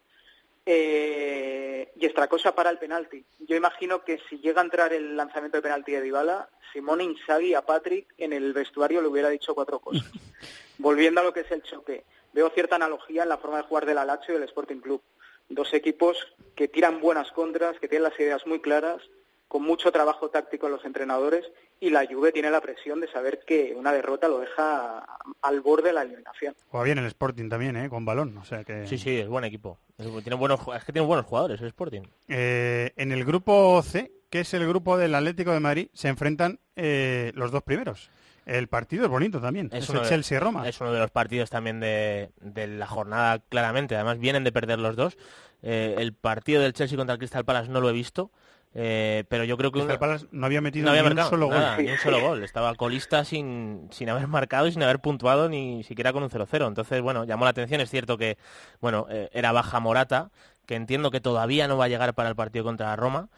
eh, 0.65 1.93
y 1.97 2.07
Estracosa 2.07 2.55
para 2.55 2.71
el 2.71 2.79
penalti. 2.79 3.25
Yo 3.41 3.57
imagino 3.57 4.05
que 4.05 4.21
si 4.29 4.39
llega 4.39 4.61
a 4.61 4.65
entrar 4.65 4.93
el 4.93 5.17
lanzamiento 5.17 5.59
de 5.59 5.63
penalti 5.63 5.93
de 5.93 6.03
Dybala, 6.03 6.49
Simone 6.73 7.05
Inzaghi 7.05 7.55
a 7.55 7.63
Patrick 7.63 8.13
en 8.19 8.33
el 8.33 8.53
vestuario 8.53 9.01
le 9.01 9.09
hubiera 9.09 9.29
dicho 9.29 9.55
cuatro 9.55 9.79
cosas. 9.79 10.11
Volviendo 10.79 11.21
a 11.21 11.25
lo 11.25 11.33
que 11.33 11.41
es 11.41 11.51
el 11.51 11.63
choque, 11.63 12.05
veo 12.33 12.51
cierta 12.51 12.77
analogía 12.77 13.23
en 13.25 13.29
la 13.29 13.39
forma 13.39 13.59
de 13.59 13.65
jugar 13.65 13.87
del 13.87 13.97
Lazio 13.97 14.35
y 14.35 14.39
del 14.39 14.49
Sporting 14.49 14.81
Club. 14.81 15.03
Dos 15.49 15.73
equipos 15.75 16.17
que 16.55 16.69
tiran 16.69 17.01
buenas 17.01 17.31
contras, 17.33 17.79
que 17.79 17.89
tienen 17.89 18.09
las 18.09 18.19
ideas 18.19 18.47
muy 18.47 18.61
claras, 18.61 19.03
con 19.53 19.65
mucho 19.65 19.93
trabajo 19.93 20.31
táctico 20.31 20.65
en 20.65 20.73
los 20.73 20.85
entrenadores 20.87 21.45
y 21.79 21.91
la 21.91 22.07
Juve 22.07 22.33
tiene 22.33 22.51
la 22.51 22.63
presión 22.63 23.03
de 23.03 23.13
saber 23.13 23.41
que 23.47 23.75
una 23.77 23.93
derrota 23.93 24.27
lo 24.27 24.39
deja 24.39 25.05
al 25.43 25.61
borde 25.61 25.89
de 25.89 25.93
la 25.93 26.01
eliminación. 26.01 26.55
Juega 26.69 26.85
bien 26.85 26.97
el 26.97 27.05
Sporting 27.05 27.51
también, 27.51 27.77
¿eh? 27.77 27.91
con 27.91 28.07
balón, 28.07 28.35
o 28.39 28.47
sea 28.47 28.65
que... 28.65 28.87
Sí, 28.87 28.97
sí, 28.97 29.19
es 29.19 29.29
buen 29.29 29.45
equipo. 29.45 29.79
Tiene 29.99 30.37
buenos, 30.37 30.61
es 30.75 30.85
que 30.85 30.93
tiene 30.95 31.07
buenos 31.07 31.27
jugadores 31.27 31.61
el 31.61 31.67
Sporting. 31.67 32.01
Eh, 32.29 32.95
en 32.97 33.13
el 33.13 33.27
grupo 33.27 33.83
C, 33.83 34.11
que 34.31 34.41
es 34.41 34.55
el 34.55 34.67
grupo 34.67 34.97
del 34.97 35.15
Atlético 35.15 35.53
de 35.53 35.61
Madrid, 35.61 35.89
se 35.93 36.09
enfrentan 36.09 36.59
eh, 36.75 37.31
los 37.35 37.51
dos 37.51 37.63
primeros. 37.63 38.11
El 38.47 38.69
partido 38.69 39.05
es 39.05 39.11
bonito 39.11 39.39
también, 39.39 39.69
es, 39.71 39.85
es 39.87 39.95
el 39.95 40.01
Chelsea-Roma. 40.01 40.67
Es 40.67 40.81
uno 40.81 40.95
de 40.95 40.99
los 40.99 41.11
partidos 41.11 41.51
también 41.51 41.79
de, 41.79 42.31
de, 42.41 42.69
la 42.69 42.87
jornada, 42.87 43.41
claramente. 43.51 43.97
Además, 43.97 44.19
vienen 44.19 44.45
de 44.45 44.51
perder 44.51 44.79
los 44.79 44.97
dos. 44.97 45.19
Eh, 45.61 45.97
el 45.99 46.15
partido 46.15 46.63
del 46.63 46.73
Chelsea 46.73 46.97
contra 46.97 47.13
el 47.13 47.19
Crystal 47.19 47.45
Palace 47.45 47.71
no 47.71 47.83
lo 47.83 47.91
he 47.91 47.93
visto. 47.93 48.31
Eh, 48.75 49.25
pero 49.29 49.45
yo 49.45 49.57
creo 49.57 49.71
que 49.71 49.81
una... 49.81 49.99
No 50.31 50.47
había 50.47 50.61
metido 50.61 50.87
no 50.87 50.91
había 50.91 51.03
ni, 51.03 51.09
marcado, 51.09 51.29
un 51.29 51.31
solo 51.31 51.51
nada, 51.51 51.77
gol. 51.77 51.85
ni 51.85 51.91
un 51.93 51.99
solo 51.99 52.21
gol. 52.21 52.43
Estaba 52.43 52.75
colista 52.75 53.25
sin, 53.25 53.89
sin 53.91 54.09
haber 54.09 54.27
marcado 54.29 54.67
y 54.67 54.73
sin 54.73 54.83
haber 54.83 55.01
puntuado 55.01 55.49
ni 55.49 55.83
siquiera 55.85 56.13
con 56.13 56.23
un 56.23 56.31
0-0. 56.31 56.69
Entonces, 56.69 57.03
bueno, 57.03 57.25
llamó 57.25 57.45
la 57.45 57.51
atención. 57.51 57.81
Es 57.81 57.91
cierto 57.91 58.17
que, 58.17 58.39
bueno, 58.81 59.07
eh, 59.11 59.29
era 59.33 59.53
baja 59.53 59.81
Morata, 59.81 60.31
que 60.67 60.75
entiendo 60.75 61.11
que 61.11 61.21
todavía 61.21 61.69
no 61.69 61.77
va 61.77 61.87
a 61.87 61.89
llegar 61.89 62.15
para 62.15 62.31
el 62.31 62.37
partido 62.37 62.65
contra 62.65 62.97
Roma. 62.97 63.29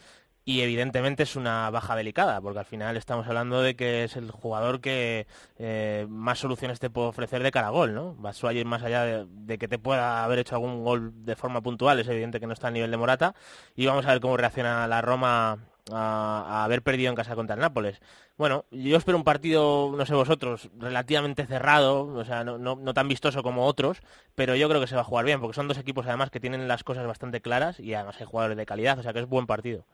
Y 0.47 0.61
evidentemente 0.61 1.23
es 1.23 1.37
una 1.37 1.71
baja 1.71 1.97
delicada, 1.97 2.41
porque 2.41 2.59
al 2.59 2.65
final 2.67 2.99
estamos 2.99 3.27
hablando 3.27 3.63
de 3.63 3.77
que 3.77 4.05
es 4.05 4.17
el 4.17 4.31
jugador 4.31 4.81
que 4.83 5.27
eh, 5.57 6.07
más 6.11 6.39
soluciones 6.39 6.81
te 6.81 6.91
puede 6.91 7.09
ofrecer 7.09 7.43
de 7.43 7.51
cara 7.51 7.69
a 7.69 7.71
gol, 7.71 7.95
¿no? 7.95 8.15
ir 8.53 8.67
más 8.67 8.83
allá 8.83 9.05
de, 9.05 9.27
de, 9.27 9.59
que 9.59 9.69
te 9.69 9.79
pueda 9.79 10.23
haber 10.23 10.41
hecho 10.41 10.57
algún 10.57 10.85
gol 10.85 11.13
de 11.25 11.35
forma 11.35 11.63
puntual, 11.63 11.99
es 11.99 12.09
evidente 12.09 12.41
que 12.41 12.47
no 12.47 12.53
está 12.53 12.69
a 12.69 12.71
nivel 12.73 12.91
de 12.91 12.97
Morata. 12.99 13.35
Y 13.75 13.87
vamos 13.87 14.05
a 14.05 14.11
ver 14.11 14.21
cómo 14.21 14.37
reacciona 14.37 14.87
la 14.87 15.01
Roma 15.01 15.59
a, 15.91 16.45
a 16.47 16.65
haber 16.65 16.83
perdido 16.83 17.09
en 17.11 17.17
casa 17.17 17.35
contra 17.35 17.55
el 17.55 17.61
Nápoles. 17.61 18.01
Bueno, 18.37 18.67
yo 18.71 18.97
espero 18.99 19.17
un 19.17 19.25
partido, 19.25 19.93
no 19.97 20.05
sé 20.05 20.15
vosotros, 20.15 20.71
relativamente 20.79 21.47
cerrado, 21.47 22.07
o 22.07 22.25
sea, 22.25 22.45
no, 22.45 22.59
no, 22.59 22.77
no 22.77 22.95
tan 22.95 23.09
vistoso 23.09 23.43
como 23.43 23.67
otros, 23.67 24.03
pero 24.35 24.57
yo 24.57 24.69
creo 24.69 24.81
que 24.81 24.89
se 24.89 24.95
va 24.97 25.03
a 25.03 25.05
jugar 25.05 25.25
bien, 25.25 25.41
porque 25.41 25.55
son 25.55 25.69
dos 25.69 25.79
equipos 25.79 26.07
además 26.07 26.31
que 26.31 26.41
tienen 26.41 26.69
las 26.69 26.85
cosas 26.85 27.07
bastante 27.07 27.41
claras 27.41 27.81
y 27.81 27.95
además 27.95 28.17
hay 28.21 28.27
jugadores 28.27 28.57
de 28.59 28.67
calidad, 28.67 28.99
o 28.99 29.03
sea 29.03 29.13
que 29.13 29.21
es 29.21 29.29
buen 29.29 29.47
partido. 29.47 29.87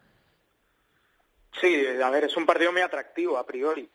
Sí, 1.59 1.87
a 1.87 2.11
ver, 2.11 2.25
es 2.25 2.37
un 2.37 2.47
partido 2.47 2.73
muy 2.73 2.83
atractivo 2.83 3.37
a 3.37 3.47
priori. 3.47 3.89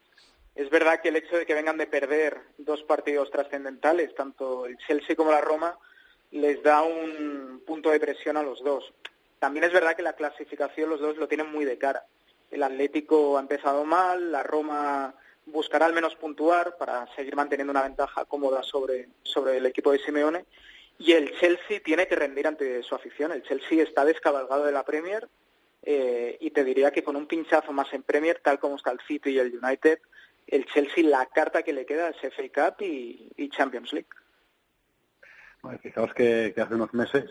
Es 0.55 0.69
verdad 0.69 1.01
que 1.01 1.09
el 1.09 1.17
hecho 1.17 1.37
de 1.37 1.45
que 1.45 1.53
vengan 1.53 1.77
de 1.77 1.87
perder 1.87 2.39
dos 2.57 2.81
partidos 2.83 3.29
trascendentales, 3.29 4.15
tanto 4.15 4.65
el 4.65 4.77
Chelsea 4.77 5.15
como 5.15 5.31
la 5.31 5.41
Roma, 5.41 5.77
les 6.31 6.61
da 6.63 6.81
un 6.83 7.61
punto 7.65 7.91
de 7.91 7.99
presión 7.99 8.37
a 8.37 8.43
los 8.43 8.63
dos. 8.63 8.93
También 9.39 9.65
es 9.65 9.73
verdad 9.73 9.95
que 9.95 10.01
la 10.01 10.13
clasificación 10.13 10.89
los 10.89 10.99
dos 10.99 11.17
lo 11.17 11.27
tienen 11.27 11.51
muy 11.51 11.65
de 11.65 11.77
cara. 11.77 12.05
El 12.51 12.63
Atlético 12.63 13.37
ha 13.37 13.41
empezado 13.41 13.83
mal, 13.83 14.31
la 14.31 14.43
Roma 14.43 15.13
buscará 15.45 15.85
al 15.85 15.93
menos 15.93 16.15
puntuar 16.15 16.77
para 16.77 17.07
seguir 17.15 17.35
manteniendo 17.35 17.71
una 17.71 17.83
ventaja 17.83 18.25
cómoda 18.25 18.63
sobre, 18.63 19.09
sobre 19.23 19.57
el 19.57 19.65
equipo 19.65 19.91
de 19.91 19.99
Simeone. 19.99 20.45
Y 20.97 21.11
el 21.11 21.37
Chelsea 21.37 21.81
tiene 21.83 22.07
que 22.07 22.15
rendir 22.15 22.47
ante 22.47 22.81
su 22.81 22.95
afición. 22.95 23.33
El 23.33 23.43
Chelsea 23.43 23.83
está 23.83 24.05
descabalgado 24.05 24.65
de 24.65 24.71
la 24.71 24.83
Premier 24.83 25.27
eh, 25.87 26.37
y 26.41 26.49
te 26.49 26.63
diría 26.63 26.89
que 26.89 27.03
con 27.03 27.15
un 27.15 27.27
pinchazo 27.27 27.71
más 27.71 27.93
en 27.93 28.01
Premier, 28.01 28.41
tal 28.43 28.57
como 28.57 28.75
está 28.75 28.91
el 28.91 28.99
City 29.07 29.29
y 29.29 29.39
el 29.39 29.59
United, 29.63 29.99
el 30.47 30.65
Chelsea 30.65 31.03
la 31.03 31.27
carta 31.27 31.61
que 31.61 31.73
le 31.73 31.85
queda 31.85 32.09
es 32.09 32.17
FA 32.17 32.71
Cup 32.71 32.81
y, 32.81 33.49
Champions 33.49 33.93
League. 33.93 34.09
Fijaos 35.81 36.13
que, 36.13 36.53
hace 36.57 36.73
unos 36.73 36.93
meses 36.93 37.25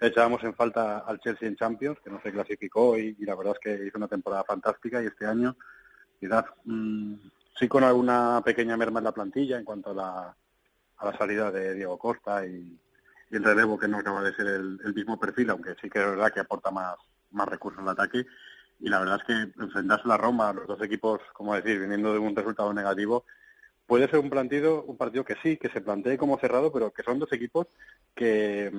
echábamos 0.00 0.42
en 0.42 0.54
falta 0.54 0.98
al 0.98 1.20
Chelsea 1.20 1.48
en 1.48 1.56
Champions, 1.56 1.98
que 2.02 2.10
no 2.10 2.20
se 2.20 2.32
clasificó 2.32 2.98
y, 2.98 3.14
la 3.20 3.36
verdad 3.36 3.54
es 3.54 3.60
que 3.60 3.86
hizo 3.86 3.98
una 3.98 4.08
temporada 4.08 4.42
fantástica 4.44 5.00
y 5.02 5.06
este 5.06 5.26
año 5.26 5.56
quizás 6.18 6.44
mmm, 6.64 7.14
sí 7.58 7.68
con 7.68 7.84
alguna 7.84 8.42
pequeña 8.44 8.76
merma 8.76 8.98
en 8.98 9.04
la 9.04 9.12
plantilla 9.12 9.56
en 9.58 9.64
cuanto 9.64 9.90
a 9.90 9.94
la, 9.94 10.36
a 10.96 11.06
la 11.06 11.16
salida 11.16 11.50
de 11.52 11.74
Diego 11.74 11.98
Costa 11.98 12.44
y, 12.46 12.78
y 13.30 13.36
el 13.36 13.44
relevo 13.44 13.78
que 13.78 13.88
no 13.88 13.98
acaba 13.98 14.22
de 14.22 14.34
ser 14.34 14.46
el, 14.46 14.80
el, 14.84 14.94
mismo 14.94 15.18
perfil, 15.18 15.50
aunque 15.50 15.74
sí 15.80 15.88
que 15.88 16.00
es 16.00 16.06
verdad 16.06 16.32
que 16.32 16.40
aporta 16.40 16.70
más, 16.70 16.96
más 17.30 17.48
recursos 17.48 17.80
al 17.80 17.88
ataque. 17.88 18.26
Y 18.80 18.88
la 18.88 19.00
verdad 19.00 19.20
es 19.20 19.24
que 19.24 19.62
enfrentarse 19.62 20.04
a 20.06 20.08
la 20.08 20.16
Roma, 20.16 20.52
los 20.52 20.66
dos 20.66 20.82
equipos, 20.82 21.20
como 21.34 21.54
decir, 21.54 21.78
viniendo 21.78 22.12
de 22.12 22.18
un 22.18 22.34
resultado 22.34 22.72
negativo, 22.72 23.24
puede 23.90 24.08
ser 24.08 24.20
un 24.20 24.30
partido, 24.30 24.84
un 24.84 24.96
partido 24.96 25.24
que 25.24 25.34
sí, 25.42 25.56
que 25.56 25.68
se 25.68 25.80
plantee 25.80 26.16
como 26.16 26.38
cerrado, 26.38 26.72
pero 26.72 26.92
que 26.92 27.02
son 27.02 27.18
dos 27.18 27.32
equipos 27.32 27.66
que, 28.14 28.70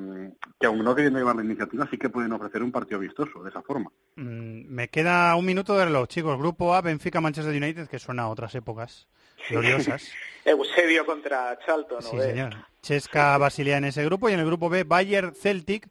que 0.58 0.66
aun 0.66 0.84
no 0.84 0.96
queriendo 0.96 1.20
llevar 1.20 1.36
la 1.36 1.44
iniciativa, 1.44 1.86
sí 1.92 1.98
que 1.98 2.10
pueden 2.10 2.32
ofrecer 2.32 2.64
un 2.64 2.72
partido 2.72 3.00
vistoso 3.00 3.44
de 3.44 3.50
esa 3.50 3.62
forma. 3.62 3.92
Mm, 4.16 4.74
me 4.74 4.88
queda 4.88 5.36
un 5.36 5.46
minuto 5.46 5.78
de 5.78 5.84
reloj, 5.84 6.08
chicos. 6.08 6.40
Grupo 6.40 6.74
A, 6.74 6.82
Benfica, 6.82 7.20
Manchester 7.20 7.54
United, 7.54 7.90
que 7.90 8.00
suena 8.00 8.24
a 8.24 8.30
otras 8.30 8.56
épocas 8.56 9.08
gloriosas. 9.50 10.10
Eusebio 10.46 11.06
contra 11.06 11.60
Charlton, 11.66 12.00
¿no? 12.02 12.10
Sí, 12.10 12.18
señor. 12.18 12.56
Chesca, 12.82 13.38
Basilia 13.38 13.78
en 13.78 13.86
ese 13.86 14.06
grupo 14.06 14.30
y 14.30 14.34
en 14.34 14.40
el 14.40 14.46
grupo 14.46 14.70
B, 14.70 14.86
Bayern, 14.86 15.36
Celtic, 15.36 15.90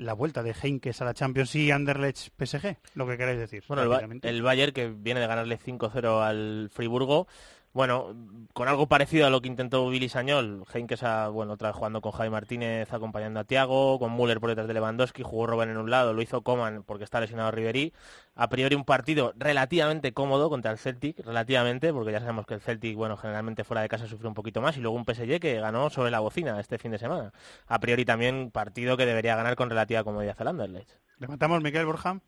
la 0.00 0.14
vuelta 0.14 0.42
de 0.42 0.54
Heinkes 0.60 1.00
a 1.00 1.04
la 1.04 1.14
Champions 1.14 1.54
y 1.54 1.70
Anderlecht 1.70 2.32
PSG, 2.38 2.76
lo 2.94 3.06
que 3.06 3.16
queráis 3.16 3.38
decir. 3.38 3.62
Bueno, 3.68 3.82
el, 3.82 4.20
el, 4.22 4.42
Bayern 4.42 4.72
que 4.72 4.88
viene 4.88 5.20
de 5.20 5.26
ganarle 5.26 5.58
5-0 5.58 6.22
al 6.22 6.70
Friburgo, 6.72 7.26
bueno, 7.72 8.16
con 8.52 8.66
algo 8.66 8.88
parecido 8.88 9.26
a 9.26 9.30
lo 9.30 9.40
que 9.40 9.46
intentó 9.46 9.88
Billy 9.88 10.08
Sañol, 10.08 10.64
Heinkes 10.74 11.04
ha, 11.04 11.28
bueno, 11.28 11.52
otra 11.52 11.68
vez 11.68 11.76
jugando 11.76 12.00
con 12.00 12.10
Javi 12.10 12.28
Martínez 12.28 12.92
acompañando 12.92 13.38
a 13.38 13.44
Tiago, 13.44 14.00
con 14.00 14.12
Müller 14.16 14.40
por 14.40 14.48
detrás 14.48 14.66
de 14.66 14.74
Lewandowski, 14.74 15.22
jugó 15.22 15.46
Robben 15.46 15.70
en 15.70 15.76
un 15.76 15.88
lado, 15.88 16.12
lo 16.12 16.20
hizo 16.20 16.42
Coman 16.42 16.82
porque 16.82 17.04
está 17.04 17.20
lesionado 17.20 17.52
Ribery. 17.52 17.92
A 18.34 18.48
priori 18.48 18.74
un 18.74 18.84
partido 18.84 19.34
relativamente 19.36 20.12
cómodo 20.12 20.50
contra 20.50 20.72
el 20.72 20.78
Celtic, 20.78 21.24
relativamente, 21.24 21.92
porque 21.92 22.10
ya 22.10 22.18
sabemos 22.18 22.44
que 22.44 22.54
el 22.54 22.60
Celtic, 22.60 22.96
bueno, 22.96 23.16
generalmente 23.16 23.62
fuera 23.62 23.82
de 23.82 23.88
casa 23.88 24.08
sufre 24.08 24.26
un 24.26 24.34
poquito 24.34 24.60
más, 24.60 24.76
y 24.76 24.80
luego 24.80 24.96
un 24.96 25.04
PSG 25.04 25.38
que 25.38 25.60
ganó 25.60 25.90
sobre 25.90 26.10
la 26.10 26.18
bocina 26.18 26.58
este 26.58 26.78
fin 26.78 26.90
de 26.90 26.98
semana. 26.98 27.32
A 27.68 27.78
priori 27.78 28.04
también 28.04 28.50
partido 28.50 28.96
que 28.96 29.06
debería 29.06 29.36
ganar 29.36 29.54
con 29.54 29.70
relativa 29.70 30.02
comodidad 30.02 30.36
al 30.40 30.48
Anderlecht. 30.48 30.90
¿Le 31.18 31.28
matamos 31.28 31.62
Miquel 31.62 31.86
Borja? 31.86 32.20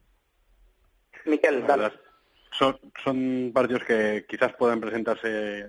Miquel, 1.25 1.67
dale 1.67 1.91
son, 2.59 2.79
son 3.03 3.51
partidos 3.53 3.85
que 3.85 4.25
quizás 4.29 4.53
puedan 4.55 4.81
presentarse 4.81 5.69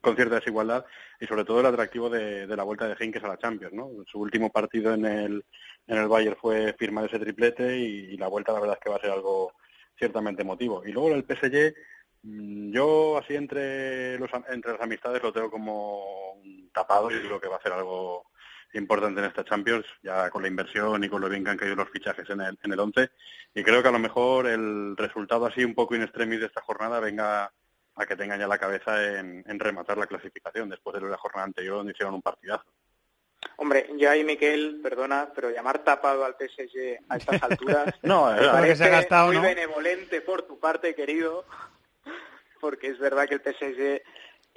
con 0.00 0.14
cierta 0.16 0.36
desigualdad 0.36 0.84
y 1.20 1.26
sobre 1.26 1.44
todo 1.44 1.60
el 1.60 1.66
atractivo 1.66 2.08
de, 2.08 2.46
de 2.46 2.56
la 2.56 2.62
vuelta 2.62 2.86
de 2.86 2.96
Henkes 2.98 3.24
a 3.24 3.28
la 3.28 3.38
Champions, 3.38 3.74
¿no? 3.74 3.90
Su 4.06 4.20
último 4.20 4.50
partido 4.50 4.94
en 4.94 5.04
el, 5.04 5.44
en 5.86 5.98
el 5.98 6.08
Bayern 6.08 6.36
fue 6.36 6.74
firmar 6.78 7.06
ese 7.06 7.18
triplete 7.18 7.76
y, 7.76 8.12
y, 8.12 8.16
la 8.16 8.28
vuelta 8.28 8.52
la 8.52 8.60
verdad 8.60 8.76
es 8.78 8.84
que 8.84 8.90
va 8.90 8.96
a 8.96 9.00
ser 9.00 9.10
algo 9.10 9.52
ciertamente 9.96 10.42
emotivo. 10.42 10.82
Y 10.86 10.92
luego 10.92 11.10
el 11.10 11.24
PSG, 11.24 11.74
mm, 12.22 12.70
yo 12.72 13.18
así 13.18 13.34
entre 13.34 14.18
los 14.18 14.30
entre 14.48 14.72
las 14.72 14.80
amistades 14.80 15.22
lo 15.22 15.32
tengo 15.32 15.50
como 15.50 16.40
tapado 16.72 17.10
y 17.10 17.20
creo 17.20 17.40
que 17.40 17.48
va 17.48 17.56
a 17.56 17.62
ser 17.62 17.72
algo 17.72 18.27
importante 18.74 19.20
en 19.20 19.26
esta 19.26 19.44
Champions, 19.44 19.86
ya 20.02 20.30
con 20.30 20.42
la 20.42 20.48
inversión 20.48 21.02
y 21.02 21.08
con 21.08 21.20
lo 21.20 21.28
bien 21.28 21.44
que 21.44 21.50
han 21.50 21.56
caído 21.56 21.76
los 21.76 21.90
fichajes 21.90 22.28
en 22.30 22.40
el, 22.40 22.58
en 22.62 22.72
el 22.72 22.80
11. 22.80 23.10
Y 23.54 23.62
creo 23.62 23.82
que 23.82 23.88
a 23.88 23.92
lo 23.92 23.98
mejor 23.98 24.46
el 24.46 24.96
resultado 24.96 25.46
así 25.46 25.64
un 25.64 25.74
poco 25.74 25.94
in 25.94 26.02
extremis 26.02 26.40
de 26.40 26.46
esta 26.46 26.62
jornada 26.62 27.00
venga 27.00 27.52
a 27.94 28.06
que 28.06 28.16
tengan 28.16 28.38
ya 28.38 28.46
la 28.46 28.58
cabeza 28.58 29.18
en, 29.18 29.42
en 29.46 29.58
rematar 29.58 29.98
la 29.98 30.06
clasificación 30.06 30.68
después 30.68 31.00
de 31.00 31.08
la 31.08 31.16
jornada 31.16 31.46
anterior 31.46 31.76
donde 31.76 31.92
hicieron 31.92 32.14
un 32.14 32.22
partidazo. 32.22 32.64
Hombre, 33.56 33.90
yo 33.96 34.10
ahí, 34.10 34.24
Miquel, 34.24 34.80
perdona, 34.82 35.30
pero 35.34 35.50
llamar 35.50 35.80
tapado 35.80 36.24
al 36.24 36.34
PSG 36.34 36.98
a 37.08 37.16
estas 37.16 37.42
alturas 37.42 37.94
no, 38.02 38.32
es 38.32 38.40
verdad 38.40 38.64
que 38.64 38.76
se 38.76 38.84
ha 38.84 38.88
gastado, 38.88 39.26
muy 39.28 39.36
¿no? 39.36 39.42
benevolente 39.42 40.20
por 40.20 40.42
tu 40.42 40.58
parte, 40.58 40.94
querido, 40.94 41.44
porque 42.60 42.88
es 42.88 42.98
verdad 42.98 43.28
que 43.28 43.34
el 43.34 43.40
PSG 43.40 44.02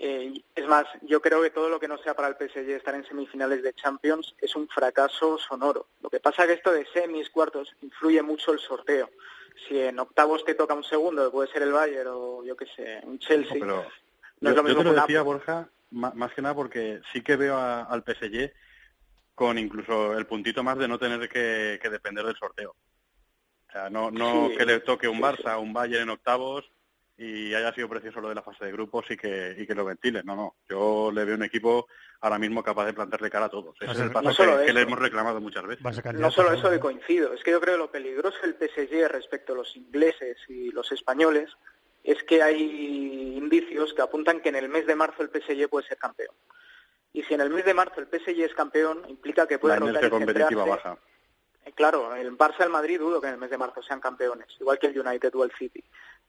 eh, 0.04 0.34
es 0.56 0.68
más, 0.68 0.88
yo 1.04 1.22
creo 1.22 1.43
que 1.43 1.52
todo 1.52 1.70
lo 1.70 1.80
que 1.80 1.88
no 1.88 1.95
sea 1.99 2.16
para 2.16 2.28
el 2.28 2.34
PSG 2.34 2.72
estar 2.72 2.95
en 2.95 3.06
semifinales 3.06 3.62
de 3.62 3.76
Champions 3.76 4.34
es 4.39 4.56
un 4.56 4.68
fracaso 4.68 5.38
sonoro. 5.38 5.86
Lo 6.02 6.10
que 6.10 6.20
pasa 6.20 6.41
es 6.41 6.47
que 6.47 6.54
esto 6.56 6.72
de 6.72 6.88
semis, 6.88 7.30
cuartos, 7.30 7.72
influye 7.84 8.24
mucho 8.24 8.52
el 8.52 8.58
sorteo. 8.58 9.12
Si 9.68 9.80
en 9.80 9.99
octavos 9.99 10.43
te 10.43 10.56
toca 10.56 10.74
un 10.74 10.84
segundo, 10.84 11.26
que 11.26 11.32
puede 11.32 11.52
ser 11.52 11.62
el 11.62 11.72
Bayern 11.72 12.10
o 12.12 12.43
yo 12.43 12.58
qué 12.58 12.66
sé, 12.76 12.99
un 13.04 13.20
Chelsea. 13.20 13.54
No, 13.54 13.60
pero 13.60 13.76
no 14.39 14.49
yo, 14.49 14.49
es 14.49 14.56
lo 14.56 14.64
mismo 14.64 14.80
yo 14.80 14.89
te 14.89 14.95
lo 14.95 15.02
decía. 15.02 15.22
Borja, 15.22 15.70
más, 15.91 16.34
que 16.34 16.41
nada 16.41 16.56
porque 16.56 16.99
sí 17.14 17.22
que 17.22 17.36
veo 17.36 17.58
a, 17.58 17.84
al 17.84 18.04
PSG 18.04 18.52
con 19.36 19.60
incluso 19.60 20.18
el 20.18 20.26
puntito 20.26 20.64
más 20.64 20.80
de 20.80 20.88
no 20.88 20.97
tener 20.97 21.30
que, 21.30 21.80
que 21.80 21.89
depender 21.91 22.26
del 22.26 22.38
sorteo. 22.38 22.72
O 23.70 23.72
sea, 23.72 23.91
no, 23.91 24.10
no 24.10 24.49
Sí, 24.49 24.58
que 24.58 24.66
le 24.66 24.80
toque 24.80 25.08
un 25.08 25.18
sí, 25.18 25.22
Barça, 25.22 25.62
un 25.62 25.74
Bayern 25.74 26.04
en 26.04 26.10
octavos 26.10 26.72
y 27.22 27.54
haya 27.54 27.72
sido 27.74 27.88
precioso 27.88 28.20
lo 28.20 28.30
de 28.30 28.36
la 28.36 28.42
fase 28.42 28.66
de 28.66 28.72
grupos 28.72 29.06
y 29.12 29.16
que, 29.16 29.56
y 29.56 29.68
que 29.68 29.76
lo 29.76 29.86
ventile. 29.86 30.24
No, 30.24 30.36
no. 30.36 30.56
Yo 30.68 31.12
le 31.14 31.24
veo 31.24 31.36
un 31.36 31.44
equipo 31.44 31.88
ahora 32.20 32.40
mismo 32.40 32.64
capaz 32.64 32.86
de 32.88 32.94
plantarle 32.94 33.30
cara 33.30 33.46
a 33.46 33.50
todos. 33.50 33.76
Ese 33.80 33.92
es 33.92 34.00
el 34.00 34.12
paso 34.12 34.30
no 34.30 34.34
solo 34.34 34.66
que, 34.66 34.74
le 34.74 34.82
hemos 34.82 34.98
reclamado 34.98 35.40
muchas 35.40 35.68
veces. 35.68 36.04
No 36.16 36.32
solo 36.32 36.54
eso 36.54 36.72
de 36.72 36.80
coincido, 36.80 37.34
es 37.34 37.44
que 37.44 37.52
yo 37.52 37.62
creo 37.62 37.76
que 37.76 37.80
lo 37.80 37.92
peligroso 37.92 38.38
del 38.42 38.56
PSG 38.56 39.08
respecto 39.08 39.54
a 39.54 39.58
los 39.58 39.76
ingleses 39.76 40.38
y 40.48 40.72
los 40.72 40.92
españoles 40.92 41.52
es 42.04 42.24
que 42.24 42.42
hay 42.42 43.38
indicios 43.38 43.94
que 43.94 44.02
apuntan 44.02 44.42
que 44.42 44.50
en 44.50 44.56
el 44.56 44.70
mes 44.70 44.88
de 44.88 44.96
marzo 44.96 45.22
el 45.22 45.30
PSG 45.30 45.70
puede 45.70 45.88
ser 45.88 46.00
campeón. 46.00 46.34
Y 47.14 47.22
si 47.24 47.36
en 47.36 47.42
el 47.42 47.52
mes 47.52 47.66
de 47.66 47.76
marzo 47.76 48.02
el 48.02 48.08
PSG 48.08 48.42
es 48.42 48.56
campeón, 48.56 49.04
implica 49.08 49.48
que 49.48 49.60
puede 49.60 49.80
La 49.80 49.86
rotar 49.86 50.10
competitiva 50.10 50.66
baja. 50.66 50.98
Eh, 51.66 51.74
Claro, 51.76 52.16
el 52.16 52.36
Barça 52.38 52.62
y 52.62 52.64
el 52.64 52.70
Madrid 52.70 53.00
dudo 53.00 53.22
que 53.22 53.28
en 53.28 53.34
el 53.34 53.40
mes 53.40 53.52
de 53.52 53.58
marzo 53.58 53.84
sean 53.84 54.00
campeones, 54.00 54.48
igual 54.60 54.80
que 54.80 54.88
el 54.88 55.00
United 55.00 55.34
o 55.36 55.44
el 55.44 55.52
City. 55.52 55.84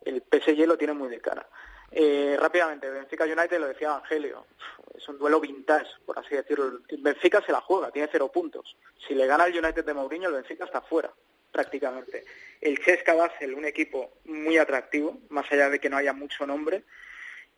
El 0.04 0.22
PSG 0.22 0.66
lo 0.66 0.76
tiene 0.76 0.92
muy 0.92 1.08
de 1.08 1.20
cara. 1.20 1.46
Eh, 1.94 2.36
rápidamente, 2.40 2.88
Benfica 2.88 3.24
United 3.24 3.58
lo 3.58 3.68
decía 3.68 3.88
Evangelio, 3.88 4.46
es 4.96 5.06
un 5.08 5.18
duelo 5.18 5.40
vintage, 5.40 5.90
por 6.06 6.18
así 6.18 6.34
decirlo. 6.34 6.80
Benfica 6.98 7.42
se 7.44 7.52
la 7.52 7.60
juega, 7.60 7.90
tiene 7.90 8.08
cero 8.10 8.32
puntos. 8.32 8.76
Si 9.06 9.14
le 9.14 9.26
gana 9.26 9.44
el 9.44 9.58
United 9.58 9.84
de 9.84 9.94
Mourinho, 9.94 10.28
el 10.28 10.34
Benfica 10.34 10.64
está 10.64 10.80
fuera, 10.80 11.12
prácticamente. 11.50 12.24
El 12.60 12.78
Chesca 12.82 13.14
Basel, 13.14 13.54
un 13.54 13.66
equipo 13.66 14.14
muy 14.24 14.56
atractivo, 14.56 15.18
más 15.28 15.50
allá 15.52 15.68
de 15.68 15.80
que 15.80 15.90
no 15.90 15.98
haya 15.98 16.14
mucho 16.14 16.46
nombre, 16.46 16.84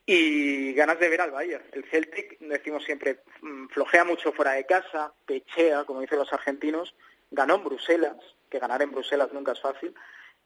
y 0.04 0.74
ganas 0.74 0.98
de 0.98 1.08
ver 1.08 1.20
al 1.20 1.30
Bayern. 1.30 1.64
El 1.72 1.84
Celtic, 1.84 2.38
decimos 2.40 2.84
siempre, 2.84 3.20
mm, 3.40 3.68
flojea 3.68 4.04
mucho 4.04 4.32
fuera 4.32 4.52
de 4.52 4.66
casa, 4.66 5.12
pechea, 5.26 5.84
como 5.84 6.00
dicen 6.00 6.18
los 6.18 6.32
argentinos, 6.32 6.94
ganó 7.30 7.54
en 7.54 7.64
Bruselas, 7.64 8.16
que 8.50 8.58
ganar 8.58 8.82
en 8.82 8.90
Bruselas 8.90 9.32
nunca 9.32 9.52
es 9.52 9.60
fácil, 9.60 9.94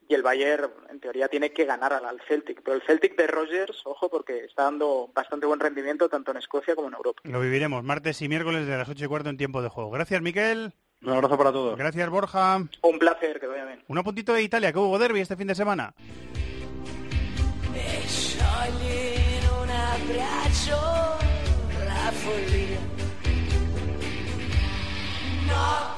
y 0.08 0.14
el 0.14 0.22
Bayern, 0.22 0.70
en 0.88 1.00
teoría, 1.00 1.28
tiene 1.28 1.52
que 1.52 1.66
ganar 1.66 1.92
al, 1.92 2.06
al 2.06 2.20
Celtic. 2.26 2.62
Pero 2.62 2.76
el 2.76 2.82
Celtic 2.82 3.16
de 3.16 3.26
Rogers, 3.26 3.82
ojo, 3.84 4.08
porque 4.08 4.44
está 4.44 4.64
dando 4.64 5.10
bastante 5.14 5.46
buen 5.46 5.60
rendimiento 5.60 6.08
tanto 6.08 6.30
en 6.30 6.38
Escocia 6.38 6.74
como 6.74 6.88
en 6.88 6.94
Europa. 6.94 7.20
Lo 7.24 7.40
viviremos 7.40 7.84
martes 7.84 8.22
y 8.22 8.28
miércoles 8.28 8.66
de 8.66 8.76
las 8.76 8.88
8 8.88 9.04
y 9.04 9.08
cuarto 9.08 9.28
en 9.28 9.36
tiempo 9.36 9.60
de 9.60 9.68
juego. 9.68 9.90
Gracias, 9.90 10.22
Miquel. 10.22 10.72
Un 11.02 11.10
abrazo 11.10 11.36
para 11.36 11.52
todos. 11.52 11.78
Gracias, 11.78 12.08
Borja. 12.08 12.56
Un 12.82 12.98
placer, 12.98 13.38
que 13.38 13.46
vaya 13.46 13.66
bien. 13.66 13.84
Un 13.86 13.98
apuntito 13.98 14.32
de 14.32 14.42
Italia, 14.42 14.72
que 14.72 14.78
hubo 14.78 14.98
derby 14.98 15.20
este 15.20 15.36
fin 15.36 15.46
de 15.46 15.54
semana. 15.54 15.94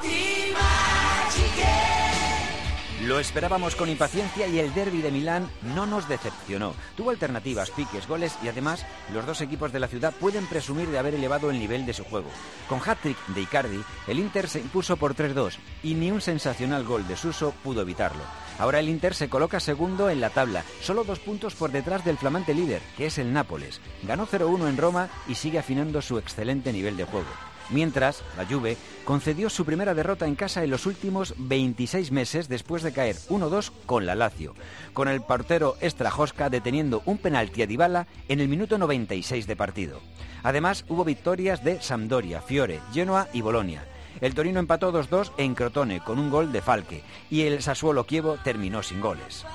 Lo 3.11 3.19
esperábamos 3.19 3.75
con 3.75 3.89
impaciencia 3.89 4.47
y 4.47 4.59
el 4.59 4.73
derby 4.73 5.01
de 5.01 5.11
Milán 5.11 5.49
no 5.75 5.85
nos 5.85 6.07
decepcionó. 6.07 6.73
Tuvo 6.95 7.09
alternativas, 7.09 7.69
piques, 7.69 8.07
goles 8.07 8.37
y 8.41 8.47
además 8.47 8.85
los 9.13 9.25
dos 9.25 9.41
equipos 9.41 9.73
de 9.73 9.81
la 9.81 9.89
ciudad 9.89 10.13
pueden 10.17 10.47
presumir 10.47 10.87
de 10.87 10.97
haber 10.97 11.15
elevado 11.15 11.51
el 11.51 11.59
nivel 11.59 11.85
de 11.85 11.91
su 11.91 12.05
juego. 12.05 12.29
Con 12.69 12.79
hat-trick 12.79 13.17
de 13.27 13.41
Icardi, 13.41 13.83
el 14.07 14.17
Inter 14.17 14.47
se 14.47 14.61
impuso 14.61 14.95
por 14.95 15.13
3-2 15.13 15.57
y 15.83 15.93
ni 15.95 16.09
un 16.09 16.21
sensacional 16.21 16.85
gol 16.85 17.05
de 17.05 17.17
Suso 17.17 17.53
pudo 17.65 17.81
evitarlo. 17.81 18.23
Ahora 18.57 18.79
el 18.79 18.87
Inter 18.87 19.13
se 19.13 19.27
coloca 19.27 19.59
segundo 19.59 20.09
en 20.09 20.21
la 20.21 20.29
tabla, 20.29 20.63
solo 20.79 21.03
dos 21.03 21.19
puntos 21.19 21.53
por 21.53 21.73
detrás 21.73 22.05
del 22.05 22.17
flamante 22.17 22.53
líder, 22.53 22.81
que 22.95 23.07
es 23.07 23.17
el 23.17 23.33
Nápoles. 23.33 23.81
Ganó 24.03 24.25
0-1 24.25 24.69
en 24.69 24.77
Roma 24.77 25.09
y 25.27 25.35
sigue 25.35 25.59
afinando 25.59 26.01
su 26.01 26.17
excelente 26.17 26.71
nivel 26.71 26.95
de 26.95 27.03
juego. 27.03 27.50
Mientras, 27.71 28.23
la 28.37 28.45
Juve 28.45 28.77
concedió 29.05 29.49
su 29.49 29.65
primera 29.65 29.93
derrota 29.93 30.27
en 30.27 30.35
casa 30.35 30.63
en 30.63 30.69
los 30.69 30.85
últimos 30.85 31.33
26 31.37 32.11
meses 32.11 32.49
después 32.49 32.83
de 32.83 32.91
caer 32.91 33.15
1-2 33.29 33.71
con 33.85 34.05
la 34.05 34.15
Lazio, 34.15 34.53
con 34.93 35.07
el 35.07 35.21
portero 35.21 35.75
Strajoska 35.81 36.49
deteniendo 36.49 37.01
un 37.05 37.17
penalti 37.17 37.61
a 37.61 37.67
Dybala 37.67 38.07
en 38.27 38.41
el 38.41 38.47
minuto 38.47 38.77
96 38.77 39.47
de 39.47 39.55
partido. 39.55 40.01
Además, 40.43 40.85
hubo 40.89 41.05
victorias 41.05 41.63
de 41.63 41.81
Sampdoria, 41.81 42.41
Fiore, 42.41 42.79
Genoa 42.93 43.27
y 43.33 43.41
Bolonia. 43.41 43.85
El 44.19 44.35
Torino 44.35 44.59
empató 44.59 44.91
2-2 44.91 45.31
en 45.37 45.55
Crotone 45.55 46.01
con 46.01 46.19
un 46.19 46.29
gol 46.29 46.51
de 46.51 46.61
Falque 46.61 47.03
y 47.29 47.41
el 47.41 47.61
Sassuolo 47.61 48.03
Chievo 48.03 48.37
terminó 48.43 48.83
sin 48.83 48.99
goles. 49.01 49.45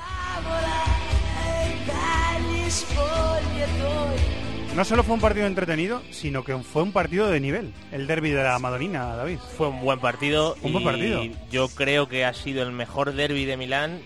No 4.77 4.85
solo 4.85 5.03
fue 5.03 5.15
un 5.15 5.21
partido 5.23 5.47
entretenido, 5.47 6.03
sino 6.11 6.45
que 6.45 6.55
fue 6.59 6.83
un 6.83 6.93
partido 6.93 7.29
de 7.29 7.41
nivel. 7.41 7.73
El 7.93 8.07
derby 8.07 8.31
de 8.31 8.43
la 8.45 8.59
Madonina, 8.59 9.17
David. 9.17 9.39
Fue 9.57 9.69
un 9.69 9.81
buen 9.81 9.99
partido. 10.01 10.55
Un 10.61 10.73
buen 10.73 10.83
y 10.83 10.87
partido. 10.87 11.23
Yo 11.51 11.69
creo 11.69 12.09
que 12.09 12.27
ha 12.27 12.35
sido 12.35 12.63
el 12.63 12.73
mejor 12.73 13.15
derby 13.15 13.47
de 13.47 13.57
Milán 13.57 14.01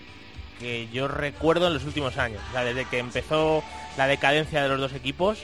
que 0.59 0.87
yo 0.93 1.07
recuerdo 1.09 1.67
en 1.67 1.73
los 1.73 1.83
últimos 1.83 2.17
años. 2.17 2.41
O 2.49 2.51
sea, 2.53 2.63
desde 2.63 2.85
que 2.85 2.99
empezó 2.99 3.63
la 3.97 4.07
decadencia 4.07 4.63
de 4.63 4.69
los 4.69 4.79
dos 4.79 4.93
equipos. 4.93 5.39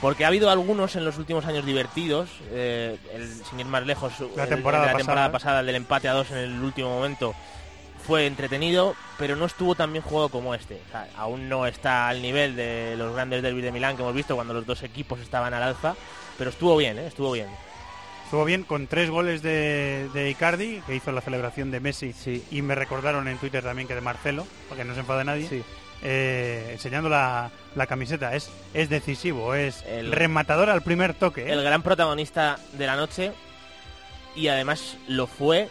Porque 0.00 0.24
ha 0.24 0.28
habido 0.28 0.50
algunos 0.50 0.94
en 0.96 1.04
los 1.04 1.18
últimos 1.18 1.44
años 1.46 1.66
divertidos. 1.66 2.28
eh, 2.52 2.96
el, 3.14 3.28
sin 3.44 3.58
ir 3.60 3.66
más 3.66 3.84
lejos, 3.84 4.12
La 4.36 4.44
el- 4.44 4.48
temporada 4.48 4.84
la 4.86 4.92
pasada. 4.92 4.98
temporada 4.98 5.32
pasada, 5.32 5.60
el 5.60 5.66
del 5.66 5.74
empate 5.76 6.08
a 6.08 6.12
dos 6.12 6.30
en 6.30 6.38
el 6.38 6.60
último 6.62 6.88
momento, 6.88 7.34
fue 8.06 8.26
entretenido, 8.26 8.94
pero 9.18 9.36
no 9.36 9.46
estuvo 9.46 9.74
tan 9.74 9.92
bien 9.92 10.02
jugado 10.04 10.28
como 10.28 10.54
este. 10.54 10.80
O 10.88 10.90
sea, 10.90 11.08
aún 11.16 11.48
no 11.48 11.66
está 11.66 12.08
al 12.08 12.20
nivel 12.22 12.56
de 12.56 12.94
los 12.96 13.14
grandes 13.14 13.42
derbis 13.42 13.64
de 13.64 13.72
Milán 13.72 13.96
que 13.96 14.02
hemos 14.02 14.14
visto 14.14 14.34
cuando 14.34 14.54
los 14.54 14.66
dos 14.66 14.82
equipos 14.82 15.20
estaban 15.20 15.54
al 15.54 15.62
alza, 15.62 15.94
pero 16.38 16.50
estuvo 16.50 16.76
bien, 16.76 16.98
¿eh? 16.98 17.06
estuvo 17.06 17.32
bien. 17.32 17.48
Estuvo 18.24 18.44
bien 18.46 18.62
con 18.62 18.86
tres 18.86 19.10
goles 19.10 19.42
de, 19.42 20.08
de 20.14 20.30
Icardi, 20.30 20.80
que 20.86 20.94
hizo 20.94 21.12
la 21.12 21.20
celebración 21.20 21.70
de 21.70 21.80
Messi. 21.80 22.14
Y 22.50 22.62
me 22.62 22.74
recordaron 22.74 23.28
en 23.28 23.36
Twitter 23.36 23.62
también 23.62 23.86
que 23.86 23.94
de 23.94 24.00
Marcelo, 24.00 24.46
para 24.70 24.80
que 24.82 24.88
no 24.88 24.94
se 24.94 25.00
enfade 25.00 25.24
nadie. 25.24 25.62
eh, 26.02 26.70
enseñando 26.72 27.10
la, 27.10 27.50
la 27.74 27.86
camiseta. 27.86 28.34
Es, 28.34 28.50
es 28.72 28.88
decisivo, 28.88 29.54
es 29.54 29.82
El- 29.82 30.10
rematador 30.12 30.70
al 30.70 30.80
primer 30.82 31.12
toque. 31.12 31.42
¿eh? 31.42 31.52
el 31.52 31.62
gran 31.62 31.82
protagonista 31.82 32.58
de 32.72 32.86
la 32.86 32.96
noche 32.96 33.32
y 34.34 34.48
además 34.48 34.96
lo 35.08 35.26
fue 35.26 35.68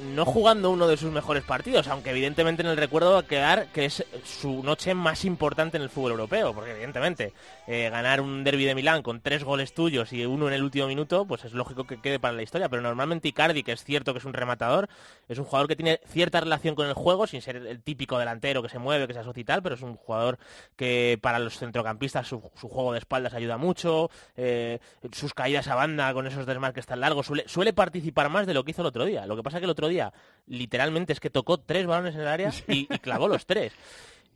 no 0.00 0.24
jugando 0.24 0.70
uno 0.70 0.86
de 0.86 0.96
sus 0.96 1.10
mejores 1.10 1.44
partidos, 1.44 1.88
aunque 1.88 2.10
evidentemente 2.10 2.62
en 2.62 2.68
el 2.68 2.76
recuerdo 2.76 3.12
va 3.12 3.20
a 3.20 3.26
quedar 3.26 3.66
que 3.72 3.86
es 3.86 4.04
su 4.24 4.62
noche 4.62 4.94
más 4.94 5.24
importante 5.24 5.76
en 5.76 5.82
el 5.82 5.90
fútbol 5.90 6.12
europeo, 6.12 6.54
porque 6.54 6.72
evidentemente 6.72 7.32
eh, 7.66 7.88
ganar 7.90 8.20
un 8.20 8.44
derby 8.44 8.64
de 8.64 8.74
Milán 8.74 9.02
con 9.02 9.20
tres 9.20 9.44
goles 9.44 9.74
tuyos 9.74 10.12
y 10.12 10.24
uno 10.26 10.48
en 10.48 10.54
el 10.54 10.62
último 10.62 10.86
minuto, 10.86 11.24
pues 11.24 11.44
es 11.44 11.52
lógico 11.52 11.84
que 11.84 12.00
quede 12.00 12.18
para 12.18 12.34
la 12.34 12.42
historia, 12.42 12.68
pero 12.68 12.82
normalmente 12.82 13.28
Icardi, 13.28 13.62
que 13.62 13.72
es 13.72 13.84
cierto 13.84 14.12
que 14.12 14.18
es 14.18 14.24
un 14.24 14.32
rematador, 14.32 14.88
es 15.28 15.38
un 15.38 15.44
jugador 15.44 15.68
que 15.68 15.76
tiene 15.76 16.00
cierta 16.06 16.40
relación 16.40 16.74
con 16.74 16.86
el 16.86 16.94
juego, 16.94 17.26
sin 17.26 17.42
ser 17.42 17.56
el 17.56 17.82
típico 17.82 18.18
delantero 18.18 18.62
que 18.62 18.68
se 18.68 18.78
mueve, 18.78 19.06
que 19.06 19.14
se 19.14 19.20
asocia 19.20 19.40
y 19.40 19.44
tal, 19.44 19.62
pero 19.62 19.74
es 19.74 19.82
un 19.82 19.96
jugador 19.96 20.38
que 20.76 21.18
para 21.20 21.38
los 21.38 21.58
centrocampistas 21.58 22.26
su, 22.26 22.42
su 22.54 22.68
juego 22.68 22.92
de 22.92 22.98
espaldas 22.98 23.34
ayuda 23.34 23.56
mucho, 23.56 24.10
eh, 24.36 24.78
sus 25.12 25.34
caídas 25.34 25.68
a 25.68 25.74
banda 25.74 26.12
con 26.12 26.26
esos 26.26 26.46
desmarques 26.46 26.86
tan 26.86 27.00
largos, 27.00 27.26
suele, 27.26 27.44
suele 27.48 27.72
participar 27.72 28.28
más 28.28 28.46
de 28.46 28.54
lo 28.54 28.64
que 28.64 28.72
hizo 28.72 28.82
el 28.82 28.88
otro 28.88 29.04
día. 29.04 29.26
Lo 29.26 29.36
que 29.36 29.42
pasa 29.42 29.58
que 29.58 29.64
el 29.64 29.70
otro 29.70 29.85
día 29.88 30.12
literalmente 30.46 31.12
es 31.12 31.20
que 31.20 31.30
tocó 31.30 31.58
tres 31.58 31.86
balones 31.86 32.14
en 32.14 32.20
el 32.20 32.28
área 32.28 32.52
y, 32.68 32.92
y 32.92 32.98
clavó 32.98 33.28
los 33.28 33.46
tres. 33.46 33.72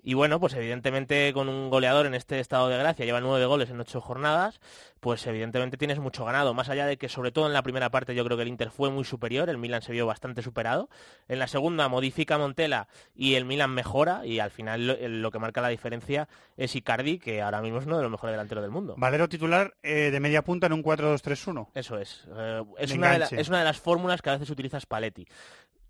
Y 0.02 0.14
bueno, 0.14 0.40
pues 0.40 0.55
evidentemente 0.55 1.32
con 1.35 1.48
un 1.48 1.68
goleador 1.70 2.06
en 2.06 2.14
este 2.14 2.40
estado 2.40 2.68
de 2.68 2.78
gracia, 2.78 3.05
lleva 3.05 3.20
nueve 3.20 3.44
goles 3.47 3.68
en 3.70 3.78
ocho 3.81 4.01
jornadas, 4.01 4.60
pues 5.01 5.27
evidentemente 5.27 5.77
tienes 5.77 5.98
mucho 5.98 6.24
ganado. 6.24 6.55
Más 6.55 6.68
allá 6.70 6.86
de 6.86 6.97
que 6.97 7.09
sobre 7.09 7.32
todo 7.32 7.47
en 7.47 7.52
la 7.52 7.62
primera 7.62 7.90
parte 7.90 8.14
yo 8.14 8.24
creo 8.24 8.36
que 8.36 8.43
el 8.44 8.48
Inter 8.48 8.70
fue 8.70 8.90
muy 8.90 9.05
superior, 9.05 9.48
el 9.51 9.59
Milan 9.59 9.82
se 9.82 9.93
vio 9.93 10.06
bastante 10.06 10.43
superado. 10.43 10.89
En 11.28 11.39
la 11.39 11.47
segunda 11.48 11.89
modifica 11.89 12.39
Montela 12.39 12.89
y 13.14 13.35
el 13.35 13.44
Milan 13.44 13.70
mejora 13.72 14.24
y 14.24 14.40
al 14.40 14.51
final 14.51 14.86
lo, 14.86 15.09
lo 15.09 15.31
que 15.31 15.39
marca 15.39 15.60
la 15.60 15.68
diferencia 15.68 16.28
es 16.56 16.74
Icardi, 16.77 17.18
que 17.18 17.43
ahora 17.43 17.60
mismo 17.60 17.78
es 17.78 17.86
uno 17.86 17.97
de 17.97 18.02
los 18.02 18.10
mejores 18.10 18.32
delanteros 18.32 18.62
del 18.62 18.70
mundo. 18.70 18.94
Valero 18.97 19.28
titular 19.28 19.74
eh, 19.82 20.10
de 20.10 20.20
media 20.20 20.43
punta 20.43 20.66
en 20.66 20.72
un 20.72 20.82
4-2-3-1. 20.82 21.68
Eso 21.74 21.98
es. 21.98 22.27
Eh, 22.36 22.62
es, 22.78 22.93
una 22.93 23.09
la- 23.18 23.27
es 23.40 23.48
una 23.48 23.59
de 23.59 23.64
las 23.64 23.78
fórmulas 23.78 24.22
que 24.22 24.31
a 24.31 24.32
veces 24.35 24.48
utiliza 24.51 24.81
Spalletti. 24.81 25.27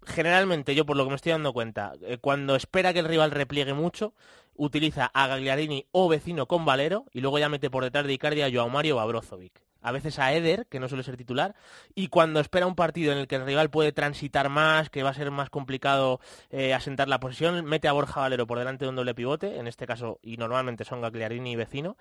Generalmente, 0.02 0.74
yo 0.74 0.86
por 0.86 0.96
lo 0.96 1.04
que 1.04 1.10
me 1.10 1.16
estoy 1.16 1.32
dando 1.32 1.52
cuenta, 1.52 1.92
eh, 2.02 2.18
cuando 2.18 2.56
espera 2.56 2.92
que 2.92 3.00
el 3.00 3.04
rival 3.04 3.30
repliegue 3.30 3.74
mucho, 3.74 4.14
utiliza 4.54 5.06
a 5.06 5.26
Gagliardini 5.26 5.86
o 5.92 6.08
vecino 6.08 6.46
con 6.46 6.64
Valero 6.64 7.04
y 7.12 7.20
luego 7.20 7.38
ya 7.38 7.48
mete 7.48 7.70
por 7.70 7.84
detrás 7.84 8.06
de 8.06 8.14
Icardi 8.14 8.42
a 8.42 8.50
Joao 8.50 8.68
Mario 8.70 8.96
o 8.96 9.00
a 9.00 9.06
Brozovic. 9.06 9.69
A 9.82 9.92
veces 9.92 10.18
a 10.18 10.32
Eder, 10.32 10.66
que 10.66 10.80
no 10.80 10.88
suele 10.88 11.02
ser 11.02 11.16
titular, 11.16 11.54
y 11.94 12.08
cuando 12.08 12.40
espera 12.40 12.66
un 12.66 12.74
partido 12.74 13.12
en 13.12 13.18
el 13.18 13.26
que 13.26 13.36
el 13.36 13.46
rival 13.46 13.70
puede 13.70 13.92
transitar 13.92 14.48
más, 14.48 14.90
que 14.90 15.02
va 15.02 15.10
a 15.10 15.14
ser 15.14 15.30
más 15.30 15.50
complicado 15.50 16.20
eh, 16.50 16.74
asentar 16.74 17.08
la 17.08 17.20
posición, 17.20 17.64
mete 17.64 17.88
a 17.88 17.92
Borja 17.92 18.20
Valero 18.20 18.46
por 18.46 18.58
delante 18.58 18.84
de 18.84 18.90
un 18.90 18.96
doble 18.96 19.14
pivote, 19.14 19.58
en 19.58 19.66
este 19.66 19.86
caso, 19.86 20.18
y 20.22 20.36
normalmente 20.36 20.84
son 20.84 21.00
Gagliardini 21.00 21.52
y 21.52 21.56
vecino, 21.56 21.96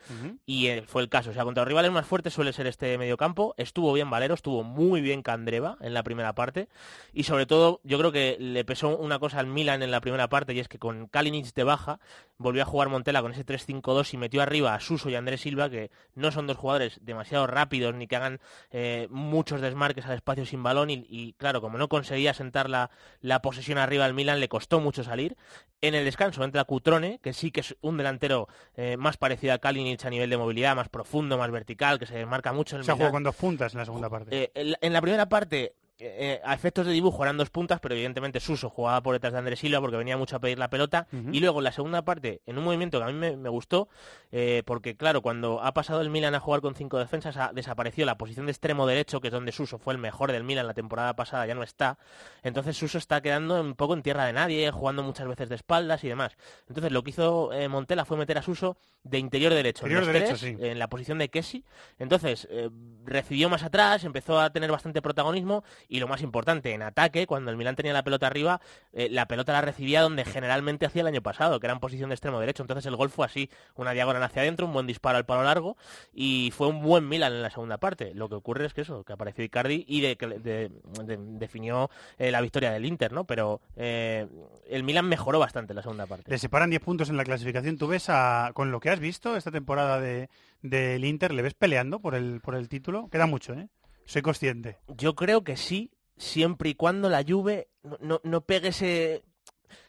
y 0.45 0.67
eh, 0.67 0.83
fue 0.85 1.01
el 1.01 1.09
caso. 1.09 1.29
O 1.31 1.33
sea, 1.33 1.43
contra 1.43 1.63
los 1.63 1.69
rivales 1.69 1.91
más 1.91 2.05
fuertes 2.05 2.33
suele 2.33 2.53
ser 2.53 2.67
este 2.67 2.97
mediocampo. 2.97 3.53
Estuvo 3.57 3.93
bien 3.93 4.09
Valero, 4.09 4.33
estuvo 4.33 4.63
muy 4.63 5.01
bien 5.01 5.21
Candreva 5.21 5.77
en 5.81 5.93
la 5.93 6.03
primera 6.03 6.33
parte. 6.33 6.67
Y 7.13 7.23
sobre 7.23 7.45
todo, 7.45 7.79
yo 7.83 7.97
creo 7.97 8.11
que 8.11 8.37
le 8.39 8.65
pesó 8.65 8.97
una 8.97 9.19
cosa 9.19 9.39
al 9.39 9.47
Milan 9.47 9.83
en 9.83 9.91
la 9.91 10.01
primera 10.01 10.27
parte, 10.27 10.53
y 10.53 10.59
es 10.59 10.67
que 10.67 10.79
con 10.79 11.07
Kalinic 11.07 11.53
de 11.53 11.63
baja, 11.63 11.99
volvió 12.37 12.63
a 12.63 12.65
jugar 12.65 12.89
Montela 12.89 13.21
con 13.21 13.31
ese 13.31 13.45
3-5-2 13.45 14.13
y 14.13 14.17
metió 14.17 14.41
arriba 14.41 14.73
a 14.73 14.79
Suso 14.79 15.09
y 15.09 15.15
a 15.15 15.19
Andrés 15.19 15.41
Silva, 15.41 15.69
que 15.69 15.91
no 16.15 16.31
son 16.31 16.47
dos 16.47 16.57
jugadores 16.57 16.99
demasiado 17.01 17.47
rápidos 17.47 17.68
ni 17.69 18.07
que 18.07 18.15
hagan 18.15 18.39
eh, 18.71 19.07
muchos 19.09 19.61
desmarques 19.61 20.05
al 20.05 20.15
espacio 20.15 20.45
sin 20.45 20.63
balón. 20.63 20.89
Y, 20.89 21.05
y, 21.09 21.33
claro, 21.33 21.61
como 21.61 21.77
no 21.77 21.87
conseguía 21.87 22.33
sentar 22.33 22.69
la, 22.69 22.89
la 23.21 23.41
posesión 23.41 23.77
arriba 23.77 24.05
al 24.05 24.13
Milan, 24.13 24.39
le 24.39 24.49
costó 24.49 24.79
mucho 24.79 25.03
salir. 25.03 25.37
En 25.81 25.95
el 25.95 26.03
descanso 26.03 26.43
entra 26.43 26.65
Cutrone, 26.65 27.19
que 27.23 27.33
sí 27.33 27.51
que 27.51 27.61
es 27.61 27.75
un 27.81 27.97
delantero 27.97 28.47
eh, 28.75 28.97
más 28.97 29.17
parecido 29.17 29.53
a 29.53 29.59
Kalinic 29.59 30.03
a 30.05 30.09
nivel 30.09 30.29
de 30.29 30.37
movilidad, 30.37 30.75
más 30.75 30.89
profundo, 30.89 31.37
más 31.37 31.51
vertical, 31.51 31.99
que 31.99 32.05
se 32.05 32.15
desmarca 32.17 32.51
mucho 32.51 32.75
en 32.75 32.81
el 32.81 32.85
Se 32.85 32.91
ha 32.91 32.95
jugado 32.95 33.11
Milan. 33.11 33.23
con 33.23 33.23
dos 33.23 33.35
puntas 33.35 33.73
en 33.73 33.79
la 33.79 33.85
segunda 33.85 34.09
parte. 34.09 34.35
Eh, 34.35 34.51
en, 34.55 34.71
la, 34.71 34.77
en 34.81 34.93
la 34.93 35.01
primera 35.01 35.29
parte, 35.29 35.73
eh, 35.99 36.41
a 36.43 36.53
efectos 36.53 36.85
de 36.85 36.93
dibujo 36.93 37.23
eran 37.23 37.37
dos 37.37 37.49
puntas, 37.49 37.79
pero 37.79 37.93
evidentemente 37.93 38.39
Suso 38.39 38.69
jugaba 38.69 39.01
por 39.01 39.13
detrás 39.13 39.33
de 39.33 39.39
Andrés 39.39 39.59
Silva 39.59 39.81
porque 39.81 39.97
venía 39.97 40.17
mucho 40.17 40.35
a 40.35 40.39
pedir 40.39 40.57
la 40.57 40.69
pelota. 40.69 41.07
Y 41.31 41.39
luego 41.39 41.59
en 41.59 41.65
la 41.65 41.71
segunda 41.71 42.03
parte, 42.03 42.41
en 42.45 42.57
un 42.57 42.63
movimiento 42.63 42.99
que 42.99 43.03
a 43.03 43.07
mí 43.07 43.13
me, 43.13 43.35
me 43.35 43.49
gustó, 43.49 43.89
eh, 44.31 44.63
porque 44.65 44.95
claro, 44.95 45.21
cuando 45.21 45.61
ha 45.61 45.73
pasado 45.73 46.01
el 46.01 46.09
Milan 46.09 46.35
a 46.35 46.39
jugar 46.39 46.61
con 46.61 46.75
cinco 46.75 46.97
defensas, 46.97 47.37
ha 47.37 47.51
desaparecido 47.53 48.05
la 48.05 48.17
posición 48.17 48.45
de 48.45 48.51
extremo 48.51 48.87
derecho, 48.87 49.21
que 49.21 49.27
es 49.27 49.33
donde 49.33 49.51
Suso 49.51 49.77
fue 49.77 49.93
el 49.93 49.99
mejor 49.99 50.31
del 50.31 50.43
Milan 50.43 50.67
la 50.67 50.73
temporada 50.73 51.15
pasada, 51.15 51.45
ya 51.45 51.55
no 51.55 51.63
está. 51.63 51.97
Entonces 52.43 52.77
Suso 52.77 52.97
está 52.97 53.21
quedando 53.21 53.59
un 53.59 53.75
poco 53.75 53.93
en 53.93 54.01
tierra 54.01 54.25
de 54.25 54.33
nadie, 54.33 54.71
jugando 54.71 55.03
muchas 55.03 55.27
veces 55.27 55.49
de 55.49 55.55
espaldas 55.55 56.03
y 56.03 56.07
demás. 56.07 56.37
Entonces 56.67 56.91
lo 56.91 57.03
que 57.03 57.09
hizo 57.11 57.51
eh, 57.53 57.67
Montela 57.67 58.05
fue 58.05 58.17
meter 58.17 58.37
a 58.37 58.41
Suso 58.41 58.77
de 59.03 59.17
interior 59.17 59.53
derecho. 59.53 59.85
Interior 59.85 60.05
derecho, 60.05 60.37
tres, 60.37 60.39
sí. 60.39 60.57
en 60.59 60.79
la 60.79 60.87
posición 60.87 61.17
de 61.17 61.29
Kessi. 61.29 61.63
Entonces, 61.97 62.47
eh, 62.51 62.69
recibió 63.05 63.49
más 63.49 63.63
atrás, 63.63 64.03
empezó 64.03 64.39
a 64.39 64.49
tener 64.51 64.71
bastante 64.71 65.01
protagonismo 65.01 65.63
y 65.89 65.99
lo 65.99 66.07
más 66.07 66.21
importante, 66.21 66.71
en 66.73 66.83
ataque, 66.83 67.27
cuando 67.27 67.51
el 67.51 67.57
Milan 67.57 67.75
tenía 67.75 67.91
la 67.93 68.03
pelota 68.03 68.27
arriba, 68.27 68.61
eh, 68.93 69.09
la 69.09 69.27
pelota 69.27 69.51
la 69.53 69.61
recibía 69.61 70.01
donde 70.01 70.23
generalmente 70.23 70.85
hacía 70.85 71.01
el 71.01 71.07
año 71.07 71.21
pasado, 71.21 71.59
que 71.59 71.65
era 71.67 71.73
en 71.73 71.79
posición 71.79 72.09
de 72.09 72.13
extremo 72.15 72.39
derecho. 72.39 72.63
Entonces 72.63 72.85
el 72.85 72.95
gol 72.95 73.09
fue 73.09 73.25
así, 73.25 73.49
una 73.75 73.91
diagonal 73.91 74.21
hacia 74.23 74.43
adentro, 74.43 74.67
un 74.67 74.73
buen 74.73 74.85
disparo 74.87 75.17
al 75.17 75.25
palo 75.25 75.43
largo 75.43 75.75
y 76.13 76.51
fue 76.55 76.67
un 76.67 76.81
buen 76.81 77.09
Milan 77.09 77.33
en 77.33 77.41
la 77.41 77.49
segunda 77.49 77.77
parte. 77.79 78.13
Lo 78.13 78.29
que 78.29 78.35
ocurre 78.35 78.65
es 78.67 78.73
que 78.73 78.81
eso, 78.81 79.03
que 79.03 79.13
apareció 79.13 79.43
Icardi 79.43 79.83
y 79.87 80.01
de, 80.01 80.15
de- 80.15 80.69
de- 81.03 81.17
definió 81.39 81.89
eh, 82.17 82.29
la 82.31 82.41
victoria 82.41 82.71
del 82.71 82.85
Inter, 82.85 83.11
¿no? 83.11 83.23
Pero 83.23 83.59
eh, 83.75 84.27
el 84.69 84.83
Milan 84.83 85.07
mejoró 85.07 85.39
bastante 85.39 85.73
en 85.73 85.77
la 85.77 85.81
segunda 85.81 86.05
parte. 86.05 86.29
Le 86.29 86.37
separan 86.37 86.69
10 86.69 86.81
puntos 86.83 87.09
en 87.09 87.17
la 87.17 87.23
clasificación. 87.23 87.77
¿Tú 87.77 87.87
ves 87.87 88.05
a, 88.09 88.51
con 88.53 88.71
lo 88.71 88.79
que 88.79 88.91
has 88.91 88.99
visto 88.99 89.35
esta 89.35 89.49
temporada 89.51 89.99
de 89.99 90.29
del 90.61 91.05
Inter, 91.05 91.33
le 91.33 91.41
ves 91.41 91.53
peleando 91.53 91.99
por 92.01 92.15
el, 92.15 92.41
por 92.41 92.53
el 92.53 92.67
título? 92.67 93.07
Queda 93.09 93.25
mucho, 93.25 93.53
¿eh? 93.53 93.69
Soy 94.09 94.23
consciente. 94.23 94.79
Yo 94.87 95.13
creo 95.13 95.43
que 95.43 95.55
sí, 95.55 95.91
siempre 96.17 96.69
y 96.69 96.73
cuando 96.73 97.09
la 97.09 97.23
Juve 97.23 97.69
no, 98.01 98.19
no, 98.23 98.41
pegue 98.41 98.69
ese 98.69 99.23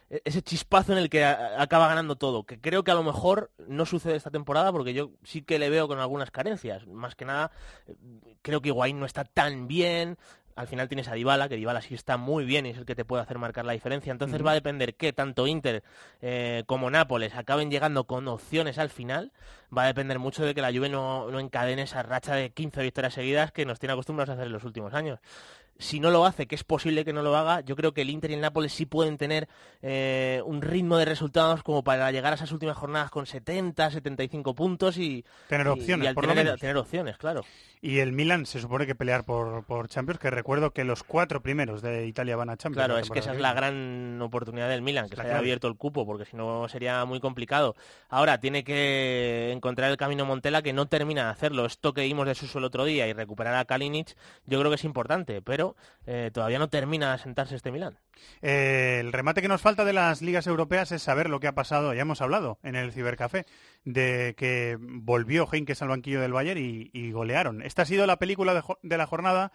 ese 0.09 0.43
chispazo 0.43 0.91
en 0.91 0.99
el 0.99 1.09
que 1.09 1.25
acaba 1.25 1.87
ganando 1.87 2.17
todo, 2.17 2.43
que 2.43 2.61
creo 2.61 2.83
que 2.83 2.91
a 2.91 2.95
lo 2.95 3.01
mejor 3.01 3.51
no 3.67 3.87
sucede 3.87 4.15
esta 4.15 4.29
temporada 4.29 4.71
porque 4.71 4.93
yo 4.93 5.13
sí 5.23 5.41
que 5.41 5.57
le 5.57 5.71
veo 5.71 5.87
con 5.87 5.99
algunas 5.99 6.29
carencias. 6.29 6.85
Más 6.85 7.15
que 7.15 7.25
nada, 7.25 7.49
eh, 7.87 7.95
creo 8.43 8.61
que 8.61 8.69
Higuaín 8.69 8.99
no 8.99 9.07
está 9.07 9.23
tan 9.23 9.67
bien, 9.67 10.19
al 10.61 10.67
final 10.67 10.87
tienes 10.87 11.07
a 11.07 11.15
Dybala, 11.15 11.49
que 11.49 11.55
Dybala 11.55 11.81
sí 11.81 11.95
está 11.95 12.17
muy 12.17 12.45
bien 12.45 12.67
y 12.67 12.69
es 12.69 12.77
el 12.77 12.85
que 12.85 12.93
te 12.93 13.03
puede 13.03 13.23
hacer 13.23 13.39
marcar 13.39 13.65
la 13.65 13.73
diferencia. 13.73 14.11
Entonces 14.11 14.45
va 14.45 14.51
a 14.51 14.53
depender 14.53 14.93
que 14.93 15.11
tanto 15.11 15.47
Inter 15.47 15.83
eh, 16.21 16.63
como 16.67 16.91
Nápoles 16.91 17.33
acaben 17.33 17.71
llegando 17.71 18.03
con 18.03 18.27
opciones 18.27 18.77
al 18.77 18.91
final. 18.91 19.31
Va 19.75 19.83
a 19.83 19.87
depender 19.87 20.19
mucho 20.19 20.45
de 20.45 20.53
que 20.53 20.61
la 20.61 20.71
Juve 20.71 20.87
no, 20.87 21.31
no 21.31 21.39
encadene 21.39 21.81
esa 21.81 22.03
racha 22.03 22.35
de 22.35 22.51
15 22.51 22.83
victorias 22.83 23.15
seguidas 23.15 23.51
que 23.51 23.65
nos 23.65 23.79
tiene 23.79 23.93
acostumbrados 23.93 24.29
a 24.29 24.33
hacer 24.33 24.45
en 24.45 24.53
los 24.53 24.63
últimos 24.63 24.93
años. 24.93 25.19
Si 25.81 25.99
no 25.99 26.11
lo 26.11 26.25
hace, 26.25 26.47
que 26.47 26.55
es 26.55 26.63
posible 26.63 27.03
que 27.03 27.11
no 27.13 27.23
lo 27.23 27.35
haga, 27.35 27.61
yo 27.61 27.75
creo 27.75 27.93
que 27.93 28.01
el 28.01 28.09
Inter 28.09 28.31
y 28.31 28.35
el 28.35 28.41
Nápoles 28.41 28.71
sí 28.71 28.85
pueden 28.85 29.17
tener 29.17 29.47
eh, 29.81 30.41
un 30.45 30.61
ritmo 30.61 30.97
de 30.97 31.05
resultados 31.05 31.63
como 31.63 31.83
para 31.83 32.11
llegar 32.11 32.31
a 32.33 32.35
esas 32.35 32.51
últimas 32.51 32.77
jornadas 32.77 33.09
con 33.11 33.25
70, 33.25 33.89
75 33.91 34.53
puntos 34.55 34.97
y 34.97 35.25
Tener 35.47 35.67
opciones, 35.67 36.05
y 36.05 36.07
al 36.07 36.13
por 36.15 36.25
lo 36.25 36.29
tener, 36.31 36.45
menos. 36.45 36.59
tener 36.59 36.77
opciones, 36.77 37.17
claro. 37.17 37.43
Y 37.81 37.97
el 37.97 38.11
Milan 38.13 38.45
se 38.45 38.59
supone 38.61 38.85
que 38.85 38.93
pelear 38.93 39.25
por, 39.25 39.63
por 39.65 39.87
Champions, 39.89 40.19
que 40.19 40.29
recuerdo 40.29 40.71
que 40.71 40.83
los 40.83 41.01
cuatro 41.03 41.41
primeros 41.41 41.81
de 41.81 42.05
Italia 42.05 42.35
van 42.35 42.51
a 42.51 42.57
Champions. 42.57 42.75
Claro, 42.85 42.93
la 42.95 43.01
es 43.01 43.09
que 43.09 43.19
esa 43.19 43.33
es 43.33 43.39
la 43.39 43.53
gran 43.53 44.21
oportunidad 44.21 44.69
del 44.69 44.83
Milan, 44.83 45.09
que 45.09 45.15
la 45.15 45.23
se 45.23 45.29
haya 45.29 45.29
clave. 45.31 45.39
abierto 45.45 45.67
el 45.67 45.77
cupo, 45.77 46.05
porque 46.05 46.25
si 46.25 46.37
no 46.37 46.67
sería 46.69 47.03
muy 47.05 47.19
complicado. 47.19 47.75
Ahora 48.07 48.39
tiene 48.39 48.63
que 48.63 49.51
encontrar 49.51 49.89
el 49.89 49.97
camino 49.97 50.25
Montela, 50.25 50.61
que 50.61 50.73
no 50.73 50.85
termina 50.85 51.23
de 51.25 51.29
hacerlo. 51.31 51.65
Esto 51.65 51.93
que 51.93 52.01
vimos 52.03 52.27
de 52.27 52.35
Suso 52.35 52.59
el 52.59 52.65
otro 52.65 52.85
día 52.85 53.07
y 53.07 53.13
recuperar 53.13 53.55
a 53.55 53.65
Kalinic, 53.65 54.15
yo 54.45 54.59
creo 54.59 54.69
que 54.69 54.75
es 54.75 54.83
importante, 54.83 55.41
pero 55.41 55.70
eh, 56.05 56.31
todavía 56.33 56.59
no 56.59 56.69
termina 56.69 57.11
de 57.11 57.17
sentarse 57.17 57.55
este 57.55 57.71
Milan. 57.71 57.97
Eh, 58.41 58.97
el 58.99 59.11
remate 59.13 59.41
que 59.41 59.47
nos 59.47 59.61
falta 59.61 59.85
de 59.85 59.93
las 59.93 60.21
ligas 60.21 60.47
europeas 60.47 60.91
es 60.91 61.01
saber 61.01 61.29
lo 61.29 61.39
que 61.39 61.47
ha 61.47 61.55
pasado, 61.55 61.93
ya 61.93 62.01
hemos 62.01 62.21
hablado 62.21 62.59
en 62.63 62.75
el 62.75 62.91
Cibercafé, 62.91 63.45
de 63.83 64.35
que 64.37 64.77
volvió 64.79 65.47
Heinkes 65.51 65.81
al 65.81 65.89
banquillo 65.89 66.21
del 66.21 66.33
Bayern 66.33 66.59
y, 66.59 67.11
golearon. 67.11 67.61
Esta 67.61 67.81
ha 67.81 67.85
sido 67.85 68.05
la 68.05 68.17
película 68.17 68.53
de, 68.53 68.63
de 68.81 68.97
la 68.97 69.07
jornada 69.07 69.51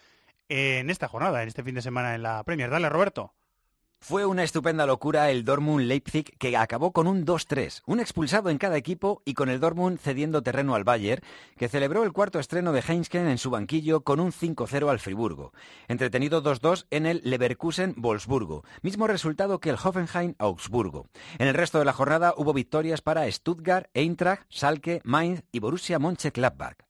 en 0.48 0.90
esta 0.90 1.09
jornada, 1.09 1.43
en 1.43 1.48
este 1.48 1.62
fin 1.62 1.74
de 1.74 1.82
semana 1.82 2.14
en 2.14 2.22
la 2.22 2.43
Premier. 2.44 2.70
Dale, 2.70 2.88
Roberto. 2.88 3.34
Fue 3.98 4.24
una 4.24 4.44
estupenda 4.44 4.86
locura 4.86 5.31
el 5.31 5.44
Dortmund-Leipzig 5.44 6.36
que 6.39 6.56
acabó 6.56 6.93
con 6.93 7.06
un 7.06 7.27
2-3, 7.27 7.82
un 7.86 7.98
expulsado 7.98 8.51
en 8.51 8.59
cada 8.59 8.77
equipo 8.77 9.23
y 9.24 9.35
con 9.35 9.48
el 9.48 9.59
Dortmund 9.59 9.98
cediendo 9.98 10.43
terreno 10.43 10.74
al 10.74 10.85
Bayern, 10.85 11.23
que 11.56 11.68
celebró 11.68 12.05
el 12.05 12.12
cuarto 12.12 12.39
estreno 12.39 12.73
de 12.73 12.85
Heinsken 12.86 13.27
en 13.27 13.39
su 13.39 13.51
banquillo 13.51 14.02
con 14.02 14.20
un 14.20 14.31
5-0 14.32 14.89
al 14.89 15.01
Friburgo. 15.01 15.52
Entretenido 15.89 16.43
2-2 16.43 16.86
en 16.90 17.06
el 17.06 17.23
Leverkusen-Wolfsburgo, 17.24 18.62
mismo 18.82 19.09
resultado 19.09 19.59
que 19.59 19.70
el 19.70 19.77
Hoffenheim-Augsburgo. 19.77 21.09
En 21.39 21.48
el 21.48 21.55
resto 21.55 21.81
de 21.81 21.86
la 21.86 21.93
jornada 21.93 22.35
hubo 22.36 22.52
victorias 22.52 23.01
para 23.01 23.31
Stuttgart, 23.32 23.89
Eintracht, 23.94 24.44
Schalke, 24.51 25.01
Mainz 25.05 25.43
y 25.51 25.59
Borussia 25.59 25.98
Mönchengladbach. 25.98 26.85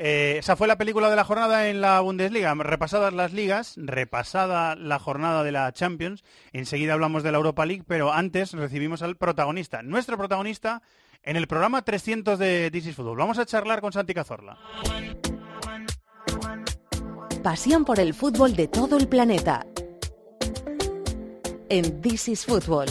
Eh, 0.00 0.36
esa 0.38 0.54
fue 0.54 0.68
la 0.68 0.78
película 0.78 1.10
de 1.10 1.16
la 1.16 1.24
jornada 1.24 1.68
en 1.68 1.80
la 1.80 1.98
Bundesliga. 1.98 2.54
Repasadas 2.54 3.12
las 3.12 3.32
ligas, 3.32 3.74
repasada 3.76 4.76
la 4.76 5.00
jornada 5.00 5.42
de 5.42 5.50
la 5.50 5.72
Champions, 5.72 6.22
enseguida 6.52 6.92
hablamos 6.92 7.24
de 7.24 7.32
la 7.32 7.38
Europa 7.38 7.66
League, 7.66 7.82
pero 7.84 8.12
antes 8.12 8.52
recibimos 8.52 9.02
al 9.02 9.16
protagonista, 9.16 9.82
nuestro 9.82 10.16
protagonista, 10.16 10.82
en 11.24 11.34
el 11.34 11.48
programa 11.48 11.82
300 11.82 12.38
de 12.38 12.70
This 12.70 12.86
is 12.86 12.94
Football. 12.94 13.18
Vamos 13.18 13.38
a 13.40 13.46
charlar 13.46 13.80
con 13.80 13.92
Santi 13.92 14.14
Cazorla. 14.14 14.56
Pasión 17.42 17.84
por 17.84 17.98
el 17.98 18.14
fútbol 18.14 18.54
de 18.54 18.68
todo 18.68 18.98
el 18.98 19.08
planeta. 19.08 19.66
En 21.70 22.00
This 22.00 22.28
is 22.28 22.46
Football. 22.46 22.86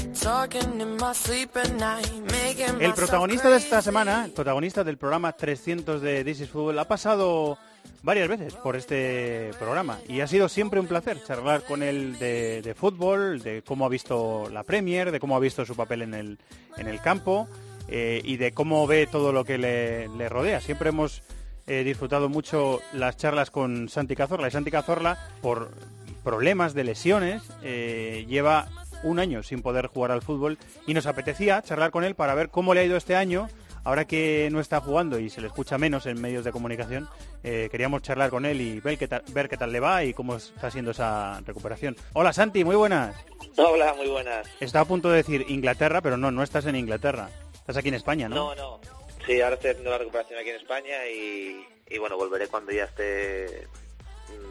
El 2.80 2.94
protagonista 2.94 3.50
de 3.50 3.58
esta 3.58 3.82
semana, 3.82 4.26
el 4.26 4.32
protagonista 4.32 4.84
del 4.84 4.98
programa 4.98 5.32
300 5.34 6.02
de 6.02 6.24
This 6.24 6.42
is 6.42 6.50
Football, 6.50 6.78
ha 6.80 6.88
pasado 6.88 7.58
varias 8.04 8.28
veces 8.28 8.54
por 8.54 8.76
este 8.76 9.52
programa 9.58 10.00
y 10.08 10.22
ha 10.22 10.28
sido 10.28 10.48
siempre 10.48 10.80
un 10.80 10.88
placer 10.88 11.24
charlar 11.24 11.64
con 11.64 11.82
él 11.82 12.20
de, 12.20 12.62
de 12.62 12.74
fútbol, 12.76 13.42
de 13.42 13.64
cómo 13.64 13.86
ha 13.86 13.90
visto 13.90 14.50
la 14.52 14.64
Premier, 14.64 15.12
de 15.12 15.20
cómo 15.20 15.36
ha 15.36 15.40
visto 15.40 15.66
su 15.66 15.76
papel 15.76 16.04
en 16.04 16.14
el, 16.14 16.38
en 16.78 16.88
el 16.88 17.02
campo 17.02 17.48
eh, 17.88 18.22
y 18.24 18.38
de 18.38 18.52
cómo 18.52 18.86
ve 18.86 19.08
todo 19.08 19.32
lo 19.32 19.44
que 19.44 19.58
le, 19.58 20.08
le 20.10 20.30
rodea. 20.30 20.62
Siempre 20.62 20.90
hemos 20.90 21.24
eh, 21.66 21.84
disfrutado 21.84 22.30
mucho 22.30 22.80
las 22.94 23.18
charlas 23.18 23.50
con 23.50 23.90
Santi 23.90 24.16
Cazorla 24.16 24.48
y 24.48 24.52
Santi 24.52 24.72
Cazorla 24.72 25.18
por 25.42 25.72
problemas 26.28 26.74
de 26.74 26.84
lesiones 26.84 27.42
eh, 27.64 28.26
lleva 28.28 28.68
un 29.02 29.18
año 29.18 29.44
sin 29.44 29.62
poder 29.62 29.88
jugar 29.88 30.12
al 30.12 30.22
fútbol 30.22 30.58
y 30.86 30.94
nos 30.94 31.06
apetecía 31.06 31.62
charlar 31.62 31.90
con 31.90 32.04
él 32.04 32.16
para 32.16 32.36
ver 32.36 32.50
cómo 32.50 32.74
le 32.74 32.82
ha 32.82 32.84
ido 32.84 32.98
este 32.98 33.16
año 33.16 33.48
ahora 33.86 34.04
que 34.04 34.50
no 34.52 34.60
está 34.60 34.82
jugando 34.82 35.20
y 35.20 35.30
se 35.30 35.40
le 35.40 35.48
escucha 35.48 35.78
menos 35.78 36.06
en 36.06 36.20
medios 36.20 36.44
de 36.44 36.52
comunicación, 36.52 37.08
eh, 37.46 37.70
queríamos 37.72 38.02
charlar 38.02 38.30
con 38.30 38.46
él 38.46 38.60
y 38.60 38.82
ver 38.82 38.98
qué, 38.98 39.08
tal, 39.08 39.24
ver 39.30 39.48
qué 39.48 39.56
tal 39.56 39.72
le 39.72 39.80
va 39.80 40.04
y 40.04 40.14
cómo 40.14 40.36
está 40.36 40.70
siendo 40.70 40.92
esa 40.92 41.40
recuperación. 41.46 41.96
Hola 42.12 42.34
Santi, 42.34 42.66
muy 42.66 42.76
buenas. 42.76 43.16
Hola, 43.56 43.94
muy 43.94 44.10
buenas. 44.10 44.50
Está 44.60 44.82
a 44.82 44.86
punto 44.86 45.10
de 45.10 45.16
decir 45.16 45.46
Inglaterra, 45.48 46.02
pero 46.02 46.18
no, 46.18 46.30
no 46.30 46.44
estás 46.44 46.66
en 46.66 46.76
Inglaterra. 46.76 47.30
Estás 47.54 47.78
aquí 47.78 47.88
en 47.88 47.96
España, 47.96 48.28
¿no? 48.28 48.36
No, 48.36 48.56
no. 48.56 48.82
Sí, 49.26 49.40
ahora 49.40 49.56
estoy 49.56 49.70
haciendo 49.70 49.92
la 49.92 49.98
recuperación 49.98 50.38
aquí 50.38 50.50
en 50.50 50.58
España 50.58 51.08
y, 51.08 51.66
y 51.90 51.98
bueno, 52.00 52.18
volveré 52.18 52.50
cuando 52.50 52.74
ya 52.74 52.84
esté 52.84 53.66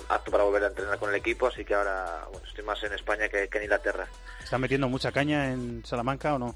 apto 0.09 0.31
para 0.31 0.45
volver 0.45 0.65
a 0.65 0.69
entrenar 0.69 0.99
con 0.99 1.11
el 1.11 1.17
equipo, 1.17 1.47
así 1.47 1.65
que 1.65 1.75
ahora 1.75 2.27
bueno, 2.31 2.47
estoy 2.47 2.65
más 2.65 2.83
en 2.83 2.93
España 2.93 3.29
que, 3.29 3.49
que 3.49 3.59
en 3.59 3.65
Inglaterra. 3.65 4.07
¿Está 4.43 4.59
metiendo 4.59 4.89
mucha 4.89 5.13
caña 5.13 5.53
en 5.53 5.85
Salamanca 5.85 6.35
o 6.35 6.39
no? 6.39 6.55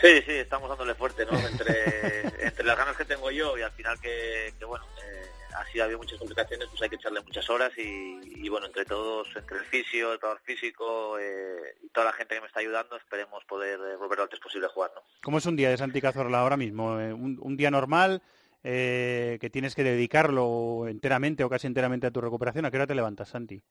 Sí, 0.00 0.22
sí, 0.24 0.32
estamos 0.32 0.68
dándole 0.68 0.94
fuerte, 0.94 1.26
¿no? 1.26 1.36
Entre, 1.38 2.20
entre 2.46 2.64
las 2.64 2.76
ganas 2.78 2.96
que 2.96 3.04
tengo 3.04 3.30
yo 3.30 3.58
y 3.58 3.62
al 3.62 3.72
final 3.72 3.98
que, 4.00 4.54
que 4.58 4.64
bueno, 4.64 4.84
eh, 5.04 5.26
así 5.56 5.80
ha 5.80 5.84
habido 5.84 5.98
muchas 5.98 6.18
complicaciones, 6.18 6.68
pues 6.68 6.82
hay 6.82 6.88
que 6.88 6.96
echarle 6.96 7.20
muchas 7.20 7.48
horas 7.50 7.72
y, 7.76 8.20
y, 8.24 8.48
bueno, 8.48 8.66
entre 8.66 8.84
todos, 8.84 9.28
entre 9.34 9.58
el 9.58 9.64
fisio, 9.64 10.12
el 10.12 10.18
parador 10.18 10.40
físico 10.44 11.18
eh, 11.18 11.76
y 11.82 11.88
toda 11.88 12.06
la 12.06 12.12
gente 12.12 12.34
que 12.34 12.40
me 12.40 12.46
está 12.46 12.60
ayudando, 12.60 12.96
esperemos 12.96 13.44
poder 13.44 13.78
eh, 13.80 13.96
volver 13.96 14.18
lo 14.18 14.24
antes 14.24 14.40
posible 14.40 14.66
a 14.66 14.70
jugar, 14.70 14.92
¿no? 14.94 15.02
¿Cómo 15.22 15.38
es 15.38 15.46
un 15.46 15.56
día 15.56 15.70
de 15.70 15.76
Santi 15.76 16.00
Cazorla 16.00 16.40
ahora 16.40 16.56
mismo? 16.56 16.98
Eh, 17.00 17.12
un, 17.12 17.38
un, 17.40 17.56
día 17.56 17.70
normal 17.70 18.22
eh, 18.62 19.38
que 19.40 19.50
tienes 19.50 19.74
que 19.74 19.84
dedicarlo 19.84 20.86
enteramente 20.88 21.44
o 21.44 21.50
casi 21.50 21.66
enteramente 21.66 22.06
a 22.06 22.10
tu 22.10 22.20
recuperación. 22.20 22.64
¿A 22.64 22.70
qué 22.70 22.76
hora 22.76 22.86
te 22.86 22.94
levantas, 22.94 23.28
Santi? 23.28 23.62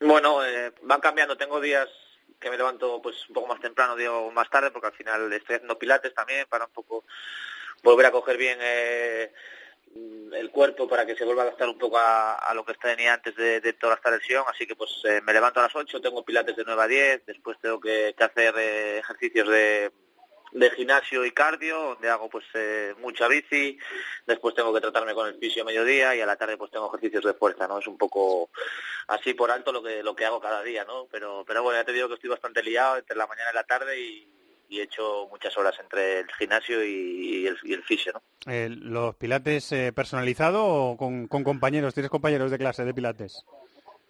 Bueno, 0.00 0.44
eh, 0.44 0.72
van 0.82 1.00
cambiando. 1.00 1.36
Tengo 1.36 1.60
días 1.60 1.88
que 2.38 2.50
me 2.50 2.56
levanto 2.56 3.00
pues 3.00 3.28
un 3.28 3.34
poco 3.34 3.48
más 3.48 3.60
temprano, 3.60 3.96
digo 3.96 4.30
más 4.30 4.50
tarde, 4.50 4.70
porque 4.70 4.88
al 4.88 4.94
final 4.94 5.32
estoy 5.32 5.56
haciendo 5.56 5.78
pilates 5.78 6.14
también 6.14 6.46
para 6.48 6.66
un 6.66 6.72
poco 6.72 7.04
volver 7.82 8.06
a 8.06 8.10
coger 8.10 8.36
bien 8.36 8.58
eh, 8.60 9.32
el 10.34 10.50
cuerpo 10.50 10.88
para 10.88 11.06
que 11.06 11.16
se 11.16 11.24
vuelva 11.24 11.42
a 11.42 11.46
adaptar 11.46 11.68
un 11.68 11.78
poco 11.78 11.98
a, 11.98 12.52
lo 12.54 12.64
que 12.64 12.74
tenía 12.74 13.14
antes 13.14 13.34
de, 13.36 13.60
de, 13.60 13.72
toda 13.72 13.94
esta 13.94 14.10
lesión. 14.10 14.44
Así 14.48 14.66
que 14.66 14.76
pues 14.76 14.90
eh, 15.04 15.20
me 15.22 15.32
levanto 15.32 15.60
a 15.60 15.64
las 15.64 15.74
8, 15.76 16.00
tengo 16.00 16.24
pilates 16.24 16.56
de 16.56 16.64
9 16.64 16.82
a 16.82 16.86
10, 16.86 17.26
después 17.26 17.58
tengo 17.60 17.80
que, 17.80 18.14
que 18.16 18.24
hacer 18.24 18.54
eh, 18.58 18.98
ejercicios 18.98 19.48
de, 19.48 19.92
de 20.52 20.70
gimnasio 20.70 21.24
y 21.24 21.32
cardio, 21.32 21.80
donde 21.80 22.08
hago 22.08 22.28
pues 22.28 22.44
eh, 22.54 22.94
mucha 22.98 23.28
bici, 23.28 23.78
después 24.26 24.54
tengo 24.54 24.72
que 24.72 24.80
tratarme 24.80 25.14
con 25.14 25.28
el 25.28 25.38
fisio 25.38 25.62
a 25.62 25.66
mediodía 25.66 26.14
y 26.14 26.20
a 26.20 26.26
la 26.26 26.36
tarde 26.36 26.56
pues 26.56 26.70
tengo 26.70 26.88
ejercicios 26.88 27.24
de 27.24 27.34
fuerza, 27.34 27.66
¿no? 27.66 27.78
Es 27.78 27.86
un 27.86 27.98
poco 27.98 28.50
así 29.08 29.34
por 29.34 29.50
alto 29.50 29.72
lo 29.72 29.82
que 29.82 30.02
lo 30.02 30.14
que 30.14 30.24
hago 30.24 30.40
cada 30.40 30.62
día, 30.62 30.84
¿no? 30.84 31.06
Pero 31.10 31.44
pero 31.46 31.62
bueno, 31.62 31.78
ya 31.78 31.84
te 31.84 31.92
digo 31.92 32.08
que 32.08 32.14
estoy 32.14 32.30
bastante 32.30 32.62
liado 32.62 32.96
entre 32.96 33.16
la 33.16 33.26
mañana 33.26 33.50
y 33.52 33.54
la 33.54 33.64
tarde 33.64 34.00
y, 34.00 34.28
y 34.68 34.80
he 34.80 34.84
hecho 34.84 35.28
muchas 35.30 35.56
horas 35.56 35.74
entre 35.80 36.20
el 36.20 36.32
gimnasio 36.32 36.84
y, 36.84 37.46
el, 37.46 37.58
y 37.62 37.72
el 37.72 37.82
fisio, 37.82 38.12
¿no? 38.12 38.52
Eh, 38.52 38.68
¿Los 38.70 39.14
pilates 39.16 39.70
eh, 39.72 39.92
personalizado 39.92 40.64
o 40.64 40.96
con, 40.96 41.28
con 41.28 41.44
compañeros? 41.44 41.94
¿Tienes 41.94 42.10
compañeros 42.10 42.50
de 42.50 42.58
clase 42.58 42.84
de 42.84 42.94
pilates? 42.94 43.44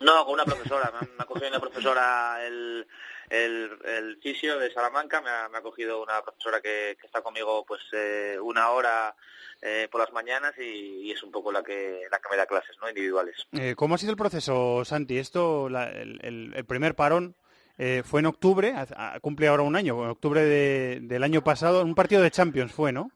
No, 0.00 0.24
con 0.24 0.34
una 0.34 0.44
profesora. 0.44 0.92
Me 1.00 1.08
ha 1.18 1.24
cogido 1.24 1.48
una 1.48 1.60
profesora 1.60 2.44
el, 2.46 2.86
el, 3.30 3.78
el 3.84 4.18
fisio 4.22 4.58
de 4.58 4.72
Salamanca. 4.72 5.20
Me 5.20 5.30
ha, 5.30 5.48
me 5.48 5.58
ha 5.58 5.62
cogido 5.62 6.02
una 6.02 6.22
profesora 6.22 6.60
que, 6.60 6.96
que 7.00 7.06
está 7.06 7.22
conmigo 7.22 7.64
pues 7.66 7.82
eh, 7.92 8.38
una 8.40 8.70
hora 8.70 9.14
eh, 9.62 9.88
por 9.90 10.00
las 10.00 10.12
mañanas 10.12 10.54
y, 10.58 11.08
y, 11.08 11.12
es 11.12 11.22
un 11.22 11.30
poco 11.30 11.50
la 11.50 11.62
que 11.62 12.02
la 12.10 12.18
que 12.18 12.28
me 12.30 12.36
da 12.36 12.46
clases, 12.46 12.76
¿no? 12.80 12.88
Individuales. 12.88 13.36
Eh, 13.52 13.74
¿Cómo 13.76 13.94
ha 13.94 13.98
sido 13.98 14.12
el 14.12 14.18
proceso, 14.18 14.84
Santi? 14.84 15.18
Esto, 15.18 15.68
la, 15.68 15.88
el, 15.90 16.20
el, 16.22 16.52
el, 16.54 16.64
primer 16.66 16.94
parón 16.94 17.34
eh, 17.78 18.02
fue 18.04 18.20
en 18.20 18.26
octubre, 18.26 18.72
a, 18.72 19.14
a, 19.14 19.20
cumple 19.20 19.48
ahora 19.48 19.62
un 19.62 19.76
año, 19.76 20.02
en 20.04 20.10
octubre 20.10 20.42
de, 20.42 20.98
del 21.00 21.22
año 21.22 21.42
pasado, 21.42 21.82
un 21.82 21.94
partido 21.94 22.22
de 22.22 22.30
Champions 22.30 22.72
fue, 22.72 22.92
¿no? 22.92 23.10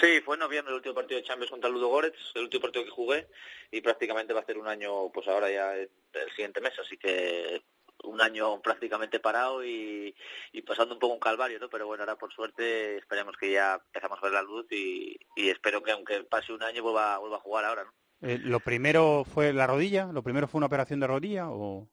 Sí, 0.00 0.20
fue 0.24 0.34
en 0.34 0.40
noviembre 0.40 0.72
el 0.72 0.78
último 0.78 0.96
partido 0.96 1.20
de 1.20 1.26
Champions 1.26 1.50
contra 1.50 1.70
Ludo 1.70 1.88
Goretz, 1.88 2.18
el 2.34 2.42
último 2.42 2.62
partido 2.62 2.84
que 2.84 2.90
jugué 2.90 3.28
y 3.70 3.80
prácticamente 3.80 4.34
va 4.34 4.40
a 4.40 4.44
ser 4.44 4.58
un 4.58 4.66
año, 4.66 5.10
pues 5.12 5.28
ahora 5.28 5.50
ya 5.50 5.74
el 5.74 5.90
siguiente 6.34 6.60
mes, 6.60 6.72
así 6.78 6.98
que 6.98 7.62
un 8.10 8.20
año 8.20 8.60
prácticamente 8.62 9.20
parado 9.20 9.64
y, 9.64 10.14
y 10.52 10.62
pasando 10.62 10.94
un 10.94 11.00
poco 11.00 11.14
un 11.14 11.20
calvario, 11.20 11.58
¿no? 11.58 11.68
Pero 11.68 11.86
bueno, 11.86 12.02
ahora 12.02 12.16
por 12.16 12.32
suerte 12.32 12.98
esperemos 12.98 13.36
que 13.36 13.52
ya 13.52 13.80
empezamos 13.86 14.18
a 14.18 14.22
ver 14.22 14.32
la 14.32 14.42
luz 14.42 14.66
y, 14.70 15.16
y 15.36 15.48
espero 15.48 15.82
que 15.82 15.92
aunque 15.92 16.24
pase 16.24 16.52
un 16.52 16.62
año 16.62 16.82
vuelva, 16.82 17.18
vuelva 17.18 17.36
a 17.36 17.40
jugar 17.40 17.64
ahora, 17.64 17.84
¿no? 17.84 17.92
Eh, 18.22 18.38
¿Lo 18.38 18.60
primero 18.60 19.24
fue 19.24 19.52
la 19.52 19.66
rodilla? 19.66 20.06
¿Lo 20.12 20.22
primero 20.22 20.48
fue 20.48 20.58
una 20.58 20.66
operación 20.66 21.00
de 21.00 21.06
rodilla 21.06 21.50
o...? 21.50 21.88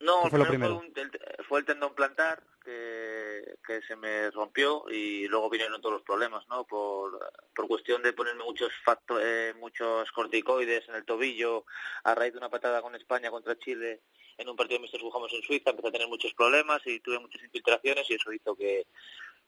No, 0.00 0.28
fue, 0.28 0.38
lo 0.38 0.46
primero? 0.46 0.76
Fue, 0.76 0.86
un, 0.86 0.92
el, 0.96 1.44
fue, 1.48 1.58
el, 1.58 1.66
tendón 1.66 1.92
plantar, 1.92 2.40
que, 2.64 3.56
que 3.66 3.82
se 3.82 3.96
me 3.96 4.30
rompió 4.30 4.84
y 4.88 5.26
luego 5.26 5.50
vinieron 5.50 5.80
todos 5.80 5.94
los 5.94 6.02
problemas, 6.02 6.46
¿no? 6.48 6.64
Por, 6.64 7.18
por 7.52 7.66
cuestión 7.66 8.00
de 8.02 8.12
ponerme 8.12 8.44
muchos 8.44 8.70
factores, 8.84 9.56
muchos 9.56 10.12
corticoides 10.12 10.88
en 10.88 10.94
el 10.94 11.04
tobillo 11.04 11.64
a 12.04 12.14
raíz 12.14 12.32
de 12.32 12.38
una 12.38 12.48
patada 12.48 12.80
con 12.80 12.94
España 12.94 13.32
contra 13.32 13.58
Chile 13.58 14.02
en 14.38 14.48
un 14.48 14.56
partido 14.56 14.80
de 14.80 14.98
jugamos 14.98 15.32
en 15.34 15.42
Suiza, 15.42 15.70
empecé 15.70 15.88
a 15.88 15.92
tener 15.92 16.08
muchos 16.08 16.32
problemas 16.32 16.80
y 16.86 17.00
tuve 17.00 17.18
muchas 17.18 17.42
infiltraciones 17.42 18.08
y 18.08 18.14
eso 18.14 18.32
hizo 18.32 18.54
que, 18.54 18.86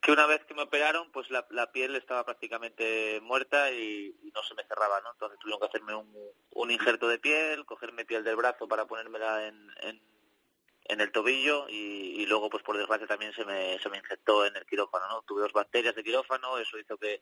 que 0.00 0.12
una 0.12 0.26
vez 0.26 0.44
que 0.44 0.54
me 0.54 0.62
operaron, 0.62 1.10
pues 1.12 1.30
la, 1.30 1.72
piel 1.72 1.94
estaba 1.94 2.24
prácticamente 2.24 3.20
muerta 3.22 3.70
y, 3.70 4.14
no 4.34 4.42
se 4.42 4.54
me 4.54 4.64
cerraba, 4.64 5.00
¿no? 5.00 5.12
Entonces 5.12 5.38
tuvieron 5.38 5.60
que 5.60 5.66
hacerme 5.66 5.94
un, 5.94 6.12
un 6.50 6.70
injerto 6.70 7.08
de 7.08 7.18
piel, 7.18 7.64
cogerme 7.64 8.04
piel 8.04 8.24
del 8.24 8.36
brazo 8.36 8.66
para 8.66 8.86
ponérmela 8.86 9.46
en, 9.46 9.70
en, 9.82 10.00
en 10.84 11.00
el 11.00 11.12
tobillo 11.12 11.68
y, 11.68 12.22
y, 12.22 12.26
luego, 12.26 12.50
pues 12.50 12.64
por 12.64 12.76
desgracia 12.76 13.06
también 13.06 13.32
se 13.32 13.44
me, 13.44 13.78
se 13.78 13.88
me 13.88 13.98
infectó 13.98 14.44
en 14.44 14.56
el 14.56 14.66
quirófano, 14.66 15.06
¿no? 15.08 15.22
Tuve 15.22 15.42
dos 15.42 15.52
bacterias 15.52 15.94
de 15.94 16.02
quirófano, 16.02 16.58
eso 16.58 16.78
hizo 16.78 16.96
que 16.96 17.20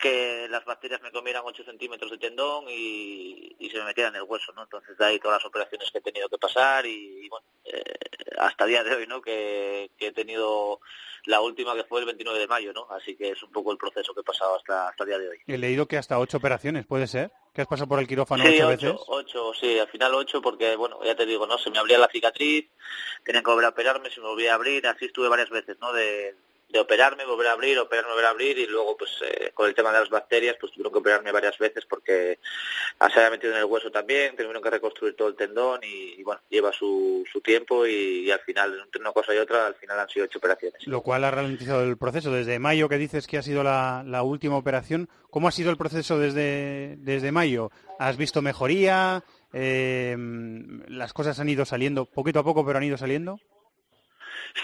que 0.00 0.48
las 0.48 0.64
bacterias 0.64 1.02
me 1.02 1.12
comieran 1.12 1.42
8 1.44 1.62
centímetros 1.64 2.10
de 2.10 2.18
tendón 2.18 2.64
y, 2.68 3.54
y, 3.58 3.70
se 3.70 3.78
me 3.78 3.84
metieran 3.84 4.14
en 4.14 4.22
el 4.22 4.26
hueso, 4.26 4.52
¿no? 4.52 4.62
Entonces 4.62 4.96
de 4.96 5.04
ahí 5.04 5.18
todas 5.18 5.38
las 5.38 5.46
operaciones 5.46 5.90
que 5.90 5.98
he 5.98 6.02
tenido 6.02 6.28
que 6.28 6.38
pasar 6.38 6.86
y, 6.86 7.24
y 7.24 7.28
bueno, 7.28 7.46
eh, 7.64 7.82
hasta 8.38 8.64
el 8.64 8.70
día 8.70 8.82
de 8.82 8.94
hoy, 8.94 9.06
¿no? 9.06 9.20
Que, 9.20 9.90
que, 9.98 10.08
he 10.08 10.12
tenido 10.12 10.80
la 11.26 11.42
última 11.42 11.74
que 11.74 11.84
fue 11.84 12.00
el 12.00 12.06
29 12.06 12.38
de 12.38 12.46
mayo, 12.46 12.72
¿no? 12.72 12.86
Así 12.90 13.14
que 13.14 13.30
es 13.30 13.42
un 13.42 13.52
poco 13.52 13.72
el 13.72 13.78
proceso 13.78 14.14
que 14.14 14.20
he 14.20 14.24
pasado 14.24 14.56
hasta, 14.56 14.88
hasta 14.88 15.04
el 15.04 15.08
día 15.10 15.18
de 15.18 15.28
hoy. 15.28 15.38
He 15.46 15.58
leído 15.58 15.86
que 15.86 15.98
hasta 15.98 16.18
ocho 16.18 16.38
operaciones, 16.38 16.86
¿puede 16.86 17.06
ser? 17.06 17.30
¿Que 17.52 17.60
has 17.60 17.68
pasado 17.68 17.88
por 17.88 17.98
el 17.98 18.08
quirófano 18.08 18.42
sí, 18.42 18.54
ocho, 18.54 18.68
ocho 18.68 18.68
veces? 18.68 19.00
ocho, 19.08 19.52
sí, 19.54 19.78
al 19.78 19.88
final 19.88 20.14
ocho 20.14 20.40
porque, 20.40 20.76
bueno, 20.76 21.04
ya 21.04 21.14
te 21.14 21.26
digo, 21.26 21.46
¿no? 21.46 21.58
Se 21.58 21.70
me 21.70 21.78
abría 21.78 21.98
la 21.98 22.08
cicatriz, 22.08 22.70
tenían 23.22 23.44
que 23.44 23.50
volver 23.50 23.66
a 23.66 23.70
operarme, 23.70 24.10
se 24.10 24.20
me 24.20 24.28
volvía 24.28 24.52
a 24.52 24.54
abrir, 24.54 24.86
así 24.86 25.04
estuve 25.04 25.28
varias 25.28 25.50
veces, 25.50 25.76
¿no? 25.78 25.92
De, 25.92 26.34
de 26.72 26.78
operarme, 26.78 27.24
volver 27.24 27.48
a 27.48 27.52
abrir, 27.52 27.78
operarme, 27.78 28.10
volver 28.12 28.26
a 28.26 28.30
abrir 28.30 28.58
y 28.58 28.66
luego 28.66 28.96
pues 28.96 29.10
eh, 29.22 29.50
con 29.52 29.68
el 29.68 29.74
tema 29.74 29.92
de 29.92 30.00
las 30.00 30.08
bacterias 30.08 30.56
pues 30.60 30.72
tuvieron 30.72 30.92
que 30.92 30.98
operarme 30.98 31.32
varias 31.32 31.58
veces 31.58 31.84
porque 31.84 32.38
se 32.98 33.18
había 33.18 33.30
metido 33.30 33.52
en 33.52 33.58
el 33.58 33.64
hueso 33.64 33.90
también, 33.90 34.36
tuvieron 34.36 34.62
que 34.62 34.70
reconstruir 34.70 35.16
todo 35.16 35.28
el 35.28 35.36
tendón 35.36 35.80
y, 35.82 36.22
bueno, 36.22 36.40
lleva 36.48 36.72
su, 36.72 37.24
su 37.30 37.40
tiempo 37.40 37.86
y, 37.86 38.26
y, 38.26 38.30
al 38.30 38.40
final 38.40 38.80
entre 38.84 39.00
una 39.00 39.12
cosa 39.12 39.34
y 39.34 39.38
otra 39.38 39.66
al 39.66 39.74
final 39.74 39.98
han 39.98 40.08
sido 40.08 40.26
ocho 40.26 40.38
operaciones. 40.38 40.86
Lo 40.86 41.02
cual 41.02 41.24
ha 41.24 41.30
ralentizado 41.30 41.82
el 41.82 41.96
proceso. 41.96 42.30
Desde 42.32 42.58
mayo 42.58 42.88
que 42.88 42.98
dices 42.98 43.26
que 43.26 43.38
ha 43.38 43.42
sido 43.42 43.62
la, 43.64 44.04
la 44.06 44.22
última 44.22 44.56
operación, 44.56 45.08
¿cómo 45.30 45.48
ha 45.48 45.52
sido 45.52 45.70
el 45.70 45.76
proceso 45.76 46.18
desde, 46.18 46.96
desde 46.98 47.32
mayo? 47.32 47.70
¿Has 47.98 48.16
visto 48.16 48.42
mejoría? 48.42 49.24
Eh, 49.52 50.16
¿Las 50.88 51.12
cosas 51.12 51.40
han 51.40 51.48
ido 51.48 51.64
saliendo 51.64 52.04
poquito 52.04 52.40
a 52.40 52.44
poco 52.44 52.64
pero 52.64 52.78
han 52.78 52.84
ido 52.84 52.96
saliendo? 52.96 53.40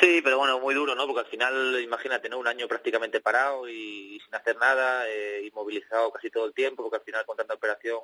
Sí, 0.01 0.21
pero 0.23 0.39
bueno, 0.39 0.59
muy 0.59 0.75
duro, 0.75 0.95
¿no? 0.95 1.07
Porque 1.07 1.21
al 1.21 1.27
final, 1.27 1.81
imagínate, 1.81 2.29
¿no? 2.29 2.39
Un 2.39 2.49
año 2.49 2.69
prácticamente 2.69 3.21
parado 3.21 3.69
y, 3.69 4.21
sin 4.25 4.35
hacer 4.35 4.57
nada, 4.57 5.09
eh, 5.09 5.43
inmovilizado 5.45 6.11
casi 6.13 6.31
todo 6.31 6.47
el 6.47 6.55
tiempo, 6.55 6.83
porque 6.83 6.97
al 6.97 7.05
final 7.05 7.25
con 7.25 7.37
tanta 7.37 7.55
operación 7.55 8.01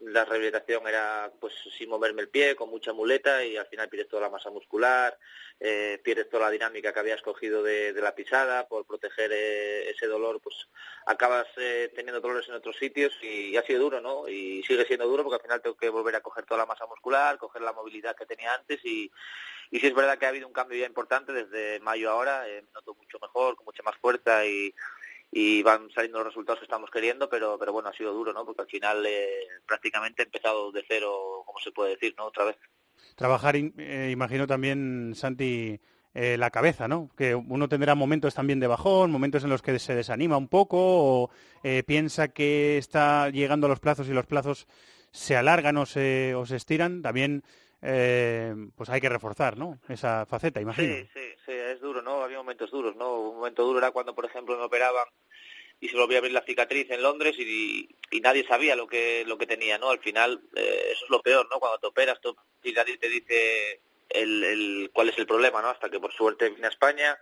la 0.00 0.24
rehabilitación 0.24 0.86
era 0.86 1.30
pues 1.40 1.52
sin 1.76 1.88
moverme 1.88 2.22
el 2.22 2.28
pie, 2.28 2.54
con 2.54 2.70
mucha 2.70 2.92
muleta 2.92 3.44
y 3.44 3.56
al 3.56 3.66
final 3.66 3.88
pierdes 3.88 4.08
toda 4.08 4.22
la 4.22 4.30
masa 4.30 4.50
muscular, 4.50 5.18
eh, 5.58 6.00
pierdes 6.02 6.28
toda 6.28 6.44
la 6.44 6.50
dinámica 6.50 6.92
que 6.92 7.00
habías 7.00 7.20
cogido 7.20 7.62
de, 7.62 7.92
la 7.92 8.14
pisada, 8.14 8.68
por 8.68 8.86
proteger 8.86 9.30
eh, 9.32 9.90
ese 9.90 10.06
dolor, 10.06 10.40
pues 10.40 10.68
acabas 11.06 11.48
eh, 11.56 11.90
teniendo 11.94 12.20
dolores 12.20 12.48
en 12.48 12.54
otros 12.54 12.76
sitios 12.76 13.12
y, 13.22 13.50
y 13.50 13.56
ha 13.56 13.62
sido 13.62 13.80
duro, 13.80 14.00
¿no? 14.00 14.28
Y 14.28 14.62
sigue 14.62 14.84
siendo 14.86 15.06
duro 15.06 15.24
porque 15.24 15.36
al 15.36 15.42
final 15.42 15.62
tengo 15.62 15.76
que 15.76 15.88
volver 15.88 16.14
a 16.16 16.20
coger 16.20 16.44
toda 16.44 16.58
la 16.58 16.66
masa 16.66 16.86
muscular, 16.86 17.38
coger 17.38 17.62
la 17.62 17.72
movilidad 17.72 18.14
que 18.14 18.26
tenía 18.26 18.54
antes 18.54 18.84
y, 18.84 19.10
y 19.70 19.80
sí 19.80 19.86
es 19.88 19.94
verdad 19.94 20.16
que 20.16 20.26
ha 20.26 20.30
habido 20.30 20.46
un 20.46 20.52
cambio 20.52 20.78
ya 20.78 20.86
importante 20.86 21.17
desde 21.26 21.80
mayo 21.80 22.10
ahora, 22.10 22.48
eh, 22.48 22.62
me 22.62 22.72
noto 22.72 22.94
mucho 22.94 23.18
mejor, 23.20 23.56
con 23.56 23.64
mucha 23.64 23.82
más 23.82 23.96
fuerza 23.96 24.44
y, 24.46 24.74
y 25.30 25.62
van 25.62 25.90
saliendo 25.90 26.18
los 26.18 26.28
resultados 26.28 26.60
que 26.60 26.64
estamos 26.64 26.90
queriendo, 26.90 27.28
pero 27.28 27.58
pero 27.58 27.72
bueno, 27.72 27.88
ha 27.88 27.92
sido 27.92 28.12
duro, 28.12 28.32
¿no? 28.32 28.44
Porque 28.44 28.62
al 28.62 28.68
final 28.68 29.04
eh, 29.06 29.46
prácticamente 29.66 30.22
empezado 30.22 30.72
de 30.72 30.84
cero, 30.88 31.42
como 31.44 31.58
se 31.60 31.72
puede 31.72 31.90
decir, 31.90 32.14
¿no? 32.16 32.26
Otra 32.26 32.44
vez. 32.44 32.56
Trabajar, 33.14 33.56
eh, 33.56 34.10
imagino 34.10 34.46
también, 34.46 35.12
Santi, 35.14 35.80
eh, 36.14 36.36
la 36.38 36.50
cabeza, 36.50 36.88
¿no? 36.88 37.10
Que 37.16 37.34
uno 37.34 37.68
tendrá 37.68 37.94
momentos 37.94 38.34
también 38.34 38.60
de 38.60 38.66
bajón, 38.66 39.10
momentos 39.10 39.44
en 39.44 39.50
los 39.50 39.62
que 39.62 39.78
se 39.78 39.94
desanima 39.94 40.36
un 40.36 40.48
poco 40.48 40.78
o 40.80 41.30
piensa 41.86 42.28
que 42.28 42.78
está 42.78 43.28
llegando 43.30 43.66
a 43.66 43.70
los 43.70 43.80
plazos 43.80 44.08
y 44.08 44.12
los 44.12 44.26
plazos 44.26 44.66
se 45.10 45.36
alargan 45.36 45.76
o 45.76 45.86
se, 45.86 46.34
o 46.34 46.46
se 46.46 46.56
estiran. 46.56 47.02
También 47.02 47.42
eh, 47.82 48.54
pues 48.76 48.88
hay 48.90 49.00
que 49.00 49.08
reforzar, 49.08 49.56
¿no? 49.56 49.78
Esa 49.88 50.26
faceta, 50.26 50.60
imagino. 50.60 50.94
Sí, 50.94 51.34
sí, 51.46 51.52
es 51.52 51.80
duro, 51.80 52.02
¿no? 52.02 52.22
Había 52.22 52.38
momentos 52.38 52.70
duros, 52.70 52.96
¿no? 52.96 53.20
Un 53.20 53.36
momento 53.36 53.64
duro 53.64 53.78
era 53.78 53.90
cuando, 53.90 54.14
por 54.14 54.24
ejemplo, 54.24 54.56
me 54.56 54.64
operaban 54.64 55.06
y 55.80 55.88
se 55.88 55.96
volvía 55.96 56.18
a 56.18 56.20
abrir 56.20 56.32
la 56.32 56.42
cicatriz 56.42 56.90
en 56.90 57.02
Londres 57.02 57.36
y, 57.38 57.88
nadie 58.20 58.44
sabía 58.46 58.74
lo 58.74 58.88
que 58.88 59.24
lo 59.26 59.38
que 59.38 59.46
tenía, 59.46 59.78
¿no? 59.78 59.90
Al 59.90 60.00
final, 60.00 60.42
eh, 60.56 60.88
eso 60.92 61.04
es 61.04 61.10
lo 61.10 61.22
peor, 61.22 61.48
¿no? 61.50 61.60
Cuando 61.60 61.78
te 61.78 61.86
operas 61.86 62.18
y 62.64 62.72
nadie 62.72 62.98
te 62.98 63.08
dice 63.08 63.80
el, 64.08 64.44
el, 64.44 64.90
cuál 64.92 65.08
es 65.08 65.18
el 65.18 65.26
problema, 65.26 65.62
¿no? 65.62 65.68
Hasta 65.68 65.90
que 65.90 66.00
por 66.00 66.12
suerte 66.12 66.50
vine 66.50 66.66
a 66.66 66.70
España 66.70 67.18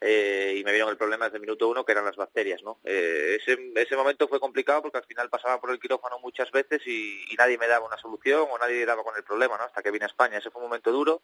eh, 0.00 0.54
y 0.56 0.64
me 0.64 0.72
vieron 0.72 0.90
el 0.90 0.96
problema 0.96 1.26
desde 1.26 1.36
el 1.36 1.42
minuto 1.42 1.68
uno, 1.68 1.84
que 1.84 1.92
eran 1.92 2.04
las 2.04 2.16
bacterias, 2.16 2.62
¿no? 2.62 2.80
Eh, 2.84 3.38
ese, 3.40 3.72
ese 3.74 3.96
momento 3.96 4.28
fue 4.28 4.40
complicado 4.40 4.82
porque 4.82 4.98
al 4.98 5.04
final 5.06 5.30
pasaba 5.30 5.60
por 5.60 5.70
el 5.70 5.78
quirófano 5.78 6.18
muchas 6.18 6.50
veces 6.50 6.82
y, 6.86 7.24
y 7.30 7.34
nadie 7.36 7.58
me 7.58 7.68
daba 7.68 7.86
una 7.86 7.98
solución 7.98 8.46
o 8.50 8.58
nadie 8.58 8.84
daba 8.84 9.02
con 9.02 9.16
el 9.16 9.24
problema, 9.24 9.56
¿no? 9.56 9.64
Hasta 9.64 9.82
que 9.82 9.90
vine 9.90 10.04
a 10.04 10.08
España. 10.08 10.38
Ese 10.38 10.50
fue 10.50 10.60
un 10.62 10.68
momento 10.68 10.90
duro. 10.90 11.22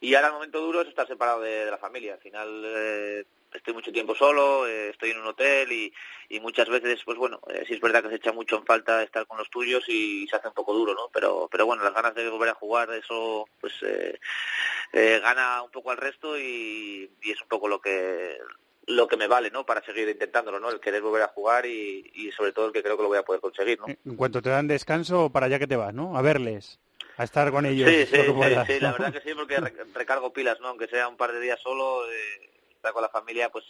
Y 0.00 0.14
ahora 0.14 0.28
el 0.28 0.34
momento 0.34 0.60
duro 0.60 0.80
es 0.80 0.88
estar 0.88 1.06
separado 1.06 1.42
de, 1.42 1.70
la 1.70 1.76
familia. 1.76 2.14
Al 2.14 2.20
final 2.20 2.62
eh, 2.64 3.24
estoy 3.52 3.74
mucho 3.74 3.92
tiempo 3.92 4.14
solo, 4.14 4.66
eh, 4.66 4.88
estoy 4.90 5.10
en 5.10 5.18
un 5.18 5.26
hotel 5.26 5.70
y, 5.70 5.92
y 6.28 6.40
muchas 6.40 6.68
veces, 6.68 7.00
pues 7.04 7.18
bueno, 7.18 7.40
eh, 7.48 7.64
sí 7.66 7.74
es 7.74 7.80
verdad 7.80 8.02
que 8.02 8.08
se 8.08 8.14
echa 8.16 8.32
mucho 8.32 8.56
en 8.56 8.64
falta 8.64 9.02
estar 9.02 9.26
con 9.26 9.36
los 9.36 9.50
tuyos 9.50 9.84
y 9.88 10.26
se 10.28 10.36
hace 10.36 10.48
un 10.48 10.54
poco 10.54 10.72
duro, 10.72 10.94
¿no? 10.94 11.10
Pero, 11.12 11.48
pero 11.50 11.66
bueno, 11.66 11.84
las 11.84 11.94
ganas 11.94 12.14
de 12.14 12.30
volver 12.30 12.48
a 12.48 12.54
jugar, 12.54 12.90
eso 12.94 13.46
pues 13.60 13.74
eh, 13.82 15.20
gana 15.22 15.62
un 15.62 15.70
poco 15.70 15.90
al 15.90 15.98
resto 15.98 16.38
y, 16.38 17.10
y 17.22 17.30
es 17.30 17.42
un 17.42 17.48
poco 17.48 17.68
lo 17.68 17.80
que 17.80 18.38
lo 18.86 19.06
que 19.06 19.16
me 19.16 19.28
vale, 19.28 19.50
¿no? 19.50 19.64
Para 19.66 19.84
seguir 19.84 20.08
intentándolo, 20.08 20.58
¿no? 20.58 20.70
El 20.70 20.80
querer 20.80 21.02
volver 21.02 21.22
a 21.22 21.28
jugar 21.28 21.66
y, 21.66 22.10
y 22.14 22.32
sobre 22.32 22.52
todo 22.52 22.66
el 22.66 22.72
que 22.72 22.82
creo 22.82 22.96
que 22.96 23.02
lo 23.02 23.08
voy 23.08 23.18
a 23.18 23.22
poder 23.22 23.40
conseguir, 23.40 23.78
¿no? 23.78 23.86
En 23.86 24.16
cuanto 24.16 24.42
te 24.42 24.48
dan 24.48 24.66
descanso, 24.66 25.30
para 25.30 25.46
allá 25.46 25.58
que 25.58 25.66
te 25.66 25.76
vas, 25.76 25.94
¿no? 25.94 26.16
A 26.16 26.22
verles, 26.22 26.80
a 27.20 27.24
estar 27.24 27.50
con 27.50 27.66
ellos. 27.66 27.88
Sí, 27.88 28.06
sí, 28.06 28.16
lo 28.16 28.22
que 28.22 28.28
sí, 28.30 28.34
puedas, 28.34 28.66
sí, 28.66 28.80
la 28.80 28.92
verdad 28.92 29.12
que 29.12 29.20
sí, 29.20 29.34
porque 29.34 29.56
re- 29.60 29.74
recargo 29.94 30.32
pilas, 30.32 30.58
¿no? 30.60 30.68
Aunque 30.68 30.88
sea 30.88 31.08
un 31.08 31.16
par 31.16 31.32
de 31.32 31.40
días 31.40 31.60
solo, 31.60 32.10
eh, 32.10 32.50
estar 32.74 32.92
con 32.92 33.02
la 33.02 33.08
familia, 33.08 33.50
pues 33.50 33.64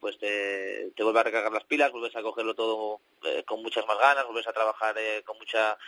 pues 0.00 0.18
te, 0.18 0.90
te 0.96 1.04
vuelve 1.04 1.20
a 1.20 1.22
recargar 1.22 1.52
las 1.52 1.62
pilas, 1.62 1.92
vuelves 1.92 2.16
a 2.16 2.22
cogerlo 2.22 2.54
todo 2.56 3.00
eh, 3.24 3.44
con 3.46 3.62
muchas 3.62 3.86
más 3.86 3.96
ganas, 4.00 4.24
vuelves 4.26 4.48
a 4.48 4.52
trabajar 4.52 4.96
eh, 4.98 5.22
con 5.24 5.38
mucha 5.38 5.78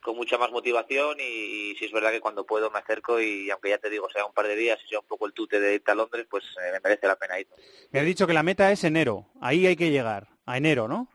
con 0.00 0.16
mucha 0.16 0.36
más 0.36 0.50
motivación 0.50 1.18
y, 1.20 1.22
y 1.70 1.76
sí 1.76 1.84
es 1.84 1.92
verdad 1.92 2.10
que 2.10 2.18
cuando 2.20 2.44
puedo 2.44 2.72
me 2.72 2.80
acerco 2.80 3.20
y 3.20 3.48
aunque 3.52 3.68
ya 3.68 3.78
te 3.78 3.88
digo, 3.88 4.10
sea 4.10 4.26
un 4.26 4.32
par 4.34 4.48
de 4.48 4.56
días 4.56 4.80
y 4.84 4.88
sea 4.88 4.98
un 4.98 5.06
poco 5.06 5.26
el 5.26 5.32
tute 5.32 5.60
de 5.60 5.74
irte 5.76 5.92
a 5.92 5.94
Londres, 5.94 6.26
pues 6.28 6.42
eh, 6.60 6.72
me 6.72 6.80
merece 6.80 7.06
la 7.06 7.14
pena 7.14 7.38
ir. 7.38 7.46
Me 7.92 8.00
has 8.00 8.04
dicho 8.06 8.26
que 8.26 8.32
la 8.32 8.42
meta 8.42 8.72
es 8.72 8.82
enero. 8.82 9.26
Ahí 9.40 9.64
hay 9.64 9.76
que 9.76 9.90
llegar, 9.92 10.26
a 10.44 10.56
enero, 10.56 10.88
¿no? 10.88 11.06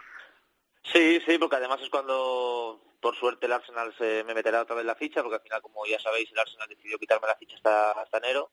Sí, 0.93 1.19
sí, 1.27 1.37
porque 1.37 1.57
además 1.57 1.81
es 1.81 1.89
cuando, 1.89 2.81
por 2.99 3.15
suerte, 3.15 3.45
el 3.45 3.53
Arsenal 3.53 3.93
se 3.97 4.23
me 4.23 4.33
meterá 4.33 4.61
otra 4.61 4.75
vez 4.75 4.85
la 4.85 4.95
ficha, 4.95 5.21
porque 5.21 5.35
al 5.35 5.41
final, 5.41 5.61
como 5.61 5.85
ya 5.85 5.99
sabéis, 5.99 6.31
el 6.31 6.39
Arsenal 6.39 6.67
decidió 6.69 6.97
quitarme 6.97 7.27
la 7.27 7.35
ficha 7.35 7.55
hasta, 7.55 7.91
hasta 7.91 8.17
enero 8.17 8.51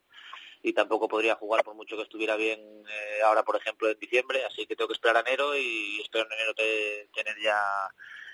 y 0.64 0.72
tampoco 0.72 1.08
podría 1.08 1.34
jugar 1.34 1.62
por 1.62 1.74
mucho 1.74 1.94
que 1.94 2.02
estuviera 2.02 2.36
bien 2.36 2.58
eh, 2.58 3.22
ahora, 3.22 3.42
por 3.42 3.56
ejemplo, 3.56 3.88
en 3.88 3.98
diciembre, 3.98 4.44
así 4.46 4.66
que 4.66 4.74
tengo 4.74 4.88
que 4.88 4.94
esperar 4.94 5.18
a 5.18 5.20
enero 5.20 5.54
y 5.54 6.00
espero 6.00 6.24
en 6.24 6.32
enero 6.32 6.54
te, 6.54 7.10
tener 7.14 7.36
ya 7.38 7.60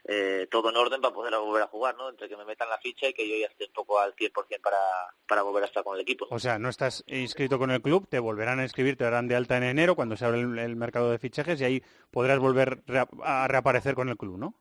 eh, 0.04 0.46
todo 0.48 0.70
en 0.70 0.76
orden 0.76 1.00
para 1.00 1.12
poder 1.12 1.34
volver 1.34 1.64
a 1.64 1.66
jugar, 1.66 1.96
¿no? 1.96 2.08
Entre 2.08 2.28
que 2.28 2.36
me 2.36 2.44
metan 2.44 2.68
la 2.68 2.78
ficha 2.78 3.08
y 3.08 3.14
que 3.14 3.28
yo 3.28 3.36
ya 3.36 3.46
esté 3.46 3.66
un 3.66 3.72
poco 3.72 3.98
al 3.98 4.14
100% 4.14 4.60
para, 4.62 4.78
para 5.26 5.42
volver 5.42 5.64
a 5.64 5.66
estar 5.66 5.82
con 5.82 5.96
el 5.96 6.02
equipo. 6.02 6.28
O 6.30 6.38
sea, 6.38 6.60
no 6.60 6.68
estás 6.68 7.02
inscrito 7.08 7.58
con 7.58 7.72
el 7.72 7.82
club, 7.82 8.08
te 8.08 8.20
volverán 8.20 8.60
a 8.60 8.62
inscribir, 8.62 8.96
te 8.96 9.04
darán 9.04 9.26
de 9.26 9.34
alta 9.34 9.56
en 9.56 9.64
enero 9.64 9.96
cuando 9.96 10.16
se 10.16 10.24
abre 10.24 10.40
el, 10.40 10.56
el 10.56 10.76
mercado 10.76 11.10
de 11.10 11.18
fichajes 11.18 11.60
y 11.60 11.64
ahí 11.64 11.82
podrás 12.12 12.38
volver 12.38 12.84
a 13.24 13.48
reaparecer 13.48 13.96
con 13.96 14.08
el 14.08 14.16
club, 14.16 14.38
¿no? 14.38 14.54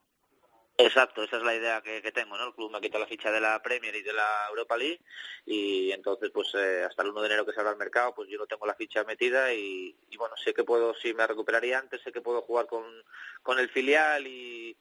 Exacto, 0.81 1.23
esa 1.23 1.35
es 1.35 1.43
la 1.43 1.53
idea 1.53 1.81
que, 1.81 2.01
que 2.01 2.13
tengo, 2.13 2.37
¿no? 2.37 2.47
El 2.47 2.53
club 2.53 2.71
me 2.71 2.77
ha 2.77 2.81
quitado 2.81 3.03
la 3.03 3.09
ficha 3.09 3.29
de 3.29 3.41
la 3.41 3.61
Premier 3.61 3.93
y 3.93 4.01
de 4.01 4.13
la 4.13 4.47
Europa 4.47 4.77
League 4.77 5.01
y 5.45 5.91
entonces, 5.91 6.31
pues 6.33 6.55
eh, 6.55 6.85
hasta 6.87 7.03
el 7.03 7.09
1 7.09 7.19
de 7.19 7.27
enero 7.27 7.45
que 7.45 7.51
se 7.51 7.59
abra 7.59 7.73
el 7.73 7.77
mercado, 7.77 8.15
pues 8.15 8.29
yo 8.29 8.37
no 8.37 8.47
tengo 8.47 8.65
la 8.65 8.75
ficha 8.75 9.03
metida 9.03 9.53
y, 9.53 9.93
y 10.09 10.15
bueno, 10.15 10.35
sé 10.37 10.53
que 10.53 10.63
puedo, 10.63 10.93
si 10.93 11.13
me 11.13 11.27
recuperaría 11.27 11.79
antes, 11.79 12.01
sé 12.01 12.13
que 12.13 12.21
puedo 12.21 12.43
jugar 12.43 12.65
con, 12.67 12.85
con 13.43 13.59
el 13.59 13.67
filial 13.67 14.25
y, 14.25 14.77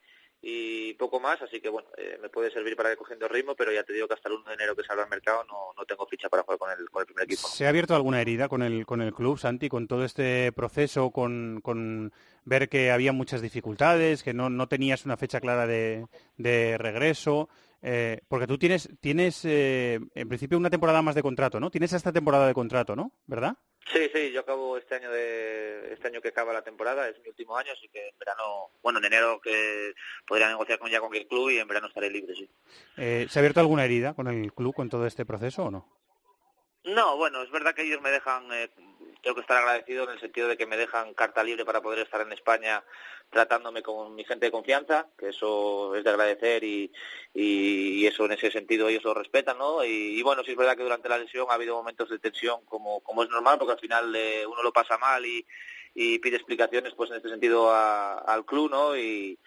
poco 0.99 1.21
más, 1.21 1.41
así 1.43 1.61
que 1.61 1.69
bueno, 1.69 1.89
eh, 1.97 2.19
me 2.21 2.29
puede 2.29 2.51
servir 2.51 2.75
para 2.75 2.91
ir 2.91 2.99
cogiendo 2.99 3.29
ritmo, 3.29 3.55
pero 3.55 3.71
ya 3.71 3.85
te 3.85 3.93
digo 3.93 4.09
que 4.09 4.15
hasta 4.15 4.29
el 4.29 4.35
1 4.37 4.49
de 4.49 4.55
enero 4.55 4.75
que 4.75 4.83
se 4.83 4.93
abra 4.93 5.05
el 5.05 5.11
mercado 5.11 5.45
no, 5.45 5.73
no 5.77 5.85
tengo 5.85 6.07
ficha 6.07 6.29
para 6.29 6.43
jugar 6.43 6.59
con 6.59 6.71
el, 6.71 6.91
con 6.91 7.01
el 7.01 7.07
primer 7.07 7.25
equipo. 7.25 7.47
¿Se 7.47 7.67
ha 7.67 7.69
abierto 7.69 7.95
alguna 7.95 8.21
herida 8.21 8.49
con 8.49 8.63
el, 8.63 8.85
con 8.85 9.01
el 9.01 9.15
club, 9.15 9.39
Santi, 9.39 9.69
con 9.69 9.87
todo 9.87 10.05
este 10.05 10.51
proceso, 10.53 11.11
con, 11.11 11.61
con 11.63 12.13
ver 12.49 12.69
que 12.69 12.91
había 12.91 13.13
muchas 13.13 13.43
dificultades, 13.43 14.23
que 14.23 14.35
no, 14.35 14.51
no 14.51 14.69
tenías 14.69 15.05
una 15.05 15.17
fecha 15.17 15.41
clara 15.41 15.67
de, 15.67 16.07
de 16.37 16.79
regreso? 16.79 17.49
Eh, 17.81 18.23
porque 18.29 18.49
tú 18.49 18.59
tienes, 18.59 18.89
tienes 19.01 19.45
eh, 19.45 20.01
en 20.15 20.29
principio 20.29 20.59
una 20.59 20.71
temporada 20.71 21.01
más 21.01 21.15
de 21.15 21.23
contrato, 21.23 21.61
¿no? 21.61 21.71
Tienes 21.71 21.93
esta 21.93 22.13
temporada 22.13 22.47
de 22.47 22.55
contrato, 22.55 22.97
¿no? 22.97 23.13
¿Verdad? 23.27 23.57
Sí, 23.93 24.11
sí, 24.13 24.33
yo 24.33 24.41
acabo 24.41 24.77
este 24.77 24.97
año 24.97 25.11
de 25.11 25.93
este 25.93 26.09
año 26.09 26.21
que 26.21 26.29
acaba 26.29 26.53
la 26.53 26.63
temporada, 26.63 27.09
es 27.09 27.19
mi 27.23 27.29
último 27.29 27.57
año, 27.57 27.73
así 27.73 27.89
que 27.89 28.09
en 28.09 28.19
verano, 28.19 28.71
bueno, 28.83 28.99
en 28.99 29.07
enero 29.07 29.41
que 29.41 29.95
podría 30.27 30.49
negociar 30.49 30.79
con 30.79 30.91
ya 30.91 31.01
con 31.01 31.15
el 31.15 31.27
club 31.27 31.51
y 31.51 31.59
en 31.59 31.69
verano 31.69 31.87
estaré 31.87 32.11
libre, 32.11 32.35
sí. 32.35 32.51
Eh, 32.97 33.27
¿Se 33.31 33.39
ha 33.39 33.41
abierto 33.41 33.61
alguna 33.61 33.85
herida 33.85 34.15
con 34.15 34.27
el 34.27 34.53
club 34.53 34.75
con 34.75 34.91
todo 34.91 35.07
este 35.07 35.25
proceso 35.25 35.65
o 35.65 35.71
no? 35.71 35.89
No, 36.85 37.17
bueno, 37.17 37.43
es 37.43 37.51
verdad 37.51 37.75
que 37.75 37.83
ellos 37.83 38.01
me 38.01 38.11
dejan, 38.11 38.53
eh, 38.53 38.71
tengo 39.23 39.35
que 39.35 39.41
estar 39.43 39.57
agradecido 39.57 40.05
en 40.05 40.11
el 40.11 40.21
sentido 40.21 40.49
de 40.49 40.57
que 40.57 40.67
me 40.67 40.77
dejan 40.77 41.15
carta 41.15 41.43
libre 41.43 41.65
para 41.65 41.81
poder 41.81 42.01
estar 42.01 42.21
en 42.21 42.33
España 42.33 42.83
tratándome 43.31 43.83
con 43.83 44.15
mi 44.15 44.25
gente 44.25 44.47
de 44.47 44.53
confianza, 44.53 45.07
que 45.19 45.29
eso 45.29 45.95
es 45.95 46.05
de 46.05 46.11
agradecer 46.11 46.65
y, 46.65 46.91
y, 47.35 48.07
eso 48.07 48.25
en 48.25 48.33
ese 48.33 48.51
sentido 48.51 48.89
ellos 48.89 49.05
lo 49.05 49.15
respetan, 49.15 49.59
¿no? 49.59 49.85
Y, 49.85 50.23
bueno, 50.23 50.43
sí 50.45 50.53
es 50.53 50.57
verdad 50.57 50.77
que 50.77 50.83
durante 50.83 51.09
la 51.09 51.19
lesión 51.19 51.47
ha 51.51 51.55
habido 51.55 51.77
momentos 51.77 52.09
de 52.09 52.19
tensión 52.19 52.65
como, 52.65 53.03
es 53.23 53.31
normal, 53.31 53.59
porque 53.59 53.73
al 53.73 53.81
final 53.81 54.15
eh, 54.17 54.47
uno 54.47 54.63
lo 54.63 54.73
pasa 54.73 54.97
mal 54.97 55.27
y, 55.27 55.45
y 55.95 56.19
pide 56.21 56.37
explicaciones 56.37 56.95
pues 56.95 57.11
en 57.11 57.17
este 57.17 57.29
sentido 57.29 57.71
al 57.71 58.45
club, 58.47 58.71
¿no? 58.71 58.97
Y, 58.97 59.39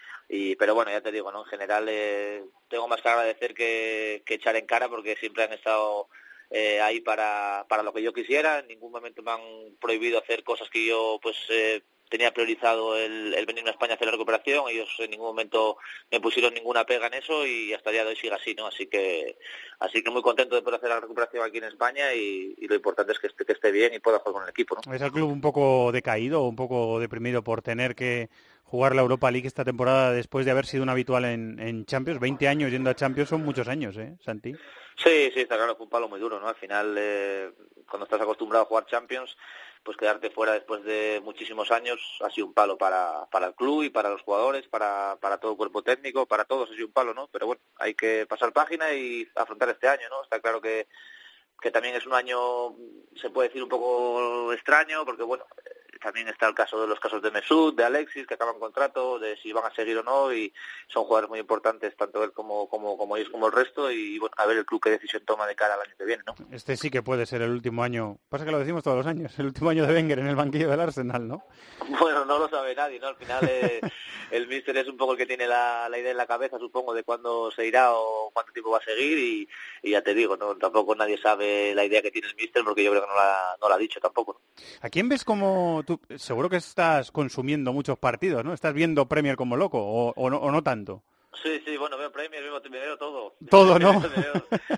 pero 0.57 0.76
bueno, 0.76 0.91
ya 0.91 1.02
te 1.02 1.11
digo, 1.11 1.31
¿no? 1.31 1.43
En 1.43 1.49
general 1.49 1.88
eh, 1.89 2.43
tengo 2.69 2.88
más 2.88 3.02
que 3.02 3.10
agradecer 3.10 3.53
que 3.53 4.23
echar 4.27 4.56
en 4.56 4.65
cara 4.65 4.88
porque 4.88 5.15
siempre 5.15 5.43
han 5.43 5.53
estado 5.53 6.07
eh, 6.52 6.82
ahí 6.82 6.99
para, 6.99 7.65
para 7.69 7.82
lo 7.82 7.94
que 7.94 8.03
yo 8.03 8.14
quisiera. 8.14 8.60
En 8.60 8.68
ningún 8.68 8.91
momento 8.91 9.23
me 9.23 9.32
han 9.32 9.76
prohibido 9.80 10.19
hacer 10.19 10.44
cosas 10.44 10.69
que 10.69 10.86
yo 10.86 11.18
pues 11.23 11.38
eh, 11.49 11.82
tenía 12.10 12.34
priorizado 12.34 12.98
el, 12.98 13.34
el, 13.34 13.45
venirme 13.45 13.69
a 13.69 13.73
España 13.73 13.94
a 13.94 13.95
hacer 13.95 14.07
la 14.07 14.11
recuperación. 14.11 14.65
Ellos 14.68 14.90
en 14.99 15.11
ningún 15.11 15.28
momento 15.28 15.78
me 16.11 16.19
pusieron 16.19 16.53
ninguna 16.53 16.86
pega 16.86 17.07
en 17.07 17.14
eso 17.14 17.48
y 17.48 17.73
hasta 17.73 17.90
el 17.90 17.95
día 17.95 18.03
de 18.03 18.10
hoy 18.10 18.15
sigue 18.18 18.34
así, 18.34 18.53
¿no? 18.53 18.68
Así 18.68 18.88
que 18.88 19.38
así 19.80 20.03
que 20.03 20.11
muy 20.11 20.22
contento 20.22 20.56
de 20.56 20.61
poder 20.61 20.78
hacer 20.78 20.90
la 20.90 20.99
recuperación 20.99 21.44
aquí 21.44 21.60
en 21.60 21.64
España 21.64 22.14
y, 22.14 22.53
lo 22.68 22.76
importante 22.76 23.14
es 23.14 23.19
que 23.19 23.28
esté, 23.28 23.45
que 23.45 23.53
esté 23.53 23.72
bien 23.72 23.94
y 23.94 23.99
pueda 23.99 24.19
jugar 24.19 24.34
con 24.34 24.44
el 24.44 24.49
equipo, 24.49 24.76
¿no? 24.76 24.94
¿Es 24.94 25.02
el 25.02 25.11
club 25.11 25.32
un 25.32 25.41
poco 25.41 25.91
decaído, 25.94 26.44
un 26.44 26.57
poco 26.57 26.99
deprimido 26.99 27.44
por 27.44 27.61
tener 27.61 27.95
que 27.95 28.30
jugar 28.72 28.95
la 28.95 29.02
Europa 29.02 29.30
League 29.30 29.48
esta 29.48 29.65
temporada 29.65 30.14
después 30.14 30.45
de 30.45 30.52
haber 30.52 30.65
sido 30.65 30.81
un 30.84 30.89
habitual 30.89 31.26
en, 31.26 31.85
Champions? 31.85 32.22
20 32.22 32.48
años 32.48 32.72
yendo 32.72 32.89
a 32.89 32.95
Champions 32.95 33.30
son 33.30 33.43
muchos 33.43 33.68
años, 33.68 33.98
¿eh, 33.98 34.15
Santi? 34.23 34.53
Sí, 34.95 35.30
sí, 35.34 35.41
está 35.41 35.57
claro, 35.57 35.76
fue 35.76 35.84
un 35.84 35.89
palo 35.89 36.07
muy 36.07 36.22
duro, 36.22 36.39
¿no? 36.39 36.48
Al 36.48 36.56
final, 36.56 36.95
eh, 36.98 37.52
cuando 37.89 38.06
estás 38.06 38.22
acostumbrado 38.22 38.64
a 38.64 38.68
jugar 38.68 38.85
Champions, 38.85 39.35
pues 39.84 39.98
quedarte 39.98 40.30
fuera 40.30 40.53
después 40.53 40.85
de 40.85 41.19
muchísimos 41.22 41.69
años 41.69 41.99
ha 42.22 42.30
sido 42.30 42.48
un 42.48 42.53
palo 42.53 42.77
para, 42.77 43.26
para 43.30 43.48
el 43.48 43.56
club 43.56 43.84
y 43.84 43.89
para 43.89 44.10
los 44.10 44.22
jugadores, 44.22 44.65
para, 44.69 45.18
para 45.19 45.38
todo 45.38 45.52
el 45.52 45.57
cuerpo 45.57 45.84
técnico, 45.84 46.26
para 46.26 46.45
todos 46.45 46.69
ha 46.69 46.73
sido 46.73 46.88
un 46.88 46.93
palo, 46.93 47.14
¿no? 47.14 47.27
Pero 47.27 47.48
bueno, 47.48 47.61
hay 47.76 47.93
que 47.93 48.26
pasar 48.26 48.53
página 48.53 48.93
y 48.93 49.27
afrontar 49.35 49.68
este 49.68 49.89
año, 49.89 50.07
¿no? 50.10 50.23
Está 50.23 50.39
claro 50.39 50.61
que, 50.61 50.88
que 51.60 51.72
también 51.72 51.95
es 51.95 52.06
un 52.06 52.14
año, 52.14 52.73
se 53.19 53.30
puede 53.31 53.49
decir, 53.49 53.61
un 53.61 53.69
poco 53.69 54.53
extraño, 54.53 55.03
porque 55.03 55.23
bueno, 55.23 55.45
también 56.02 56.28
está 56.28 56.48
el 56.48 56.56
caso 56.56 56.82
de 56.82 56.88
los 56.88 56.99
casos 56.99 57.22
de 57.22 57.32
Mesut, 57.32 57.76
de 57.76 57.84
Alexis, 57.84 58.28
que 58.28 58.34
acaban 58.34 58.60
contrato, 58.60 59.19
de 59.19 59.38
si 59.38 59.53
van 59.53 59.65
a 59.65 59.76
seguir 59.76 59.98
o 59.98 60.03
no, 60.03 60.34
y 60.34 60.52
son 60.88 61.03
jugadores 61.03 61.30
muy 61.30 61.40
importantes, 61.40 61.95
tanto 61.95 62.23
él 62.23 62.32
como, 62.32 62.68
como, 62.68 62.98
como 62.98 63.15
ellos, 63.15 63.30
como 63.30 63.48
el 63.48 63.53
resto, 63.53 63.91
y 63.91 64.19
bueno, 64.19 64.34
a 64.38 64.45
ver 64.45 64.57
el 64.57 64.65
club 64.65 64.82
qué 64.82 64.90
decisión 64.90 65.23
toma 65.26 65.48
de 65.48 65.56
cara 65.56 65.76
al 65.76 65.82
año 65.82 65.95
que 65.98 66.06
viene, 66.06 66.23
¿no? 66.26 66.36
Este 66.52 66.76
sí 66.76 66.90
que 66.90 67.03
puede 67.03 67.26
ser 67.26 67.41
el 67.41 67.52
último 67.52 67.84
año, 67.84 68.18
pasa 68.30 68.45
que 68.45 68.52
lo 68.52 68.60
decimos 68.60 68.84
todos 68.84 68.98
los 68.98 69.07
años, 69.07 69.38
el 69.40 69.45
último 69.48 69.69
año 69.69 69.86
de 69.86 69.94
Wenger 69.94 70.19
en 70.19 70.28
el 70.28 70.36
banquillo 70.36 70.69
del 70.69 70.82
Arsenal, 70.82 71.28
¿no? 71.28 71.45
Bueno, 72.02 72.26
no 72.26 72.40
lo 72.40 72.49
sabe 72.49 72.73
nadie, 72.73 72.99
¿no? 72.99 73.07
Al 73.07 73.15
final 73.15 73.48
eh, 73.48 73.80
el 74.32 74.48
míster 74.48 74.76
es 74.78 74.88
un 74.88 74.98
poco 74.98 75.14
el 75.14 75.18
que 75.18 75.26
tiene 75.26 75.48
la, 75.48 75.88
la, 75.90 75.99
idea 75.99 76.11
en 76.11 76.18
la 76.18 76.26
cabeza, 76.26 76.57
supongo, 76.57 76.94
de 76.94 77.03
cuándo 77.03 77.52
se 77.52 77.65
irá 77.65 77.94
o 77.94 78.32
cuánto 78.34 78.52
tiempo 78.52 78.72
va 78.72 78.80
a 78.80 78.84
seguir, 78.84 79.18
y, 79.19 79.49
y 79.84 79.91
ya 79.91 80.02
te 80.02 80.14
digo, 80.14 80.36
no 80.36 80.56
tampoco 80.56 80.95
nadie 80.95 81.18
sabe 81.18 81.76
la 81.76 81.86
idea 81.86 82.02
que 82.02 82.11
tiene 82.11 82.28
el 82.28 82.36
míster, 82.36 82.64
porque 82.64 82.84
yo 82.84 82.91
creo 82.91 83.03
que 83.03 83.10
no 83.10 83.15
la, 83.15 83.57
no 83.61 83.69
la 83.69 83.76
ha 83.76 83.78
dicho 83.78 83.99
tampoco. 83.99 84.41
¿A 84.82 84.90
quién 84.90 85.10
ves 85.10 85.23
como 85.23 85.84
tú, 85.97 86.18
seguro 86.18 86.49
que 86.49 86.57
estás 86.57 87.11
consumiendo 87.11 87.73
muchos 87.73 87.97
partidos, 87.97 88.43
¿no? 88.43 88.53
¿Estás 88.53 88.73
viendo 88.73 89.07
Premier 89.07 89.35
como 89.35 89.57
loco 89.57 89.80
o, 89.80 90.13
o, 90.15 90.30
no, 90.30 90.38
o 90.38 90.51
no 90.51 90.63
tanto? 90.63 91.03
Sí, 91.41 91.61
sí, 91.65 91.77
bueno, 91.77 91.97
veo 91.97 92.11
Premier, 92.11 92.43
veo, 92.43 92.61
me 92.69 92.80
veo 92.80 92.97
todo. 92.97 93.35
Todo, 93.49 93.80
¿no? 93.80 93.99
me, 93.99 94.09
veo, 94.09 94.34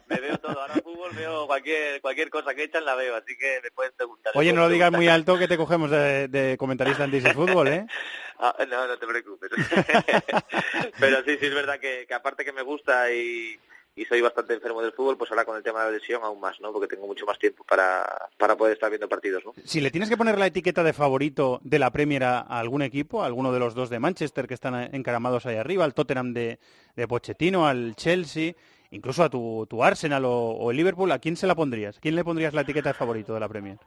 me, 0.07 0.19
veo, 0.19 0.38
todo. 0.38 0.61
Ahora 0.61 0.76
fútbol 0.76 1.11
veo 1.15 1.48
cualquier 1.48 1.99
cualquier 1.99 2.30
cosa 2.30 2.53
que 2.53 2.64
echan 2.64 2.85
la 2.85 2.95
veo, 2.95 3.15
así 3.15 3.35
que 3.38 3.60
me 3.64 3.72
puedes 3.72 3.94
preguntar. 3.94 4.34
Oye, 4.35 4.53
no 4.53 4.61
lo 4.61 4.69
digas 4.69 4.91
muy 4.91 5.07
alto 5.07 5.38
que 5.38 5.48
te 5.48 5.57
cogemos 5.57 5.90
de, 5.90 6.27
de 6.27 6.57
comentarista 6.57 7.06
en 7.06 7.34
Fútbol, 7.34 7.68
¿eh? 7.68 7.88
Ah, 8.40 8.53
no, 8.68 8.88
no 8.88 8.98
te 8.98 9.07
preocupes. 9.07 9.49
Pero 10.99 11.23
sí, 11.23 11.38
sí 11.40 11.45
es 11.45 11.53
verdad 11.53 11.80
que, 11.80 12.06
que 12.06 12.14
aparte 12.14 12.44
que 12.44 12.52
me 12.52 12.64
gusta 12.64 13.10
y 13.11 13.57
y 13.95 14.06
soy 14.06 14.22
bastante 14.22 14.53
enfermo 14.53 14.82
del 14.82 14.91
fútbol, 14.91 15.18
pues 15.18 15.30
ahora 15.30 15.45
con 15.45 15.56
el 15.56 15.64
tema 15.64 15.80
de 15.82 15.91
la 15.91 15.98
lesión 15.98 16.24
aún 16.24 16.40
más, 16.40 16.60
¿no? 16.60 16.72
Porque 16.72 16.88
tengo 16.88 17.06
mucho 17.06 17.26
más 17.26 17.38
tiempo 17.38 17.64
para, 17.64 18.03
para 18.38 18.56
poder 18.56 18.74
estar 18.74 18.90
viendo 18.90 19.07
partidos, 19.07 19.45
¿no? 19.45 19.53
Si 19.64 19.82
le 19.82 19.91
tienes 19.91 20.10
que 20.10 20.18
poner 20.18 20.40
la 20.40 20.48
etiqueta 20.48 20.84
de 20.84 20.94
favorito 20.94 21.60
de 21.64 21.80
la 21.80 21.91
Premier 21.91 22.24
a, 22.24 22.40
algún 22.41 22.82
equipo, 22.82 23.22
a 23.22 23.28
alguno 23.28 23.53
de 23.53 23.60
los 23.60 23.76
dos 23.76 23.90
de 23.90 23.99
Manchester 23.99 24.48
que 24.48 24.56
están 24.56 24.95
encaramados 24.95 25.45
ahí 25.45 25.57
arriba, 25.57 25.86
al 25.86 25.94
Tottenham 25.94 26.34
de, 26.34 26.60
de 26.95 27.07
Pochettino, 27.07 27.68
al 27.68 27.95
Chelsea, 27.95 28.53
incluso 28.90 29.24
a 29.24 29.30
tu, 29.30 29.68
tu 29.70 29.84
Arsenal 29.84 30.24
o, 30.26 30.72
el 30.72 30.78
Liverpool, 30.78 31.11
¿a 31.11 31.20
quién 31.20 31.38
se 31.38 31.45
la 31.45 31.56
pondrías? 31.56 31.99
¿Quién 31.99 32.15
le 32.15 32.24
pondrías 32.24 32.53
la 32.53 32.61
etiqueta 32.61 32.90
de 32.90 32.95
favorito 32.95 33.34
de 33.34 33.40
la 33.40 33.49
Premier? 33.49 33.78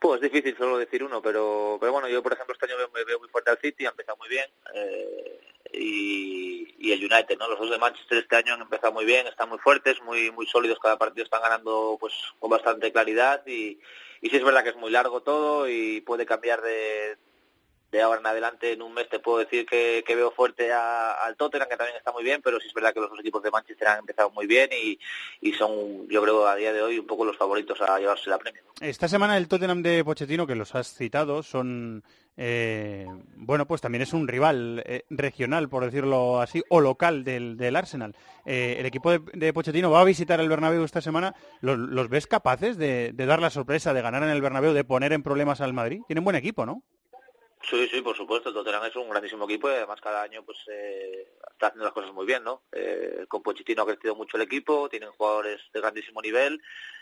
Pues 0.00 0.20
difícil 0.20 0.56
solo 0.56 0.78
decir 0.78 1.02
uno, 1.02 1.20
pero, 1.20 1.76
pero 1.80 1.92
bueno, 1.92 2.08
yo 2.08 2.22
por 2.22 2.32
ejemplo 2.32 2.54
este 2.54 2.66
año 2.66 2.76
veo, 2.76 3.04
veo 3.04 3.18
muy 3.18 3.28
fuerte 3.28 3.50
al 3.50 3.58
City, 3.58 3.84
ha 3.86 3.90
empezado 3.90 4.16
muy 4.16 4.28
bien. 4.28 4.46
Eh, 4.74 5.40
y, 5.72 6.74
y, 6.78 6.92
el 6.92 7.00
United, 7.00 7.38
¿no? 7.38 7.48
Los 7.48 7.58
dos 7.58 7.70
de 7.70 7.78
Manchester 7.78 8.18
este 8.18 8.36
año 8.36 8.54
han 8.54 8.62
empezado 8.62 8.92
muy 8.92 9.04
bien, 9.04 9.26
están 9.26 9.48
muy 9.48 9.58
fuertes, 9.58 10.00
muy 10.02 10.30
muy 10.30 10.46
sólidos, 10.46 10.78
cada 10.78 10.98
partido 10.98 11.24
están 11.24 11.42
ganando 11.42 11.96
pues 11.98 12.12
con 12.38 12.50
bastante 12.50 12.92
claridad 12.92 13.46
y, 13.46 13.78
y 14.20 14.30
sí 14.30 14.36
es 14.36 14.44
verdad 14.44 14.62
que 14.62 14.70
es 14.70 14.76
muy 14.76 14.90
largo 14.90 15.22
todo 15.22 15.68
y 15.68 16.00
puede 16.02 16.26
cambiar 16.26 16.60
de, 16.62 17.16
de 17.92 18.00
ahora 18.00 18.20
en 18.20 18.26
adelante 18.26 18.72
en 18.72 18.82
un 18.82 18.94
mes 18.94 19.08
te 19.08 19.20
puedo 19.20 19.38
decir 19.38 19.66
que, 19.66 20.02
veo 20.08 20.30
fuerte 20.30 20.72
a, 20.72 21.12
al 21.12 21.36
Tottenham 21.36 21.68
que 21.68 21.76
también 21.76 21.96
está 21.96 22.10
muy 22.10 22.24
bien 22.24 22.40
pero 22.42 22.58
sí 22.58 22.66
es 22.66 22.74
verdad 22.74 22.92
que 22.92 23.00
los 23.00 23.10
dos 23.10 23.20
equipos 23.20 23.42
de 23.42 23.50
Manchester 23.50 23.88
han 23.88 23.98
empezado 24.00 24.30
muy 24.30 24.46
bien 24.46 24.70
y, 24.72 24.98
son 25.52 26.08
yo 26.08 26.22
creo 26.22 26.46
a 26.46 26.56
día 26.56 26.72
de 26.72 26.82
hoy 26.82 26.98
un 26.98 27.06
poco 27.06 27.26
los 27.26 27.36
favoritos 27.36 27.80
a 27.82 27.98
llevarse 27.98 28.30
la 28.30 28.38
premia 28.38 28.62
esta 28.80 29.06
semana 29.06 29.36
el 29.36 29.46
Tottenham 29.46 29.82
de 29.82 30.02
Pochettino 30.02 30.46
que 30.46 30.54
los 30.54 30.74
has 30.74 30.94
citado 30.94 31.42
son 31.42 32.02
eh, 32.36 33.06
bueno, 33.36 33.66
pues 33.66 33.82
también 33.82 34.00
es 34.00 34.14
un 34.14 34.26
rival 34.26 34.82
eh, 34.86 35.04
regional, 35.10 35.68
por 35.68 35.84
decirlo 35.84 36.40
así, 36.40 36.62
o 36.70 36.80
local 36.80 37.24
del, 37.24 37.76
Arsenal. 37.76 38.16
Eh, 38.46 38.76
el 38.78 38.86
equipo 38.86 39.10
de, 39.10 39.20
de, 39.34 39.52
Pochettino 39.52 39.90
va 39.90 40.00
a 40.00 40.04
visitar 40.04 40.40
el 40.40 40.48
Bernabéu 40.48 40.82
esta 40.82 41.02
semana. 41.02 41.34
¿Los, 41.60 41.78
los 41.78 42.08
ves 42.08 42.26
capaces 42.26 42.78
de, 42.78 43.12
de, 43.12 43.26
dar 43.26 43.40
la 43.40 43.50
sorpresa, 43.50 43.92
de 43.92 44.00
ganar 44.00 44.22
en 44.22 44.30
el 44.30 44.40
Bernabéu, 44.40 44.72
de 44.72 44.84
poner 44.84 45.12
en 45.12 45.22
problemas 45.22 45.60
al 45.60 45.74
Madrid? 45.74 46.00
Tienen 46.06 46.24
buen 46.24 46.36
equipo, 46.36 46.64
¿no? 46.64 46.82
Sí, 47.68 47.88
sí, 47.88 48.00
por 48.02 48.16
supuesto. 48.16 48.48
El 48.48 48.54
Tottenham 48.54 48.84
es 48.84 48.96
un 48.96 49.08
grandísimo 49.08 49.44
equipo 49.44 49.68
y 49.70 49.74
además 49.74 50.00
cada 50.00 50.22
año 50.22 50.42
pues 50.44 50.58
eh, 50.68 51.28
está 51.50 51.68
haciendo 51.68 51.84
las 51.84 51.92
cosas 51.92 52.12
muy 52.12 52.26
bien, 52.26 52.42
¿no? 52.42 52.62
Eh, 52.72 53.24
con 53.28 53.42
Pochettino 53.42 53.82
ha 53.82 53.86
crecido 53.86 54.14
mucho 54.16 54.36
el 54.36 54.42
equipo, 54.42 54.88
tienen 54.88 55.10
jugadores 55.12 55.60
de 55.72 55.80
grandísimo 55.80 56.20
nivel 56.20 56.60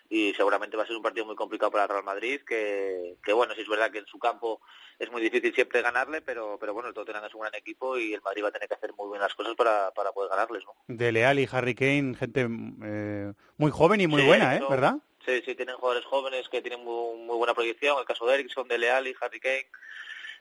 y 0.09 0.35
seguramente 0.35 0.77
va 0.77 0.83
a 0.83 0.87
ser 0.87 0.97
un 0.97 1.03
partido 1.03 1.25
muy 1.25 1.37
complicado 1.37 1.71
para 1.71 1.85
el 1.85 1.91
Real 1.91 2.05
Madrid, 2.05 2.41
que, 2.47 3.17
que 3.25 3.33
bueno, 3.33 3.55
sí 3.55 3.63
es 3.63 3.69
verdad 3.69 3.91
que 3.91 3.99
en 3.99 4.07
su 4.07 4.19
campo 4.19 4.61
es 4.99 5.11
muy 5.11 5.23
difícil 5.23 5.55
siempre 5.55 5.83
ganarle, 5.83 6.21
pero, 6.21 6.59
pero 6.59 6.75
bueno, 6.75 6.89
el 6.89 6.95
Tottenham 6.95 7.25
es 7.25 7.35
un 7.35 7.43
gran 7.43 7.55
equipo 7.55 7.97
y 7.97 8.13
el 8.13 8.21
Madrid 8.21 8.43
va 8.45 8.49
a 8.49 8.53
tener 8.53 8.69
que 8.69 8.75
hacer 8.75 8.93
muy 8.95 9.09
bien 9.09 9.23
las 9.23 9.35
cosas 9.35 9.55
para, 9.55 9.93
para 9.93 10.13
poder 10.13 10.31
ganarles, 10.31 10.65
¿no? 10.67 10.75
De 10.89 11.13
Leal 11.13 11.39
y 11.39 11.49
Harry 11.51 11.75
Kane, 11.75 12.17
gente 12.17 12.49
eh, 12.85 13.33
muy 13.57 13.71
joven 13.71 14.01
y 14.01 14.09
muy 14.09 14.23
sí, 14.23 14.27
buena, 14.27 14.57
¿eh? 14.57 14.61
no, 14.61 14.69
¿Verdad? 14.69 14.97
Sí, 15.25 15.43
sí, 15.45 15.55
tienen 15.55 15.77
jugadores 15.77 16.05
jóvenes 16.07 16.49
que 16.49 16.61
tienen 16.61 16.85
muy, 16.85 17.19
muy 17.19 17.37
buena 17.37 17.55
proyección, 17.55 17.99
el 17.99 18.05
caso 18.05 18.27
de 18.27 18.35
Ericsson, 18.35 18.69
de 18.69 18.79
Leal 18.79 19.07
y 19.07 19.15
Harry 19.21 19.39
Kane 19.39 19.67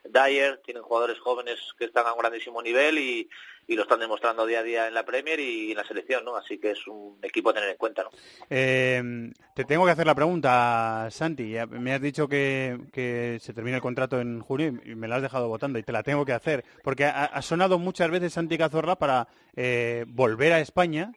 Dyer, 0.04 0.60
tienen 0.64 0.82
jugadores 0.82 1.18
jóvenes 1.18 1.58
que 1.78 1.84
están 1.84 2.06
a 2.06 2.12
un 2.12 2.18
grandísimo 2.18 2.62
nivel 2.62 2.98
y, 2.98 3.28
lo 3.68 3.82
están 3.82 4.00
demostrando 4.00 4.46
día 4.46 4.58
a 4.58 4.62
día 4.64 4.88
en 4.88 4.94
la 4.94 5.04
Premier 5.04 5.38
y 5.38 5.70
en 5.70 5.76
la 5.76 5.84
selección, 5.84 6.24
¿no? 6.24 6.34
Así 6.34 6.58
que 6.58 6.72
es 6.72 6.88
un 6.88 7.18
equipo 7.22 7.50
a 7.50 7.54
tener 7.54 7.68
en 7.68 7.76
cuenta, 7.76 8.02
¿no? 8.02 8.10
Eh, 8.50 9.30
te 9.54 9.64
tengo 9.64 9.84
que 9.84 9.92
hacer 9.92 10.08
la 10.08 10.14
pregunta, 10.16 11.06
Santi. 11.12 11.54
Me 11.68 11.94
has 11.94 12.00
dicho 12.00 12.26
que, 12.26 13.38
se 13.40 13.52
termina 13.54 13.76
el 13.76 13.82
contrato 13.82 14.20
en 14.20 14.40
junio 14.40 14.80
y 14.84 14.96
me 14.96 15.06
la 15.06 15.16
has 15.16 15.22
dejado 15.22 15.46
votando 15.46 15.78
y 15.78 15.84
te 15.84 15.92
la 15.92 16.02
tengo 16.02 16.24
que 16.24 16.32
hacer 16.32 16.64
porque 16.82 17.04
ha, 17.04 17.40
sonado 17.42 17.78
muchas 17.78 18.10
veces 18.10 18.32
Santi 18.32 18.58
Cazorla 18.58 18.96
para 18.96 19.28
eh, 19.54 20.04
volver 20.08 20.52
a 20.52 20.60
España 20.60 21.12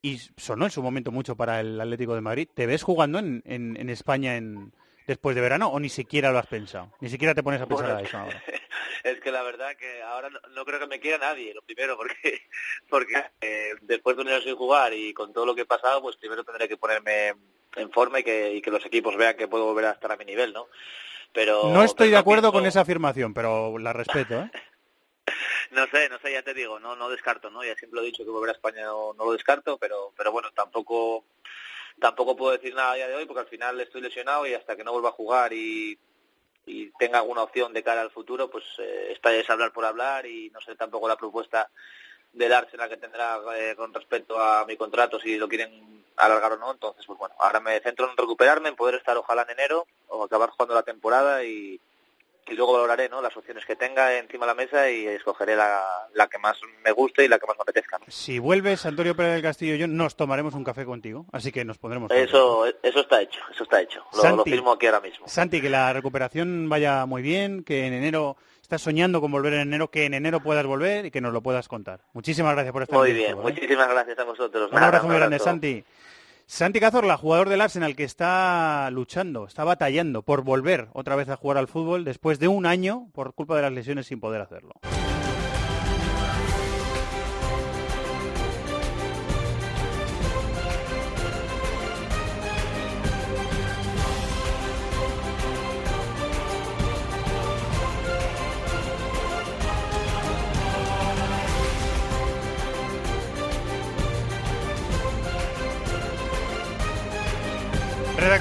y 0.00 0.18
sonó 0.36 0.66
en 0.66 0.70
su 0.70 0.84
momento 0.84 1.10
mucho 1.10 1.34
para 1.34 1.58
el 1.58 1.80
Atlético 1.80 2.14
de 2.14 2.20
Madrid. 2.20 2.48
¿Te 2.54 2.66
ves 2.66 2.84
jugando 2.84 3.18
en, 3.18 3.42
en 3.44 3.90
España 3.90 4.36
en 4.36 4.72
después 5.06 5.36
de 5.36 5.42
verano 5.42 5.68
o 5.68 5.80
ni 5.80 5.88
siquiera 5.88 6.32
lo 6.32 6.38
has 6.38 6.46
pensado? 6.46 6.92
Ni 7.00 7.08
siquiera 7.08 7.34
te 7.34 7.42
pones 7.42 7.60
a 7.60 7.66
pensar 7.66 7.86
bueno, 7.86 8.00
a 8.00 8.02
eso 8.02 8.18
ahora. 8.18 8.42
Es 9.04 9.20
que 9.20 9.30
la 9.30 9.42
verdad 9.42 9.76
que 9.76 10.02
ahora 10.02 10.30
no, 10.30 10.40
no 10.50 10.64
creo 10.64 10.80
que 10.80 10.88
me 10.88 10.98
quiera 10.98 11.18
nadie, 11.18 11.54
lo 11.54 11.62
primero, 11.62 11.96
porque 11.96 12.42
porque 12.90 13.24
eh, 13.40 13.74
después 13.82 14.16
de 14.16 14.22
un 14.22 14.28
año 14.28 14.40
sin 14.40 14.56
jugar 14.56 14.92
y 14.94 15.14
con 15.14 15.32
todo 15.32 15.46
lo 15.46 15.54
que 15.54 15.60
he 15.60 15.66
pasado, 15.66 16.02
pues 16.02 16.16
primero 16.16 16.42
tendré 16.42 16.66
que 16.66 16.76
ponerme 16.76 17.34
en 17.76 17.90
forma 17.92 18.18
y 18.18 18.24
que, 18.24 18.54
y 18.54 18.60
que 18.60 18.70
los 18.70 18.84
equipos 18.84 19.16
vean 19.16 19.36
que 19.36 19.46
puedo 19.46 19.66
volver 19.66 19.84
a 19.84 19.92
estar 19.92 20.10
a 20.10 20.16
mi 20.16 20.24
nivel, 20.24 20.52
¿no? 20.52 20.66
Pero 21.32 21.70
no 21.72 21.84
estoy 21.84 22.10
de 22.10 22.16
acuerdo 22.16 22.50
pienso... 22.50 22.58
con 22.58 22.66
esa 22.66 22.80
afirmación, 22.80 23.32
pero 23.32 23.78
la 23.78 23.92
respeto, 23.92 24.40
¿eh? 24.40 24.50
no 25.70 25.86
sé, 25.86 26.08
no 26.08 26.18
sé, 26.18 26.32
ya 26.32 26.42
te 26.42 26.54
digo, 26.54 26.80
no 26.80 26.96
no 26.96 27.08
descarto, 27.08 27.48
¿no? 27.48 27.62
Ya 27.62 27.76
siempre 27.76 28.00
lo 28.00 28.02
he 28.02 28.06
dicho 28.06 28.24
que 28.24 28.30
volver 28.30 28.50
a 28.50 28.54
España 28.54 28.86
no, 28.86 29.12
no 29.14 29.26
lo 29.26 29.32
descarto, 29.32 29.78
pero 29.78 30.12
pero 30.16 30.32
bueno, 30.32 30.50
tampoco 30.52 31.26
tampoco 31.98 32.36
puedo 32.36 32.52
decir 32.52 32.74
nada 32.74 32.92
a 32.92 32.96
día 32.96 33.08
de 33.08 33.14
hoy 33.14 33.26
porque 33.26 33.40
al 33.40 33.48
final 33.48 33.80
estoy 33.80 34.00
lesionado 34.00 34.46
y 34.46 34.54
hasta 34.54 34.76
que 34.76 34.84
no 34.84 34.92
vuelva 34.92 35.10
a 35.10 35.12
jugar 35.12 35.52
y, 35.52 35.98
y 36.66 36.90
tenga 36.98 37.18
alguna 37.18 37.42
opción 37.42 37.72
de 37.72 37.82
cara 37.82 38.02
al 38.02 38.10
futuro, 38.10 38.50
pues 38.50 38.64
eh, 38.78 39.12
esta 39.12 39.32
es 39.32 39.48
hablar 39.48 39.72
por 39.72 39.84
hablar 39.84 40.26
y 40.26 40.50
no 40.50 40.60
sé 40.60 40.74
tampoco 40.74 41.08
la 41.08 41.16
propuesta 41.16 41.70
del 42.32 42.52
Arsenal 42.52 42.88
que 42.88 42.96
tendrá 42.96 43.40
eh, 43.56 43.74
con 43.76 43.94
respecto 43.94 44.38
a 44.38 44.66
mi 44.66 44.76
contrato 44.76 45.18
si 45.18 45.36
lo 45.36 45.48
quieren 45.48 46.04
alargar 46.16 46.52
o 46.52 46.58
no. 46.58 46.72
Entonces, 46.72 47.04
pues 47.06 47.18
bueno, 47.18 47.34
ahora 47.38 47.60
me 47.60 47.80
centro 47.80 48.10
en 48.10 48.16
recuperarme, 48.16 48.68
en 48.68 48.76
poder 48.76 48.96
estar 48.96 49.16
ojalá 49.16 49.42
en 49.42 49.50
enero 49.50 49.86
o 50.08 50.24
acabar 50.24 50.50
jugando 50.50 50.74
la 50.74 50.82
temporada 50.82 51.44
y, 51.44 51.80
y 52.48 52.54
luego 52.54 52.74
valoraré 52.74 53.08
¿no? 53.08 53.20
las 53.20 53.36
opciones 53.36 53.64
que 53.64 53.76
tenga 53.76 54.16
encima 54.18 54.46
de 54.46 54.50
la 54.50 54.54
mesa 54.54 54.90
y 54.90 55.06
escogeré 55.06 55.56
la, 55.56 55.82
la 56.14 56.28
que 56.28 56.38
más 56.38 56.58
me 56.84 56.92
guste 56.92 57.24
y 57.24 57.28
la 57.28 57.38
que 57.38 57.46
más 57.46 57.56
me 57.56 57.62
apetezca. 57.62 57.98
¿no? 57.98 58.04
Si 58.08 58.38
vuelves, 58.38 58.86
Antonio 58.86 59.16
Pérez 59.16 59.32
del 59.34 59.42
Castillo 59.42 59.74
y 59.74 59.78
yo 59.78 59.88
nos 59.88 60.16
tomaremos 60.16 60.54
un 60.54 60.64
café 60.64 60.84
contigo, 60.84 61.26
así 61.32 61.50
que 61.52 61.64
nos 61.64 61.78
pondremos. 61.78 62.10
Eso, 62.12 62.66
eso 62.66 63.00
está 63.00 63.20
hecho, 63.20 63.40
eso 63.52 63.64
está 63.64 63.80
hecho. 63.80 64.04
Lo, 64.12 64.18
lo 64.18 64.22
Santi. 64.22 64.50
firmo 64.50 64.72
aquí 64.72 64.86
ahora 64.86 65.00
mismo. 65.00 65.26
Santi, 65.28 65.60
que 65.60 65.70
la 65.70 65.92
recuperación 65.92 66.68
vaya 66.68 67.04
muy 67.06 67.22
bien, 67.22 67.64
que 67.64 67.86
en 67.86 67.92
enero 67.94 68.36
estás 68.62 68.82
soñando 68.82 69.20
con 69.20 69.30
volver 69.30 69.54
en 69.54 69.60
enero, 69.60 69.90
que 69.90 70.04
en 70.06 70.14
enero 70.14 70.40
puedas 70.40 70.66
volver 70.66 71.06
y 71.06 71.10
que 71.10 71.20
nos 71.20 71.32
lo 71.32 71.40
puedas 71.40 71.68
contar. 71.68 72.00
Muchísimas 72.12 72.52
gracias 72.54 72.72
por 72.72 72.82
estar 72.82 72.98
Muy 72.98 73.10
en 73.10 73.16
bien, 73.16 73.28
directo, 73.32 73.48
¿eh? 73.48 73.52
muchísimas 73.52 73.88
gracias 73.88 74.18
a 74.18 74.24
vosotros. 74.24 74.70
Un 74.72 74.78
abrazo 74.78 75.06
muy 75.06 75.16
grande. 75.16 75.38
Santi. 75.38 75.84
Santi 76.48 76.78
Cazorla, 76.78 77.16
jugador 77.16 77.48
del 77.48 77.60
Arsenal, 77.60 77.96
que 77.96 78.04
está 78.04 78.88
luchando, 78.92 79.46
está 79.46 79.64
batallando 79.64 80.22
por 80.22 80.44
volver 80.44 80.88
otra 80.92 81.16
vez 81.16 81.28
a 81.28 81.36
jugar 81.36 81.58
al 81.58 81.66
fútbol 81.66 82.04
después 82.04 82.38
de 82.38 82.46
un 82.46 82.66
año 82.66 83.08
por 83.12 83.34
culpa 83.34 83.56
de 83.56 83.62
las 83.62 83.72
lesiones 83.72 84.06
sin 84.06 84.20
poder 84.20 84.40
hacerlo. 84.40 84.74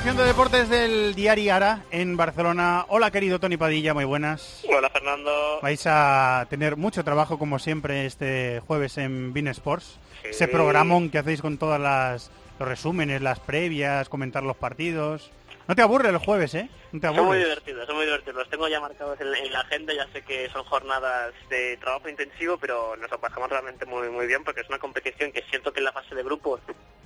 Redacción 0.06 0.24
de 0.24 0.32
deportes 0.34 0.70
del 0.70 1.16
diario 1.16 1.56
Ara 1.56 1.82
en 1.90 2.16
Barcelona. 2.16 2.86
Hola 2.90 3.10
querido 3.10 3.40
Tony 3.40 3.58
Padilla, 3.58 3.96
muy 3.96 4.06
buenas. 4.06 4.64
Hola 4.70 4.88
Fernando. 4.92 5.60
Vais 5.64 5.82
a 5.88 6.46
tener 6.48 6.78
mucho 6.78 7.04
trabajo 7.04 7.40
como 7.40 7.58
siempre 7.58 8.06
este 8.06 8.62
jueves 8.68 9.00
en 9.00 9.34
Bean 9.34 9.48
Sports. 9.48 9.98
Sí. 10.22 10.28
Ese 10.30 10.48
programón 10.48 11.10
que 11.10 11.18
hacéis 11.18 11.42
con 11.42 11.58
todas 11.58 11.82
las 11.82 12.30
los 12.60 12.70
resúmenes, 12.70 13.24
las 13.24 13.40
previas, 13.40 14.08
comentar 14.08 14.44
los 14.44 14.56
partidos. 14.56 15.32
No 15.68 15.74
te 15.74 15.82
aburre 15.82 16.10
el 16.10 16.20
jueves, 16.20 16.54
¿eh? 16.54 16.70
No 16.92 17.00
te 17.00 17.08
Son 17.08 17.26
muy 17.26 17.40
divertidos, 17.40 17.88
son 17.88 17.96
muy 17.96 18.06
divertidos. 18.06 18.36
Los 18.36 18.50
tengo 18.52 18.68
ya 18.68 18.80
marcados 18.80 19.20
en, 19.20 19.34
en 19.34 19.52
la 19.52 19.62
agenda, 19.62 19.92
ya 19.92 20.08
sé 20.14 20.22
que 20.22 20.48
son 20.50 20.66
jornadas 20.66 21.34
de 21.50 21.78
trabajo 21.78 22.08
intensivo, 22.10 22.60
pero 22.60 22.96
nos 22.98 23.10
lo 23.10 23.20
pasamos 23.20 23.50
realmente 23.50 23.88
muy 23.88 24.08
muy 24.10 24.28
bien 24.28 24.44
porque 24.44 24.62
es 24.62 24.70
una 24.70 24.78
competición 24.78 25.32
que 25.32 25.42
siento 25.50 25.74
que 25.74 25.80
en 25.80 25.86
la 25.86 25.94
fase 25.94 26.14
de 26.14 26.22
grupos 26.22 26.62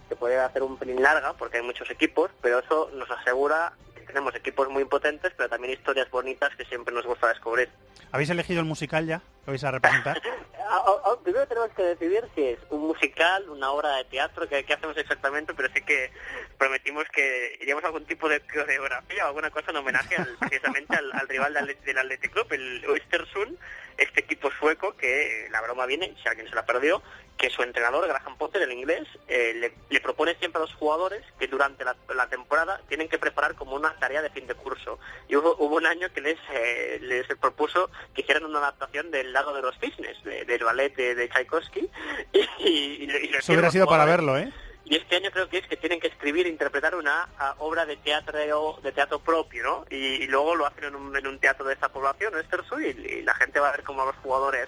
se 0.10 0.16
puede 0.16 0.38
hacer 0.40 0.64
un 0.64 0.78
pelín 0.78 1.02
larga 1.02 1.34
porque 1.34 1.58
hay 1.58 1.64
muchos 1.64 1.90
equipos, 1.90 2.32
pero 2.42 2.60
eso 2.60 2.90
nos 2.94 3.10
asegura 3.12 3.74
que 3.96 4.02
tenemos 4.02 4.34
equipos 4.36 4.68
muy 4.70 4.84
potentes, 4.86 5.32
pero 5.38 5.48
también 5.50 5.74
historias 5.74 6.10
bonitas 6.10 6.54
que 6.56 6.66
siempre 6.66 6.94
nos 6.94 7.06
gusta 7.06 7.28
descubrir. 7.30 7.70
¿Habéis 8.12 8.30
elegido 8.32 8.60
el 8.60 8.66
musical 8.66 9.06
ya? 9.06 9.22
¿Lo 9.46 9.52
vais 9.54 9.64
a 9.64 9.72
representar? 9.72 10.22
Ah, 10.72 10.84
ah, 10.86 11.02
ah, 11.06 11.16
Primero 11.24 11.48
tenemos 11.48 11.72
que 11.72 11.82
decidir 11.82 12.24
si 12.36 12.44
es 12.44 12.60
un 12.70 12.82
musical, 12.82 13.50
una 13.50 13.72
obra 13.72 13.96
de 13.96 14.04
teatro, 14.04 14.48
que, 14.48 14.64
que 14.64 14.74
hacemos 14.74 14.96
exactamente, 14.98 15.52
pero 15.56 15.68
sí 15.74 15.82
que 15.82 16.12
prometimos 16.60 17.06
que 17.12 17.58
iríamos 17.60 17.84
a 17.84 17.88
algún 17.88 18.06
tipo 18.06 18.30
de 18.30 18.40
coreografía 18.42 19.26
o 19.26 19.30
alguna 19.30 19.50
cosa 19.50 19.72
en 19.72 19.78
homenaje 19.78 20.16
al- 20.18 20.38
precisamente 20.40 20.96
al, 20.96 21.12
al 21.14 21.28
rival 21.28 21.56
del, 21.56 21.76
del 21.84 21.98
Athletic 21.98 22.32
Club, 22.32 22.46
el 22.54 22.86
Östersund, 22.86 23.58
este 23.98 24.20
equipo 24.20 24.52
sueco 24.60 24.96
que 24.96 25.48
la 25.50 25.60
broma 25.62 25.88
viene, 25.88 26.16
si 26.22 26.30
alguien 26.30 26.48
se 26.48 26.54
la 26.54 26.66
perdió, 26.68 27.02
que 27.40 27.50
su 27.50 27.64
entrenador, 27.64 28.06
Graham 28.06 28.38
Potter, 28.38 28.62
el 28.64 28.72
inglés, 28.74 29.08
eh, 29.30 29.54
le, 29.56 29.74
le 29.90 30.02
propone 30.02 30.36
siempre 30.36 30.60
a 30.62 30.66
los 30.66 30.74
jugadores 30.76 31.24
que 31.40 31.48
durante 31.48 31.86
la, 31.86 31.96
la 32.14 32.28
temporada 32.28 32.82
tienen 32.90 33.08
que 33.08 33.18
preparar 33.18 33.56
como 33.56 33.76
una 33.78 33.98
tarea 33.98 34.22
de 34.22 34.30
fin 34.30 34.46
de 34.46 34.56
curso. 34.56 35.00
Y 35.30 35.38
hubo, 35.38 35.56
hubo 35.58 35.78
un 35.78 35.86
año 35.86 36.12
que 36.14 36.20
les, 36.20 36.38
eh, 36.54 37.00
les 37.02 37.26
propuso 37.40 37.90
que 38.14 38.22
hicieran 38.24 38.44
una 38.44 38.60
adaptación 38.60 39.10
del 39.10 39.32
lago 39.32 39.54
de 39.54 39.62
los 39.62 39.74
cisnes, 39.80 40.22
de- 40.26 40.44
del 40.44 40.64
ballet 40.66 40.94
de, 40.96 41.16
de 41.16 41.30
Tchaikovsky. 41.30 41.90
Y, 42.60 42.68
y- 42.68 43.30
y 43.32 43.36
Eso 43.38 43.54
hubiera 43.54 43.72
sido 43.72 43.88
para 43.88 44.04
verlo, 44.04 44.38
¿eh? 44.38 44.52
Y 44.90 44.96
este 44.96 45.18
año 45.18 45.30
creo 45.32 45.48
que 45.48 45.60
es 45.60 45.68
que 45.68 45.78
tienen 45.78 46.00
que 46.00 46.08
escribir 46.08 46.48
e 46.48 46.50
interpretar 46.50 46.96
una 46.96 47.30
obra 47.60 47.86
de 47.86 47.96
teatro 47.98 48.80
de 48.82 48.92
teatro 48.92 49.20
propio, 49.20 49.64
¿no? 49.64 49.86
Y, 49.90 50.26
luego 50.26 50.56
lo 50.56 50.66
hacen 50.66 50.86
en 50.86 50.96
un, 50.96 51.16
en 51.16 51.28
un 51.28 51.38
teatro 51.38 51.68
de 51.68 51.76
esta 51.76 51.90
población, 51.90 52.34
Östersund, 52.34 52.84
y, 52.84 53.22
la 53.22 53.36
gente 53.36 53.60
va 53.60 53.70
a 53.70 53.72
ver 53.72 53.84
cómo 53.84 54.04
los 54.04 54.16
jugadores 54.18 54.68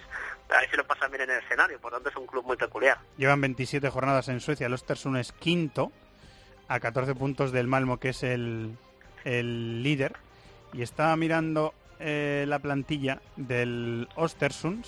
a 0.49 0.60
ver 0.60 0.69
si 0.69 0.77
lo 0.77 0.85
pasan 0.85 1.10
bien 1.10 1.23
en 1.23 1.31
el 1.31 1.43
escenario. 1.43 1.80
Por 1.80 1.91
tanto, 1.91 2.10
es 2.10 2.15
un 2.15 2.27
club 2.27 2.45
muy 2.45 2.56
peculiar. 2.56 2.99
Llevan 3.18 3.41
27 3.41 3.89
jornadas 3.89 4.27
en 4.27 4.41
Suecia. 4.41 4.68
El 4.68 4.73
Östersund 4.73 5.18
es 5.18 5.31
quinto, 5.31 5.91
a 6.68 6.80
14 6.80 7.15
puntos 7.15 7.52
del 7.52 7.68
Malmo, 7.68 7.99
que 7.99 8.10
es 8.10 8.22
el, 8.22 8.77
el 9.23 9.81
líder. 9.81 10.14
Y 10.73 10.84
estaba 10.84 11.15
mirando 11.15 11.73
eh, 11.99 12.45
la 12.48 12.60
plantilla 12.60 13.22
del 13.38 14.07
Östersund, 14.18 14.85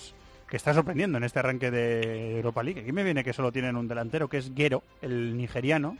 que 0.54 0.58
está 0.58 0.72
sorprendiendo 0.72 1.18
en 1.18 1.24
este 1.24 1.40
arranque 1.40 1.72
de 1.72 2.36
Europa 2.36 2.62
League. 2.62 2.82
Aquí 2.82 2.92
me 2.92 3.02
viene 3.02 3.24
que 3.24 3.32
solo 3.32 3.50
tienen 3.50 3.74
un 3.74 3.88
delantero, 3.88 4.28
que 4.28 4.36
es 4.36 4.52
Gero, 4.54 4.84
el 5.02 5.36
nigeriano. 5.36 5.98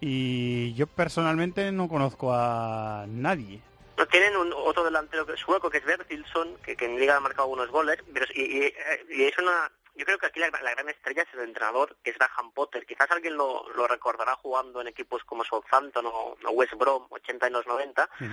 Y 0.00 0.72
yo 0.72 0.86
personalmente 0.86 1.70
no 1.70 1.86
conozco 1.86 2.32
a 2.32 3.04
nadie. 3.06 3.60
No, 3.98 4.06
Tienen 4.06 4.38
un, 4.38 4.54
otro 4.54 4.84
delantero 4.84 5.26
que- 5.26 5.36
sueco 5.36 5.68
que 5.68 5.76
es 5.78 5.84
Bertilsson, 5.84 6.56
que, 6.64 6.76
que 6.76 6.86
en 6.86 6.98
Liga 6.98 7.16
ha 7.16 7.20
marcado 7.20 7.42
algunos 7.42 7.68
goles, 7.70 7.98
pero, 8.10 8.24
y, 8.34 8.40
y- 8.68 8.72
y 9.10 9.24
es 9.24 9.36
una... 9.36 9.70
Yo 9.96 10.06
creo 10.06 10.16
que 10.16 10.26
aquí 10.28 10.40
la, 10.40 10.48
la 10.48 10.70
gran 10.70 10.88
estrella 10.88 11.24
es 11.24 11.34
el 11.34 11.40
entrenador, 11.46 11.94
que 12.02 12.08
es 12.12 12.16
Graham 12.16 12.52
Potter. 12.52 12.86
Quizás 12.86 13.10
alguien 13.10 13.36
lo, 13.36 13.68
lo 13.76 13.86
recordará 13.86 14.34
jugando 14.36 14.80
en 14.80 14.88
equipos 14.88 15.24
como 15.24 15.44
Southampton 15.44 16.06
o, 16.06 16.36
o 16.42 16.50
West 16.52 16.72
Brom, 16.78 17.02
80 17.10 17.48
y 17.48 17.50
los 17.50 17.66
90. 17.66 18.08
Y, 18.20 18.24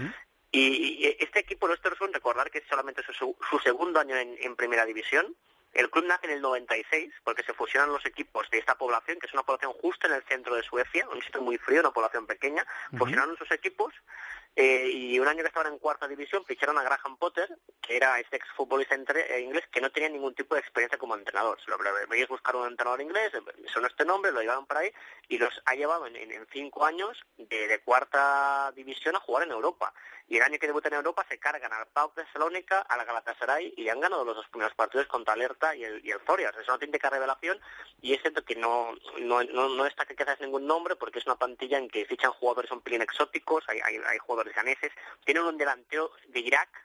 y 0.52 1.16
este 1.20 1.40
equipo, 1.40 1.66
el 1.68 1.74
Östersund, 1.74 2.14
recordar 2.14 2.50
que 2.50 2.60
es 2.60 2.64
solamente 2.70 3.02
su, 3.04 3.36
su- 3.50 3.60
segundo 3.60 4.00
año 4.00 4.16
en, 4.16 4.36
en 4.40 4.56
Primera 4.56 4.86
División. 4.86 5.36
El 5.74 5.90
club 5.90 6.06
nace 6.06 6.28
en 6.28 6.32
el 6.34 6.42
96 6.42 7.14
porque 7.26 7.44
se 7.44 7.54
fusionan 7.54 7.92
los 7.92 8.06
equipos 8.06 8.50
de 8.50 8.60
esta 8.60 8.76
población, 8.76 9.20
que 9.20 9.28
es 9.28 9.34
una 9.34 9.44
población 9.44 9.74
justo 9.74 10.08
en 10.08 10.14
el 10.14 10.24
centro 10.24 10.56
de 10.56 10.64
Suecia, 10.64 11.06
un 11.10 11.22
sitio 11.22 11.42
muy 11.42 11.58
frío, 11.58 11.82
una 11.82 11.92
población 11.92 12.26
pequeña. 12.26 12.66
Fusionaron 12.98 13.36
sus 13.38 13.52
equipos 13.52 13.94
eh, 14.56 14.90
y 14.92 15.20
un 15.20 15.28
año 15.28 15.42
que 15.42 15.48
estaban 15.48 15.72
en 15.72 15.80
cuarta 15.80 16.08
división 16.08 16.46
ficharon 16.46 16.78
a 16.78 16.84
Graham 16.84 17.18
Potter, 17.18 17.50
que 17.82 17.98
era 17.98 18.20
este 18.20 18.38
exfutbolista 18.38 18.96
eh, 18.96 19.42
inglés 19.42 19.66
que 19.72 19.82
no 19.82 19.92
tenía 19.92 20.10
ningún 20.10 20.34
tipo 20.34 20.56
de 20.56 20.62
experiencia 20.62 20.98
como 20.98 21.16
entrenador. 21.16 21.60
Se 21.64 21.70
lo 21.70 21.78
veíais 22.08 22.30
buscar 22.30 22.56
un 22.56 22.68
entrenador 22.68 23.02
inglés, 23.02 23.34
eh, 23.34 23.42
sonó 23.74 23.88
este 23.88 24.06
nombre, 24.06 24.32
lo 24.32 24.42
llevaron 24.42 24.66
por 24.66 24.78
ahí 24.78 24.92
y 25.28 25.38
los 25.38 25.62
ha 25.66 25.76
llevado 25.76 26.08
en, 26.08 26.16
en- 26.16 26.48
cinco 26.54 26.86
años 26.86 27.18
de, 27.38 27.80
cuarta 27.84 28.72
división 28.76 29.16
a 29.16 29.20
jugar 29.20 29.44
en 29.44 29.52
Europa. 29.52 29.94
Y 30.28 30.38
el 30.38 30.44
año 30.44 30.58
que 30.58 30.66
debuta 30.68 30.88
en 30.88 30.96
Europa 30.96 31.26
se 31.30 31.38
cargan 31.38 31.72
al 31.72 31.88
PAOK 31.88 32.16
de 32.16 32.26
Salónica, 32.34 32.80
al 32.80 33.06
Galatasaray 33.06 33.74
y 33.78 33.90
han 33.90 34.00
ganado 34.00 34.26
los 34.26 34.36
dos 34.36 34.48
primeros 34.50 34.74
partidos 34.74 35.06
contra 35.08 35.34
Alerta 35.34 35.76
y 35.76 35.84
el, 35.84 36.04
y. 36.04 36.12
Es 36.12 36.20
una 36.68 36.74
auténtica 36.74 37.10
revelación 37.10 37.60
y 38.02 38.14
es 38.14 38.22
cierto 38.22 38.44
que 38.44 38.56
no, 38.56 38.96
no, 39.20 39.44
no, 39.44 39.70
no 39.70 39.84
destaca 39.84 40.16
quizás 40.16 40.40
ningún 40.40 40.66
nombre 40.66 40.96
porque 40.96 41.20
es 41.20 41.26
una 41.26 41.36
plantilla 41.36 41.78
en 41.78 41.90
que 41.90 42.06
fichan 42.06 42.32
jugadores 42.32 42.72
un 42.72 42.82
pelín 42.82 43.02
exóticos, 43.02 43.64
hay, 43.68 43.80
hay 43.80 44.18
jugadores 44.18 44.45
ganeses, 44.54 44.92
tienen 45.24 45.44
un 45.44 45.58
delantero 45.58 46.12
de 46.28 46.40
Irak 46.40 46.85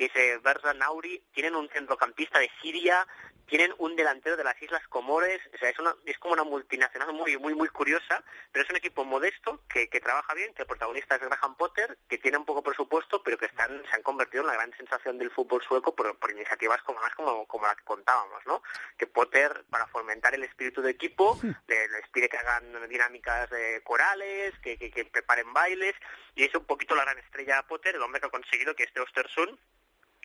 que 0.00 0.06
es 0.06 0.16
eh, 0.16 0.38
Berza 0.42 0.72
Nauri, 0.72 1.22
tienen 1.34 1.54
un 1.54 1.68
centrocampista 1.68 2.38
de 2.38 2.50
Siria, 2.62 3.06
tienen 3.44 3.74
un 3.76 3.96
delantero 3.96 4.34
de 4.38 4.44
las 4.44 4.60
Islas 4.62 4.86
Comores, 4.88 5.40
o 5.52 5.58
sea, 5.58 5.68
es, 5.68 5.78
una, 5.78 5.94
es 6.06 6.16
como 6.18 6.32
una 6.32 6.44
multinacional 6.44 7.12
muy 7.12 7.36
muy 7.36 7.52
muy 7.54 7.68
curiosa, 7.68 8.24
pero 8.50 8.64
es 8.64 8.70
un 8.70 8.76
equipo 8.76 9.04
modesto 9.04 9.62
que, 9.68 9.90
que 9.90 10.00
trabaja 10.00 10.32
bien, 10.32 10.54
que 10.54 10.62
el 10.62 10.68
protagonista 10.68 11.16
es 11.16 11.20
Graham 11.20 11.54
Potter, 11.56 11.98
que 12.08 12.16
tiene 12.16 12.38
un 12.38 12.46
poco 12.46 12.62
presupuesto, 12.62 13.22
pero 13.22 13.36
que 13.36 13.44
están 13.44 13.82
se 13.90 13.94
han 13.96 14.02
convertido 14.02 14.42
en 14.42 14.46
la 14.46 14.54
gran 14.54 14.74
sensación 14.78 15.18
del 15.18 15.30
fútbol 15.32 15.62
sueco 15.62 15.94
por, 15.94 16.16
por 16.18 16.30
iniciativas 16.30 16.80
como 16.82 16.98
más 17.00 17.14
como, 17.14 17.46
como 17.46 17.66
la 17.66 17.74
que 17.74 17.84
contábamos, 17.84 18.40
¿no? 18.46 18.62
Que 18.96 19.06
Potter, 19.06 19.64
para 19.68 19.86
fomentar 19.88 20.32
el 20.34 20.44
espíritu 20.44 20.80
de 20.80 20.92
equipo, 20.92 21.38
le- 21.66 21.88
les 21.88 22.08
pide 22.08 22.30
que 22.30 22.38
hagan 22.38 22.88
dinámicas 22.88 23.52
eh, 23.52 23.82
corales, 23.84 24.54
que, 24.62 24.78
que, 24.78 24.90
que 24.90 25.04
preparen 25.04 25.52
bailes, 25.52 25.94
y 26.36 26.44
es 26.44 26.54
un 26.54 26.64
poquito 26.64 26.94
la 26.94 27.02
gran 27.04 27.18
estrella 27.18 27.56
de 27.56 27.62
Potter, 27.64 27.96
el 27.96 28.02
hombre 28.02 28.20
que 28.20 28.28
ha 28.28 28.30
conseguido 28.30 28.74
que 28.76 28.84
este 28.84 29.00
Östersund 29.02 29.58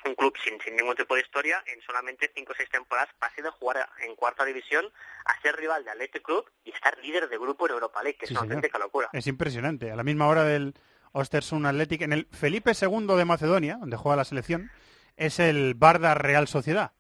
un 0.06 0.16
club 0.16 0.34
sin, 0.44 0.60
sin 0.62 0.76
ningún 0.76 0.96
tipo 0.96 1.16
de 1.16 1.22
historia, 1.22 1.64
en 1.68 1.82
solamente 1.82 2.32
5 2.36 2.52
o 2.52 2.56
6 2.56 2.70
temporadas 2.70 3.10
pase 3.20 3.42
de 3.42 3.50
jugar 3.52 3.88
en 4.02 4.16
cuarta 4.16 4.46
división 4.46 4.86
a 5.26 5.42
ser 5.42 5.56
rival 5.56 5.84
de 5.84 5.92
Athletic 5.92 6.22
Club 6.24 6.46
y 6.64 6.72
estar 6.72 6.98
líder 7.00 7.28
de 7.30 7.38
grupo 7.38 7.66
en 7.68 7.74
Europa 7.74 8.02
League, 8.04 8.18
que 8.18 8.28
Sí, 8.28 8.34
es 8.34 8.40
una 8.40 8.42
señor. 8.42 8.56
auténtica 8.58 8.80
locura. 8.80 9.10
Es 9.14 9.28
impresionante. 9.28 9.92
A 9.92 9.96
la 9.96 10.04
misma 10.04 10.28
hora 10.28 10.44
del 10.44 10.74
Östersund 11.14 11.66
Athletic, 11.66 12.02
en 12.02 12.14
el 12.14 12.28
Felipe 12.32 12.72
II 12.80 13.08
de 13.16 13.26
Macedonia, 13.26 13.78
donde 13.80 13.98
juega 13.98 14.16
la 14.18 14.26
selección, 14.26 14.70
es 15.18 15.40
el 15.40 15.74
Barda 15.76 16.14
Real 16.14 16.48
Sociedad. 16.48 16.92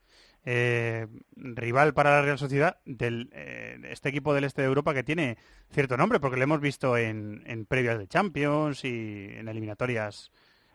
eh, 0.48 1.07
rival 1.36 1.94
para 1.95 2.11
la 2.11 2.22
Real 2.22 2.38
Sociedad 2.38 2.77
de 2.86 3.27
eh, 3.32 3.80
este 3.90 4.10
equipo 4.10 4.32
del 4.34 4.44
este 4.44 4.61
de 4.61 4.68
Europa 4.68 4.94
que 4.94 5.03
tiene 5.03 5.38
cierto 5.72 5.98
nombre, 5.98 6.19
porque 6.19 6.38
lo 6.38 6.44
hemos 6.44 6.61
visto 6.61 6.98
en, 6.98 7.41
en 7.48 7.65
previas 7.65 7.98
de 7.98 8.07
Champions 8.07 8.86
y 8.86 9.27
en 9.34 9.48
eliminatorias 9.48 10.32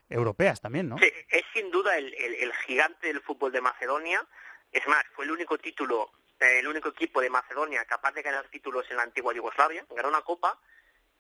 europeas 0.08 0.60
también, 0.60 0.88
¿no? 0.88 0.98
Sí, 0.98 1.06
es 1.30 1.44
duda 1.80 1.96
el, 1.96 2.14
el 2.14 2.52
gigante 2.66 3.06
del 3.06 3.22
fútbol 3.22 3.52
de 3.52 3.62
Macedonia. 3.62 4.22
Es 4.70 4.86
más, 4.86 5.02
fue 5.14 5.24
el 5.24 5.30
único 5.30 5.56
título, 5.56 6.10
el 6.38 6.68
único 6.68 6.90
equipo 6.90 7.22
de 7.22 7.30
Macedonia 7.30 7.84
capaz 7.86 8.12
de 8.12 8.22
ganar 8.22 8.46
títulos 8.48 8.84
en 8.90 8.98
la 8.98 9.04
antigua 9.04 9.32
Yugoslavia. 9.34 9.86
Ganó 9.88 10.08
una 10.08 10.20
copa 10.20 10.58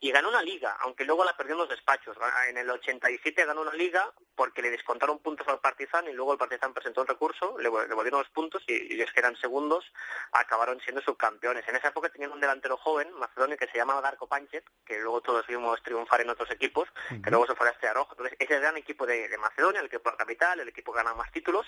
y 0.00 0.10
ganó 0.10 0.30
una 0.30 0.42
liga, 0.42 0.76
aunque 0.80 1.04
luego 1.04 1.24
la 1.24 1.36
perdió 1.36 1.52
en 1.52 1.60
los 1.60 1.68
despachos. 1.68 2.16
En 2.48 2.56
el 2.56 2.70
87 2.70 3.44
ganó 3.44 3.60
una 3.60 3.74
liga 3.74 4.10
porque 4.34 4.62
le 4.62 4.70
descontaron 4.70 5.18
puntos 5.18 5.46
al 5.48 5.60
Partizan 5.60 6.08
y 6.08 6.12
luego 6.12 6.32
el 6.32 6.38
Partizan 6.38 6.72
presentó 6.72 7.02
un 7.02 7.06
recurso, 7.06 7.58
le 7.58 7.70
devolvieron 7.70 8.20
los 8.20 8.30
puntos 8.30 8.62
y, 8.66 8.96
y 8.96 9.02
es 9.02 9.12
que 9.12 9.20
eran 9.20 9.36
segundos, 9.36 9.84
acabaron 10.32 10.80
siendo 10.80 11.02
subcampeones. 11.02 11.68
En 11.68 11.76
esa 11.76 11.88
época 11.88 12.08
tenían 12.08 12.32
un 12.32 12.40
delantero 12.40 12.78
joven, 12.78 13.12
macedonio, 13.12 13.58
que 13.58 13.66
se 13.68 13.76
llamaba 13.76 14.00
Darko 14.00 14.26
Panchet, 14.26 14.64
que 14.86 14.98
luego 14.98 15.20
todos 15.20 15.46
vimos 15.46 15.82
triunfar 15.82 16.22
en 16.22 16.30
otros 16.30 16.50
equipos, 16.50 16.88
que 17.22 17.30
luego 17.30 17.46
se 17.46 17.54
fue 17.54 17.68
a 17.68 17.72
este 17.72 17.88
Arrojo. 17.88 18.12
Entonces, 18.12 18.36
ese 18.38 18.58
gran 18.58 18.76
equipo 18.78 19.04
de, 19.04 19.28
Macedonia, 19.38 19.80
el 19.80 19.86
equipo 19.86 20.10
de 20.10 20.14
la 20.14 20.18
capital, 20.18 20.60
el 20.60 20.68
equipo 20.68 20.92
que 20.92 20.98
gana 20.98 21.14
más 21.14 21.30
títulos, 21.32 21.66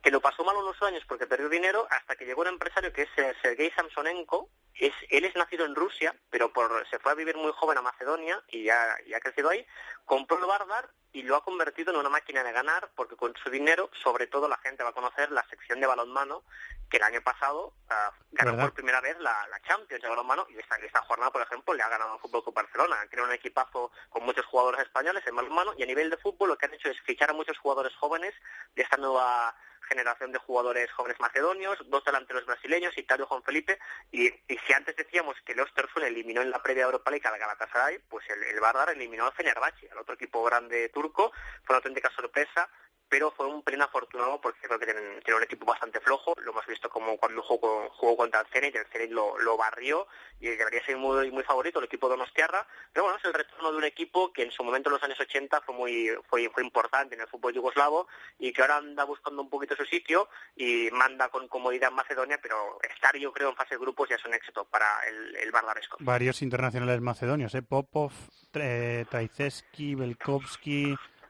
que 0.00 0.10
lo 0.10 0.20
pasó 0.20 0.44
mal 0.44 0.56
unos 0.56 0.80
años 0.82 1.02
porque 1.08 1.26
perdió 1.26 1.48
dinero 1.48 1.86
hasta 1.90 2.14
que 2.14 2.26
llegó 2.26 2.42
un 2.42 2.48
empresario 2.48 2.92
que 2.92 3.02
es 3.02 3.08
Sergei 3.42 3.70
Samsonenko, 3.72 4.48
es, 4.78 4.92
él 5.10 5.24
es 5.24 5.34
nacido 5.36 5.64
en 5.64 5.74
Rusia, 5.74 6.14
pero 6.30 6.52
por, 6.52 6.86
se 6.88 6.98
fue 6.98 7.12
a 7.12 7.14
vivir 7.14 7.36
muy 7.36 7.52
joven 7.52 7.78
a 7.78 7.82
Macedonia 7.82 8.42
y 8.48 8.64
ya, 8.64 8.96
ya 9.06 9.16
ha 9.18 9.20
crecido 9.20 9.50
ahí, 9.50 9.66
compró 10.04 10.38
el 10.38 10.46
Bardar 10.46 10.88
y 11.12 11.22
lo 11.22 11.36
ha 11.36 11.44
convertido 11.44 11.92
en 11.92 11.98
una 11.98 12.08
máquina 12.08 12.42
de 12.42 12.52
ganar 12.52 12.90
porque 12.96 13.16
con 13.16 13.34
su 13.36 13.50
dinero, 13.50 13.90
sobre 14.02 14.26
todo, 14.26 14.48
la 14.48 14.56
gente 14.58 14.82
va 14.82 14.90
a 14.90 14.94
conocer 14.94 15.30
la 15.30 15.46
sección 15.48 15.80
de 15.80 15.86
balonmano 15.86 16.42
que 16.88 16.96
el 16.96 17.02
año 17.02 17.22
pasado 17.22 17.74
uh, 17.90 18.12
ganó 18.32 18.56
por 18.56 18.72
primera 18.72 19.00
vez 19.00 19.18
la, 19.18 19.46
la, 19.48 19.60
Champions 19.60 20.02
de 20.02 20.08
balonmano 20.08 20.46
y 20.50 20.58
esta, 20.58 20.76
esta 20.76 21.02
jornada, 21.02 21.30
por 21.30 21.42
ejemplo, 21.42 21.74
le 21.74 21.82
ha 21.82 21.88
ganado 21.88 22.14
al 22.14 22.20
Fútbol 22.20 22.42
Club 22.42 22.54
Barcelona. 22.54 22.96
Tiene 23.08 23.24
un 23.24 23.32
equipazo 23.32 23.92
con 24.10 24.24
muchos 24.24 24.44
jugadores 24.46 24.80
españoles 24.82 25.22
en 25.26 25.36
balonmano 25.36 25.74
y 25.76 25.82
a 25.82 25.86
nivel 25.86 26.10
de 26.10 26.16
fútbol 26.18 26.50
lo 26.50 26.58
que 26.58 26.66
han 26.66 26.74
hecho 26.74 26.90
es 26.90 27.00
fichar 27.02 27.30
a 27.30 27.34
muchos 27.34 27.58
jugadores 27.58 27.94
jóvenes 27.96 28.34
de 28.74 28.82
esta 28.82 28.96
nueva 28.96 29.54
generación 29.88 30.32
de 30.32 30.38
jugadores 30.38 30.90
jóvenes 30.92 31.18
macedonios, 31.20 31.78
dos 31.86 32.04
delanteros 32.04 32.46
brasileños, 32.46 32.96
Italia 32.96 33.26
Juan 33.26 33.42
Felipe, 33.42 33.78
y, 34.10 34.26
y, 34.26 34.58
si 34.66 34.72
antes 34.72 34.96
decíamos 34.96 35.36
que 35.44 35.52
el 35.52 35.60
Östersund 35.60 36.04
eliminó 36.04 36.42
en 36.42 36.50
la 36.50 36.62
previa 36.62 36.84
Europa 36.84 37.10
League 37.10 37.26
al 37.26 37.38
Galatasaray, 37.38 37.98
pues 38.08 38.28
el, 38.30 38.42
el 38.42 38.60
Bardar 38.60 38.90
eliminó 38.90 39.26
al 39.26 39.32
Fenerbahce, 39.32 39.90
al 39.90 39.98
otro 39.98 40.14
equipo 40.14 40.42
grande 40.44 40.88
turco, 40.90 41.32
fue 41.64 41.74
una 41.74 41.78
auténtica 41.78 42.10
sorpresa, 42.10 42.68
pero 43.12 43.30
fue 43.30 43.46
un 43.46 43.60
pelín 43.60 43.82
afortunado 43.82 44.40
porque 44.40 44.66
creo 44.66 44.78
que 44.78 44.86
tienen, 44.86 45.20
un 45.36 45.42
equipo 45.42 45.66
bastante 45.66 46.00
flojo, 46.00 46.32
lo 46.42 46.52
hemos 46.52 46.66
visto 46.66 46.88
como 46.88 47.18
cuando 47.18 47.42
jugó, 47.42 47.90
jugó 47.90 48.16
contra 48.16 48.40
el 48.40 48.46
Zenit, 48.46 48.74
el 48.74 48.86
Zenit 48.86 49.10
lo, 49.10 49.38
lo, 49.38 49.58
barrió 49.58 50.06
y 50.40 50.48
debería 50.48 50.82
ser 50.82 50.96
muy, 50.96 51.30
muy 51.30 51.42
favorito 51.42 51.78
el 51.78 51.84
equipo 51.84 52.08
de 52.08 52.16
Donostiarra, 52.16 52.66
pero 52.90 53.04
bueno, 53.04 53.18
es 53.18 53.24
el 53.26 53.34
retorno 53.34 53.70
de 53.70 53.76
un 53.76 53.84
equipo 53.84 54.32
que 54.32 54.44
en 54.44 54.50
su 54.50 54.64
momento 54.64 54.88
en 54.88 54.94
los 54.94 55.02
años 55.02 55.20
80 55.20 55.60
fue 55.60 55.74
muy 55.74 56.08
fue, 56.26 56.48
fue 56.48 56.62
importante 56.62 57.14
en 57.14 57.20
el 57.20 57.28
fútbol 57.28 57.52
yugoslavo 57.52 58.08
y 58.38 58.50
que 58.50 58.62
ahora 58.62 58.78
anda 58.78 59.04
buscando 59.04 59.42
un 59.42 59.50
poquito 59.50 59.76
su 59.76 59.84
sitio 59.84 60.30
y 60.56 60.88
manda 60.92 61.28
con 61.28 61.48
comodidad 61.48 61.90
en 61.90 61.96
Macedonia, 61.96 62.40
pero 62.42 62.78
estar 62.94 63.14
yo 63.18 63.30
creo 63.30 63.50
en 63.50 63.56
fase 63.56 63.74
de 63.74 63.80
grupos 63.80 64.08
ya 64.08 64.16
es 64.16 64.24
un 64.24 64.32
éxito 64.32 64.64
para 64.64 64.86
el, 65.06 65.36
el. 65.36 65.52
Varios 65.98 66.40
internacionales 66.40 67.02
macedonios, 67.02 67.54
¿eh? 67.54 67.60
Popov, 67.60 68.12
eh, 68.54 69.04
Traiceski, 69.10 69.96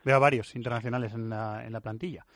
veo 0.04 0.16
a 0.16 0.20
varios 0.20 0.54
internacionales 0.54 1.12
en 1.14 1.28
la, 1.28 1.64
en 1.64 1.72
la 1.72 1.80
plantilla. 1.80 2.26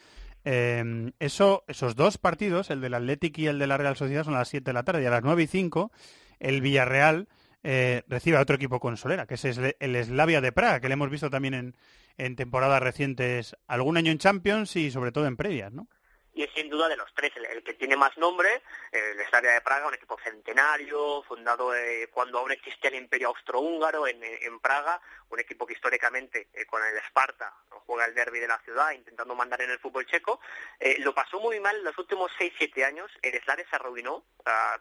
Eh, 0.44 1.12
eso, 1.18 1.64
esos 1.66 1.96
dos 1.96 2.18
partidos, 2.18 2.70
el 2.70 2.80
del 2.80 2.94
Athletic 2.94 3.38
y 3.38 3.46
el 3.48 3.58
de 3.58 3.66
la 3.66 3.76
Real 3.76 3.96
Sociedad, 3.96 4.24
son 4.24 4.34
a 4.34 4.38
las 4.38 4.48
7 4.48 4.64
de 4.64 4.72
la 4.72 4.84
tarde 4.84 5.02
y 5.02 5.06
a 5.06 5.10
las 5.10 5.22
9 5.22 5.42
y 5.42 5.46
5 5.46 5.90
el 6.38 6.60
Villarreal 6.60 7.28
eh, 7.64 8.02
recibe 8.06 8.36
a 8.36 8.42
otro 8.42 8.54
equipo 8.54 8.78
con 8.78 8.96
Solera, 8.96 9.26
que 9.26 9.34
es 9.34 9.44
el 9.44 10.04
Slavia 10.04 10.40
de 10.40 10.52
Praga, 10.52 10.78
que 10.78 10.88
le 10.88 10.94
hemos 10.94 11.10
visto 11.10 11.30
también 11.30 11.54
en, 11.54 11.74
en 12.16 12.36
temporadas 12.36 12.80
recientes, 12.82 13.56
algún 13.66 13.96
año 13.96 14.12
en 14.12 14.18
Champions 14.18 14.76
y 14.76 14.90
sobre 14.90 15.10
todo 15.10 15.26
en 15.26 15.36
previas, 15.36 15.72
¿no? 15.72 15.88
Y 16.36 16.42
es 16.42 16.50
sin 16.52 16.68
duda 16.68 16.86
de 16.86 16.98
los 16.98 17.12
tres 17.14 17.32
el, 17.36 17.62
que 17.62 17.72
tiene 17.72 17.96
más 17.96 18.16
nombre, 18.18 18.62
el 18.92 19.26
Slavia 19.28 19.52
de 19.52 19.62
Praga, 19.62 19.88
un 19.88 19.94
equipo 19.94 20.18
centenario, 20.22 21.22
fundado 21.22 21.74
eh, 21.74 22.10
cuando 22.12 22.38
aún 22.38 22.52
existía 22.52 22.90
el 22.90 22.96
Imperio 22.96 23.28
Austrohúngaro 23.28 24.06
en, 24.06 24.22
en 24.22 24.60
Praga, 24.60 25.00
un 25.30 25.40
equipo 25.40 25.66
que 25.66 25.72
históricamente 25.72 26.48
eh, 26.52 26.66
con 26.66 26.84
el 26.84 26.98
Sparta 27.08 27.54
juega 27.86 28.04
el 28.04 28.14
derby 28.14 28.38
de 28.38 28.48
la 28.48 28.58
ciudad 28.58 28.90
intentando 28.90 29.34
mandar 29.34 29.62
en 29.62 29.70
el 29.70 29.78
fútbol 29.78 30.04
checo, 30.04 30.38
eh, 30.78 30.96
lo 30.98 31.14
pasó 31.14 31.40
muy 31.40 31.58
mal 31.58 31.74
en 31.74 31.84
los 31.84 31.96
últimos 31.96 32.30
6-7 32.38 32.84
años, 32.84 33.10
el 33.22 33.40
Slavia 33.40 33.66
se 33.70 33.76
arruinó, 33.76 34.22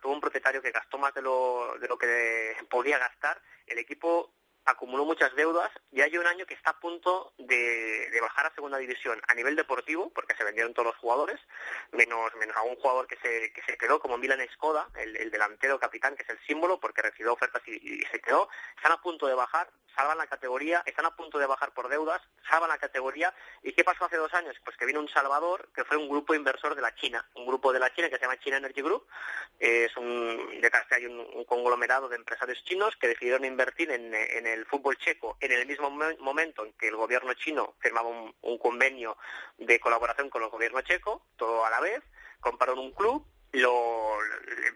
tuvo 0.01 0.11
un 0.11 0.21
propietario 0.21 0.61
que 0.61 0.71
gastó 0.71 0.97
más 0.97 1.13
de 1.13 1.21
lo, 1.21 1.77
de 1.79 1.87
lo 1.87 1.97
que 1.97 2.57
podía 2.69 2.99
gastar, 2.99 3.41
el 3.65 3.77
equipo 3.77 4.33
acumuló 4.65 5.05
muchas 5.05 5.33
deudas 5.35 5.71
y 5.91 6.01
hay 6.01 6.17
un 6.17 6.25
año 6.25 6.45
que 6.45 6.55
está 6.55 6.71
a 6.71 6.79
punto 6.79 7.33
de, 7.37 8.09
de, 8.09 8.21
bajar 8.21 8.47
a 8.47 8.55
segunda 8.55 8.77
división 8.77 9.21
a 9.27 9.33
nivel 9.33 9.55
deportivo, 9.55 10.11
porque 10.13 10.35
se 10.35 10.43
vendieron 10.43 10.73
todos 10.73 10.87
los 10.87 10.95
jugadores, 10.97 11.39
menos, 11.91 12.33
menos 12.35 12.55
a 12.57 12.63
un 12.63 12.75
jugador 12.75 13.07
que 13.07 13.17
se, 13.17 13.53
que 13.53 13.61
se 13.63 13.77
quedó 13.77 13.99
como 13.99 14.17
Milan 14.17 14.45
Skoda, 14.53 14.89
el, 14.95 15.15
el 15.17 15.31
delantero 15.31 15.79
capitán, 15.79 16.15
que 16.15 16.23
es 16.23 16.29
el 16.29 16.39
símbolo, 16.47 16.79
porque 16.79 17.01
recibió 17.01 17.33
ofertas 17.33 17.61
y, 17.67 17.73
y, 17.73 18.01
se 18.11 18.19
quedó. 18.19 18.49
Están 18.75 18.93
a 18.93 19.01
punto 19.01 19.27
de 19.27 19.35
bajar, 19.35 19.69
salvan 19.95 20.17
la 20.17 20.27
categoría, 20.27 20.83
están 20.85 21.05
a 21.05 21.15
punto 21.15 21.39
de 21.39 21.45
bajar 21.45 21.73
por 21.73 21.89
deudas, 21.89 22.21
salvan 22.49 22.69
la 22.69 22.77
categoría. 22.77 23.33
¿Y 23.63 23.73
qué 23.73 23.83
pasó 23.83 24.05
hace 24.05 24.17
dos 24.17 24.33
años? 24.33 24.55
Pues 24.63 24.77
que 24.77 24.85
vino 24.85 24.99
un 24.99 25.09
Salvador, 25.09 25.69
que 25.73 25.83
fue 25.83 25.97
un 25.97 26.09
grupo 26.09 26.35
inversor 26.35 26.75
de 26.75 26.81
la 26.81 26.93
China, 26.95 27.27
un 27.35 27.45
grupo 27.45 27.71
de 27.73 27.79
la 27.79 27.93
China 27.93 28.09
que 28.09 28.15
se 28.15 28.21
llama 28.21 28.39
China 28.39 28.57
Energy 28.57 28.81
Group. 28.81 29.07
Es 29.59 29.95
un, 29.97 30.59
detrás 30.61 30.85
hay 30.91 31.05
un, 31.05 31.19
un, 31.19 31.45
conglomerado 31.45 32.09
de 32.09 32.17
empresarios 32.17 32.63
chinos 32.63 32.95
que 32.97 33.07
decidieron 33.07 33.45
invertir 33.45 33.91
en, 33.91 34.13
en 34.13 34.47
el 34.47 34.65
fútbol 34.65 34.97
checo 34.97 35.37
en 35.39 35.51
el 35.51 35.65
mismo 35.65 35.89
momento 36.19 36.65
en 36.65 36.73
que 36.73 36.89
el 36.89 36.95
gobierno 36.95 37.33
chino 37.33 37.75
firmaba 37.79 38.09
un, 38.09 38.35
un 38.41 38.57
convenio 38.57 39.17
de 39.57 39.79
colaboración 39.79 40.29
con 40.29 40.43
el 40.43 40.49
gobierno 40.49 40.81
checo, 40.81 41.25
todo 41.37 41.65
a 41.65 41.69
la 41.69 41.79
vez, 41.79 42.01
compraron 42.39 42.79
un 42.79 42.91
club 42.91 43.25
lo, 43.59 44.17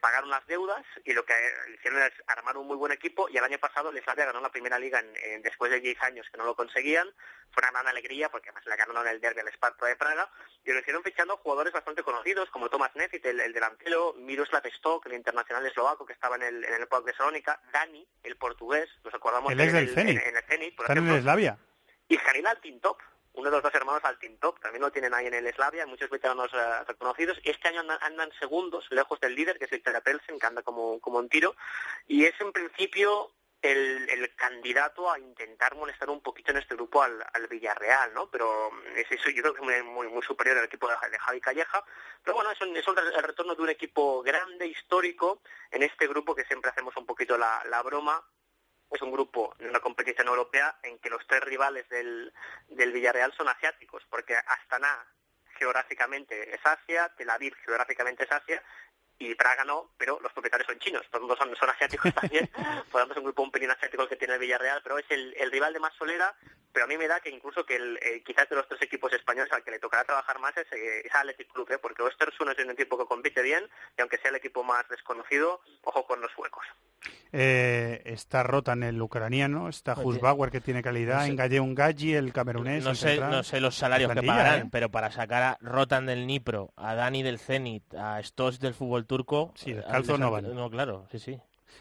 pagaron 0.02 0.30
las 0.30 0.46
deudas 0.48 0.86
y 1.04 1.14
lo 1.14 1.26
que 1.26 1.34
hicieron 1.74 2.02
es 2.02 2.12
armar 2.28 2.58
un 2.58 2.68
muy 2.68 2.78
buen 2.78 2.92
equipo 2.92 3.28
y 3.30 3.38
el 3.38 3.44
año 3.44 3.58
pasado 3.58 3.92
les 3.92 4.08
había 4.08 4.26
ganado 4.26 4.44
la 4.44 4.52
primera 4.52 4.80
liga 4.80 5.00
en, 5.00 5.14
en, 5.24 5.42
después 5.42 5.72
de 5.72 5.80
10 5.80 6.02
años 6.04 6.28
que 6.32 6.38
no 6.38 6.46
lo 6.46 6.56
conseguían. 6.56 7.08
Fue 7.52 7.64
una 7.64 7.72
gran 7.72 7.88
alegría 7.88 8.30
porque 8.30 8.50
además 8.50 8.66
le 8.66 8.76
ganaron 8.76 9.08
el 9.08 9.22
derby 9.22 9.42
al 9.42 9.48
Sparta 9.50 9.86
de 9.86 9.96
Praga 9.96 10.30
y 10.64 10.72
lo 10.72 10.80
hicieron 10.80 11.04
fichando 11.04 11.38
jugadores 11.38 11.74
bastante 11.74 12.04
conocidos 12.04 12.50
como 12.52 12.70
Tomas 12.70 12.96
Nefit, 12.96 13.26
el, 13.26 13.40
el 13.40 13.54
delantero 13.54 14.14
Miroslav 14.18 14.64
Stok, 14.78 15.06
el 15.08 15.14
internacional 15.14 15.66
eslovaco 15.66 16.06
que 16.06 16.14
estaba 16.14 16.36
en 16.36 16.44
el, 16.44 16.64
en 16.64 16.74
el 16.74 16.88
de 17.06 17.14
Salónica 17.14 17.60
Dani, 17.72 18.08
el 18.24 18.38
portugués, 18.38 18.90
nos 19.04 19.14
acordamos 19.14 19.52
el 19.52 19.60
ex 19.60 19.74
del 19.74 19.98
en, 19.98 20.10
el 20.10 20.44
Zenit 20.44 20.76
por 20.76 20.86
está 20.86 20.94
ejemplo, 20.94 21.14
en 21.14 21.20
Eslavia 21.20 21.58
y 22.08 22.18
Jalil 22.18 22.48
Altintop 22.48 23.00
uno 23.40 23.50
de 23.50 23.56
los 23.56 23.64
dos 23.64 23.74
hermanos 23.74 24.04
al 24.04 24.20
Team 24.20 24.38
Top, 24.38 24.60
también 24.60 24.82
lo 24.82 24.92
tienen 24.92 25.14
ahí 25.14 25.28
en 25.28 25.34
el 25.34 25.54
Slavia, 25.54 25.86
muchos 25.86 26.10
veteranos 26.10 26.52
uh, 26.54 26.86
reconocidos. 26.86 27.40
Este 27.44 27.70
año 27.70 27.82
andan, 28.02 28.32
segundos, 28.40 28.86
lejos 28.92 29.20
del 29.20 29.36
líder, 29.36 29.58
que 29.58 29.66
es 29.66 29.72
Victoria 29.72 30.02
Pelsen, 30.02 30.40
que 30.40 30.46
anda 30.46 30.62
como, 30.62 31.00
como 31.00 31.20
un 31.20 31.30
tiro, 31.30 31.56
y 32.08 32.26
es 32.26 32.40
en 32.40 32.52
principio 32.52 33.32
el, 33.62 34.10
el, 34.10 34.36
candidato 34.36 35.12
a 35.12 35.20
intentar 35.20 35.76
molestar 35.76 36.10
un 36.10 36.22
poquito 36.22 36.52
en 36.52 36.58
este 36.58 36.76
grupo 36.76 37.02
al, 37.02 37.26
al 37.34 37.48
Villarreal, 37.48 38.14
¿no? 38.14 38.30
Pero 38.30 38.72
es 38.96 39.12
eso, 39.12 39.30
yo 39.30 39.42
creo 39.42 39.54
que 39.54 39.78
es 39.78 39.84
muy, 39.84 40.08
muy, 40.08 40.22
superior 40.24 40.58
al 40.58 40.66
equipo 40.66 40.88
de, 40.88 40.96
de, 41.10 41.20
Javi 41.20 41.42
Calleja. 41.42 41.84
Pero 42.24 42.36
bueno, 42.36 42.52
es 42.52 42.62
un, 42.62 42.76
el 42.76 43.24
retorno 43.24 43.56
de 43.56 43.62
un 43.62 43.70
equipo 43.70 44.22
grande, 44.22 44.68
histórico, 44.68 45.42
en 45.72 45.84
este 45.84 46.08
grupo 46.08 46.36
que 46.36 46.46
siempre 46.46 46.72
hacemos 46.72 46.96
un 46.96 47.06
poquito 47.06 47.38
la, 47.38 47.62
la 47.70 47.82
broma, 47.82 48.24
es 48.92 49.02
un 49.02 49.12
grupo 49.12 49.54
de 49.60 49.70
una 49.70 49.80
competición 49.80 50.28
europea 50.28 50.80
en 50.84 51.00
que 51.00 51.10
los 51.10 51.26
tres 51.28 51.42
rivales 51.42 51.88
del, 51.90 52.34
del 52.70 52.92
Villarreal 52.92 53.34
son 53.34 53.48
asiáticos, 53.48 54.04
porque 54.10 54.36
Astana 54.36 55.06
geográficamente 55.58 56.56
es 56.56 56.66
Asia, 56.66 57.14
Tel 57.18 57.30
Aviv 57.30 57.54
geográficamente 57.66 58.24
es 58.24 58.32
Asia, 58.32 58.64
y 59.20 59.36
Praga 59.36 59.66
no, 59.66 59.92
pero 59.98 60.20
los 60.22 60.32
propietarios 60.32 60.68
son 60.68 60.80
chinos, 60.80 61.06
todos 61.12 61.38
son, 61.38 61.54
son 61.56 61.70
asiáticos 61.70 62.14
también, 62.14 62.50
por 62.92 63.02
tanto 63.02 63.14
es 63.14 63.18
un 63.18 63.26
grupo 63.26 63.44
un 63.44 63.52
pelín 63.52 63.70
asiático 63.70 64.04
el 64.04 64.10
que 64.10 64.16
tiene 64.16 64.36
el 64.36 64.40
Villarreal, 64.40 64.82
pero 64.82 64.98
es 64.98 65.06
el, 65.10 65.36
el 65.38 65.52
rival 65.52 65.74
de 65.74 65.80
más 65.80 65.94
solera, 65.96 66.34
pero 66.72 66.86
a 66.86 66.88
mí 66.88 66.98
me 66.98 67.08
da 67.08 67.20
que 67.20 67.30
incluso 67.30 67.66
que 67.66 67.76
el, 67.76 67.98
eh, 67.98 68.24
quizás 68.26 68.50
de 68.50 68.56
los 68.56 68.68
tres 68.68 68.82
equipos 68.82 69.12
españoles 69.12 69.52
al 69.52 69.64
que 69.64 69.72
le 69.72 69.80
tocará 69.80 70.06
trabajar 70.06 70.40
más 70.40 70.56
es, 70.56 70.72
eh, 70.72 71.02
es 71.04 71.14
Athletic 71.14 71.52
Club, 71.52 71.70
¿eh? 71.72 71.78
porque 71.80 72.04
Östersund 72.04 72.52
es 72.52 72.64
un 72.64 72.72
equipo 72.72 72.98
que 72.98 73.06
compite 73.06 73.42
bien, 73.42 73.70
y 73.98 74.02
aunque 74.02 74.18
sea 74.18 74.30
el 74.30 74.38
equipo 74.38 74.64
más 74.64 74.88
desconocido, 74.88 75.62
ojo 75.84 76.06
con 76.08 76.22
los 76.22 76.32
suecos. 76.32 76.66
Eh, 77.32 78.02
está 78.06 78.42
Rotan 78.42 78.82
el 78.82 79.00
ucraniano, 79.02 79.70
está 79.70 79.94
Husbauer 79.94 80.50
que 80.50 80.62
tiene 80.62 80.82
calidad, 80.82 81.20
no 81.20 81.26
sé. 81.26 81.32
Engalle 81.32 81.60
Ungaji, 81.60 82.16
el 82.16 82.34
camerunés. 82.34 82.84
No 82.84 82.96
sé, 82.96 83.20
no 83.20 83.44
sé 83.44 83.60
los 83.62 83.76
salarios 83.76 84.12
que 84.14 84.24
pagarán, 84.24 84.62
¿eh? 84.62 84.70
pero 84.72 84.90
para 84.90 85.12
sacar 85.12 85.44
a 85.44 85.58
Rotan 85.62 86.08
del 86.08 86.26
Nipro, 86.26 86.74
a 86.76 86.96
Dani 86.96 87.22
del 87.22 87.38
Zenit, 87.38 87.94
a 87.94 88.22
Stos 88.24 88.60
del 88.60 88.74
fútbol 88.74 89.06
turco, 89.10 89.52
sí, 89.56 89.74
descalzo 89.74 90.18
no 90.18 90.30
vale. 90.32 90.50
No, 90.50 90.70
claro, 90.70 91.08
sí, 91.12 91.18
sí. 91.20 91.38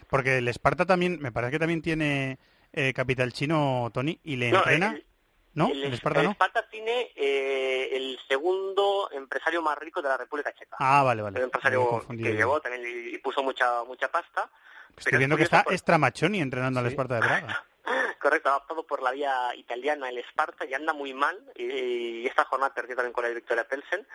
Porque 0.09 0.39
el 0.39 0.47
Esparta 0.47 0.85
también, 0.85 1.19
me 1.21 1.31
parece 1.31 1.51
que 1.51 1.59
también 1.59 1.81
tiene 1.81 2.39
eh, 2.73 2.91
capital 2.93 3.31
chino, 3.31 3.89
Tony, 3.93 4.19
y 4.23 4.35
le 4.35 4.51
no, 4.51 4.57
entrena. 4.57 4.93
El, 4.95 5.05
¿No? 5.53 5.69
El, 5.69 5.83
¿El 5.83 5.93
Esparta 5.93 6.19
el 6.21 6.25
no? 6.25 6.31
Esparta 6.31 6.67
tiene 6.69 7.11
eh, 7.15 7.89
el 7.95 8.19
segundo 8.27 9.09
empresario 9.11 9.61
más 9.61 9.77
rico 9.77 10.01
de 10.01 10.09
la 10.09 10.17
República 10.17 10.53
Checa. 10.53 10.77
Ah, 10.79 11.03
vale, 11.03 11.21
vale. 11.21 11.37
El 11.37 11.45
empresario 11.45 12.03
que 12.07 12.33
llegó 12.33 12.59
también 12.59 12.83
y, 13.13 13.17
puso 13.19 13.43
mucha 13.43 13.83
mucha 13.83 14.09
pasta. 14.09 14.49
Estoy 14.97 15.19
viendo 15.19 15.37
que 15.37 15.43
está 15.43 15.63
por- 15.63 15.77
Stramaccioni 15.77 16.41
entrenando 16.41 16.79
al 16.79 16.87
Esparta 16.87 17.15
de 17.15 17.21
Praga. 17.21 17.63
Correcto, 18.19 18.49
adaptado 18.49 18.85
por 18.85 19.01
la 19.01 19.11
vía 19.11 19.55
italiana 19.55 20.09
el 20.09 20.17
Esparta 20.17 20.65
y 20.65 20.73
anda 20.73 20.93
muy 20.93 21.13
mal 21.13 21.37
y, 21.55 21.63
y 21.63 22.27
esta 22.27 22.43
jornada 22.45 22.73
perdió 22.73 22.95
también 22.95 23.13
con 23.13 23.25
el 23.25 23.35
Victoria 23.35 23.67
Pelsen. 23.67 24.05